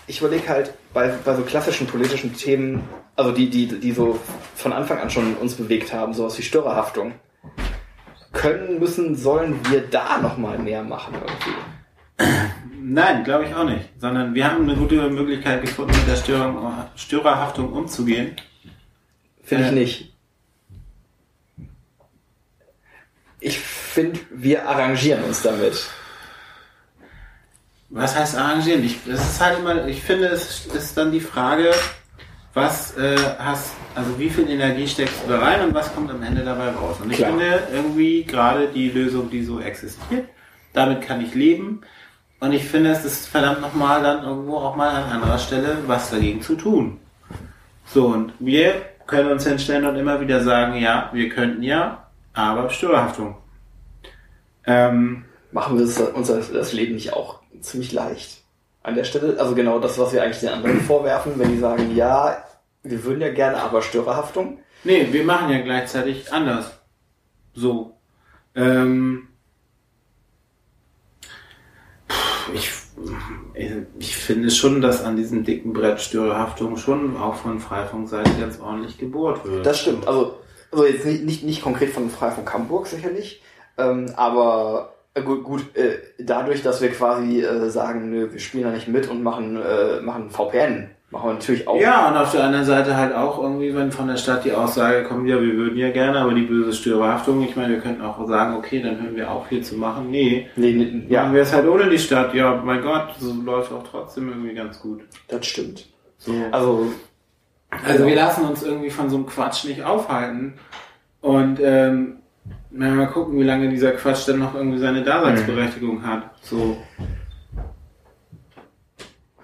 ich 0.08 0.20
überlege 0.20 0.48
halt 0.50 0.74
bei, 0.94 1.08
bei 1.24 1.36
so 1.36 1.42
klassischen 1.44 1.88
politischen 1.88 2.34
Themen, 2.34 2.84
also 3.16 3.32
die, 3.32 3.50
die, 3.50 3.68
die 3.68 3.92
so 3.92 4.20
von 4.56 4.74
Anfang 4.74 5.00
an 5.00 5.10
schon 5.10 5.36
uns 5.36 5.56
bewegt 5.56 5.94
haben, 5.94 6.14
sowas 6.14 6.38
wie 6.38 6.44
Störerhaftung. 6.44 7.14
Können, 8.34 8.80
müssen, 8.80 9.16
sollen 9.16 9.60
wir 9.70 9.82
da 9.82 10.20
nochmal 10.20 10.60
mehr 10.60 10.84
machen 10.84 11.16
irgendwie? 11.16 12.30
Nein, 12.82 13.24
glaube 13.24 13.46
ich 13.46 13.56
auch 13.56 13.64
nicht. 13.64 13.90
Sondern 13.98 14.36
wir 14.36 14.52
haben 14.52 14.64
eine 14.64 14.76
gute 14.76 15.10
Möglichkeit 15.10 15.62
gefunden, 15.62 15.96
mit 15.98 16.08
der 16.08 16.18
Störung, 16.18 16.72
Störerhaftung 16.96 17.72
umzugehen. 17.74 18.36
Finde 19.44 19.66
ich 19.66 19.72
Äh. 19.72 19.76
nicht. 19.76 20.16
Ich 23.40 23.60
finde, 23.60 24.20
wir 24.32 24.68
arrangieren 24.68 25.24
uns 25.24 25.42
damit. 25.42 25.90
Was 27.90 28.18
heißt 28.18 28.38
arrangieren? 28.38 28.84
Ich, 28.84 29.00
das 29.06 29.22
ist 29.22 29.42
halt 29.42 29.60
immer, 29.60 29.86
ich 29.88 30.02
finde, 30.02 30.28
es 30.28 30.66
ist 30.66 30.98
dann 30.98 31.12
die 31.12 31.20
Frage, 31.20 31.72
was 32.54 32.98
äh, 32.98 33.18
hast, 33.38 33.74
also 33.94 34.18
wie 34.18 34.30
viel 34.30 34.50
Energie 34.50 34.88
steckst 34.88 35.24
du 35.26 35.32
da 35.32 35.40
rein 35.40 35.62
und 35.62 35.74
was 35.74 35.94
kommt 35.94 36.10
am 36.10 36.24
Ende 36.24 36.44
dabei 36.44 36.70
raus? 36.70 36.98
Und 37.02 37.12
ich 37.12 37.18
Klar. 37.18 37.32
finde 37.32 37.68
irgendwie 37.72 38.24
gerade 38.24 38.68
die 38.70 38.90
Lösung, 38.90 39.30
die 39.30 39.44
so 39.44 39.60
existiert, 39.60 40.30
damit 40.74 41.02
kann 41.02 41.22
ich 41.22 41.36
leben. 41.36 41.82
Und 42.40 42.54
ich 42.54 42.64
finde, 42.64 42.92
es 42.92 43.06
ist 43.06 43.28
verdammt 43.28 43.62
nochmal 43.62 44.02
dann 44.02 44.24
irgendwo 44.24 44.58
auch 44.58 44.76
mal 44.76 44.90
an 44.90 45.12
anderer 45.12 45.38
Stelle 45.38 45.78
was 45.86 46.10
dagegen 46.10 46.42
zu 46.42 46.56
tun. 46.56 47.00
So, 47.86 48.08
und 48.08 48.34
wir 48.40 48.82
können 49.06 49.32
uns 49.32 49.46
hinstellen 49.46 49.86
und 49.86 49.96
immer 49.96 50.20
wieder 50.22 50.44
sagen, 50.44 50.76
ja, 50.76 51.10
wir 51.14 51.30
könnten 51.30 51.62
ja, 51.62 52.08
aber 52.34 52.70
Störerhaftung. 52.70 53.38
Ähm, 54.66 55.26
Machen 55.52 55.78
wir 55.78 56.16
uns 56.16 56.28
das 56.28 56.74
Leben 56.74 56.96
nicht 56.96 57.14
auch 57.14 57.40
ziemlich 57.62 57.92
leicht 57.92 58.44
an 58.84 58.96
der 58.96 59.04
Stelle? 59.04 59.40
Also 59.40 59.56
genau 59.56 59.80
das, 59.80 59.98
was 59.98 60.14
wir 60.14 60.24
eigentlich 60.24 60.40
den 60.40 60.50
anderen 60.50 60.82
vorwerfen, 60.82 61.34
wenn 61.38 61.52
die 61.52 61.60
sagen, 61.60 61.96
ja, 61.96 62.44
wir 62.84 63.04
würden 63.04 63.22
ja 63.22 63.34
gerne, 63.34 63.58
aber 63.58 63.82
Störerhaftung. 63.82 64.60
Nee, 64.84 65.08
wir 65.12 65.24
machen 65.24 65.50
ja 65.50 65.62
gleichzeitig 65.62 66.32
anders. 66.32 66.72
So. 67.54 67.98
Ähm, 68.54 69.28
ich, 72.54 72.72
ich 74.00 74.16
finde 74.16 74.52
schon, 74.52 74.82
dass 74.82 75.04
an 75.04 75.18
diesem 75.18 75.44
dicken 75.44 75.74
Brett 75.74 76.00
Störerhaftung 76.00 76.78
schon 76.78 77.18
auch 77.18 77.36
von 77.36 77.60
Freifunkseite 77.60 78.32
ganz 78.40 78.60
ordentlich 78.60 78.98
gebohrt 78.98 79.44
wird. 79.46 79.66
Das 79.66 79.82
stimmt. 79.82 80.08
Also, 80.08 80.40
also 80.72 80.86
jetzt 80.86 81.06
nicht, 81.06 81.24
nicht, 81.24 81.44
nicht 81.44 81.62
konkret 81.64 81.90
von 81.90 82.10
Freifunk 82.10 82.54
Hamburg 82.54 82.88
sicherlich, 82.88 83.42
ähm, 83.78 84.14
aber 84.16 84.95
gut, 85.22 85.44
gut 85.44 85.76
äh, 85.76 85.98
dadurch, 86.20 86.62
dass 86.62 86.82
wir 86.82 86.90
quasi 86.90 87.42
äh, 87.42 87.70
sagen, 87.70 88.10
nö, 88.10 88.32
wir 88.32 88.40
spielen 88.40 88.64
da 88.66 88.72
nicht 88.72 88.88
mit 88.88 89.10
und 89.10 89.24
machen, 89.24 89.58
äh, 89.58 90.02
machen 90.02 90.30
VPN, 90.30 90.90
machen 91.10 91.30
wir 91.30 91.34
natürlich 91.34 91.68
auch. 91.68 91.80
Ja, 91.80 92.10
und 92.10 92.18
auf 92.18 92.32
der 92.32 92.44
anderen 92.44 92.66
Seite 92.66 92.98
halt 92.98 93.14
auch 93.16 93.42
irgendwie, 93.42 93.74
wenn 93.74 93.92
von 93.92 94.08
der 94.08 94.18
Stadt 94.18 94.44
die 94.44 94.52
Aussage 94.52 95.04
kommt, 95.04 95.28
ja, 95.30 95.40
wir 95.42 95.56
würden 95.56 95.78
ja 95.78 95.92
gerne, 95.92 96.20
aber 96.20 96.34
die 96.34 96.42
böse 96.42 96.74
Störerhaftung, 96.74 97.44
ich 97.44 97.56
meine, 97.56 97.74
wir 97.76 97.80
könnten 97.80 98.02
auch 98.02 98.28
sagen, 98.28 98.56
okay, 98.58 98.82
dann 98.82 99.02
hören 99.02 99.16
wir 99.16 99.32
auf 99.32 99.48
hier 99.50 99.62
zu 99.62 99.76
machen. 99.76 100.10
Nee, 100.12 100.48
Nee, 100.56 100.72
nee, 100.74 101.06
ja. 101.08 101.16
ja, 101.16 101.22
machen 101.24 101.36
wir 101.36 101.42
es 101.44 101.54
halt 101.54 101.68
ohne 101.68 101.90
die 101.90 102.00
Stadt. 102.00 102.34
Ja, 102.34 102.62
mein 102.64 102.82
Gott, 102.82 103.16
so 103.20 103.34
läuft 103.34 103.72
auch 103.72 103.84
trotzdem 103.90 104.30
irgendwie 104.30 104.54
ganz 104.54 104.80
gut. 104.80 105.02
das 105.30 105.46
stimmt. 105.46 105.88
So. 106.18 106.32
Also, 106.52 106.88
Also 107.86 108.06
wir 108.06 108.16
lassen 108.16 108.46
uns 108.46 108.64
irgendwie 108.64 108.90
von 108.90 109.10
so 109.10 109.16
einem 109.18 109.26
Quatsch 109.28 109.66
nicht 109.66 109.84
aufhalten. 109.84 110.54
Und 111.22 111.60
ähm, 111.62 112.18
na, 112.78 112.90
mal 112.90 113.08
gucken, 113.08 113.40
wie 113.40 113.44
lange 113.44 113.70
dieser 113.70 113.94
Quatsch 113.94 114.28
dann 114.28 114.40
noch 114.40 114.54
irgendwie 114.54 114.80
seine 114.80 115.02
Daseinsberechtigung 115.02 116.06
hat. 116.06 116.32
So. 116.42 116.78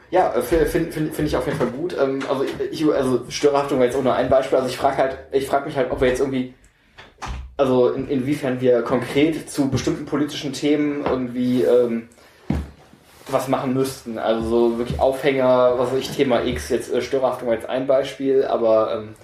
Ja, 0.09 0.31
finde 0.41 0.65
find, 0.65 0.93
find 0.93 1.19
ich 1.21 1.37
auf 1.37 1.45
jeden 1.45 1.57
Fall 1.57 1.67
gut. 1.67 1.95
Ähm, 1.97 2.19
also, 2.27 2.45
ich, 2.71 2.85
also 2.85 3.23
Störerhaftung 3.29 3.79
war 3.79 3.85
jetzt 3.85 3.95
auch 3.95 4.03
nur 4.03 4.15
ein 4.15 4.29
Beispiel. 4.29 4.57
Also 4.57 4.69
ich 4.69 4.75
frage 4.75 4.97
halt, 4.97 5.17
ich 5.31 5.47
frage 5.47 5.65
mich 5.65 5.77
halt, 5.77 5.91
ob 5.91 6.01
wir 6.01 6.09
jetzt 6.09 6.19
irgendwie, 6.19 6.53
also 7.55 7.91
in, 7.91 8.09
inwiefern 8.09 8.59
wir 8.59 8.81
konkret 8.81 9.49
zu 9.49 9.69
bestimmten 9.69 10.05
politischen 10.05 10.51
Themen 10.51 11.05
irgendwie 11.05 11.63
ähm, 11.63 12.09
was 13.29 13.47
machen 13.47 13.73
müssten. 13.73 14.17
Also 14.17 14.49
so 14.49 14.77
wirklich 14.77 14.99
Aufhänger, 14.99 15.75
was 15.77 15.93
weiß 15.93 15.99
ich, 15.99 16.11
Thema 16.11 16.43
X, 16.43 16.67
jetzt 16.67 16.91
äh, 16.91 17.01
Störerhaftung 17.01 17.49
als 17.49 17.63
ein 17.63 17.87
Beispiel, 17.87 18.43
aber 18.43 18.93
ähm, 18.93 19.15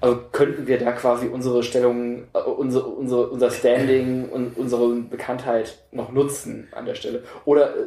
also 0.00 0.20
könnten 0.32 0.66
wir 0.66 0.78
da 0.78 0.92
quasi 0.92 1.26
unsere 1.26 1.62
Stellung, 1.62 2.24
äh, 2.32 2.38
unser, 2.38 2.86
unser, 2.86 3.30
unser 3.30 3.50
Standing 3.50 4.28
und 4.28 4.56
unsere 4.56 4.88
Bekanntheit 4.96 5.78
noch 5.92 6.12
nutzen 6.12 6.68
an 6.72 6.86
der 6.86 6.94
Stelle? 6.94 7.22
Oder 7.44 7.70
äh, 7.70 7.86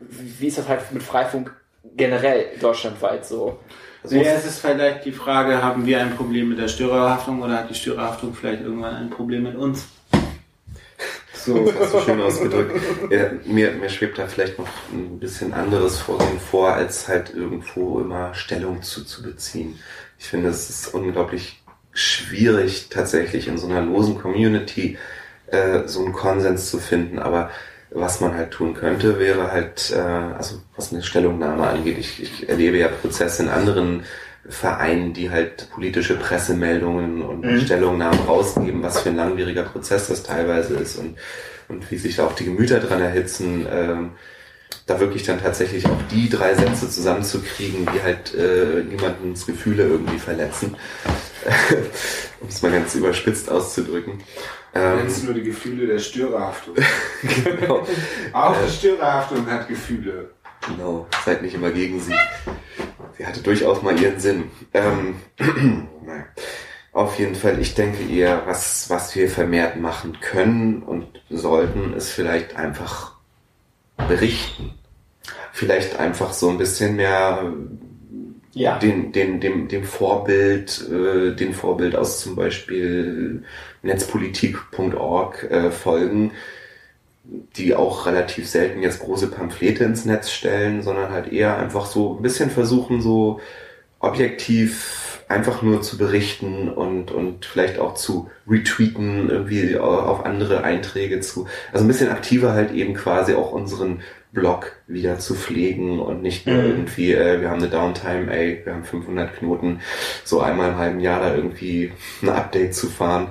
wie 0.00 0.46
ist 0.46 0.58
das 0.58 0.68
halt 0.68 0.92
mit 0.92 1.02
Freifunk 1.02 1.54
generell 1.96 2.46
deutschlandweit 2.60 3.26
so? 3.26 3.58
Also 4.02 4.16
ja, 4.16 4.32
es 4.32 4.46
ist 4.46 4.60
vielleicht 4.60 5.04
die 5.04 5.12
Frage, 5.12 5.62
haben 5.62 5.84
wir 5.84 6.00
ein 6.00 6.14
Problem 6.14 6.48
mit 6.50 6.58
der 6.58 6.68
Störerhaftung 6.68 7.42
oder 7.42 7.58
hat 7.58 7.70
die 7.70 7.74
Störerhaftung 7.74 8.34
vielleicht 8.34 8.62
irgendwann 8.62 8.94
ein 8.94 9.10
Problem 9.10 9.42
mit 9.42 9.56
uns? 9.56 9.88
So, 11.46 11.64
das 11.64 11.74
hast 11.78 11.94
du 11.94 12.00
schön 12.00 12.20
ausgedrückt. 12.20 12.80
Ja, 13.10 13.30
mir, 13.44 13.70
mir 13.72 13.88
schwebt 13.88 14.18
da 14.18 14.26
vielleicht 14.26 14.58
noch 14.58 14.68
ein 14.92 15.20
bisschen 15.20 15.52
anderes 15.52 15.98
Vorgehen 15.98 16.40
vor, 16.40 16.72
als 16.72 17.06
halt 17.06 17.32
irgendwo 17.34 18.00
immer 18.00 18.34
Stellung 18.34 18.82
zu, 18.82 19.04
zu 19.04 19.22
beziehen. 19.22 19.78
Ich 20.18 20.26
finde, 20.26 20.48
es 20.48 20.70
ist 20.70 20.94
unglaublich 20.94 21.62
schwierig, 21.92 22.88
tatsächlich 22.90 23.48
in 23.48 23.58
so 23.58 23.66
einer 23.66 23.80
losen 23.80 24.18
Community 24.18 24.98
äh, 25.46 25.86
so 25.86 26.04
einen 26.04 26.12
Konsens 26.12 26.70
zu 26.70 26.78
finden. 26.78 27.18
Aber 27.18 27.50
was 27.90 28.20
man 28.20 28.34
halt 28.34 28.50
tun 28.50 28.74
könnte, 28.74 29.18
wäre 29.18 29.50
halt, 29.52 29.92
äh, 29.94 29.98
also 29.98 30.60
was 30.74 30.92
eine 30.92 31.02
Stellungnahme 31.02 31.66
angeht, 31.66 31.98
ich, 31.98 32.22
ich 32.22 32.48
erlebe 32.48 32.78
ja 32.78 32.88
Prozesse 32.88 33.44
in 33.44 33.48
anderen 33.48 34.04
Vereinen, 34.48 35.12
die 35.12 35.30
halt 35.30 35.70
politische 35.70 36.16
Pressemeldungen 36.16 37.22
und 37.22 37.44
mhm. 37.44 37.60
Stellungnahmen 37.60 38.20
rausgeben, 38.20 38.82
was 38.82 39.00
für 39.00 39.10
ein 39.10 39.16
langwieriger 39.16 39.64
Prozess 39.64 40.08
das 40.08 40.22
teilweise 40.22 40.76
ist 40.76 40.96
und, 40.96 41.16
und 41.68 41.90
wie 41.90 41.96
sich 41.96 42.16
da 42.16 42.26
auch 42.26 42.34
die 42.34 42.44
Gemüter 42.44 42.78
dran 42.78 43.00
erhitzen, 43.00 43.66
ähm, 43.70 44.10
da 44.86 45.00
wirklich 45.00 45.24
dann 45.24 45.40
tatsächlich 45.40 45.84
auch 45.86 46.00
die 46.10 46.28
drei 46.28 46.54
Sätze 46.54 46.88
zusammenzukriegen, 46.88 47.86
die 47.92 48.02
halt 48.02 48.34
äh, 48.34 48.84
niemandens 48.84 49.44
Gefühle 49.44 49.82
irgendwie 49.82 50.18
verletzen, 50.18 50.76
um 52.40 52.48
es 52.48 52.62
mal 52.62 52.70
ganz 52.70 52.94
überspitzt 52.94 53.50
auszudrücken. 53.50 54.22
Ähm, 54.74 54.96
Nennst 54.98 55.24
nur 55.24 55.34
die 55.34 55.42
Gefühle 55.42 55.88
der 55.88 55.98
Störerhaftung. 55.98 56.76
genau. 57.44 57.84
Auch 58.32 58.56
die 58.64 58.70
Störerhaftung 58.70 59.46
hat 59.50 59.68
Gefühle. 59.68 60.30
Genau, 60.68 61.06
seid 61.24 61.42
nicht 61.42 61.54
immer 61.54 61.70
gegen 61.70 62.00
sie. 62.00 62.14
Sie 63.18 63.26
hatte 63.26 63.40
durchaus 63.40 63.82
mal 63.82 64.00
ihren 64.00 64.20
Sinn. 64.20 64.50
Ähm. 64.72 65.16
Auf 66.92 67.18
jeden 67.18 67.34
Fall, 67.34 67.60
ich 67.60 67.74
denke 67.74 68.02
eher, 68.04 68.46
was, 68.46 68.88
was 68.88 69.14
wir 69.14 69.28
vermehrt 69.28 69.78
machen 69.78 70.18
können 70.20 70.82
und 70.82 71.06
sollten, 71.28 71.92
ist 71.92 72.10
vielleicht 72.10 72.56
einfach 72.56 73.15
berichten. 73.96 74.74
Vielleicht 75.52 75.98
einfach 75.98 76.32
so 76.32 76.50
ein 76.50 76.58
bisschen 76.58 76.96
mehr 76.96 77.52
ja. 78.52 78.78
den, 78.78 79.12
den, 79.12 79.40
dem, 79.40 79.68
dem 79.68 79.84
Vorbild, 79.84 80.88
äh, 80.90 81.34
den 81.34 81.52
Vorbild 81.52 81.94
aus 81.94 82.20
zum 82.20 82.36
Beispiel 82.36 83.44
netzpolitik.org 83.82 85.50
äh, 85.50 85.70
folgen, 85.70 86.32
die 87.24 87.74
auch 87.74 88.06
relativ 88.06 88.48
selten 88.48 88.82
jetzt 88.82 89.00
große 89.00 89.30
Pamphlete 89.30 89.84
ins 89.84 90.04
Netz 90.04 90.30
stellen, 90.30 90.82
sondern 90.82 91.10
halt 91.10 91.32
eher 91.32 91.58
einfach 91.58 91.86
so 91.86 92.16
ein 92.16 92.22
bisschen 92.22 92.50
versuchen, 92.50 93.02
so 93.02 93.40
objektiv 93.98 95.05
einfach 95.28 95.62
nur 95.62 95.82
zu 95.82 95.98
berichten 95.98 96.68
und, 96.68 97.10
und 97.10 97.44
vielleicht 97.46 97.78
auch 97.78 97.94
zu 97.94 98.30
retweeten, 98.48 99.28
irgendwie 99.28 99.76
auf 99.76 100.24
andere 100.24 100.62
Einträge 100.62 101.20
zu, 101.20 101.46
also 101.72 101.84
ein 101.84 101.88
bisschen 101.88 102.10
aktiver 102.10 102.52
halt 102.52 102.72
eben 102.72 102.94
quasi 102.94 103.34
auch 103.34 103.50
unseren 103.50 104.02
Blog 104.32 104.72
wieder 104.86 105.18
zu 105.18 105.34
pflegen 105.34 105.98
und 105.98 106.22
nicht 106.22 106.46
nur 106.46 106.56
mhm. 106.56 106.66
irgendwie, 106.66 107.12
äh, 107.12 107.40
wir 107.40 107.50
haben 107.50 107.60
eine 107.60 107.70
Downtime, 107.70 108.30
ey, 108.30 108.60
wir 108.64 108.74
haben 108.74 108.84
500 108.84 109.36
Knoten, 109.36 109.80
so 110.24 110.40
einmal 110.40 110.70
im 110.70 110.78
halben 110.78 111.00
Jahr 111.00 111.20
da 111.20 111.34
irgendwie 111.34 111.92
ein 112.22 112.28
Update 112.28 112.74
zu 112.74 112.86
fahren 112.86 113.28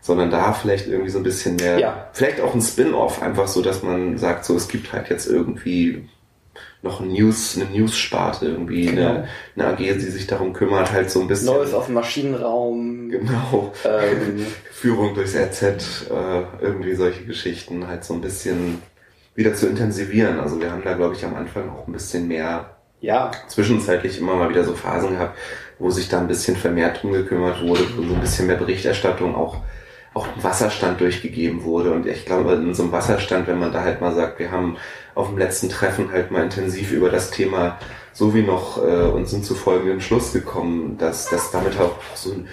sondern 0.00 0.30
da 0.30 0.54
vielleicht 0.54 0.86
irgendwie 0.86 1.10
so 1.10 1.18
ein 1.18 1.24
bisschen 1.24 1.56
mehr, 1.56 1.78
ja. 1.78 2.08
vielleicht 2.14 2.40
auch 2.40 2.54
ein 2.54 2.62
Spin-off, 2.62 3.20
einfach 3.20 3.46
so, 3.46 3.60
dass 3.60 3.82
man 3.82 4.16
sagt, 4.16 4.46
so, 4.46 4.56
es 4.56 4.68
gibt 4.68 4.90
halt 4.92 5.10
jetzt 5.10 5.26
irgendwie 5.26 6.08
noch 6.82 7.00
News, 7.00 7.56
eine 7.56 7.70
News-Sparte 7.70 8.46
irgendwie, 8.46 8.86
genau. 8.86 9.08
eine, 9.08 9.28
eine 9.56 9.66
AG, 9.66 9.78
die 9.78 10.00
sich 10.00 10.26
darum 10.26 10.52
kümmert, 10.52 10.92
halt 10.92 11.10
so 11.10 11.20
ein 11.20 11.28
bisschen. 11.28 11.46
Neues 11.46 11.74
auf 11.74 11.86
dem 11.86 11.94
Maschinenraum. 11.94 13.10
Genau. 13.10 13.72
Ähm. 13.84 14.46
Führung 14.72 15.14
durchs 15.14 15.34
RZ, 15.34 15.62
äh, 15.62 16.42
irgendwie 16.60 16.94
solche 16.94 17.24
Geschichten 17.24 17.88
halt 17.88 18.04
so 18.04 18.14
ein 18.14 18.20
bisschen 18.20 18.80
wieder 19.34 19.54
zu 19.54 19.68
intensivieren. 19.68 20.38
Also 20.38 20.60
wir 20.60 20.70
haben 20.70 20.82
da, 20.84 20.94
glaube 20.94 21.14
ich, 21.14 21.24
am 21.24 21.34
Anfang 21.34 21.68
auch 21.68 21.88
ein 21.88 21.92
bisschen 21.92 22.28
mehr 22.28 22.76
ja. 23.00 23.32
zwischenzeitlich 23.48 24.20
immer 24.20 24.36
mal 24.36 24.48
wieder 24.48 24.62
so 24.64 24.74
Phasen 24.74 25.10
gehabt, 25.10 25.36
wo 25.80 25.90
sich 25.90 26.08
da 26.08 26.20
ein 26.20 26.28
bisschen 26.28 26.56
vermehrt 26.56 27.02
drum 27.02 27.12
gekümmert 27.12 27.60
wurde, 27.60 27.84
wo 27.96 28.02
so 28.02 28.14
ein 28.14 28.20
bisschen 28.20 28.46
mehr 28.46 28.56
Berichterstattung 28.56 29.34
auch 29.34 29.62
auch 30.18 30.26
ein 30.26 30.42
Wasserstand 30.42 31.00
durchgegeben 31.00 31.62
wurde. 31.62 31.92
Und 31.92 32.06
ich 32.06 32.26
glaube, 32.26 32.52
in 32.54 32.74
so 32.74 32.82
einem 32.82 32.92
Wasserstand, 32.92 33.46
wenn 33.46 33.58
man 33.58 33.72
da 33.72 33.82
halt 33.82 34.00
mal 34.00 34.14
sagt, 34.14 34.38
wir 34.38 34.50
haben 34.50 34.76
auf 35.14 35.28
dem 35.28 35.38
letzten 35.38 35.68
Treffen 35.68 36.10
halt 36.10 36.30
mal 36.30 36.42
intensiv 36.42 36.92
über 36.92 37.08
das 37.08 37.30
Thema 37.30 37.78
so 38.12 38.34
wie 38.34 38.42
noch 38.42 38.84
äh, 38.84 39.04
und 39.06 39.28
sind 39.28 39.44
zu 39.44 39.54
folgendem 39.54 40.00
Schluss 40.00 40.32
gekommen, 40.32 40.98
dass, 40.98 41.30
dass 41.30 41.52
damit 41.52 41.78
auch 41.78 41.94
so 42.14 42.32
ein, 42.32 42.48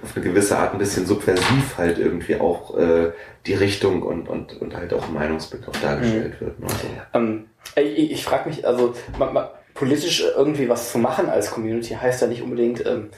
auf 0.00 0.14
eine 0.14 0.24
gewisse 0.24 0.56
Art 0.56 0.74
ein 0.74 0.78
bisschen 0.78 1.06
subversiv 1.06 1.76
halt 1.76 1.98
irgendwie 1.98 2.36
auch 2.36 2.78
äh, 2.78 3.10
die 3.46 3.54
Richtung 3.54 4.02
und, 4.02 4.28
und, 4.28 4.60
und 4.60 4.76
halt 4.76 4.92
auch 4.94 5.08
Meinungsbild 5.08 5.66
auch 5.68 5.76
dargestellt 5.76 6.40
mhm. 6.40 6.44
wird. 6.44 6.60
Ne? 6.60 6.66
Also. 6.66 6.86
Ähm, 7.14 7.44
ich 7.74 8.12
ich 8.12 8.24
frage 8.24 8.48
mich, 8.48 8.64
also 8.64 8.94
man, 9.18 9.32
man, 9.34 9.48
politisch 9.74 10.24
irgendwie 10.36 10.68
was 10.68 10.92
zu 10.92 10.98
machen 10.98 11.28
als 11.28 11.50
Community 11.50 11.94
heißt 11.94 12.22
ja 12.22 12.28
nicht 12.28 12.42
unbedingt, 12.42 12.84
ähm, 12.84 13.10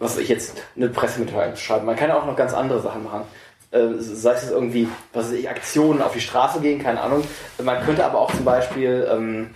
was 0.00 0.18
ich 0.18 0.28
jetzt 0.28 0.60
eine 0.74 0.88
Pressemitteilung 0.88 1.54
schreiben. 1.54 1.86
Man 1.86 1.94
kann 1.94 2.08
ja 2.08 2.18
auch 2.18 2.26
noch 2.26 2.34
ganz 2.34 2.52
andere 2.52 2.80
Sachen 2.80 3.04
machen. 3.04 3.22
Äh, 3.70 3.90
sei 3.98 4.32
es 4.32 4.50
irgendwie, 4.50 4.88
was 5.12 5.26
weiß 5.26 5.38
ich, 5.38 5.48
Aktionen 5.48 6.02
auf 6.02 6.14
die 6.14 6.20
Straße 6.20 6.60
gehen, 6.60 6.82
keine 6.82 7.00
Ahnung. 7.00 7.22
Man 7.62 7.84
könnte 7.84 8.04
aber 8.04 8.18
auch 8.18 8.34
zum 8.34 8.44
Beispiel, 8.44 9.06
ähm, 9.08 9.50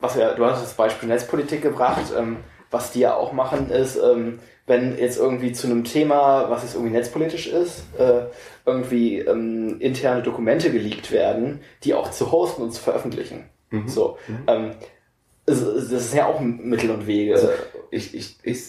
was 0.00 0.16
ja, 0.16 0.34
du 0.34 0.44
hast 0.44 0.62
das 0.62 0.74
Beispiel 0.74 1.08
Netzpolitik 1.08 1.62
gebracht, 1.62 2.12
ähm, 2.16 2.38
was 2.70 2.90
die 2.90 3.00
ja 3.00 3.14
auch 3.14 3.32
machen, 3.32 3.70
ist, 3.70 3.96
ähm, 3.96 4.40
wenn 4.66 4.98
jetzt 4.98 5.18
irgendwie 5.18 5.52
zu 5.52 5.66
einem 5.66 5.84
Thema, 5.84 6.50
was 6.50 6.62
jetzt 6.62 6.74
irgendwie 6.74 6.92
netzpolitisch 6.92 7.46
ist, 7.46 7.84
äh, 7.98 8.22
irgendwie 8.66 9.18
ähm, 9.18 9.80
interne 9.80 10.22
Dokumente 10.22 10.70
geleakt 10.70 11.12
werden, 11.12 11.60
die 11.84 11.94
auch 11.94 12.10
zu 12.10 12.32
hosten 12.32 12.62
und 12.62 12.72
zu 12.72 12.82
veröffentlichen. 12.82 13.48
Mhm. 13.70 13.88
So. 13.88 14.18
Mhm. 14.26 14.38
Ähm, 14.46 14.70
das 15.46 15.60
ist 15.62 16.14
ja 16.14 16.26
auch 16.26 16.40
Mittel 16.40 16.90
und 16.90 17.06
Wege. 17.06 17.34
Also 17.34 17.48
ich, 17.90 18.14
ich, 18.14 18.38
ich 18.42 18.64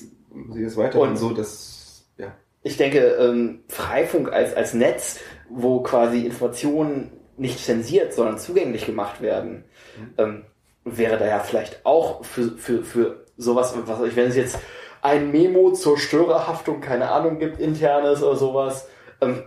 sehe 0.52 0.66
es 0.66 0.78
weiterhin 0.78 1.10
und 1.10 1.18
so, 1.18 1.32
dass 1.32 2.06
ja. 2.18 2.34
Ich 2.62 2.78
denke, 2.78 3.00
ähm, 3.00 3.64
Freifunk 3.70 4.32
als, 4.32 4.54
als 4.54 4.74
Netz, 4.74 5.20
wo 5.50 5.82
quasi 5.82 6.26
Informationen 6.26 7.12
nicht 7.38 7.60
zensiert, 7.60 8.14
sondern 8.14 8.38
zugänglich 8.38 8.86
gemacht 8.86 9.22
werden, 9.22 9.64
mhm. 9.98 10.14
ähm, 10.18 10.46
wäre 10.84 11.18
da 11.18 11.26
ja 11.26 11.40
vielleicht 11.40 11.86
auch 11.86 12.26
für, 12.26 12.58
für, 12.58 12.84
für 12.84 13.26
sowas, 13.38 13.74
was 13.86 14.16
wenn 14.16 14.28
es 14.28 14.36
jetzt 14.36 14.60
ein 15.02 15.32
Memo 15.32 15.72
zur 15.72 15.98
Störerhaftung, 15.98 16.82
keine 16.82 17.10
Ahnung, 17.10 17.40
gibt, 17.40 17.60
internes 17.60 18.22
oder 18.22 18.36
sowas, 18.36 18.88
ähm, 19.22 19.44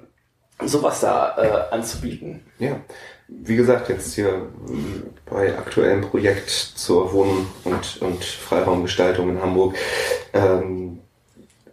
sowas 0.64 1.00
da 1.00 1.36
äh, 1.36 1.74
anzubieten. 1.74 2.46
Ja, 2.58 2.80
wie 3.44 3.56
gesagt, 3.56 3.88
jetzt 3.88 4.14
hier 4.14 4.48
bei 5.28 5.56
aktuellem 5.56 6.02
Projekt 6.02 6.50
zur 6.50 7.12
Wohn- 7.12 7.46
und, 7.64 8.00
und 8.00 8.24
Freiraumgestaltung 8.24 9.30
in 9.30 9.40
Hamburg 9.40 9.74
ähm, 10.32 10.98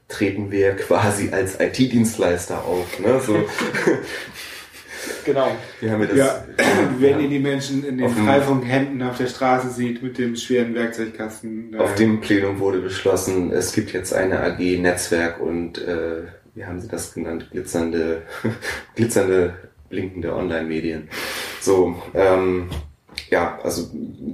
treten 0.08 0.52
wir 0.52 0.76
quasi 0.76 1.30
als 1.32 1.60
IT-Dienstleister 1.60 2.64
auf. 2.66 3.00
Ne? 3.00 3.20
So. 3.20 3.36
genau. 5.26 5.52
Wir 5.80 5.92
haben 5.92 6.02
ja, 6.02 6.08
das, 6.08 6.18
ja, 6.18 6.46
wenn 6.98 7.20
ihr 7.20 7.30
die 7.30 7.40
Menschen 7.40 7.86
in 7.86 8.00
den 8.00 8.10
Freifunkhänden 8.10 9.02
auf 9.04 9.18
der 9.18 9.28
Straße 9.28 9.70
sieht 9.70 10.02
mit 10.02 10.18
dem 10.18 10.36
schweren 10.36 10.74
Werkzeugkasten. 10.74 11.76
Auf 11.78 11.96
dem 11.96 12.20
Plenum 12.22 12.60
wurde 12.60 12.80
beschlossen, 12.80 13.52
es 13.52 13.72
gibt 13.72 13.94
jetzt 13.94 14.14
eine 14.14 14.42
AG 14.42 14.60
Netzwerk 14.80 15.40
und 15.40 15.78
äh, 15.78 16.24
wie 16.56 16.66
haben 16.66 16.82
sie 16.82 16.88
das 16.88 17.14
genannt? 17.14 17.48
Glitzernde, 17.52 18.24
glitzernde, 18.96 19.54
blinkende 19.90 20.36
Online-Medien. 20.36 21.10
So, 21.62 21.96
ähm, 22.14 22.70
ja, 23.30 23.60
also 23.64 23.90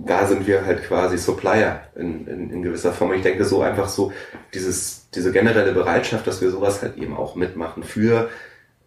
da 0.05 0.25
sind 0.25 0.47
wir 0.47 0.65
halt 0.65 0.83
quasi 0.83 1.17
Supplier 1.17 1.81
in, 1.95 2.27
in, 2.27 2.49
in 2.49 2.61
gewisser 2.61 2.91
Form. 2.91 3.13
Ich 3.13 3.21
denke 3.21 3.45
so 3.45 3.61
einfach 3.61 3.89
so, 3.89 4.11
dieses, 4.53 5.09
diese 5.11 5.31
generelle 5.31 5.73
Bereitschaft, 5.73 6.27
dass 6.27 6.41
wir 6.41 6.51
sowas 6.51 6.81
halt 6.81 6.97
eben 6.97 7.15
auch 7.15 7.35
mitmachen 7.35 7.83
für 7.83 8.29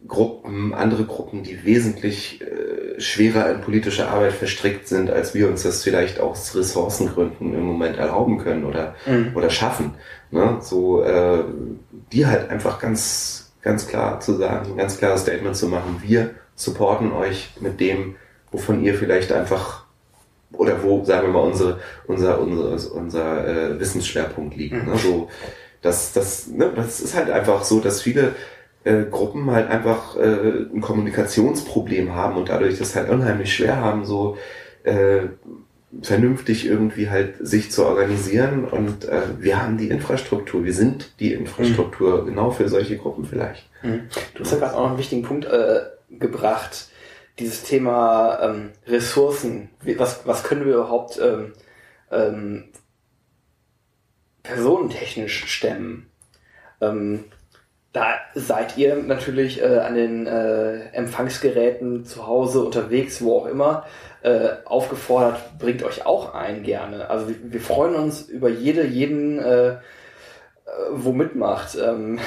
Gruppen, 0.06 0.74
andere 0.74 1.04
Gruppen, 1.04 1.42
die 1.42 1.64
wesentlich 1.64 2.40
äh, 2.40 3.00
schwerer 3.00 3.50
in 3.50 3.60
politische 3.60 4.08
Arbeit 4.08 4.32
verstrickt 4.32 4.86
sind, 4.86 5.10
als 5.10 5.34
wir 5.34 5.48
uns 5.48 5.64
das 5.64 5.82
vielleicht 5.82 6.20
aus 6.20 6.54
Ressourcengründen 6.54 7.52
im 7.52 7.62
Moment 7.62 7.96
erlauben 7.96 8.38
können 8.38 8.64
oder, 8.64 8.94
mhm. 9.06 9.32
oder 9.34 9.50
schaffen. 9.50 9.94
Ne? 10.30 10.58
So, 10.60 11.02
äh, 11.02 11.42
die 12.12 12.26
halt 12.26 12.48
einfach 12.48 12.78
ganz, 12.78 13.52
ganz 13.60 13.88
klar 13.88 14.20
zu 14.20 14.34
sagen, 14.34 14.76
ganz 14.76 14.98
klares 14.98 15.22
Statement 15.22 15.56
zu 15.56 15.66
machen, 15.66 16.00
wir 16.06 16.30
supporten 16.58 17.12
euch 17.12 17.50
mit 17.60 17.80
dem, 17.80 18.16
wovon 18.50 18.82
ihr 18.82 18.94
vielleicht 18.94 19.32
einfach 19.32 19.84
oder 20.52 20.82
wo, 20.82 21.04
sagen 21.04 21.28
wir 21.28 21.34
mal, 21.34 21.46
unsere, 21.46 21.78
unser, 22.06 22.40
unser, 22.40 22.92
unser 22.94 23.46
äh, 23.46 23.80
Wissensschwerpunkt 23.80 24.56
liegt. 24.56 24.86
Ne? 24.86 24.96
So, 24.96 25.28
das, 25.82 26.12
das, 26.12 26.48
ne, 26.48 26.72
das 26.74 27.00
ist 27.00 27.14
halt 27.14 27.30
einfach 27.30 27.64
so, 27.64 27.80
dass 27.80 28.02
viele 28.02 28.34
äh, 28.84 29.04
Gruppen 29.04 29.50
halt 29.50 29.70
einfach 29.70 30.16
äh, 30.16 30.66
ein 30.74 30.80
Kommunikationsproblem 30.80 32.14
haben 32.14 32.36
und 32.36 32.48
dadurch 32.48 32.78
das 32.78 32.96
halt 32.96 33.10
unheimlich 33.10 33.54
schwer 33.54 33.76
haben, 33.76 34.04
so 34.04 34.38
äh, 34.84 35.26
vernünftig 36.02 36.66
irgendwie 36.66 37.08
halt 37.08 37.34
sich 37.40 37.70
zu 37.70 37.86
organisieren 37.86 38.64
und 38.64 39.06
äh, 39.06 39.22
wir 39.38 39.62
haben 39.62 39.78
die 39.78 39.88
Infrastruktur, 39.88 40.64
wir 40.64 40.74
sind 40.74 41.12
die 41.18 41.32
Infrastruktur 41.32 42.22
mhm. 42.22 42.26
genau 42.26 42.50
für 42.50 42.68
solche 42.68 42.96
Gruppen 42.96 43.24
vielleicht. 43.24 43.68
Mhm. 43.82 44.02
Du 44.34 44.44
hast 44.44 44.52
ja 44.52 44.58
gerade 44.58 44.74
auch 44.74 44.82
noch 44.82 44.88
einen 44.90 44.98
wichtigen 44.98 45.22
Punkt 45.22 45.46
äh, 45.46 45.80
gebracht, 46.18 46.88
dieses 47.38 47.62
Thema 47.62 48.38
ähm, 48.42 48.72
Ressourcen. 48.86 49.70
Was, 49.96 50.26
was 50.26 50.42
können 50.42 50.64
wir 50.64 50.74
überhaupt 50.74 51.18
ähm, 51.20 51.52
ähm, 52.10 52.64
personentechnisch 54.42 55.46
stemmen? 55.46 56.10
Ähm, 56.80 57.24
da 57.92 58.14
seid 58.34 58.76
ihr 58.76 58.96
natürlich 58.96 59.62
äh, 59.62 59.78
an 59.78 59.94
den 59.94 60.26
äh, 60.26 60.90
Empfangsgeräten 60.90 62.04
zu 62.04 62.26
Hause 62.26 62.62
unterwegs, 62.62 63.22
wo 63.22 63.38
auch 63.38 63.46
immer, 63.46 63.86
äh, 64.22 64.50
aufgefordert, 64.64 65.58
bringt 65.58 65.82
euch 65.82 66.04
auch 66.04 66.34
ein 66.34 66.62
gerne. 66.62 67.08
Also 67.08 67.28
wir, 67.28 67.36
wir 67.40 67.60
freuen 67.60 67.94
uns 67.94 68.22
über 68.22 68.48
jede, 68.48 68.84
jeden, 68.84 69.38
äh, 69.38 69.68
äh, 69.68 69.78
wo 70.92 71.12
mitmacht. 71.12 71.76
Ähm, 71.76 72.18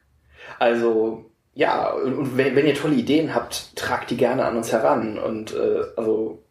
also 0.58 1.30
ja, 1.54 1.90
und, 1.92 2.14
und 2.14 2.36
wenn, 2.36 2.56
wenn, 2.56 2.66
ihr 2.66 2.74
tolle 2.74 2.94
Ideen 2.94 3.34
habt, 3.34 3.76
tragt 3.76 4.10
die 4.10 4.16
gerne 4.16 4.44
an 4.44 4.56
uns 4.56 4.72
heran 4.72 5.18
und 5.18 5.54
äh, 5.54 5.84
also 5.96 6.42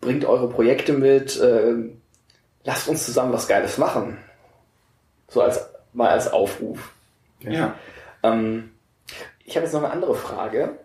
bringt 0.00 0.24
eure 0.24 0.48
Projekte 0.48 0.92
mit, 0.92 1.40
äh, 1.40 1.74
lasst 2.62 2.88
uns 2.88 3.04
zusammen 3.04 3.32
was 3.32 3.48
Geiles 3.48 3.78
machen. 3.78 4.18
So 5.28 5.42
als 5.42 5.68
mal 5.92 6.10
als 6.10 6.32
Aufruf. 6.32 6.92
Ja. 7.40 7.74
Ähm, 8.22 8.70
ich 9.44 9.56
habe 9.56 9.64
jetzt 9.64 9.72
noch 9.72 9.82
eine 9.82 9.92
andere 9.92 10.14
Frage. 10.14 10.78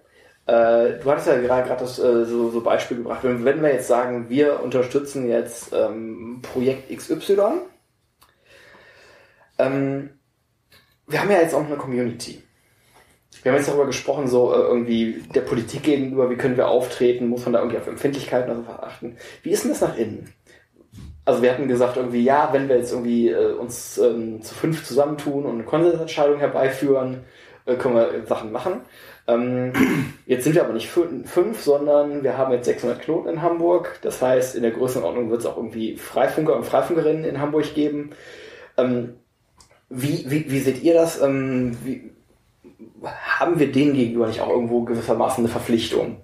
Äh, 0.45 0.99
du 0.99 1.06
hattest 1.06 1.27
ja 1.27 1.39
gerade 1.39 1.68
gerade 1.68 1.81
das 1.81 1.99
äh, 1.99 2.26
so, 2.26 2.49
so 2.49 2.61
Beispiel 2.61 2.97
gebracht. 2.97 3.23
Wenn, 3.23 3.45
wenn, 3.45 3.61
wir 3.61 3.72
jetzt 3.72 3.88
sagen, 3.88 4.30
wir 4.30 4.61
unterstützen 4.64 5.30
jetzt 5.30 5.72
ähm, 5.73 6.41
Projekt 6.41 6.89
XY, 6.95 7.61
ähm, 9.60 10.10
wir 11.07 11.22
haben 11.22 11.31
ja 11.31 11.41
jetzt 11.41 11.53
auch 11.53 11.65
eine 11.65 11.76
Community. 11.76 12.41
Wir 13.41 13.52
haben 13.52 13.57
jetzt 13.57 13.70
darüber 13.70 13.86
gesprochen, 13.86 14.28
so 14.28 14.53
äh, 14.53 14.57
irgendwie 14.57 15.24
der 15.34 15.41
Politik 15.41 15.84
gegenüber, 15.84 16.30
wie 16.30 16.36
können 16.36 16.57
wir 16.57 16.68
auftreten, 16.68 17.28
muss 17.28 17.45
man 17.45 17.53
da 17.53 17.60
irgendwie 17.60 17.78
auf 17.78 17.88
Empfindlichkeiten 17.88 18.52
oder 18.52 18.60
so 18.60 18.66
verachten. 18.66 19.18
Wie 19.44 19.52
ist 19.52 19.64
denn 19.64 19.72
das 19.72 19.82
nach 19.82 19.98
innen? 19.98 20.34
Also 21.26 21.41
wir 21.41 21.52
hatten 21.52 21.68
gesagt 21.68 21.98
irgendwie, 21.98 22.24
ja, 22.24 22.49
wenn 22.52 22.68
wir 22.68 22.78
jetzt 22.78 22.91
irgendwie 22.91 23.30
äh, 23.30 23.53
uns 23.53 23.98
ähm, 23.98 24.41
zu 24.41 24.56
fünf 24.56 24.84
zusammentun 24.84 25.45
und 25.45 25.53
eine 25.53 25.64
Konsensentscheidung 25.64 26.40
herbeiführen, 26.40 27.24
äh, 27.66 27.76
können 27.76 27.95
wir 27.95 28.26
Sachen 28.26 28.52
machen. 28.52 28.82
Ähm, 29.28 29.74
jetzt 30.26 30.44
sind 30.44 30.56
wir 30.56 30.64
aber 30.64 30.74
nicht 30.74 30.90
fünf, 30.90 31.61
sondern 31.61 32.24
wir 32.24 32.38
haben 32.38 32.52
jetzt 32.52 32.66
600 32.66 32.99
Knoten 33.02 33.30
in 33.30 33.41
Hamburg. 33.41 33.99
Das 34.02 34.22
heißt, 34.22 34.56
in 34.56 34.64
der 34.64 34.72
Größenordnung 34.72 35.30
wird 35.30 35.41
es 35.41 35.45
auch 35.45 35.57
irgendwie 35.57 35.98
Freifunker 35.98 36.56
und 36.56 36.66
Freifunkerinnen 36.66 37.26
in 37.26 37.40
Hamburg 37.40 37.76
geben. 37.76 38.11
Ähm, 38.78 39.16
wie, 39.90 40.26
wie, 40.30 40.49
wie 40.52 40.60
seht 40.60 40.82
ihr 40.82 40.95
das? 40.95 41.22
Ähm, 41.22 41.78
wie, 41.84 42.11
haben 43.04 43.60
wir 43.60 43.72
denen 43.72 43.94
gegenüber 43.94 44.28
nicht 44.28 44.42
auch 44.42 44.50
irgendwo 44.50 44.82
gewissermaßen 44.84 45.44
eine 45.44 45.52
Verpflichtung? 45.52 46.22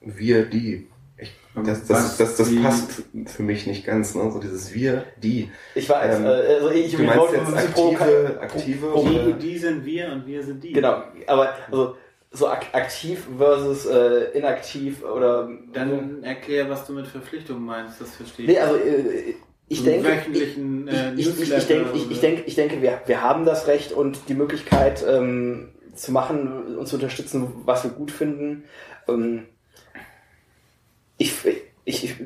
Wir, 0.00 0.44
die. 0.44 0.88
Ich, 1.16 1.32
das 1.54 1.86
das, 1.86 2.16
das, 2.16 2.36
das, 2.36 2.62
passt 2.62 3.02
für 3.26 3.42
mich 3.42 3.66
nicht 3.66 3.84
ganz, 3.84 4.14
ne? 4.14 4.30
So 4.30 4.40
dieses 4.40 4.74
wir, 4.74 5.04
die. 5.22 5.50
Ich 5.74 5.88
weiß, 5.88 6.18
ähm, 6.18 6.24
äh, 6.24 6.28
also 6.28 6.70
ich 6.70 6.96
du 6.96 7.02
meinst 7.04 7.32
jetzt 7.32 7.54
aktive, 7.54 8.38
aktive 8.40 8.92
die, 8.96 9.48
die 9.48 9.58
sind 9.58 9.84
wir 9.84 10.10
und 10.10 10.26
wir 10.26 10.42
sind 10.42 10.64
die. 10.64 10.72
Genau, 10.72 11.02
aber 11.26 11.54
also 11.70 11.96
so 12.32 12.48
aktiv 12.48 13.28
versus 13.36 13.86
äh, 13.86 14.36
inaktiv 14.36 15.04
oder. 15.04 15.48
Dann 15.72 16.24
erklär, 16.24 16.68
was 16.68 16.86
du 16.86 16.94
mit 16.94 17.06
Verpflichtung 17.06 17.62
meinst, 17.62 18.00
das 18.00 18.16
verstehe 18.16 18.46
ich. 18.46 18.52
Nee, 18.52 18.58
also 18.58 18.76
äh, 18.76 19.34
ich 19.68 19.84
denke, 19.84 20.26
ich, 20.32 20.58
äh, 20.58 21.14
ich, 21.16 21.28
ich, 21.40 21.52
ich, 21.52 21.66
denke, 21.66 21.90
ich, 21.94 22.10
ich, 22.10 22.20
denke, 22.20 22.42
ich 22.46 22.54
denke, 22.54 22.82
wir, 22.82 23.00
wir 23.06 23.22
haben 23.22 23.44
das 23.44 23.66
Recht 23.66 23.92
und 23.92 24.28
die 24.28 24.34
Möglichkeit 24.34 25.04
ähm, 25.08 25.70
zu 25.94 26.12
machen 26.12 26.76
und 26.76 26.86
zu 26.86 26.96
unterstützen, 26.96 27.48
was 27.64 27.84
wir 27.84 27.90
gut 27.90 28.10
finden. 28.10 28.64
Ähm, 29.08 29.46
ich, 31.16 31.32
ich, 31.84 32.16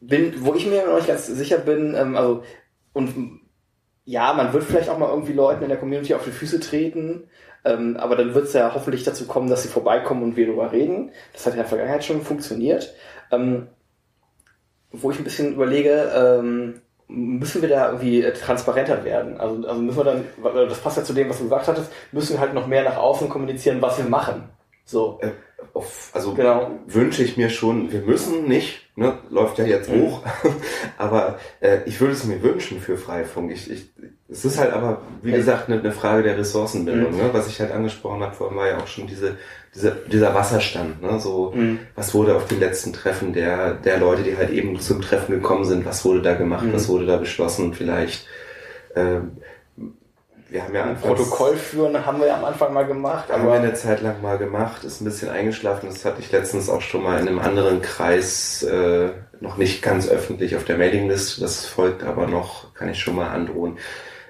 bin, 0.00 0.34
wo 0.38 0.54
ich 0.54 0.66
mir 0.66 0.86
noch 0.86 0.96
nicht 0.96 1.08
ganz 1.08 1.26
sicher 1.26 1.58
bin, 1.58 1.94
ähm, 1.94 2.16
also 2.16 2.44
und 2.92 3.40
ja, 4.04 4.32
man 4.32 4.52
wird 4.52 4.64
vielleicht 4.64 4.88
auch 4.88 4.98
mal 4.98 5.10
irgendwie 5.10 5.32
Leuten 5.32 5.64
in 5.64 5.68
der 5.68 5.78
Community 5.78 6.14
auf 6.14 6.24
die 6.24 6.30
Füße 6.30 6.60
treten, 6.60 7.24
ähm, 7.64 7.96
aber 7.96 8.16
dann 8.16 8.34
wird 8.34 8.46
es 8.46 8.52
ja 8.52 8.72
hoffentlich 8.72 9.02
dazu 9.02 9.26
kommen, 9.26 9.50
dass 9.50 9.64
sie 9.64 9.68
vorbeikommen 9.68 10.22
und 10.22 10.36
wir 10.36 10.46
darüber 10.46 10.72
reden. 10.72 11.10
Das 11.32 11.44
hat 11.44 11.54
in 11.54 11.58
der 11.58 11.66
Vergangenheit 11.66 12.04
schon 12.04 12.22
funktioniert. 12.22 12.94
Ähm, 13.32 13.66
wo 14.92 15.10
ich 15.10 15.18
ein 15.18 15.24
bisschen 15.24 15.54
überlege, 15.54 16.12
ähm, 16.14 16.80
müssen 17.08 17.62
wir 17.62 17.68
da 17.68 17.86
irgendwie 17.86 18.22
transparenter 18.32 19.04
werden. 19.04 19.38
Also, 19.38 19.66
also 19.66 19.80
müssen 19.80 19.98
wir 19.98 20.04
dann, 20.04 20.24
das 20.68 20.78
passt 20.78 20.96
ja 20.96 21.04
zu 21.04 21.12
dem, 21.12 21.28
was 21.28 21.38
du 21.38 21.44
gesagt 21.44 21.68
hattest, 21.68 21.92
müssen 22.12 22.34
wir 22.34 22.40
halt 22.40 22.54
noch 22.54 22.66
mehr 22.66 22.82
nach 22.82 22.96
außen 22.96 23.28
kommunizieren, 23.28 23.80
was 23.80 23.98
wir 23.98 24.06
machen. 24.06 24.48
So. 24.84 25.18
Äh, 25.22 25.30
also 26.12 26.34
genau. 26.34 26.70
wünsche 26.86 27.22
ich 27.22 27.36
mir 27.36 27.50
schon, 27.50 27.92
wir 27.92 28.00
müssen 28.00 28.48
nicht, 28.48 28.88
ne, 28.96 29.18
läuft 29.30 29.58
ja 29.58 29.66
jetzt 29.66 29.90
mhm. 29.90 30.02
hoch, 30.02 30.22
aber 30.98 31.38
äh, 31.60 31.80
ich 31.86 32.00
würde 32.00 32.14
es 32.14 32.24
mir 32.24 32.42
wünschen 32.42 32.80
für 32.80 32.96
Freifunk. 32.96 33.52
Ich, 33.52 33.70
ich, 33.70 33.90
es 34.28 34.44
ist 34.44 34.58
halt 34.58 34.72
aber, 34.72 35.02
wie 35.22 35.30
gesagt, 35.30 35.70
eine, 35.70 35.92
Frage 35.92 36.24
der 36.24 36.36
Ressourcenbildung. 36.36 37.12
Mhm. 37.12 37.18
Ne? 37.18 37.30
Was 37.32 37.46
ich 37.46 37.60
halt 37.60 37.70
angesprochen 37.70 38.22
habe 38.22 38.34
vorhin, 38.34 38.56
war 38.56 38.66
ja 38.66 38.78
auch 38.78 38.86
schon 38.88 39.06
diese, 39.06 39.36
diese, 39.72 39.96
dieser 40.10 40.34
Wasserstand. 40.34 41.00
Ne? 41.00 41.20
So, 41.20 41.52
mhm. 41.54 41.78
was 41.94 42.12
wurde 42.12 42.34
auf 42.34 42.46
den 42.46 42.58
letzten 42.58 42.92
Treffen 42.92 43.32
der, 43.32 43.74
der 43.74 43.98
Leute, 43.98 44.24
die 44.24 44.36
halt 44.36 44.50
eben 44.50 44.80
zum 44.80 45.00
Treffen 45.00 45.32
gekommen 45.32 45.64
sind, 45.64 45.86
was 45.86 46.04
wurde 46.04 46.22
da 46.22 46.34
gemacht, 46.34 46.64
mhm. 46.64 46.72
was 46.72 46.88
wurde 46.88 47.06
da 47.06 47.18
beschlossen 47.18 47.72
vielleicht. 47.72 48.26
Ähm, 48.96 49.36
wir 50.48 50.62
haben 50.62 50.74
ja 50.74 50.84
ein 50.84 50.96
Protokoll 50.96 51.56
führen 51.56 52.06
haben 52.06 52.20
wir 52.20 52.28
ja 52.28 52.36
am 52.36 52.44
Anfang 52.44 52.72
mal 52.72 52.86
gemacht. 52.86 53.30
Haben 53.30 53.46
wir 53.46 53.54
eine 53.54 53.74
Zeit 53.74 54.00
lang 54.00 54.22
mal 54.22 54.38
gemacht, 54.38 54.84
ist 54.84 55.00
ein 55.00 55.04
bisschen 55.04 55.28
eingeschlafen. 55.28 55.88
Das 55.88 56.04
hatte 56.04 56.20
ich 56.20 56.30
letztens 56.30 56.68
auch 56.68 56.82
schon 56.82 57.02
mal 57.02 57.20
in 57.20 57.28
einem 57.28 57.40
anderen 57.40 57.82
Kreis, 57.82 58.62
äh, 58.62 59.10
noch 59.40 59.56
nicht 59.56 59.82
ganz 59.82 60.08
öffentlich 60.08 60.56
auf 60.56 60.64
der 60.64 60.78
Mailingliste. 60.78 61.40
Das 61.40 61.66
folgt 61.66 62.04
aber 62.04 62.26
noch, 62.26 62.74
kann 62.74 62.88
ich 62.88 63.00
schon 63.00 63.16
mal 63.16 63.28
androhen. 63.28 63.78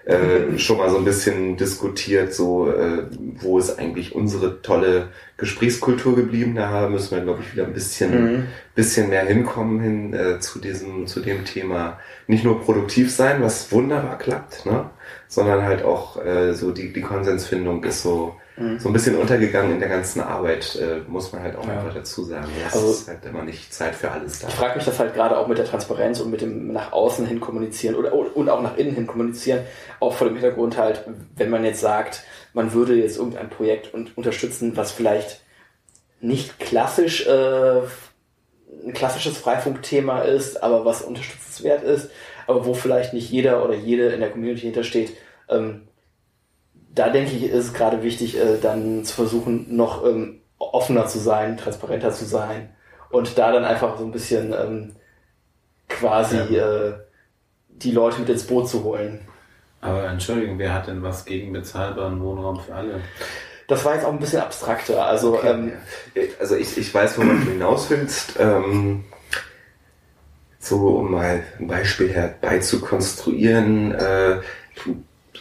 Äh, 0.06 0.56
schon 0.56 0.78
mal 0.78 0.88
so 0.88 0.98
ein 0.98 1.04
bisschen 1.04 1.56
diskutiert, 1.56 2.32
so 2.32 2.70
äh, 2.70 3.08
wo 3.40 3.58
ist 3.58 3.76
eigentlich 3.76 4.14
unsere 4.14 4.62
tolle 4.62 5.08
Gesprächskultur 5.36 6.14
geblieben. 6.14 6.54
Da 6.54 6.88
müssen 6.88 7.16
wir, 7.16 7.24
glaube 7.24 7.42
ich, 7.42 7.52
wieder 7.52 7.66
ein 7.66 7.72
bisschen, 7.72 8.12
mhm. 8.12 8.44
bisschen 8.76 9.08
mehr 9.08 9.26
hinkommen 9.26 9.80
hin 9.80 10.14
äh, 10.14 10.38
zu 10.38 10.60
diesem, 10.60 11.08
zu 11.08 11.18
dem 11.18 11.44
Thema. 11.44 11.98
Nicht 12.28 12.44
nur 12.44 12.62
produktiv 12.62 13.12
sein, 13.12 13.42
was 13.42 13.72
wunderbar 13.72 14.16
klappt, 14.16 14.64
ne? 14.64 14.90
sondern 15.26 15.62
halt 15.62 15.82
auch 15.82 16.24
äh, 16.24 16.54
so 16.54 16.70
die, 16.70 16.92
die 16.92 17.00
Konsensfindung 17.00 17.82
ist 17.82 18.04
so, 18.04 18.36
mhm. 18.56 18.78
so 18.78 18.88
ein 18.88 18.92
bisschen 18.92 19.16
untergegangen 19.16 19.72
in 19.72 19.80
der 19.80 19.88
ganzen 19.88 20.20
Arbeit, 20.20 20.76
äh, 20.76 21.00
muss 21.08 21.32
man 21.32 21.42
halt 21.42 21.56
auch 21.56 21.66
ja. 21.66 21.74
einfach 21.74 21.94
dazu 21.94 22.24
sagen. 22.24 22.48
Es 22.66 22.74
also, 22.74 22.90
ist 22.90 23.08
halt 23.08 23.24
immer 23.24 23.42
nicht 23.42 23.72
Zeit 23.72 23.94
für 23.94 24.10
alles 24.10 24.40
da. 24.40 24.48
Ich 24.48 24.54
frage 24.54 24.76
mich 24.76 24.84
das 24.84 24.98
halt 24.98 25.14
gerade 25.14 25.38
auch 25.38 25.48
mit 25.48 25.58
der 25.58 25.64
Transparenz 25.64 26.20
und 26.20 26.30
mit 26.30 26.40
dem 26.40 26.72
nach 26.72 26.92
außen 26.92 27.26
hin 27.26 27.40
kommunizieren 27.40 27.94
oder 27.94 28.12
und 28.12 28.48
auch 28.48 28.62
nach 28.62 28.76
innen 28.76 28.94
hin 28.94 29.06
kommunizieren, 29.06 29.60
auch 30.00 30.14
vor 30.14 30.26
dem 30.26 30.36
Hintergrund 30.36 30.76
halt, 30.76 31.04
wenn 31.36 31.50
man 31.50 31.64
jetzt 31.64 31.80
sagt, 31.80 32.22
man 32.52 32.72
würde 32.72 32.94
jetzt 32.94 33.18
irgendein 33.18 33.50
Projekt 33.50 33.92
und 33.94 34.16
unterstützen, 34.16 34.76
was 34.76 34.92
vielleicht 34.92 35.40
nicht 36.20 36.58
klassisch 36.58 37.26
äh, 37.26 37.80
ein 38.86 38.92
klassisches 38.92 39.36
Freifunkthema 39.36 40.20
ist, 40.20 40.62
aber 40.62 40.84
was 40.84 41.02
unterstützenswert 41.02 41.82
ist, 41.82 42.10
aber 42.46 42.66
wo 42.66 42.74
vielleicht 42.74 43.12
nicht 43.12 43.30
jeder 43.30 43.64
oder 43.64 43.74
jede 43.74 44.08
in 44.08 44.20
der 44.20 44.30
Community 44.30 44.62
hintersteht. 44.62 45.12
Ähm, 45.48 45.82
da 46.96 47.10
denke 47.10 47.32
ich, 47.32 47.44
ist 47.44 47.66
es 47.66 47.74
gerade 47.74 48.02
wichtig, 48.02 48.36
äh, 48.36 48.58
dann 48.60 49.04
zu 49.04 49.14
versuchen, 49.14 49.76
noch 49.76 50.04
ähm, 50.04 50.40
offener 50.58 51.06
zu 51.06 51.18
sein, 51.18 51.56
transparenter 51.56 52.10
zu 52.10 52.24
sein 52.24 52.70
und 53.10 53.38
da 53.38 53.52
dann 53.52 53.64
einfach 53.64 53.98
so 53.98 54.04
ein 54.04 54.12
bisschen 54.12 54.52
ähm, 54.52 54.96
quasi 55.88 56.38
ja. 56.50 56.88
äh, 56.88 56.94
die 57.68 57.92
Leute 57.92 58.20
mit 58.20 58.30
ins 58.30 58.46
Boot 58.46 58.68
zu 58.68 58.82
holen. 58.82 59.20
Aber 59.82 60.08
Entschuldigung, 60.08 60.58
wer 60.58 60.72
hat 60.72 60.86
denn 60.86 61.02
was 61.02 61.26
gegen 61.26 61.52
bezahlbaren 61.52 62.20
Wohnraum 62.20 62.58
für 62.60 62.74
alle? 62.74 63.02
Das 63.68 63.84
war 63.84 63.94
jetzt 63.94 64.06
auch 64.06 64.12
ein 64.12 64.18
bisschen 64.18 64.40
abstrakter. 64.40 65.06
Also, 65.06 65.34
okay. 65.34 65.72
ähm, 66.14 66.26
also 66.40 66.56
ich, 66.56 66.78
ich 66.78 66.92
weiß, 66.92 67.18
worauf 67.18 67.44
du 67.44 67.50
hinaus 67.50 67.90
willst. 67.90 68.38
Ähm, 68.38 69.04
so, 70.58 70.96
um 70.96 71.12
mal 71.12 71.42
ein 71.58 71.66
Beispiel 71.66 72.10
herbeizukonstruieren, 72.10 73.92
äh, 73.92 74.40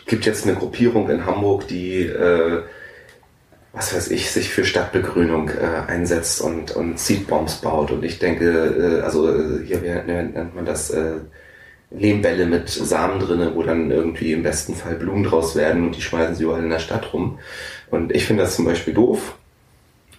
gibt 0.06 0.26
jetzt 0.26 0.45
eine 0.45 0.56
Gruppierung 0.56 1.10
in 1.10 1.26
Hamburg, 1.26 1.68
die 1.68 2.02
äh, 2.02 2.64
was 3.76 3.94
weiß 3.94 4.11
ich, 4.11 4.32
sich 4.32 4.49
für 4.49 4.64
Stadtbegrünung 4.64 5.49
äh, 5.49 5.91
einsetzt 5.91 6.41
und, 6.41 6.72
und 6.72 6.98
Seedbombs 6.98 7.56
baut. 7.56 7.91
Und 7.91 8.06
ich 8.06 8.19
denke, 8.19 8.99
äh, 8.99 9.02
also 9.02 9.30
äh, 9.30 9.65
hier 9.65 9.80
nennt 9.82 10.56
man 10.56 10.65
das 10.65 10.91
äh, 10.91 11.15
Lehmbälle 11.91 12.45
mit 12.45 12.69
Samen 12.69 13.19
drinne, 13.19 13.53
wo 13.53 13.64
dann 13.64 13.91
irgendwie 13.91 14.32
im 14.32 14.44
besten 14.44 14.76
Fall 14.76 14.95
Blumen 14.95 15.23
draus 15.23 15.57
werden 15.57 15.86
und 15.86 15.95
die 15.95 16.02
schmeißen 16.02 16.36
sie 16.36 16.44
überall 16.45 16.64
in 16.64 16.69
der 16.69 16.80
Stadt 16.80 17.14
rum. 17.14 17.38
Und 17.91 18.15
ich 18.15 18.26
finde 18.26 18.44
das 18.44 18.56
zum 18.56 18.65
Beispiel 18.65 18.94
doof, 18.94 19.36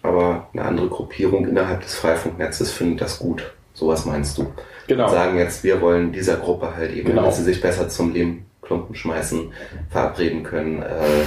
aber 0.03 0.49
eine 0.53 0.63
andere 0.63 0.89
Gruppierung 0.89 1.49
innerhalb 1.49 1.83
des 1.83 1.95
Freifunknetzes 1.95 2.71
findet 2.71 3.01
das 3.01 3.19
gut. 3.19 3.53
Sowas 3.73 4.05
meinst 4.05 4.37
du? 4.37 4.53
Genau. 4.87 5.05
Und 5.05 5.11
sagen 5.11 5.39
jetzt, 5.39 5.65
wir 5.65 5.81
wollen 5.81 6.13
dieser 6.13 6.37
Gruppe 6.37 6.77
halt 6.77 6.95
eben, 6.95 7.09
genau. 7.09 7.25
dass 7.25 7.39
sie 7.39 7.45
sich 7.45 7.61
besser 7.61 7.89
zum 7.89 8.13
Lehmklumpen 8.66 8.94
schmeißen, 8.94 9.52
verabreden 9.90 10.43
können, 10.43 10.82
äh, 10.82 11.24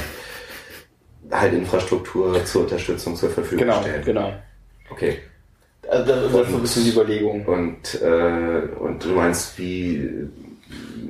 halt 1.32 1.54
Infrastruktur 1.54 2.44
zur 2.46 2.64
Unterstützung 2.64 3.16
zur 3.16 3.30
Verfügung 3.30 3.66
genau, 3.66 3.82
stellen. 3.82 4.04
Genau. 4.04 4.34
Okay. 4.90 5.20
Also 5.90 6.06
das, 6.06 6.32
das 6.32 6.48
ist 6.48 6.54
ein 6.54 6.62
bisschen 6.62 6.84
die 6.86 6.92
Überlegung. 6.92 7.46
Und, 7.46 8.02
äh, 8.02 8.80
und 8.80 9.04
du 9.04 9.10
meinst, 9.10 9.58
wie, 9.58 10.10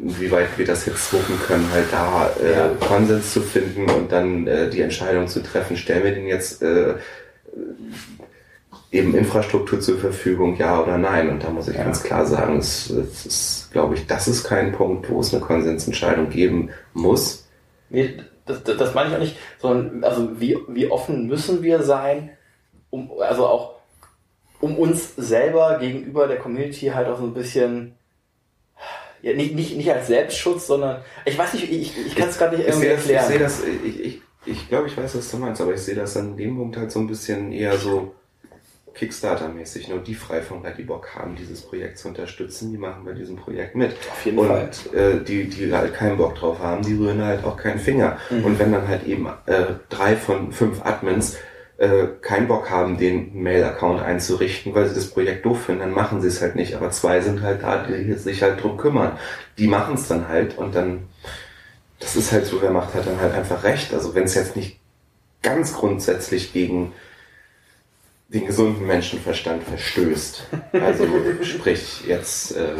wie 0.01 0.31
weit 0.31 0.57
wir 0.57 0.65
das 0.65 0.85
jetzt 0.85 1.11
wuppen 1.13 1.39
können, 1.47 1.69
halt 1.71 1.85
da 1.91 2.29
äh, 2.41 2.51
ja. 2.51 2.69
Konsens 2.79 3.33
zu 3.33 3.41
finden 3.41 3.89
und 3.89 4.11
dann 4.11 4.47
äh, 4.47 4.69
die 4.69 4.81
Entscheidung 4.81 5.27
zu 5.27 5.41
treffen, 5.41 5.77
stellen 5.77 6.03
wir 6.03 6.13
den 6.13 6.27
jetzt 6.27 6.61
äh, 6.61 6.95
eben 8.91 9.15
Infrastruktur 9.15 9.79
zur 9.79 9.99
Verfügung, 9.99 10.55
ja 10.55 10.81
oder 10.81 10.97
nein. 10.97 11.29
Und 11.29 11.43
da 11.43 11.49
muss 11.49 11.67
ich 11.67 11.75
ja. 11.75 11.83
ganz 11.83 12.03
klar 12.03 12.25
sagen, 12.25 12.57
es, 12.57 12.89
es 12.89 13.25
ist, 13.25 13.71
glaube 13.71 13.95
ich, 13.95 14.07
das 14.07 14.27
ist 14.27 14.43
kein 14.43 14.71
Punkt, 14.71 15.09
wo 15.09 15.19
es 15.19 15.33
eine 15.33 15.43
Konsensentscheidung 15.43 16.29
geben 16.29 16.69
muss. 16.93 17.47
Nee, 17.89 18.15
das, 18.45 18.63
das, 18.63 18.77
das 18.77 18.93
meine 18.95 19.09
ich 19.09 19.15
auch 19.15 19.19
nicht, 19.19 19.37
sondern 19.59 20.03
also 20.03 20.39
wie, 20.39 20.57
wie 20.67 20.89
offen 20.89 21.27
müssen 21.27 21.61
wir 21.61 21.83
sein, 21.83 22.31
um 22.89 23.11
also 23.19 23.45
auch 23.45 23.75
um 24.59 24.77
uns 24.77 25.15
selber 25.15 25.77
gegenüber 25.79 26.27
der 26.27 26.37
Community 26.37 26.87
halt 26.87 27.07
auch 27.07 27.17
so 27.17 27.23
ein 27.23 27.33
bisschen 27.33 27.95
ja, 29.21 29.33
nicht, 29.33 29.53
nicht, 29.53 29.75
nicht 29.75 29.91
als 29.91 30.07
Selbstschutz, 30.07 30.67
sondern 30.67 31.01
ich 31.25 31.37
weiß 31.37 31.53
nicht, 31.53 31.71
ich, 31.71 31.93
ich 32.05 32.15
kann 32.15 32.29
es 32.29 32.37
gerade 32.37 32.57
nicht 32.57 32.67
irgendwie 32.67 32.87
ich 32.87 32.93
erklären. 32.93 33.23
Ich 33.23 33.27
sehe 33.27 33.39
das, 33.39 33.63
ich, 33.63 33.99
ich, 33.99 34.21
ich 34.45 34.69
glaube, 34.69 34.87
ich 34.87 34.97
weiß, 34.97 35.15
was 35.15 35.29
du 35.29 35.37
meinst, 35.37 35.61
aber 35.61 35.73
ich 35.73 35.81
sehe 35.81 35.95
das 35.95 36.15
an 36.17 36.37
dem 36.37 36.57
Punkt 36.57 36.77
halt 36.77 36.91
so 36.91 36.99
ein 36.99 37.07
bisschen 37.07 37.51
eher 37.51 37.77
so 37.77 38.15
Kickstarter-mäßig. 38.99 39.89
Nur 39.89 39.99
die 39.99 40.15
Freifunker, 40.15 40.71
die 40.71 40.83
Bock 40.83 41.15
haben, 41.15 41.35
dieses 41.35 41.61
Projekt 41.61 41.97
zu 41.97 42.09
unterstützen, 42.09 42.71
die 42.71 42.77
machen 42.77 43.05
bei 43.05 43.13
diesem 43.13 43.37
Projekt 43.37 43.75
mit. 43.75 43.95
Auf 44.11 44.25
jeden 44.25 44.37
und, 44.39 44.47
Fall. 44.47 44.69
Äh, 44.93 45.23
die, 45.23 45.49
die 45.49 45.73
halt 45.73 45.93
keinen 45.93 46.17
Bock 46.17 46.35
drauf 46.35 46.59
haben, 46.59 46.83
die 46.83 46.95
rühren 46.95 47.23
halt 47.23 47.43
auch 47.45 47.57
keinen 47.57 47.79
Finger. 47.79 48.17
Mhm. 48.29 48.45
Und 48.45 48.59
wenn 48.59 48.71
dann 48.71 48.87
halt 48.87 49.05
eben 49.07 49.27
äh, 49.45 49.65
drei 49.89 50.15
von 50.15 50.51
fünf 50.51 50.85
Admins 50.85 51.37
äh, 51.77 52.07
keinen 52.21 52.47
Bock 52.47 52.69
haben, 52.69 52.97
den 52.97 53.41
Mail-Account 53.41 54.01
einzurichten, 54.01 54.75
weil 54.75 54.87
sie 54.89 54.95
das 54.95 55.09
Projekt 55.09 55.45
doof 55.45 55.63
finden, 55.63 55.81
dann 55.81 55.93
machen 55.93 56.21
sie 56.21 56.27
es 56.27 56.41
halt 56.41 56.55
nicht. 56.55 56.75
Aber 56.75 56.91
zwei 56.91 57.21
sind 57.21 57.41
halt 57.41 57.63
da, 57.63 57.83
die 57.83 58.13
sich 58.13 58.43
halt 58.43 58.61
drum 58.61 58.77
kümmern. 58.77 59.17
Die 59.57 59.67
machen 59.67 59.95
es 59.95 60.07
dann 60.07 60.27
halt 60.27 60.57
und 60.57 60.75
dann, 60.75 61.07
das 61.99 62.17
ist 62.17 62.33
halt 62.33 62.45
so, 62.45 62.61
wer 62.61 62.71
macht 62.71 62.93
halt 62.93 63.07
dann 63.07 63.21
halt 63.21 63.33
einfach 63.33 63.63
recht. 63.63 63.93
Also 63.93 64.13
wenn 64.13 64.25
es 64.25 64.35
jetzt 64.35 64.57
nicht 64.57 64.79
ganz 65.41 65.73
grundsätzlich 65.73 66.51
gegen 66.51 66.91
den 68.29 68.45
gesunden 68.45 68.85
Menschenverstand 68.85 69.63
verstößt. 69.63 70.47
Also 70.71 71.07
sprich 71.41 72.05
jetzt 72.07 72.55
äh, 72.55 72.75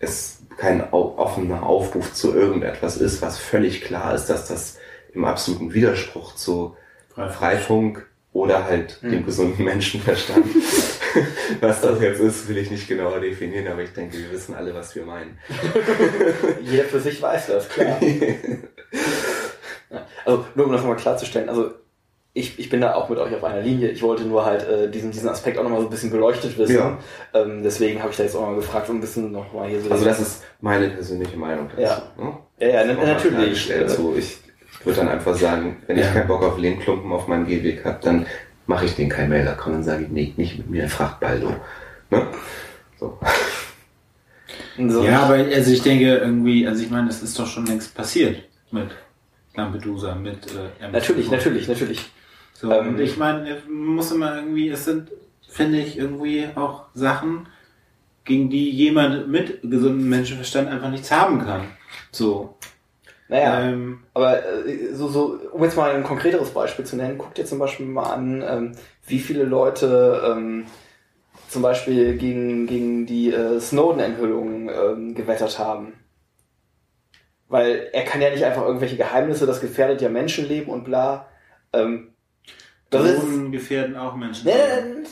es 0.00 0.40
kein 0.56 0.92
offener 0.92 1.62
Aufruf 1.62 2.12
zu 2.12 2.34
irgendetwas 2.34 2.96
ist, 2.96 3.22
was 3.22 3.38
völlig 3.38 3.82
klar 3.82 4.14
ist, 4.14 4.26
dass 4.26 4.48
das 4.48 4.78
im 5.14 5.24
absoluten 5.24 5.72
Widerspruch 5.72 6.34
zu 6.34 6.76
Freifunk 7.14 8.06
oder 8.32 8.64
halt 8.64 8.98
hm. 9.00 9.10
dem 9.10 9.26
gesunden 9.26 9.64
Menschenverstand. 9.64 10.46
was 11.60 11.80
das 11.80 12.00
jetzt 12.00 12.20
ist, 12.20 12.48
will 12.48 12.58
ich 12.58 12.70
nicht 12.70 12.88
genauer 12.88 13.20
definieren, 13.20 13.68
aber 13.68 13.82
ich 13.82 13.92
denke, 13.92 14.18
wir 14.18 14.30
wissen 14.30 14.54
alle, 14.54 14.74
was 14.74 14.94
wir 14.94 15.04
meinen. 15.04 15.38
Jeder 16.62 16.84
für 16.84 17.00
sich 17.00 17.20
weiß 17.20 17.48
das, 17.48 17.68
klar. 17.68 17.98
also 20.24 20.46
nur 20.54 20.66
um 20.66 20.72
das 20.72 20.82
nochmal 20.82 20.96
klarzustellen, 20.96 21.48
also 21.48 21.72
ich, 22.38 22.58
ich 22.58 22.68
bin 22.68 22.80
da 22.80 22.94
auch 22.94 23.08
mit 23.08 23.18
euch 23.18 23.34
auf 23.34 23.44
einer 23.44 23.60
Linie. 23.60 23.90
Ich 23.90 24.02
wollte 24.02 24.24
nur 24.24 24.44
halt 24.44 24.66
äh, 24.68 24.90
diesen, 24.90 25.10
diesen 25.10 25.28
Aspekt 25.28 25.58
auch 25.58 25.62
nochmal 25.62 25.80
so 25.80 25.86
ein 25.86 25.90
bisschen 25.90 26.10
beleuchtet 26.10 26.56
wissen. 26.56 26.76
Ja. 26.76 26.98
Ähm, 27.34 27.62
deswegen 27.62 28.00
habe 28.00 28.10
ich 28.10 28.16
da 28.16 28.22
jetzt 28.22 28.36
auch 28.36 28.46
mal 28.46 28.54
gefragt, 28.54 28.88
um 28.88 28.96
ein 28.96 29.00
bisschen 29.00 29.32
nochmal 29.32 29.68
hier 29.68 29.80
so. 29.80 29.90
Also 29.90 30.04
das 30.04 30.20
ist 30.20 30.44
meine 30.60 30.88
persönliche 30.88 31.36
Meinung 31.36 31.68
dazu. 31.68 31.82
Ja, 31.82 32.02
ne? 32.16 32.36
ja, 32.60 32.68
ja 32.68 32.84
natürlich. 32.84 33.68
Dazu. 33.68 34.14
Ich, 34.16 34.38
würde 34.84 35.00
dann 35.00 35.08
einfach 35.08 35.34
sagen, 35.34 35.82
wenn 35.86 35.98
ja. 35.98 36.04
ich 36.04 36.12
keinen 36.12 36.28
Bock 36.28 36.42
auf 36.42 36.58
Lehnklumpen 36.58 37.10
auf 37.12 37.26
meinem 37.26 37.46
Gehweg 37.46 37.84
habe, 37.84 37.98
dann 38.02 38.26
mache 38.66 38.84
ich 38.84 38.94
den 38.94 39.08
kein 39.08 39.28
Mail-Account 39.28 39.76
und 39.76 39.82
sage 39.82 40.04
ich, 40.04 40.08
nee, 40.10 40.32
nicht 40.36 40.58
mit 40.58 40.70
mir, 40.70 40.88
fragt 40.88 41.20
Baldo. 41.20 41.54
Ne? 42.10 42.26
So. 42.98 43.18
so. 44.88 45.04
Ja, 45.04 45.22
aber 45.22 45.34
also 45.34 45.70
ich 45.72 45.82
denke 45.82 46.18
irgendwie, 46.18 46.66
also 46.66 46.82
ich 46.82 46.90
meine, 46.90 47.08
es 47.08 47.22
ist 47.22 47.38
doch 47.38 47.46
schon 47.46 47.66
längst 47.66 47.94
passiert 47.94 48.42
mit 48.70 48.90
Lampedusa, 49.54 50.14
mit 50.14 50.46
äh, 50.46 50.88
Natürlich, 50.90 51.30
natürlich, 51.30 51.66
natürlich. 51.66 52.10
So, 52.60 52.72
ähm, 52.72 52.88
und 52.88 53.00
ich 53.00 53.16
meine, 53.16 53.56
muss 53.68 54.10
immer 54.10 54.34
irgendwie, 54.34 54.68
es 54.68 54.84
sind, 54.84 55.12
finde 55.48 55.78
ich, 55.78 55.96
irgendwie 55.96 56.48
auch 56.56 56.86
Sachen, 56.92 57.46
gegen 58.24 58.50
die 58.50 58.68
jemand 58.70 59.28
mit 59.28 59.62
gesundem 59.62 60.08
Menschenverstand 60.08 60.68
einfach 60.68 60.90
nichts 60.90 61.12
haben 61.12 61.38
kann. 61.38 61.68
So. 62.10 62.56
Naja, 63.28 63.60
ähm, 63.60 64.00
aber 64.12 64.44
äh, 64.66 64.92
so, 64.92 65.06
so, 65.06 65.38
um 65.52 65.62
jetzt 65.62 65.76
mal 65.76 65.94
ein 65.94 66.02
konkreteres 66.02 66.50
Beispiel 66.50 66.84
zu 66.84 66.96
nennen, 66.96 67.16
guckt 67.16 67.38
ihr 67.38 67.46
zum 67.46 67.60
Beispiel 67.60 67.86
mal 67.86 68.12
an, 68.12 68.42
ähm, 68.42 68.72
wie 69.06 69.20
viele 69.20 69.44
Leute 69.44 70.20
ähm, 70.26 70.66
zum 71.48 71.62
Beispiel 71.62 72.16
gegen, 72.16 72.66
gegen 72.66 73.06
die 73.06 73.32
äh, 73.32 73.60
Snowden-Enthüllungen 73.60 74.68
ähm, 74.68 75.14
gewettert 75.14 75.60
haben. 75.60 75.92
Weil 77.46 77.88
er 77.92 78.02
kann 78.02 78.20
ja 78.20 78.30
nicht 78.30 78.44
einfach 78.44 78.66
irgendwelche 78.66 78.96
Geheimnisse, 78.96 79.46
das 79.46 79.60
gefährdet 79.60 80.02
ja 80.02 80.08
Menschenleben 80.08 80.72
und 80.72 80.82
bla. 80.82 81.28
Ähm, 81.72 82.14
Drohnen 82.90 83.46
ist, 83.46 83.52
gefährden 83.52 83.96
auch 83.96 84.16
Menschen. 84.16 84.48
Ja, 84.48 84.54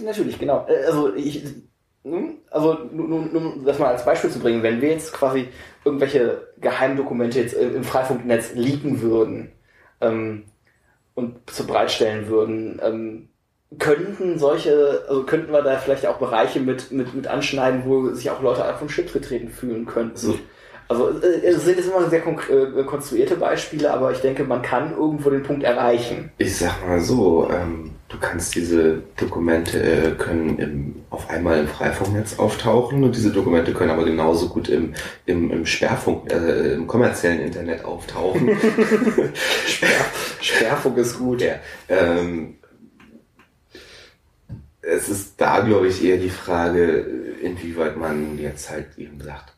natürlich, 0.05 0.39
genau. 0.39 0.67
Äh, 0.69 0.87
also 0.87 1.15
ich, 1.15 1.45
hm, 2.05 2.39
also 2.51 2.79
nur, 2.93 3.09
nur, 3.09 3.35
um 3.35 3.65
das 3.65 3.79
mal 3.79 3.89
als 3.89 4.05
Beispiel 4.05 4.31
zu 4.31 4.39
bringen, 4.39 4.63
wenn 4.63 4.81
wir 4.81 4.91
jetzt 4.91 5.13
quasi 5.13 5.49
irgendwelche 5.85 6.49
Geheimdokumente 6.61 7.41
jetzt 7.41 7.55
im 7.55 7.85
Freifunknetz 7.85 8.55
leaken 8.55 9.03
würden 9.03 9.53
ähm, 10.01 10.45
und 11.15 11.51
zu 11.51 11.67
bereitstellen 11.67 12.29
würden, 12.29 12.81
ähm, 12.83 13.29
könnten 13.79 14.39
solche, 14.39 15.05
also 15.09 15.25
könnten 15.25 15.53
wir 15.53 15.63
da 15.63 15.77
vielleicht 15.79 16.07
auch 16.07 16.19
Bereiche 16.19 16.61
mit, 16.61 16.93
mit, 16.93 17.15
mit 17.15 17.27
anschneiden, 17.27 17.83
wo 17.85 18.11
sich 18.15 18.31
auch 18.31 18.41
Leute 18.41 18.65
einfach 18.65 18.79
vom 18.79 18.89
Schritt 18.89 19.13
getreten 19.13 19.49
fühlen 19.49 19.87
könnten. 19.87 20.17
So. 20.17 20.39
Also 20.89 21.11
äh, 21.21 21.45
es 21.45 21.65
sind 21.65 21.79
jetzt 21.79 21.89
immer 21.89 22.09
sehr 22.09 22.27
äh, 22.27 22.85
konstruierte 22.85 23.37
Beispiele, 23.37 23.93
aber 23.93 24.13
ich 24.13 24.21
denke, 24.21 24.45
man 24.45 24.63
kann 24.63 24.97
irgendwo 24.97 25.31
den 25.31 25.43
Punkt 25.43 25.65
erreichen. 25.65 26.31
Ich 26.39 26.57
sag 26.57 26.87
mal 26.87 27.01
so, 27.01 27.51
ähm, 27.51 27.93
du 28.09 28.19
kannst 28.19 28.55
diese 28.55 29.03
Dokumente 29.17 29.83
äh, 29.83 30.11
können 30.13 30.59
im, 30.59 30.95
auf 31.11 31.29
einmal 31.29 31.59
im 31.59 31.69
Freifunknetz 31.69 32.39
auftauchen 32.39 33.03
und 33.03 33.17
diese 33.17 33.33
Dokumente 33.33 33.73
können 33.73 33.91
aber 33.91 34.05
genauso 34.05 34.49
gut 34.49 34.69
im, 34.69 34.95
im, 35.27 35.51
im 35.51 35.67
Sperrfunk, 35.67 36.33
äh, 36.33 36.75
im 36.75 36.87
kommerziellen 36.87 37.41
Internet 37.41 37.85
auftauchen. 37.85 38.51
Sperr, 39.67 40.05
Sperrfunk 40.41 40.99
ist 40.99 41.19
gut. 41.19 41.43
Ja, 41.43 41.55
ähm, 41.89 42.59
es 44.83 45.09
ist 45.09 45.41
da, 45.41 45.61
glaube 45.61 45.89
ich, 45.89 46.05
eher 46.05 46.19
die 46.19 46.31
Frage, 46.31 47.05
inwieweit 47.43 47.97
man 47.97 48.39
jetzt 48.39 48.71
halt 48.71 48.97
eben 48.99 49.21
sagt, 49.21 49.57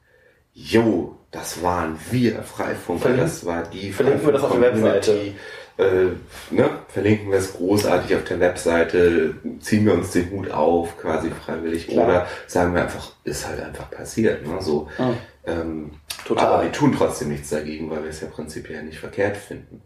jo, 0.55 1.18
das 1.31 1.63
waren 1.63 1.99
wir 2.11 2.43
Freifunker, 2.43 3.03
Verlink, 3.03 3.23
das 3.23 3.45
war 3.45 3.63
die 3.65 3.93
Verlinken 3.93 4.27
wir 4.27 4.33
das 4.33 4.43
auf 4.43 4.53
der 4.53 4.61
Webseite. 4.61 5.35
Äh, 5.77 6.07
ne, 6.51 6.71
verlinken 6.89 7.31
wir 7.31 7.39
es 7.39 7.53
großartig 7.53 8.17
auf 8.17 8.25
der 8.25 8.41
Webseite, 8.41 9.37
ziehen 9.61 9.87
wir 9.87 9.95
uns 9.95 10.11
den 10.11 10.29
Hut 10.33 10.51
auf, 10.51 10.99
quasi 10.99 11.31
freiwillig, 11.31 11.87
Klar. 11.87 12.05
oder 12.05 12.27
sagen 12.49 12.75
wir 12.75 12.83
einfach, 12.83 13.13
ist 13.23 13.47
halt 13.47 13.61
einfach 13.61 13.89
passiert. 13.89 14.45
Ne? 14.45 14.61
So, 14.61 14.89
oh. 14.99 15.15
ähm, 15.47 15.93
Total. 16.25 16.47
Aber 16.47 16.63
wir 16.65 16.73
tun 16.73 16.93
trotzdem 16.97 17.29
nichts 17.29 17.51
dagegen, 17.51 17.91
weil 17.91 18.03
wir 18.03 18.11
es 18.11 18.21
ja 18.21 18.27
prinzipiell 18.27 18.83
nicht 18.83 18.99
verkehrt 18.99 19.37
finden. 19.37 19.83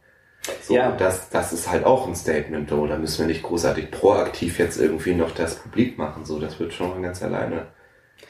So, 0.62 0.74
ja. 0.74 0.92
das, 0.92 1.28
das 1.28 1.52
ist 1.52 1.70
halt 1.70 1.84
auch 1.84 2.08
ein 2.08 2.16
Statement, 2.16 2.72
oder 2.72 2.96
müssen 2.98 3.20
wir 3.20 3.26
nicht 3.26 3.42
großartig 3.42 3.90
proaktiv 3.90 4.58
jetzt 4.58 4.80
irgendwie 4.80 5.14
noch 5.14 5.32
das 5.32 5.56
publik 5.56 5.98
machen, 5.98 6.24
so, 6.24 6.40
das 6.40 6.58
wird 6.58 6.72
schon 6.72 6.88
mal 6.88 7.02
ganz 7.02 7.22
alleine 7.22 7.66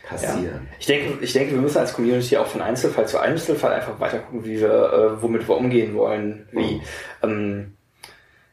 passieren. 0.09 0.69
Ja. 0.71 0.77
Ich 0.79 0.87
denke, 0.87 1.25
ich 1.25 1.33
denke, 1.33 1.55
wir 1.55 1.61
müssen 1.61 1.79
als 1.79 1.95
Community 1.95 2.37
auch 2.37 2.47
von 2.47 2.63
Einzelfall 2.63 3.07
zu 3.07 3.19
Einzelfall 3.19 3.73
einfach 3.73 3.99
weiter 4.01 4.19
gucken, 4.19 4.45
wie 4.45 4.61
wir, 4.61 4.69
äh, 4.71 5.23
womit 5.23 5.49
wir 5.49 5.57
umgehen 5.57 5.95
wollen, 5.95 6.49
wie, 6.53 6.75
mhm. 6.75 6.83
ähm, 7.23 7.77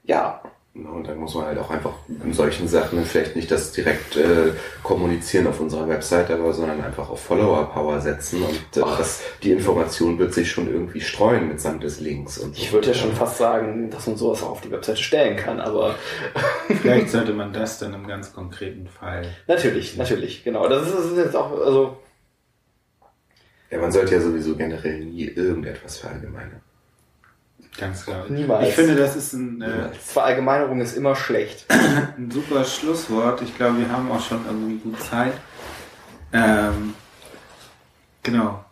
ja. 0.04 0.42
Und 0.86 1.08
dann 1.08 1.18
muss 1.18 1.36
man 1.36 1.46
halt 1.46 1.58
auch 1.58 1.70
einfach 1.70 1.94
in 2.24 2.34
solchen 2.34 2.68
Sachen 2.68 3.04
vielleicht 3.06 3.36
nicht 3.36 3.52
das 3.52 3.72
direkt 3.72 4.18
äh, 4.18 4.54
kommunizieren 4.84 5.48
auf 5.48 5.60
unserer 5.60 5.88
Website, 5.88 6.32
aber 6.32 6.54
sondern 6.54 6.82
einfach 6.82 7.10
auf 7.10 7.22
Follower 7.22 7.72
Power 7.72 8.00
setzen 8.02 8.42
und 8.44 8.56
äh, 8.56 8.86
das, 8.98 9.22
die 9.44 9.52
Information 9.52 10.20
wird 10.20 10.34
sich 10.34 10.50
schon 10.50 10.72
irgendwie 10.72 11.02
streuen 11.02 11.48
mitsamt 11.48 11.84
des 11.84 12.00
Links. 12.00 12.38
Und. 12.38 12.58
Ich 12.58 12.72
würde 12.72 12.88
ja 12.88 12.94
schon 12.94 13.14
fast 13.14 13.38
sagen, 13.38 13.90
dass 13.90 14.08
man 14.08 14.18
sowas 14.18 14.44
auch 14.44 14.52
auf 14.52 14.62
die 14.62 14.72
Webseite 14.72 15.02
stellen 15.02 15.38
kann, 15.38 15.60
aber 15.60 15.96
Vielleicht 16.82 17.10
sollte 17.10 17.34
man 17.34 17.54
das 17.54 17.80
dann 17.80 17.94
im 17.94 18.08
ganz 18.08 18.34
konkreten 18.34 18.88
Fall. 18.88 19.24
natürlich, 19.48 19.98
natürlich, 19.98 20.44
genau. 20.44 20.68
Das 20.68 20.88
ist, 20.88 20.96
das 20.96 21.06
ist 21.06 21.18
jetzt 21.18 21.36
auch, 21.36 21.52
also 21.52 21.98
Ja, 23.72 23.80
man 23.80 23.92
sollte 23.92 24.16
ja 24.16 24.22
sowieso 24.22 24.56
generell 24.56 25.06
nie 25.06 25.26
irgendetwas 25.26 25.98
verallgemeinern. 25.98 26.62
Ganz 27.80 28.06
klar. 28.06 28.26
Niemals. 28.30 28.70
Ich 28.70 28.76
finde, 28.76 28.96
das 28.96 29.16
ist 29.16 29.34
ein, 29.34 29.62
äh, 29.62 29.90
Verallgemeinerung 29.94 30.82
ist 30.82 30.96
immer 30.96 31.16
schlecht. 31.16 31.66
ein 32.18 32.30
super 32.32 32.64
Schlusswort. 32.66 33.42
Ich 33.42 33.56
glaube, 33.56 33.80
wir 33.80 33.92
haben 33.92 34.12
auch 34.12 34.22
schon 34.24 34.46
irgendwie 34.46 34.78
gut 34.78 35.02
Zeit. 35.02 35.34
Ähm, 36.34 36.94
genau. 38.24 38.66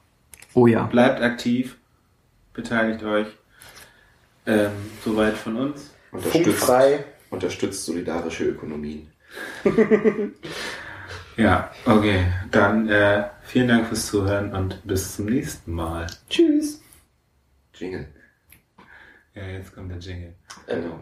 Oh 0.53 0.67
ja. 0.67 0.83
Bleibt 0.83 1.21
aktiv. 1.21 1.77
Beteiligt 2.53 3.03
euch. 3.03 3.27
Ähm, 4.45 4.71
soweit 5.03 5.35
von 5.35 5.55
uns. 5.57 5.91
Unterstützt, 6.11 6.45
Funkfrei. 6.45 7.05
unterstützt 7.29 7.85
solidarische 7.85 8.45
Ökonomien. 8.45 9.11
Ja, 11.37 11.71
okay. 11.85 12.25
Dann 12.49 12.89
äh, 12.89 13.25
vielen 13.43 13.67
Dank 13.67 13.87
fürs 13.87 14.07
Zuhören 14.07 14.55
und 14.55 14.85
bis 14.87 15.15
zum 15.15 15.27
nächsten 15.27 15.71
Mal. 15.71 16.07
Tschüss. 16.29 16.81
Jingle. 17.75 18.07
Ja, 19.37 19.45
jetzt 19.47 19.73
kommt 19.73 19.91
der 19.91 19.99
Jingle. 19.99 20.33
Genau. 20.67 20.99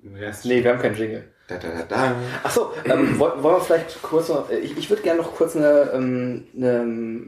Nee, 0.00 0.62
wir 0.62 0.70
haben 0.72 0.78
keinen 0.80 0.94
Jingle. 0.94 1.32
Da, 1.48 1.56
da, 1.58 1.68
da, 1.68 1.82
da. 1.84 2.14
Achso, 2.42 2.72
ähm, 2.84 3.18
wollen 3.18 3.42
wir 3.42 3.60
vielleicht 3.60 4.00
kurz 4.02 4.28
noch, 4.28 4.50
äh, 4.50 4.58
ich, 4.58 4.76
ich 4.76 4.90
würde 4.90 5.02
gerne 5.02 5.20
noch 5.20 5.34
kurz 5.34 5.56
eine, 5.56 5.90
ähm, 5.94 6.46
eine 6.56 7.26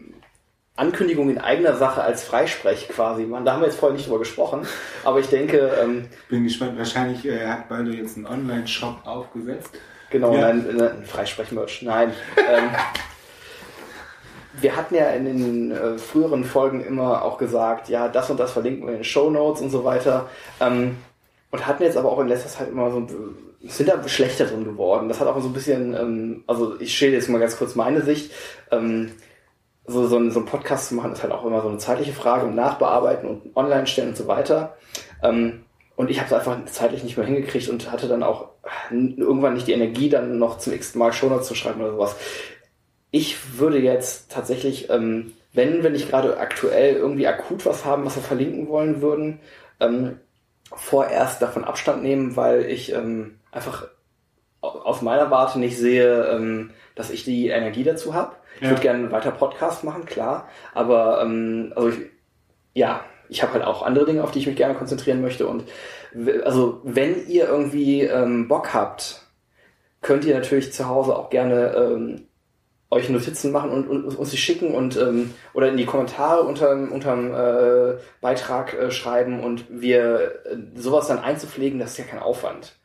Ankündigung 0.77 1.31
in 1.31 1.39
eigener 1.39 1.77
Sache 1.77 2.03
als 2.03 2.23
Freisprech 2.25 2.89
quasi 2.89 3.25
machen. 3.25 3.45
Da 3.45 3.53
haben 3.55 3.61
wir 3.63 3.67
jetzt 3.67 3.79
vorher 3.79 3.97
nicht 3.97 4.07
drüber 4.07 4.21
gesprochen, 4.21 4.67
aber 5.05 5.19
ich 5.21 5.29
denke, 5.29 5.59
ähm, 5.83 6.09
Bin 6.29 6.45
gespannt. 6.45 6.79
Wahrscheinlich 6.79 7.25
äh, 7.27 7.47
hat 7.47 7.69
Baldo 7.69 7.91
jetzt 7.91 8.17
einen 8.17 8.27
Online-Shop 8.27 9.01
aufgesetzt. 9.05 9.71
genau, 10.11 10.35
Ja. 10.35 10.53
nein, 10.53 10.67
nein, 10.77 11.05
Freisprech-Merch, 11.05 11.83
nein. 11.83 12.13
ähm, 12.37 12.71
wir 14.61 14.77
hatten 14.77 14.95
ja 14.95 15.11
in 15.11 15.25
den 15.25 15.71
äh, 15.71 15.99
früheren 15.99 16.45
Folgen 16.45 16.85
immer 16.85 17.23
auch 17.23 17.39
gesagt, 17.39 17.89
ja, 17.89 18.09
das 18.09 18.31
und 18.31 18.39
das 18.39 18.53
verlinken 18.53 18.87
wir 18.87 18.93
in 18.93 18.99
den 19.01 19.05
Show 19.05 19.31
Notes 19.31 19.63
und 19.63 19.71
so 19.71 19.85
weiter. 19.85 20.29
Ähm, 20.61 20.97
und 21.51 21.67
hatten 21.67 21.83
jetzt 21.83 21.97
aber 21.97 22.13
auch 22.13 22.21
in 22.21 22.29
letzter 22.29 22.49
Zeit 22.49 22.69
immer 22.69 22.91
so, 22.91 23.07
sind 23.63 23.89
da 23.89 24.07
schlechter 24.09 24.45
drin 24.47 24.65
geworden. 24.65 25.09
Das 25.09 25.21
hat 25.21 25.29
auch 25.29 25.41
so 25.41 25.49
ein 25.49 25.53
bisschen, 25.53 25.95
ähm, 25.95 26.45
also 26.47 26.79
ich 26.81 26.95
schäle 26.95 27.15
jetzt 27.15 27.29
mal 27.29 27.39
ganz 27.39 27.57
kurz 27.57 27.75
meine 27.75 28.03
Sicht. 28.03 28.33
Ähm, 28.71 29.13
so, 29.87 30.07
so, 30.07 30.19
ein, 30.19 30.31
so 30.31 30.41
ein 30.41 30.47
Podcast 30.47 30.89
zu 30.89 30.95
machen, 30.95 31.13
ist 31.13 31.23
halt 31.23 31.33
auch 31.33 31.45
immer 31.47 31.63
so 31.63 31.69
eine 31.69 31.79
zeitliche 31.79 32.13
Frage 32.13 32.47
und 32.47 32.55
nachbearbeiten 32.55 33.29
und 33.29 33.57
online 33.57 33.87
stellen 33.87 34.11
und 34.11 34.17
so 34.17 34.27
weiter. 34.27 34.77
Ähm, 35.23 35.65
und 35.97 36.11
ich 36.11 36.21
habe 36.21 36.27
es 36.29 36.33
einfach 36.33 36.65
zeitlich 36.67 37.03
nicht 37.03 37.17
mehr 37.17 37.27
hingekriegt 37.27 37.69
und 37.69 37.91
hatte 37.91 38.07
dann 38.07 38.23
auch 38.23 38.51
irgendwann 38.91 39.55
nicht 39.55 39.67
die 39.67 39.73
Energie, 39.73 40.09
dann 40.09 40.39
noch 40.39 40.59
zum 40.59 40.73
x 40.75 40.95
Mal 40.95 41.13
Shownotes 41.13 41.49
zu 41.49 41.55
schreiben 41.55 41.81
oder 41.81 41.93
sowas. 41.93 42.17
Ich 43.11 43.59
würde 43.59 43.79
jetzt 43.79 44.31
tatsächlich, 44.31 44.91
ähm, 44.91 45.33
wenn 45.53 45.83
wir 45.83 45.91
nicht 45.91 46.11
gerade 46.11 46.39
aktuell 46.39 46.95
irgendwie 46.97 47.27
akut 47.27 47.65
was 47.67 47.85
haben, 47.85 48.05
was 48.05 48.17
wir 48.17 48.23
verlinken 48.23 48.69
wollen 48.69 49.01
würden, 49.01 49.41
ähm, 49.81 50.19
vorerst 50.75 51.41
davon 51.41 51.65
Abstand 51.65 52.03
nehmen, 52.03 52.37
weil 52.37 52.67
ich 52.67 52.93
ähm, 52.93 53.39
einfach 53.51 53.89
au- 54.61 54.81
aus 54.81 55.01
meiner 55.03 55.31
Warte 55.31 55.59
nicht 55.59 55.79
sehe, 55.79 56.27
ähm, 56.27 56.71
dass 56.95 57.11
ich 57.11 57.25
die 57.25 57.49
Energie 57.49 57.85
dazu 57.85 58.13
habe. 58.15 58.37
Ich 58.57 58.63
Ja. 58.65 58.71
würde 58.71 58.83
gerne 58.83 59.11
weiter 59.11 59.31
Podcast 59.31 59.85
machen, 59.85 60.05
klar, 60.05 60.49
aber 60.75 61.23
ähm, 61.23 61.73
also 61.77 61.89
ich, 61.89 61.99
ja, 62.75 63.01
ich 63.31 63.43
habe 63.43 63.55
halt 63.55 63.65
auch 63.65 63.83
andere 63.83 64.05
Dinge, 64.05 64.23
auf 64.25 64.31
die 64.33 64.41
ich 64.41 64.47
mich 64.47 64.57
gerne 64.57 64.75
konzentrieren 64.75 65.23
möchte 65.23 65.47
und 65.47 65.65
also 66.45 66.81
wenn 66.85 67.27
ihr 67.29 67.47
irgendwie 67.49 68.03
ähm, 68.03 68.49
Bock 68.49 68.75
habt, 68.75 69.23
könnt 70.01 70.25
ihr 70.25 70.35
natürlich 70.35 70.73
zu 70.73 70.89
Hause 70.89 71.17
auch 71.17 71.31
gerne 71.31 71.75
ähm, 71.77 72.27
euch 72.91 73.11
Notizen 73.11 73.53
machen 73.53 73.71
und, 73.71 73.87
und 73.87 74.17
uns 74.17 74.31
die 74.31 74.39
schicken 74.39 74.75
und 74.75 74.97
ähm, 74.97 75.33
oder 75.53 75.69
in 75.69 75.77
die 75.77 75.85
Kommentare 75.85 76.43
unterm, 76.43 76.91
unterm 76.91 77.35
äh, 77.35 77.99
Beitrag 78.21 78.73
äh, 78.75 78.91
schreiben 78.91 79.41
und 79.41 79.65
wir 79.69 80.41
äh, 80.47 80.57
sowas 80.75 81.09
dann 81.09 81.19
einzupflegen, 81.19 81.79
das 81.79 81.93
ist 81.93 81.99
ja 81.99 82.05
kein 82.05 82.21
Aufwand. 82.21 82.77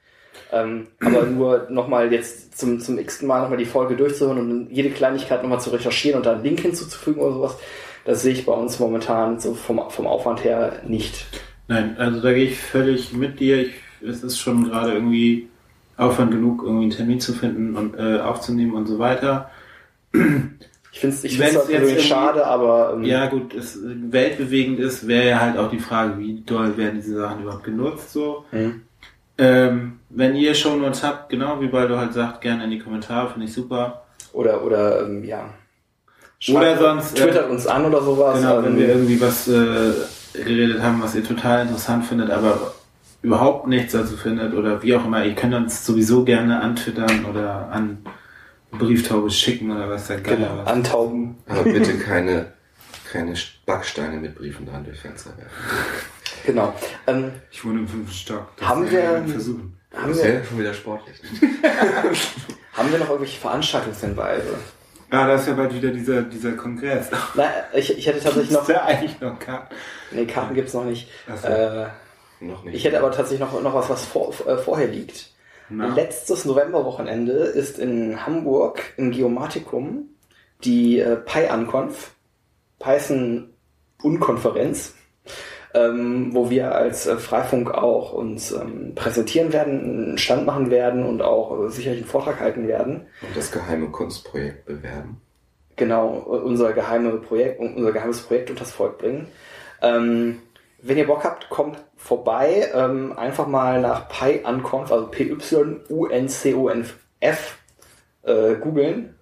Ähm, 0.52 0.88
aber 1.00 1.26
nur 1.26 1.68
nochmal 1.70 2.12
jetzt 2.12 2.58
zum, 2.58 2.82
zum 2.82 2.98
x-ten 3.00 3.28
Mal 3.28 3.42
nochmal 3.42 3.58
die 3.58 3.66
Folge 3.66 3.96
durchzuhören 3.96 4.40
und 4.40 4.72
jede 4.72 4.90
Kleinigkeit 4.90 5.42
nochmal 5.42 5.62
zu 5.62 5.70
recherchieren 5.70 6.18
und 6.18 6.26
da 6.26 6.34
einen 6.34 6.44
Link 6.44 6.60
hinzuzufügen 6.60 7.22
oder 7.22 7.34
sowas, 7.34 7.58
das 8.04 8.22
sehe 8.22 8.34
ich 8.34 8.46
bei 8.46 8.54
uns 8.54 8.80
momentan 8.80 9.40
so 9.40 9.54
vom, 9.54 9.90
vom 9.90 10.08
Aufwand 10.08 10.44
her 10.44 10.82
nicht. 10.86 11.26
Nein, 11.70 11.96
also 11.98 12.20
da 12.20 12.34
gehe 12.34 12.46
ich 12.46 12.60
völlig 12.60 13.14
mit 13.14 13.40
dir. 13.40 13.62
Ich, 13.62 13.74
es 14.06 14.22
ist 14.22 14.38
schon 14.38 14.66
gerade 14.66 14.92
irgendwie 14.92 15.48
Aufwand 15.96 16.32
genug, 16.32 16.62
irgendwie 16.64 16.84
einen 16.84 16.92
Termin 16.92 17.22
zu 17.22 17.32
finden 17.32 17.78
und 17.78 17.96
äh, 17.98 18.20
aufzunehmen 18.20 18.74
und 18.74 18.86
so 18.86 19.00
weiter. 19.00 19.50
Ich 20.14 21.00
finde 21.00 21.16
es 21.16 21.24
ich 21.24 21.38
find's 21.40 21.68
jetzt 21.70 22.06
schade, 22.06 22.46
aber 22.46 22.94
ähm, 22.94 23.04
Ja, 23.04 23.26
gut, 23.28 23.54
es 23.56 23.80
weltbewegend 23.84 24.80
ist, 24.80 25.08
wäre 25.08 25.28
ja 25.28 25.40
halt 25.40 25.58
auch 25.58 25.72
die 25.72 25.80
Frage, 25.80 26.20
wie 26.20 26.42
doll 26.42 26.78
werden 26.78 27.02
diese 27.02 27.18
Sachen 27.18 27.42
überhaupt 27.42 27.64
genutzt 27.64 28.14
so. 28.14 28.46
hm. 28.52 28.82
Ähm, 29.40 30.00
wenn 30.10 30.36
ihr 30.36 30.54
Shownotes 30.54 31.02
habt, 31.02 31.30
genau 31.30 31.60
wie 31.60 31.68
Baldo 31.68 31.98
halt 31.98 32.14
sagt, 32.14 32.42
gerne 32.42 32.66
in 32.66 32.70
die 32.70 32.78
Kommentare, 32.78 33.32
finde 33.32 33.48
ich 33.48 33.54
super. 33.54 34.04
oder 34.32 34.64
oder 34.64 35.06
ähm, 35.06 35.24
ja. 35.24 35.50
Oder 36.50 36.78
sonst, 36.78 37.18
äh, 37.18 37.24
twittert 37.24 37.50
uns 37.50 37.66
an 37.66 37.86
oder 37.86 38.04
sowas. 38.04 38.40
Genau, 38.40 38.58
wenn 38.62 38.74
ähm, 38.74 38.78
wir 38.78 38.90
irgendwie 38.90 39.20
was 39.20 39.48
äh, 39.48 39.94
geredet 40.34 40.84
haben, 40.84 41.02
was 41.02 41.16
ihr 41.16 41.24
total 41.24 41.64
interessant 41.64 42.06
findet, 42.06 42.30
aber 42.30 42.74
überhaupt 43.24 43.68
nichts 43.68 43.94
dazu 43.94 44.18
findet 44.18 44.54
oder 44.54 44.84
wie 44.84 44.96
auch 44.96 45.06
immer, 45.06 45.26
ihr 45.26 45.34
könnt 45.34 45.56
uns 45.56 45.86
sowieso 45.86 46.24
gerne 46.24 46.62
antwittern 46.62 47.26
oder 47.26 47.70
an 47.72 48.00
Brieftaube 48.78 49.30
schicken 49.32 49.72
oder 49.72 49.90
was 49.90 50.08
der 50.08 50.20
Geier 50.22 50.36
genau, 50.38 50.58
was. 50.58 50.68
antauben. 50.68 51.38
Aber 51.48 51.64
bitte 51.64 51.98
keine, 52.00 52.54
keine 53.12 53.34
Backsteine 53.66 54.18
mit 54.18 54.36
Briefen 54.36 54.66
dran 54.66 54.84
durch 54.84 55.00
Fenster 55.00 55.32
werfen. 55.38 55.52
Genau. 56.46 56.74
Ähm, 57.08 57.32
Ich 57.52 57.64
wohne 57.64 57.80
im 57.80 57.88
fünften 57.88 58.14
Stock. 58.16 58.48
Haben 58.62 58.90
werden 58.92 59.26
wir- 59.28 59.34
versuchen. 59.34 59.78
haben, 59.96 60.08
Das 60.10 60.18
ist 60.18 60.24
wir, 60.26 60.34
ja 60.34 60.44
schon 60.44 60.60
wieder 60.60 60.74
sportlich. 60.74 61.18
haben 62.74 62.92
wir 62.92 63.00
noch 63.00 63.10
irgendwelche 63.10 63.40
Veranstaltungshinweise? 63.40 64.56
Ah, 65.12 65.28
da 65.28 65.36
ist 65.36 65.48
ja 65.48 65.54
bald 65.54 65.74
wieder 65.76 65.90
dieser, 65.92 66.24
dieser 66.24 66.54
Kongress. 66.54 67.08
Nein, 67.36 67.48
ich, 67.74 67.96
ich 67.98 68.08
hätte 68.08 68.20
tatsächlich 68.20 68.50
noch. 68.52 68.62
Ist 68.68 68.70
da 68.76 68.86
eigentlich 68.86 69.22
noch 69.22 69.38
Karten? 69.38 69.76
Nee, 70.12 70.26
Karten 70.26 70.56
gibt's 70.56 70.74
noch 70.74 70.86
nicht. 70.86 71.08
Ach 71.32 71.38
so. 71.38 71.48
Äh, 71.48 71.86
Noch 72.40 72.64
nicht. 72.64 72.74
ich 72.76 72.84
hätte 72.84 72.98
aber 72.98 73.12
tatsächlich 73.12 73.40
noch, 73.40 73.62
noch 73.62 73.76
was, 73.76 73.90
was 73.90 74.06
vor, 74.06 74.34
äh, 74.48 74.58
vorher 74.58 74.88
liegt. 74.88 75.30
Na. 75.76 75.94
Letztes 75.94 76.46
Novemberwochenende 76.46 77.34
ist 77.34 77.80
in 77.80 78.26
Hamburg 78.26 78.82
im 78.98 79.12
Geomatikum 79.12 80.10
die 80.64 81.00
äh, 81.00 81.16
Pi-Anconf, 81.16 82.12
Python 82.80 83.50
Unkonferenz, 84.02 84.94
ähm, 85.74 86.34
wo 86.34 86.50
wir 86.50 86.76
als 86.76 87.08
äh, 87.08 87.18
Freifunk 87.18 87.72
auch 87.72 88.14
uns 88.14 88.52
ähm, 88.52 88.94
präsentieren 88.94 89.52
werden, 89.54 89.80
einen 89.80 90.18
Stand 90.18 90.46
machen 90.46 90.70
werden 90.70 91.06
und 91.06 91.22
auch 91.22 91.66
äh, 91.66 91.70
sicherlich 91.70 92.02
einen 92.02 92.10
Vortrag 92.10 92.40
halten 92.40 92.68
werden. 92.68 93.08
Und 93.22 93.36
das 93.36 93.52
geheime 93.52 93.90
Kunstprojekt 93.90 94.66
bewerben. 94.66 95.22
Genau, 95.76 96.10
unser 96.10 96.74
geheime 96.74 97.14
Projekt, 97.18 97.60
unser 97.60 97.92
geheimes 97.92 98.22
Projekt 98.22 98.52
unters 98.52 98.72
Volk 98.72 99.00
bringen. 99.00 99.28
Ähm, 99.82 100.40
wenn 100.84 100.98
ihr 100.98 101.08
Bock 101.08 101.24
habt, 101.24 101.50
kommt 101.50 101.78
vorbei, 101.96 102.70
ähm, 102.74 103.18
einfach 103.18 103.48
mal 103.48 103.80
nach 103.82 104.10
PyUnconf, 104.10 104.92
also 104.92 105.08
P-Y-U-N-C-O-N-F, 105.08 105.88
äh, 108.24 108.56
googeln, 108.56 109.16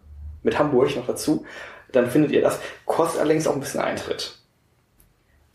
mit 0.44 0.58
Hamburg 0.58 0.96
noch 0.96 1.06
dazu, 1.06 1.46
dann 1.92 2.10
findet 2.10 2.32
ihr 2.32 2.42
das. 2.42 2.60
Kostet 2.86 3.22
allerdings 3.22 3.46
auch 3.48 3.54
ein 3.54 3.60
bisschen 3.60 3.82
Eintritt. 3.82 4.38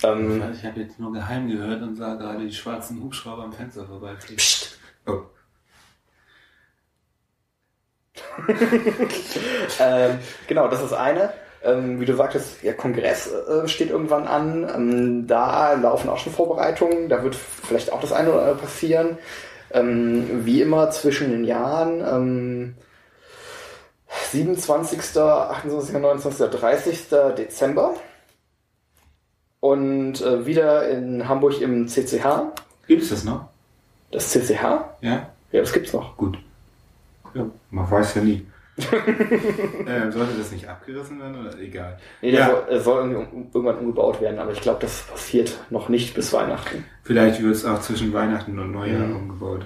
Ähm, 0.05 0.43
Ich 0.53 0.65
habe 0.65 0.81
jetzt 0.81 1.01
nur 1.01 1.13
geheim 1.13 1.49
gehört 1.49 1.83
und 1.83 1.97
sah 1.97 2.15
gerade 2.15 2.45
die 2.47 2.53
schwarzen 2.53 3.03
Hubschrauber 3.03 3.43
am 3.45 3.53
Fenster 3.53 3.87
vorbeifliegen. 3.87 4.37
pst, 4.37 4.79
Oh, 5.09 5.23
ähm, 9.81 10.19
genau, 10.47 10.69
das 10.69 10.83
ist 10.83 10.93
eine. 10.93 11.33
Ähm, 11.67 12.01
wie 12.01 12.05
du 12.05 12.15
sagtest, 12.15 12.63
der 12.63 12.75
Kongress 12.75 13.31
äh, 13.33 13.67
steht 13.67 13.91
irgendwann 13.91 14.27
an. 14.27 14.69
Ähm, 14.73 15.27
da 15.27 15.73
laufen 15.75 16.09
auch 16.09 16.19
schon 16.19 16.33
Vorbereitungen. 16.33 17.09
Da 17.09 17.23
wird 17.23 17.35
vielleicht 17.35 17.93
auch 17.93 18.01
das 18.01 18.13
eine 18.13 18.31
oder 18.31 18.43
andere 18.43 18.57
passieren. 18.57 19.19
Ähm, 19.73 20.45
wie 20.47 20.63
immer 20.63 20.91
zwischen 20.91 21.31
den 21.31 21.45
Jahren. 21.45 22.01
Ähm, 22.01 22.75
27., 24.31 25.01
28., 25.19 25.95
29., 25.95 26.51
30. 26.51 27.09
Dezember. 27.37 27.95
Und 29.61 30.21
äh, 30.23 30.47
wieder 30.47 30.89
in 30.89 31.29
Hamburg 31.29 31.61
im 31.61 31.89
CCH. 31.89 32.53
Gibt 32.87 33.03
es 33.03 33.11
das 33.11 33.25
noch? 33.25 33.49
Das 34.13 34.31
CCH? 34.31 34.63
Ja? 35.01 35.31
Ja, 35.51 35.61
das 35.61 35.73
gibt's 35.73 35.93
noch. 35.93 36.17
Gut. 36.17 36.39
Ja, 37.35 37.47
man 37.71 37.91
weiß 37.91 38.15
ja 38.15 38.23
nie. 38.23 38.47
ähm, 39.87 40.13
sollte 40.13 40.35
das 40.37 40.53
nicht 40.53 40.69
abgerissen 40.69 41.19
werden 41.21 41.47
oder 41.47 41.59
egal? 41.59 41.97
Nee, 42.21 42.31
der 42.33 42.41
Ja. 42.41 42.63
soll, 42.69 42.81
soll 42.81 43.17
um, 43.17 43.51
irgendwann 43.55 43.79
umgebaut 43.79 44.21
werden, 44.21 44.39
aber 44.39 44.53
ich 44.53 44.61
glaube, 44.61 44.81
das 44.81 45.03
passiert 45.03 45.59
noch 45.71 45.89
nicht 45.89 46.15
bis 46.15 46.33
Weihnachten. 46.33 46.85
Vielleicht 47.03 47.43
wird 47.43 47.55
es 47.55 47.65
auch 47.65 47.81
zwischen 47.81 48.13
Weihnachten 48.13 48.59
und 48.59 48.73
Neujahr 48.73 49.07
Mhm. 49.07 49.17
umgebaut. 49.17 49.65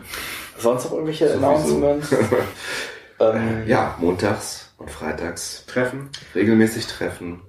Sonst 0.58 0.84
noch 0.84 0.92
irgendwelche 0.92 1.28
Sowieso. 1.28 1.46
Announcements? 1.46 2.14
ähm, 3.20 3.62
Ja, 3.66 3.96
montags 3.98 4.72
und 4.78 4.90
freitags 4.90 5.66
Treffen? 5.66 6.10
regelmäßig 6.34 6.86
treffen. 6.86 7.40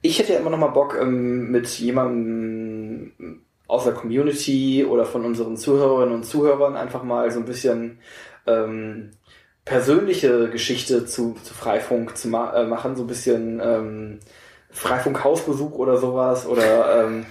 Ich 0.00 0.18
hätte 0.18 0.32
ja 0.34 0.38
immer 0.38 0.50
noch 0.50 0.58
mal 0.58 0.68
Bock, 0.68 0.96
ähm, 1.00 1.50
mit 1.50 1.66
jemandem 1.68 3.42
aus 3.66 3.84
der 3.84 3.92
Community 3.92 4.84
oder 4.88 5.04
von 5.04 5.24
unseren 5.24 5.56
Zuhörerinnen 5.56 6.14
und 6.14 6.24
Zuhörern 6.24 6.76
einfach 6.76 7.02
mal 7.02 7.30
so 7.30 7.40
ein 7.40 7.44
bisschen 7.44 7.98
ähm, 8.46 9.10
persönliche 9.68 10.48
Geschichte 10.48 11.04
zu, 11.04 11.36
zu 11.42 11.54
Freifunk 11.54 12.16
zu 12.16 12.28
ma 12.28 12.54
äh, 12.54 12.64
machen, 12.66 12.96
so 12.96 13.04
ein 13.04 13.06
bisschen 13.06 13.60
ähm, 13.62 14.20
Freifunk-Hausbesuch 14.70 15.72
oder 15.72 15.98
sowas 15.98 16.46
oder 16.46 17.04
ähm, 17.04 17.26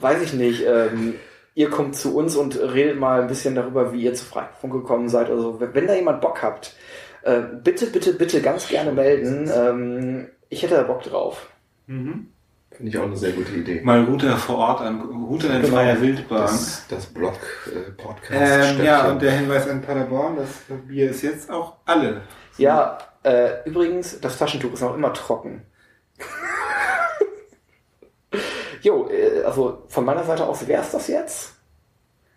weiß 0.00 0.22
ich 0.22 0.32
nicht, 0.34 0.64
ähm, 0.66 1.14
ihr 1.54 1.70
kommt 1.70 1.96
zu 1.96 2.16
uns 2.16 2.36
und 2.36 2.58
redet 2.60 2.98
mal 2.98 3.22
ein 3.22 3.28
bisschen 3.28 3.54
darüber, 3.54 3.92
wie 3.92 4.02
ihr 4.02 4.14
zu 4.14 4.24
Freifunk 4.24 4.72
gekommen 4.72 5.08
seid 5.08 5.30
oder 5.30 5.40
so. 5.40 5.60
Wenn 5.60 5.74
wenn 5.74 5.86
da 5.86 5.94
jemand 5.94 6.20
Bock 6.20 6.42
habt, 6.42 6.76
äh, 7.22 7.40
bitte, 7.40 7.86
bitte, 7.86 8.12
bitte 8.12 8.42
ganz 8.42 8.68
gerne 8.68 8.92
melden. 8.92 9.50
Ähm, 9.54 10.28
ich 10.48 10.62
hätte 10.62 10.74
da 10.74 10.82
Bock 10.82 11.02
drauf. 11.02 11.48
Mhm. 11.86 12.28
Finde 12.76 12.90
ich 12.90 12.98
auch 12.98 13.04
eine 13.04 13.16
sehr 13.16 13.32
gute 13.32 13.52
Idee. 13.52 13.80
Mal 13.82 14.04
Router 14.04 14.36
vor 14.36 14.58
Ort 14.58 14.80
an, 14.80 15.00
Router 15.00 15.54
in 15.54 15.62
Genau. 15.62 15.74
freier 15.74 16.00
Wildbahn. 16.00 16.40
Das, 16.40 16.86
das 16.88 17.06
Blog 17.06 17.34
äh, 17.66 17.90
Podcast. 17.92 18.78
Ähm, 18.78 18.84
ja, 18.84 19.10
und 19.10 19.22
der 19.22 19.32
Hinweis 19.32 19.68
an 19.68 19.82
Paderborn, 19.82 20.36
das 20.36 20.48
Bier 20.88 21.10
ist 21.10 21.22
jetzt 21.22 21.50
auch 21.50 21.74
alle. 21.84 22.22
Ja, 22.58 22.98
äh, 23.22 23.62
übrigens, 23.66 24.20
das 24.20 24.38
Taschentuch 24.38 24.72
ist 24.72 24.80
noch 24.80 24.94
immer 24.94 25.12
trocken. 25.12 25.62
jo, 28.82 29.08
äh, 29.10 29.42
also 29.44 29.84
von 29.88 30.04
meiner 30.04 30.24
Seite 30.24 30.46
aus 30.46 30.66
wäre 30.66 30.82
es 30.82 30.90
das 30.92 31.08
jetzt. 31.08 31.54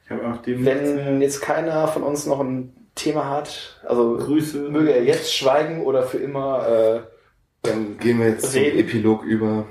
Ich 0.06 0.12
habe 0.12 0.28
auch 0.28 0.38
dem 0.38 0.66
Wenn 0.66 1.22
jetzt 1.22 1.42
keiner 1.42 1.88
von 1.88 2.04
uns 2.04 2.26
noch 2.26 2.40
ein 2.40 2.74
Thema 2.94 3.30
hat, 3.30 3.82
also 3.88 4.18
Grüße. 4.18 4.70
möge 4.70 4.92
er 4.94 5.04
jetzt 5.04 5.34
schweigen 5.34 5.84
oder 5.84 6.04
für 6.04 6.18
immer. 6.18 6.68
Äh, 6.68 7.02
Dann 7.64 7.98
gehen 7.98 8.20
wir 8.20 8.30
jetzt 8.30 8.54
Reden. 8.54 8.78
zum 8.78 8.88
Epilog 8.88 9.24
über. 9.24 9.66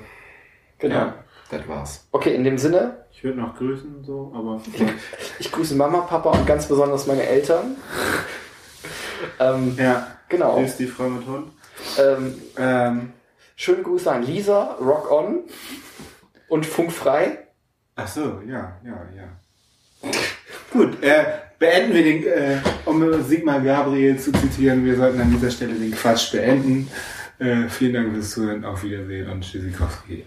Genau. 0.89 0.95
Ja. 0.95 1.13
Das 1.51 1.67
war's. 1.67 2.07
Okay, 2.11 2.33
in 2.33 2.43
dem 2.43 2.57
Sinne, 2.57 3.05
Ich 3.11 3.23
würde 3.23 3.39
noch 3.39 3.55
grüßen, 3.55 4.03
so, 4.03 4.31
aber. 4.35 4.61
ich 5.39 5.51
grüße 5.51 5.75
Mama, 5.75 5.99
Papa 6.01 6.31
und 6.31 6.47
ganz 6.47 6.67
besonders 6.67 7.05
meine 7.05 7.23
Eltern. 7.23 7.75
ähm, 9.39 9.75
ja, 9.77 10.07
genau. 10.27 10.55
grüß 10.55 10.77
die 10.77 10.87
Frau 10.87 11.07
mit 11.09 11.27
Hund. 11.27 11.51
Ähm, 11.99 12.33
Ähm, 12.57 13.13
schöne 13.55 13.83
Grüße 13.83 14.11
an 14.11 14.23
Lisa, 14.23 14.77
Rock 14.81 15.11
On 15.11 15.43
und 16.47 16.65
Funkfrei. 16.65 17.37
ach 17.95 18.07
so, 18.07 18.41
ja, 18.47 18.79
ja, 18.83 19.05
ja. 19.15 20.09
Gut, 20.71 21.01
äh, 21.03 21.25
beenden 21.59 21.93
wir 21.93 22.03
den, 22.03 22.23
äh, 22.23 22.57
um 22.85 23.23
Sigmar 23.23 23.61
Gabriel 23.61 24.17
zu 24.19 24.31
zitieren, 24.31 24.83
wir 24.83 24.95
sollten 24.97 25.21
an 25.21 25.31
dieser 25.31 25.51
Stelle 25.51 25.75
den 25.75 25.91
Quatsch 25.91 26.31
beenden. 26.31 26.89
Äh, 27.37 27.67
vielen 27.69 27.93
Dank 27.93 28.13
fürs 28.13 28.31
Zuhören, 28.31 28.63
auf 28.65 28.83
Wiedersehen 28.83 29.29
und 29.29 29.41
Tschüssikowski. 29.41 30.23